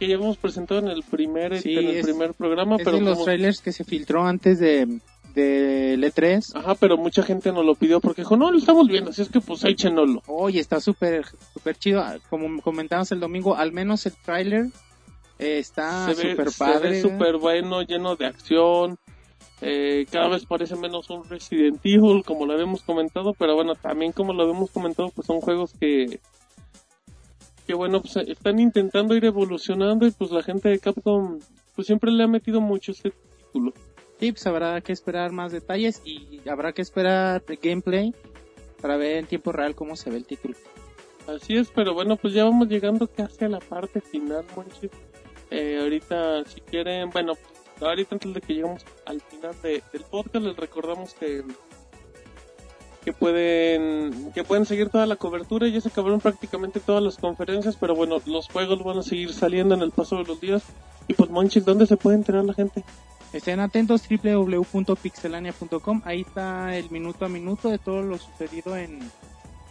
que 0.00 0.08
ya 0.08 0.14
hemos 0.16 0.36
presentado 0.36 0.80
en 0.80 0.88
el 0.88 1.02
primer, 1.04 1.60
Sí, 1.60 1.76
en 1.76 1.86
el 1.88 1.96
es- 1.98 2.04
primer 2.06 2.34
programa, 2.34 2.76
es 2.76 2.84
pero 2.84 2.96
de 2.98 3.02
los 3.04 3.12
como- 3.14 3.24
trailers 3.24 3.60
que 3.60 3.72
se 3.72 3.84
filtró 3.84 4.24
antes 4.26 4.58
de, 4.58 4.98
de 5.34 5.96
E3. 5.96 6.56
Ajá, 6.56 6.74
pero 6.74 6.96
mucha 6.96 7.22
gente 7.22 7.52
nos 7.52 7.64
lo 7.64 7.76
pidió 7.76 8.00
porque 8.00 8.22
dijo, 8.22 8.36
no, 8.36 8.50
lo 8.50 8.58
estamos 8.58 8.88
viendo, 8.88 9.10
así 9.10 9.22
es 9.22 9.28
que 9.28 9.40
pues 9.40 9.64
échenoslo. 9.64 10.22
Oye, 10.26 10.58
está 10.60 10.80
súper 10.80 11.24
súper 11.52 11.76
chido. 11.76 12.04
Como 12.30 12.60
comentamos 12.62 13.10
el 13.12 13.20
domingo, 13.20 13.54
al 13.56 13.72
menos 13.72 14.06
el 14.06 14.14
tráiler 14.24 14.66
eh, 15.38 15.58
está 15.58 16.12
se 16.14 16.30
súper 16.30 16.50
se 16.50 16.58
padre. 16.58 16.90
ve 16.90 17.02
súper 17.02 17.36
bueno, 17.36 17.82
lleno 17.82 18.16
de 18.16 18.26
acción. 18.26 18.98
Eh, 19.60 20.06
cada 20.10 20.28
vez 20.28 20.46
parece 20.46 20.76
menos 20.76 21.10
un 21.10 21.24
Resident 21.28 21.80
Evil, 21.82 22.22
como 22.24 22.46
lo 22.46 22.52
habíamos 22.52 22.82
comentado, 22.82 23.34
pero 23.34 23.54
bueno, 23.56 23.74
también 23.74 24.12
como 24.12 24.32
lo 24.32 24.44
habíamos 24.44 24.70
comentado, 24.70 25.10
pues 25.10 25.26
son 25.26 25.40
juegos 25.40 25.72
que, 25.80 26.20
que 27.66 27.74
bueno, 27.74 28.00
pues 28.00 28.16
están 28.28 28.60
intentando 28.60 29.16
ir 29.16 29.24
evolucionando 29.24 30.06
y 30.06 30.12
pues 30.12 30.30
la 30.30 30.42
gente 30.44 30.68
de 30.68 30.78
Capcom, 30.78 31.40
pues 31.74 31.86
siempre 31.86 32.12
le 32.12 32.22
ha 32.22 32.28
metido 32.28 32.60
mucho 32.60 32.92
este 32.92 33.10
título. 33.10 33.72
Sí, 34.20 34.32
pues 34.32 34.46
habrá 34.46 34.80
que 34.80 34.92
esperar 34.92 35.32
más 35.32 35.52
detalles 35.52 36.02
y 36.04 36.40
habrá 36.48 36.72
que 36.72 36.82
esperar 36.82 37.42
gameplay 37.62 38.14
para 38.80 38.96
ver 38.96 39.16
en 39.16 39.26
tiempo 39.26 39.52
real 39.52 39.74
cómo 39.74 39.96
se 39.96 40.10
ve 40.10 40.18
el 40.18 40.24
título. 40.26 40.54
Así 41.28 41.56
es, 41.56 41.68
pero 41.74 41.92
bueno, 41.94 42.16
pues 42.16 42.32
ya 42.34 42.44
vamos 42.44 42.68
llegando 42.68 43.06
casi 43.06 43.44
a 43.44 43.48
la 43.48 43.60
parte 43.60 44.00
final, 44.00 44.44
Monchis. 44.56 44.90
Eh, 45.50 45.78
ahorita, 45.82 46.44
si 46.46 46.60
quieren, 46.62 47.10
bueno, 47.10 47.34
ahorita 47.80 48.14
antes 48.14 48.32
de 48.34 48.40
que 48.40 48.54
lleguemos 48.54 48.84
al 49.06 49.20
final 49.20 49.54
de- 49.62 49.82
del 49.92 50.02
podcast, 50.04 50.44
les 50.44 50.56
recordamos 50.56 51.14
que 51.14 51.44
que 53.04 53.12
pueden 53.14 54.32
que 54.34 54.42
pueden 54.44 54.66
seguir 54.66 54.88
toda 54.90 55.06
la 55.06 55.16
cobertura. 55.16 55.66
Ya 55.68 55.80
se 55.80 55.88
acabaron 55.88 56.20
prácticamente 56.20 56.80
todas 56.80 57.02
las 57.02 57.16
conferencias, 57.16 57.76
pero 57.76 57.94
bueno, 57.94 58.20
los 58.26 58.48
juegos 58.48 58.82
van 58.84 58.98
a 58.98 59.02
seguir 59.02 59.32
saliendo 59.32 59.74
en 59.74 59.80
el 59.82 59.92
paso 59.92 60.16
de 60.16 60.24
los 60.24 60.40
días. 60.40 60.62
Y 61.06 61.14
pues, 61.14 61.30
Monchis, 61.30 61.64
¿dónde 61.64 61.86
se 61.86 61.96
puede 61.96 62.16
enterar 62.16 62.44
la 62.44 62.52
gente? 62.54 62.84
Estén 63.32 63.60
atentos 63.60 64.02
www.pixelania.com, 64.08 66.02
ahí 66.04 66.22
está 66.22 66.76
el 66.76 66.90
minuto 66.90 67.24
a 67.24 67.28
minuto 67.28 67.68
de 67.70 67.78
todo 67.78 68.02
lo 68.02 68.18
sucedido 68.18 68.76
en, 68.76 68.98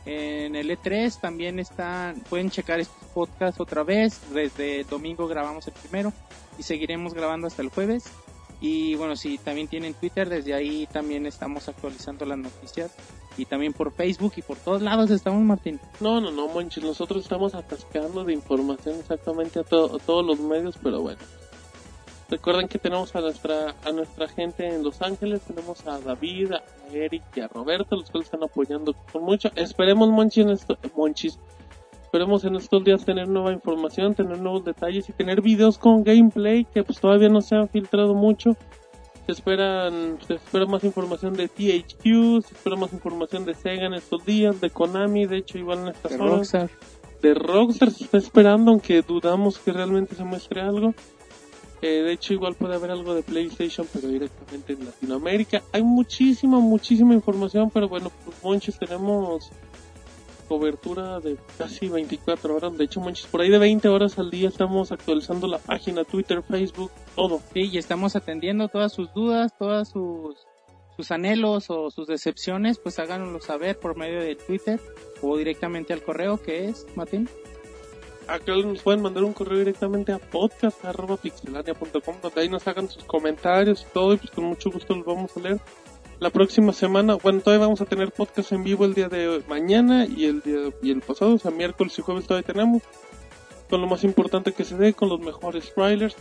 en 0.07 0.55
el 0.55 0.69
E3, 0.71 1.19
también 1.19 1.59
están, 1.59 2.21
pueden 2.29 2.49
checar 2.49 2.79
estos 2.79 3.03
podcasts 3.13 3.59
otra 3.59 3.83
vez, 3.83 4.19
desde 4.33 4.83
domingo 4.85 5.27
grabamos 5.27 5.67
el 5.67 5.73
primero 5.73 6.13
y 6.57 6.63
seguiremos 6.63 7.13
grabando 7.13 7.45
hasta 7.47 7.61
el 7.61 7.69
jueves. 7.69 8.05
Y 8.59 8.95
bueno, 8.95 9.15
si 9.15 9.37
también 9.37 9.67
tienen 9.67 9.93
Twitter, 9.93 10.27
desde 10.29 10.53
ahí 10.55 10.87
también 10.91 11.27
estamos 11.27 11.67
actualizando 11.69 12.25
las 12.25 12.39
noticias. 12.39 12.91
Y 13.37 13.45
también 13.45 13.71
por 13.71 13.91
Facebook 13.91 14.33
y 14.37 14.41
por 14.41 14.57
todos 14.57 14.81
lados 14.81 15.11
estamos, 15.11 15.43
Martín. 15.43 15.79
No, 15.99 16.19
no, 16.19 16.31
no, 16.31 16.47
Monchis, 16.47 16.83
nosotros 16.83 17.21
estamos 17.21 17.53
atascando 17.53 18.23
de 18.23 18.33
información 18.33 18.95
exactamente 18.99 19.59
a, 19.59 19.63
to- 19.63 19.95
a 19.95 19.99
todos 19.99 20.25
los 20.25 20.39
medios, 20.39 20.75
pero 20.81 21.01
bueno. 21.01 21.19
Recuerden 22.29 22.67
que 22.67 22.77
tenemos 22.77 23.15
a 23.15 23.21
nuestra 23.21 23.75
a 23.85 23.91
nuestra 23.93 24.27
gente 24.27 24.67
en 24.67 24.83
Los 24.83 25.01
Ángeles, 25.01 25.41
tenemos 25.41 25.85
a 25.87 25.99
David, 25.99 26.51
a 26.51 26.63
Eric 26.91 27.23
y 27.35 27.39
a 27.39 27.47
Roberto, 27.47 27.95
los 27.95 28.11
cuales 28.11 28.27
están 28.27 28.43
apoyando 28.43 28.93
con 29.11 29.23
mucho. 29.23 29.49
Esperemos, 29.55 30.09
Monchis, 30.09 30.43
en 30.43 30.49
esto, 30.51 30.77
Monchis, 30.95 31.39
esperemos 32.03 32.43
en 32.43 32.57
estos 32.57 32.83
días 32.83 33.05
tener 33.05 33.29
nueva 33.29 33.53
información, 33.53 34.13
tener 34.13 34.39
nuevos 34.39 34.65
detalles 34.65 35.07
y 35.07 35.13
tener 35.13 35.41
videos 35.41 35.77
con 35.77 36.03
gameplay 36.03 36.65
que 36.65 36.83
pues 36.83 36.99
todavía 36.99 37.29
no 37.29 37.41
se 37.41 37.55
han 37.55 37.69
filtrado 37.69 38.13
mucho. 38.13 38.57
Se 39.25 39.31
esperan, 39.33 40.17
se 40.25 40.35
espera 40.35 40.65
más 40.65 40.83
información 40.85 41.33
de 41.33 41.47
THQ, 41.49 42.45
se 42.45 42.55
espera 42.55 42.75
más 42.77 42.91
información 42.93 43.45
de 43.45 43.53
Sega 43.55 43.85
en 43.85 43.93
estos 43.93 44.25
días, 44.25 44.59
de 44.61 44.69
Konami, 44.69 45.25
de 45.25 45.37
hecho 45.37 45.57
igual 45.57 45.79
en 45.79 45.87
estas 45.89 46.11
De 46.11 46.17
horas 46.17 46.53
Rockstar. 46.53 46.69
de 47.21 47.33
Rockstar 47.33 47.91
se 47.91 48.03
está 48.05 48.17
esperando, 48.17 48.71
aunque 48.71 49.01
dudamos 49.01 49.59
que 49.59 49.71
realmente 49.73 50.15
se 50.15 50.23
muestre 50.23 50.61
algo. 50.61 50.93
Eh, 51.81 52.01
de 52.01 52.11
hecho, 52.11 52.33
igual 52.33 52.55
puede 52.55 52.75
haber 52.75 52.91
algo 52.91 53.13
de 53.13 53.21
PlayStation, 53.21 53.87
pero 53.93 54.07
directamente 54.07 54.73
en 54.73 54.85
Latinoamérica. 54.85 55.61
Hay 55.71 55.83
muchísima, 55.83 56.59
muchísima 56.59 57.13
información, 57.13 57.69
pero 57.69 57.87
bueno, 57.87 58.11
pues 58.25 58.37
Monchis 58.43 58.79
tenemos 58.79 59.51
cobertura 60.47 61.19
de 61.19 61.37
casi 61.57 61.87
24 61.87 62.55
horas. 62.55 62.77
De 62.77 62.85
hecho, 62.85 62.99
Monchis, 62.99 63.27
por 63.27 63.41
ahí 63.41 63.49
de 63.49 63.59
20 63.59 63.87
horas 63.89 64.17
al 64.17 64.31
día 64.31 64.49
estamos 64.49 64.91
actualizando 64.91 65.47
la 65.47 65.59
página, 65.59 66.03
Twitter, 66.03 66.41
Facebook, 66.41 66.91
todo. 67.15 67.41
Sí, 67.53 67.69
y 67.71 67.77
estamos 67.77 68.15
atendiendo 68.15 68.69
todas 68.69 68.93
sus 68.93 69.13
dudas, 69.13 69.53
todas 69.57 69.89
sus, 69.89 70.47
sus 70.95 71.11
anhelos 71.11 71.69
o 71.69 71.91
sus 71.91 72.07
decepciones, 72.07 72.79
pues 72.79 72.97
háganoslo 72.97 73.39
saber 73.39 73.79
por 73.79 73.97
medio 73.97 74.19
de 74.19 74.35
Twitter 74.35 74.79
o 75.21 75.37
directamente 75.37 75.93
al 75.93 76.01
correo 76.01 76.41
que 76.41 76.69
es, 76.69 76.87
Martín. 76.95 77.29
Acá 78.27 78.55
nos 78.55 78.81
pueden 78.81 79.01
mandar 79.01 79.23
un 79.23 79.33
correo 79.33 79.59
directamente 79.59 80.11
a 80.11 80.19
podcast.pixelania.com 80.19 82.15
donde 82.21 82.41
ahí 82.41 82.49
nos 82.49 82.67
hagan 82.67 82.89
sus 82.89 83.03
comentarios 83.03 83.85
y 83.87 83.93
todo 83.93 84.13
y 84.13 84.17
pues 84.17 84.31
con 84.31 84.45
mucho 84.45 84.71
gusto 84.71 84.95
los 84.95 85.05
vamos 85.05 85.35
a 85.37 85.39
leer. 85.39 85.59
La 86.19 86.31
próxima 86.31 86.73
semana, 86.73 87.15
bueno, 87.15 87.41
todavía 87.41 87.65
vamos 87.65 87.81
a 87.81 87.85
tener 87.85 88.11
podcast 88.11 88.51
en 88.51 88.63
vivo 88.63 88.85
el 88.85 88.95
día 88.95 89.07
de 89.07 89.43
mañana 89.47 90.05
y 90.05 90.25
el 90.25 90.41
día 90.41 90.73
y 90.81 90.89
el 90.89 91.01
pasado, 91.01 91.35
o 91.35 91.37
sea, 91.37 91.51
miércoles 91.51 91.97
y 91.99 92.01
jueves 92.01 92.25
todavía 92.25 92.47
tenemos 92.47 92.81
con 93.69 93.81
lo 93.81 93.87
más 93.87 94.03
importante 94.03 94.53
que 94.53 94.63
se 94.63 94.77
dé, 94.77 94.93
con 94.93 95.09
los 95.09 95.19
mejores 95.19 95.73
trailers. 95.73 96.15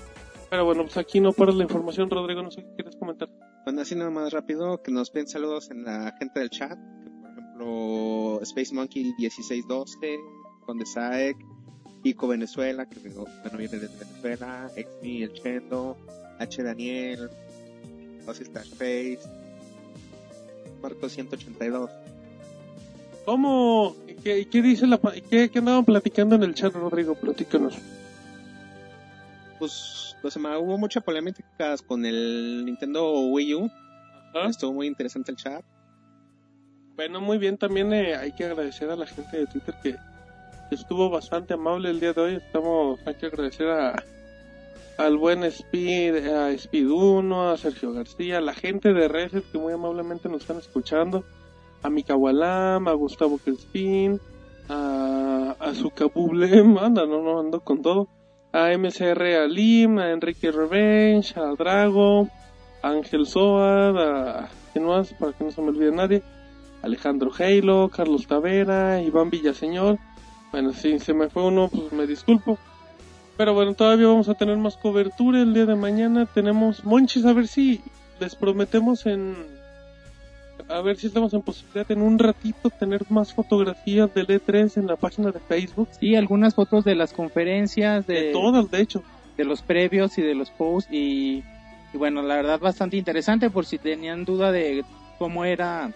Pero 0.51 0.65
bueno, 0.65 0.83
pues 0.83 0.97
aquí 0.97 1.21
no 1.21 1.33
paras 1.33 1.55
la 1.57 1.65
información, 1.65 2.11
Rodrigo, 2.11 2.43
no 2.43 2.51
sé 2.51 2.63
qué 2.63 2.75
quieres 2.77 2.97
comentar. 2.97 3.29
Bueno, 3.65 3.81
así 3.81 3.95
nada 3.97 4.11
más 4.11 4.33
rápido, 4.33 4.83
que 4.83 4.93
nos 4.93 5.11
piden 5.11 5.29
saludos 5.29 5.71
en 5.71 5.85
la 5.85 6.15
gente 6.19 6.41
del 6.41 6.51
chat, 6.51 6.79
que 6.79 7.11
por 7.11 7.31
ejemplo 7.31 8.41
Space 8.43 8.75
Monkey 8.75 9.15
1612, 9.19 10.19
Conde 10.67 10.87
Saek, 10.87 11.37
Pico 12.07 12.29
Venezuela, 12.29 12.87
que 12.87 13.01
bueno, 13.09 13.59
viene 13.59 13.79
de 13.81 13.89
Venezuela, 13.89 14.71
Xmi 14.77 15.25
El 15.25 15.33
Chendo, 15.33 15.97
H 16.39 16.63
Daniel, 16.63 17.29
Ozzy 18.25 18.45
Face, 18.45 19.19
Marco 20.81 21.09
182. 21.09 21.91
¿Cómo? 23.25 23.97
¿Qué, 24.23 24.47
qué 24.49 24.63
dice 24.63 24.87
la... 24.87 25.01
¿Qué, 25.29 25.51
qué 25.51 25.59
andaban 25.59 25.85
platicando 25.85 26.37
en 26.37 26.45
el 26.45 26.55
chat, 26.55 26.73
Rodrigo? 26.75 27.17
Platícanos. 27.17 27.75
Pues, 29.59 30.15
pues 30.23 30.37
hubo 30.37 30.79
mucha 30.79 31.01
polémica 31.01 31.43
con 31.89 32.07
el 32.07 32.65
Nintendo 32.67 33.21
Wii 33.31 33.55
U. 33.57 33.71
Ajá. 34.33 34.49
Estuvo 34.49 34.75
muy 34.75 34.87
interesante 34.87 35.33
el 35.33 35.39
chat. 35.39 35.65
Bueno, 36.95 37.21
muy 37.21 37.39
bien, 37.39 37.59
también 37.59 37.93
eh, 37.93 38.15
hay 38.15 38.31
que 38.31 38.45
agradecer 38.45 38.91
a 38.91 38.95
la 38.95 39.07
gente 39.07 39.39
de 39.39 39.47
Twitter 39.49 39.75
que 39.83 39.97
estuvo 40.75 41.11
bastante 41.11 41.55
amable 41.55 41.91
el 41.91 42.01
día 42.01 42.13
de 42.13 42.21
hoy. 42.21 42.35
Estamos, 42.37 43.01
hay 43.07 43.15
que 43.15 43.27
agradecer 43.27 43.69
a 43.69 44.03
al 44.99 45.19
buen 45.19 45.45
Speed, 45.45 46.27
a 46.27 46.51
Speed 46.53 46.89
1, 46.89 47.51
a 47.51 47.57
Sergio 47.57 47.93
García, 47.93 48.39
a 48.39 48.41
la 48.41 48.55
gente 48.55 48.93
de 48.95 49.09
Reset 49.09 49.45
que 49.51 49.59
muy 49.59 49.73
amablemente 49.73 50.29
nos 50.29 50.41
están 50.41 50.59
escuchando, 50.59 51.25
a 51.83 51.91
Mika 51.91 52.17
Walam, 52.17 52.89
a 52.89 52.93
Gustavo 52.93 53.39
Crespin, 53.39 54.19
a, 54.69 55.55
a 55.59 55.75
Zucabublem, 55.75 56.79
anda, 56.81 57.07
no, 57.07 57.23
no 57.23 57.41
ando 57.41 57.61
con 57.61 57.83
todo, 57.83 58.09
a 58.53 58.71
MCR 58.77 59.43
Alim, 59.45 59.99
a 59.99 60.13
Enrique 60.13 60.51
Revenge, 60.51 61.39
a 61.39 61.55
Drago, 61.55 62.29
a 62.83 62.89
Ángel 62.89 63.27
Soad, 63.27 63.99
a 63.99 64.49
¿quién 64.73 64.87
más? 64.87 65.13
Para 65.15 65.33
que 65.33 65.45
no 65.45 65.51
se 65.51 65.61
me 65.61 65.69
olvide 65.69 65.93
nadie. 65.93 66.23
Alejandro 66.83 67.31
Halo, 67.39 67.91
Carlos 67.91 68.27
Tavera, 68.27 69.03
Iván 69.03 69.29
Villaseñor. 69.29 69.99
Bueno, 70.53 70.73
si 70.73 70.99
se 70.99 71.13
me 71.13 71.29
fue 71.29 71.45
uno, 71.45 71.69
pues 71.69 71.93
me 71.93 72.07
disculpo. 72.07 72.59
Pero 73.37 73.53
bueno, 73.53 73.75
todavía 73.75 74.07
vamos 74.07 74.29
a 74.29 74.35
tener 74.35 74.57
más 74.57 74.77
cobertura 74.77 75.43
el 75.43 75.53
día 75.53 75.67
de 75.67 75.77
mañana. 75.77 76.27
Tenemos 76.27 76.85
Monchis, 76.85 77.25
a 77.27 77.33
ver 77.33 77.47
si 77.49 77.81
les 78.21 78.35
prometemos 78.35 79.05
en... 79.07 79.37
A 80.69 80.81
ver 80.81 80.97
si 80.97 81.07
estamos 81.09 81.33
en 81.35 81.43
posibilidad 81.43 81.91
en 81.93 82.01
un 82.03 82.19
ratito 82.19 82.71
tener 82.71 83.03
más 83.11 83.33
fotografías 83.35 84.13
del 84.15 84.27
E3 84.27 84.79
en 84.79 84.87
la 84.87 84.97
página 84.97 85.31
de 85.31 85.39
Facebook. 85.39 85.89
Sí, 86.01 86.17
algunas 86.17 86.55
fotos 86.55 86.85
de 86.85 86.95
las 86.97 87.13
conferencias, 87.13 88.07
de, 88.07 88.15
De 88.23 88.33
todas, 88.33 88.69
de 88.71 88.81
hecho. 88.81 89.03
de 89.37 89.45
los 89.45 89.63
previos 89.63 90.17
y 90.19 90.23
de 90.23 90.35
los 90.35 90.51
posts 90.51 90.91
y, 90.91 91.45
y 91.93 91.99
bueno, 91.99 92.23
la 92.23 92.37
verdad 92.37 92.59
bastante 92.59 92.97
interesante 92.97 93.49
por 93.51 93.65
si 93.67 93.79
tenían 93.79 94.25
duda 94.25 94.51
de 94.51 94.83
cómo 95.19 95.45
era 95.45 95.93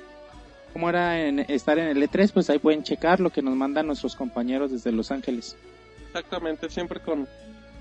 cómo 0.72 0.88
era 0.88 1.26
en- 1.26 1.40
estar 1.40 1.78
en 1.78 1.88
el 1.96 2.02
E3, 2.02 2.32
pues 2.32 2.48
ahí 2.50 2.58
pueden 2.58 2.82
checar 2.82 3.20
lo 3.20 3.30
que 3.30 3.42
nos 3.42 3.54
mandan 3.56 3.86
nuestros 3.86 4.16
compañeros 4.16 4.70
desde 4.70 4.92
Los 4.92 5.10
Ángeles. 5.10 5.56
Exactamente, 6.06 6.68
siempre 6.70 7.00
con, 7.00 7.26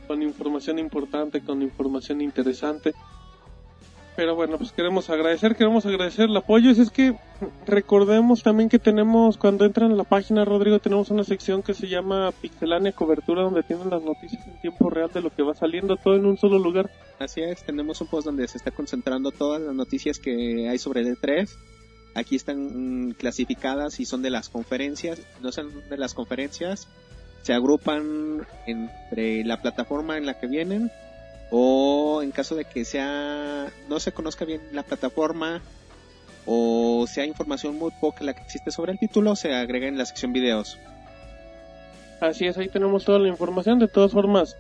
con 0.07 0.21
información 0.21 0.79
importante, 0.79 1.41
con 1.41 1.61
información 1.61 2.21
interesante. 2.21 2.93
Pero 4.15 4.35
bueno, 4.35 4.57
pues 4.57 4.73
queremos 4.73 5.09
agradecer, 5.09 5.55
queremos 5.55 5.85
agradecer 5.85 6.25
el 6.25 6.35
apoyo. 6.35 6.71
Y 6.71 6.81
es 6.81 6.89
que 6.91 7.15
recordemos 7.65 8.43
también 8.43 8.67
que 8.67 8.77
tenemos, 8.77 9.37
cuando 9.37 9.63
entran 9.63 9.93
a 9.93 9.95
la 9.95 10.03
página, 10.03 10.43
Rodrigo, 10.43 10.79
tenemos 10.79 11.09
una 11.09 11.23
sección 11.23 11.63
que 11.63 11.73
se 11.73 11.87
llama 11.87 12.33
Pixelania 12.41 12.91
Cobertura, 12.91 13.43
donde 13.43 13.63
tienen 13.63 13.89
las 13.89 14.03
noticias 14.03 14.45
en 14.45 14.59
tiempo 14.59 14.89
real 14.89 15.09
de 15.13 15.21
lo 15.21 15.29
que 15.29 15.41
va 15.41 15.53
saliendo, 15.53 15.95
todo 15.95 16.15
en 16.17 16.25
un 16.25 16.37
solo 16.37 16.59
lugar. 16.59 16.89
Así 17.17 17.41
es, 17.41 17.63
tenemos 17.63 18.01
un 18.01 18.07
post 18.07 18.25
donde 18.25 18.45
se 18.49 18.57
está 18.57 18.71
concentrando 18.71 19.31
todas 19.31 19.61
las 19.61 19.73
noticias 19.73 20.19
que 20.19 20.67
hay 20.67 20.77
sobre 20.77 20.99
el 21.01 21.15
E3. 21.15 21.49
Aquí 22.15 22.35
están 22.35 23.07
mm, 23.07 23.11
clasificadas 23.13 23.99
y 23.99 24.05
son 24.05 24.21
de 24.21 24.29
las 24.29 24.49
conferencias. 24.49 25.21
No 25.41 25.51
son 25.51 25.87
de 25.89 25.97
las 25.97 26.13
conferencias, 26.13 26.87
se 27.43 27.53
agrupan 27.53 28.45
entre 28.65 29.43
la 29.43 29.61
plataforma 29.61 30.17
en 30.17 30.25
la 30.25 30.39
que 30.39 30.47
vienen 30.47 30.91
o 31.51 32.21
en 32.21 32.31
caso 32.31 32.55
de 32.55 32.65
que 32.65 32.85
sea 32.85 33.67
no 33.87 33.99
se 33.99 34.11
conozca 34.11 34.45
bien 34.45 34.61
la 34.71 34.83
plataforma 34.83 35.61
o 36.45 37.05
sea 37.07 37.25
información 37.25 37.77
muy 37.77 37.91
poca 37.99 38.23
la 38.23 38.33
que 38.33 38.41
existe 38.41 38.71
sobre 38.71 38.91
el 38.91 38.99
título, 38.99 39.35
se 39.35 39.53
agrega 39.53 39.87
en 39.87 39.97
la 39.97 40.05
sección 40.05 40.33
videos. 40.33 40.77
Así 42.19 42.45
es, 42.45 42.57
ahí 42.57 42.67
tenemos 42.67 43.05
toda 43.05 43.19
la 43.19 43.29
información. 43.29 43.79
De 43.79 43.87
todas 43.87 44.11
formas, 44.11 44.57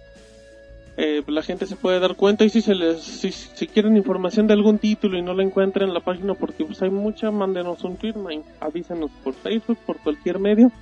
eh, 1.01 1.23
la 1.27 1.41
gente 1.43 1.65
se 1.65 1.77
puede 1.77 2.01
dar 2.01 2.17
cuenta 2.17 2.43
y 2.43 2.49
si 2.49 2.61
se 2.61 2.75
les, 2.75 2.99
si, 3.01 3.67
quieren 3.67 3.95
información 3.95 4.47
de 4.47 4.53
algún 4.53 4.79
título 4.79 5.17
y 5.17 5.21
no 5.21 5.33
la 5.33 5.43
encuentran 5.43 5.87
en 5.87 5.93
la 5.93 6.01
página 6.01 6.33
porque 6.33 6.65
pues 6.65 6.81
hay 6.81 6.89
mucha, 6.89 7.31
mándenos 7.31 7.85
un 7.85 7.95
tweet, 7.95 8.15
ma- 8.15 8.31
avísenos 8.59 9.09
por 9.23 9.33
Facebook, 9.33 9.77
por 9.85 9.97
cualquier 9.99 10.39
medio. 10.39 10.73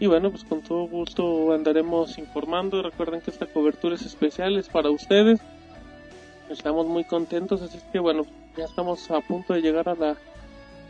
Y 0.00 0.06
bueno, 0.06 0.30
pues 0.30 0.42
con 0.42 0.62
todo 0.62 0.88
gusto 0.88 1.52
andaremos 1.52 2.18
informando. 2.18 2.82
Recuerden 2.82 3.20
que 3.20 3.30
esta 3.30 3.46
cobertura 3.46 3.94
es 3.94 4.02
especial, 4.02 4.56
es 4.56 4.68
para 4.68 4.90
ustedes. 4.90 5.38
Estamos 6.48 6.88
muy 6.88 7.04
contentos, 7.04 7.62
así 7.62 7.78
que 7.92 8.00
bueno, 8.00 8.26
ya 8.56 8.64
estamos 8.64 9.08
a 9.12 9.20
punto 9.20 9.54
de 9.54 9.62
llegar 9.62 9.88
a 9.88 9.94
la, 9.94 10.16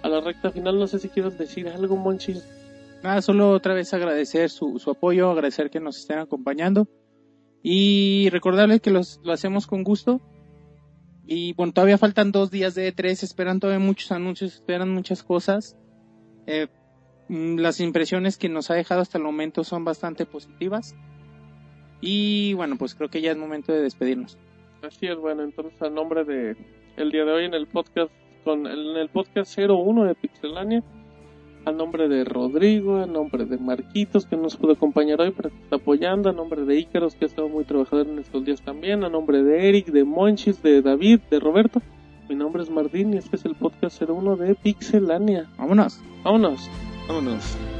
a 0.02 0.08
la 0.08 0.20
recta 0.22 0.50
final. 0.50 0.78
No 0.78 0.86
sé 0.86 0.98
si 0.98 1.10
quieres 1.10 1.36
decir 1.36 1.68
algo, 1.68 1.94
Monchis. 1.94 2.42
Nada, 3.02 3.20
solo 3.20 3.50
otra 3.50 3.74
vez 3.74 3.92
agradecer 3.92 4.48
su, 4.48 4.78
su 4.78 4.90
apoyo, 4.90 5.30
agradecer 5.30 5.68
que 5.68 5.80
nos 5.80 5.98
estén 5.98 6.20
acompañando 6.20 6.88
y 7.62 8.28
recordarles 8.30 8.80
que 8.80 8.90
los, 8.90 9.20
lo 9.22 9.32
hacemos 9.32 9.66
con 9.66 9.82
gusto. 9.82 10.20
Y 11.26 11.52
bueno, 11.52 11.72
todavía 11.72 11.98
faltan 11.98 12.32
dos 12.32 12.50
días 12.50 12.74
de 12.74 12.94
E3, 12.94 13.22
esperan 13.22 13.60
todavía 13.60 13.84
muchos 13.84 14.10
anuncios, 14.12 14.54
esperan 14.54 14.90
muchas 14.90 15.22
cosas. 15.22 15.76
Eh, 16.46 16.68
mm, 17.28 17.56
las 17.58 17.80
impresiones 17.80 18.36
que 18.36 18.48
nos 18.48 18.70
ha 18.70 18.74
dejado 18.74 19.00
hasta 19.00 19.18
el 19.18 19.24
momento 19.24 19.62
son 19.62 19.84
bastante 19.84 20.26
positivas. 20.26 20.96
Y 22.00 22.54
bueno, 22.54 22.76
pues 22.78 22.94
creo 22.94 23.10
que 23.10 23.20
ya 23.20 23.30
es 23.30 23.36
momento 23.36 23.72
de 23.72 23.82
despedirnos. 23.82 24.38
Así 24.82 25.06
es, 25.06 25.16
bueno, 25.16 25.44
entonces 25.44 25.80
a 25.82 25.90
nombre 25.90 26.24
de 26.24 26.56
el 26.96 27.12
día 27.12 27.24
de 27.24 27.32
hoy 27.32 27.44
en 27.44 27.54
el 27.54 27.66
podcast 27.66 28.10
con 28.44 28.66
en 28.66 28.96
el 28.96 29.10
podcast 29.10 29.56
01 29.58 30.04
de 30.04 30.14
Pixelania, 30.14 30.82
a 31.64 31.72
nombre 31.72 32.08
de 32.08 32.24
Rodrigo, 32.24 32.96
a 32.96 33.06
nombre 33.06 33.44
de 33.44 33.58
Marquitos 33.58 34.26
que 34.26 34.36
nos 34.36 34.56
pudo 34.56 34.72
acompañar 34.72 35.20
hoy 35.20 35.32
pero 35.36 35.50
que 35.50 35.62
está 35.62 35.76
apoyando, 35.76 36.30
a 36.30 36.32
nombre 36.32 36.64
de 36.64 36.78
Ícaros 36.78 37.14
que 37.14 37.24
ha 37.24 37.28
estado 37.28 37.48
muy 37.48 37.64
trabajador 37.64 38.08
en 38.08 38.18
estos 38.18 38.44
días 38.44 38.62
también, 38.62 39.04
a 39.04 39.08
nombre 39.08 39.42
de 39.42 39.68
Eric, 39.68 39.86
de 39.86 40.04
Monchis, 40.04 40.62
de 40.62 40.82
David, 40.82 41.20
de 41.30 41.40
Roberto. 41.40 41.82
Mi 42.28 42.36
nombre 42.36 42.62
es 42.62 42.70
Martín 42.70 43.12
y 43.12 43.16
este 43.16 43.36
es 43.36 43.44
el 43.44 43.56
podcast 43.56 44.00
01 44.00 44.36
de 44.36 44.54
Pixelania. 44.54 45.48
Vámonos. 45.58 46.00
Vámonos. 46.22 46.70
Vámonos. 47.08 47.79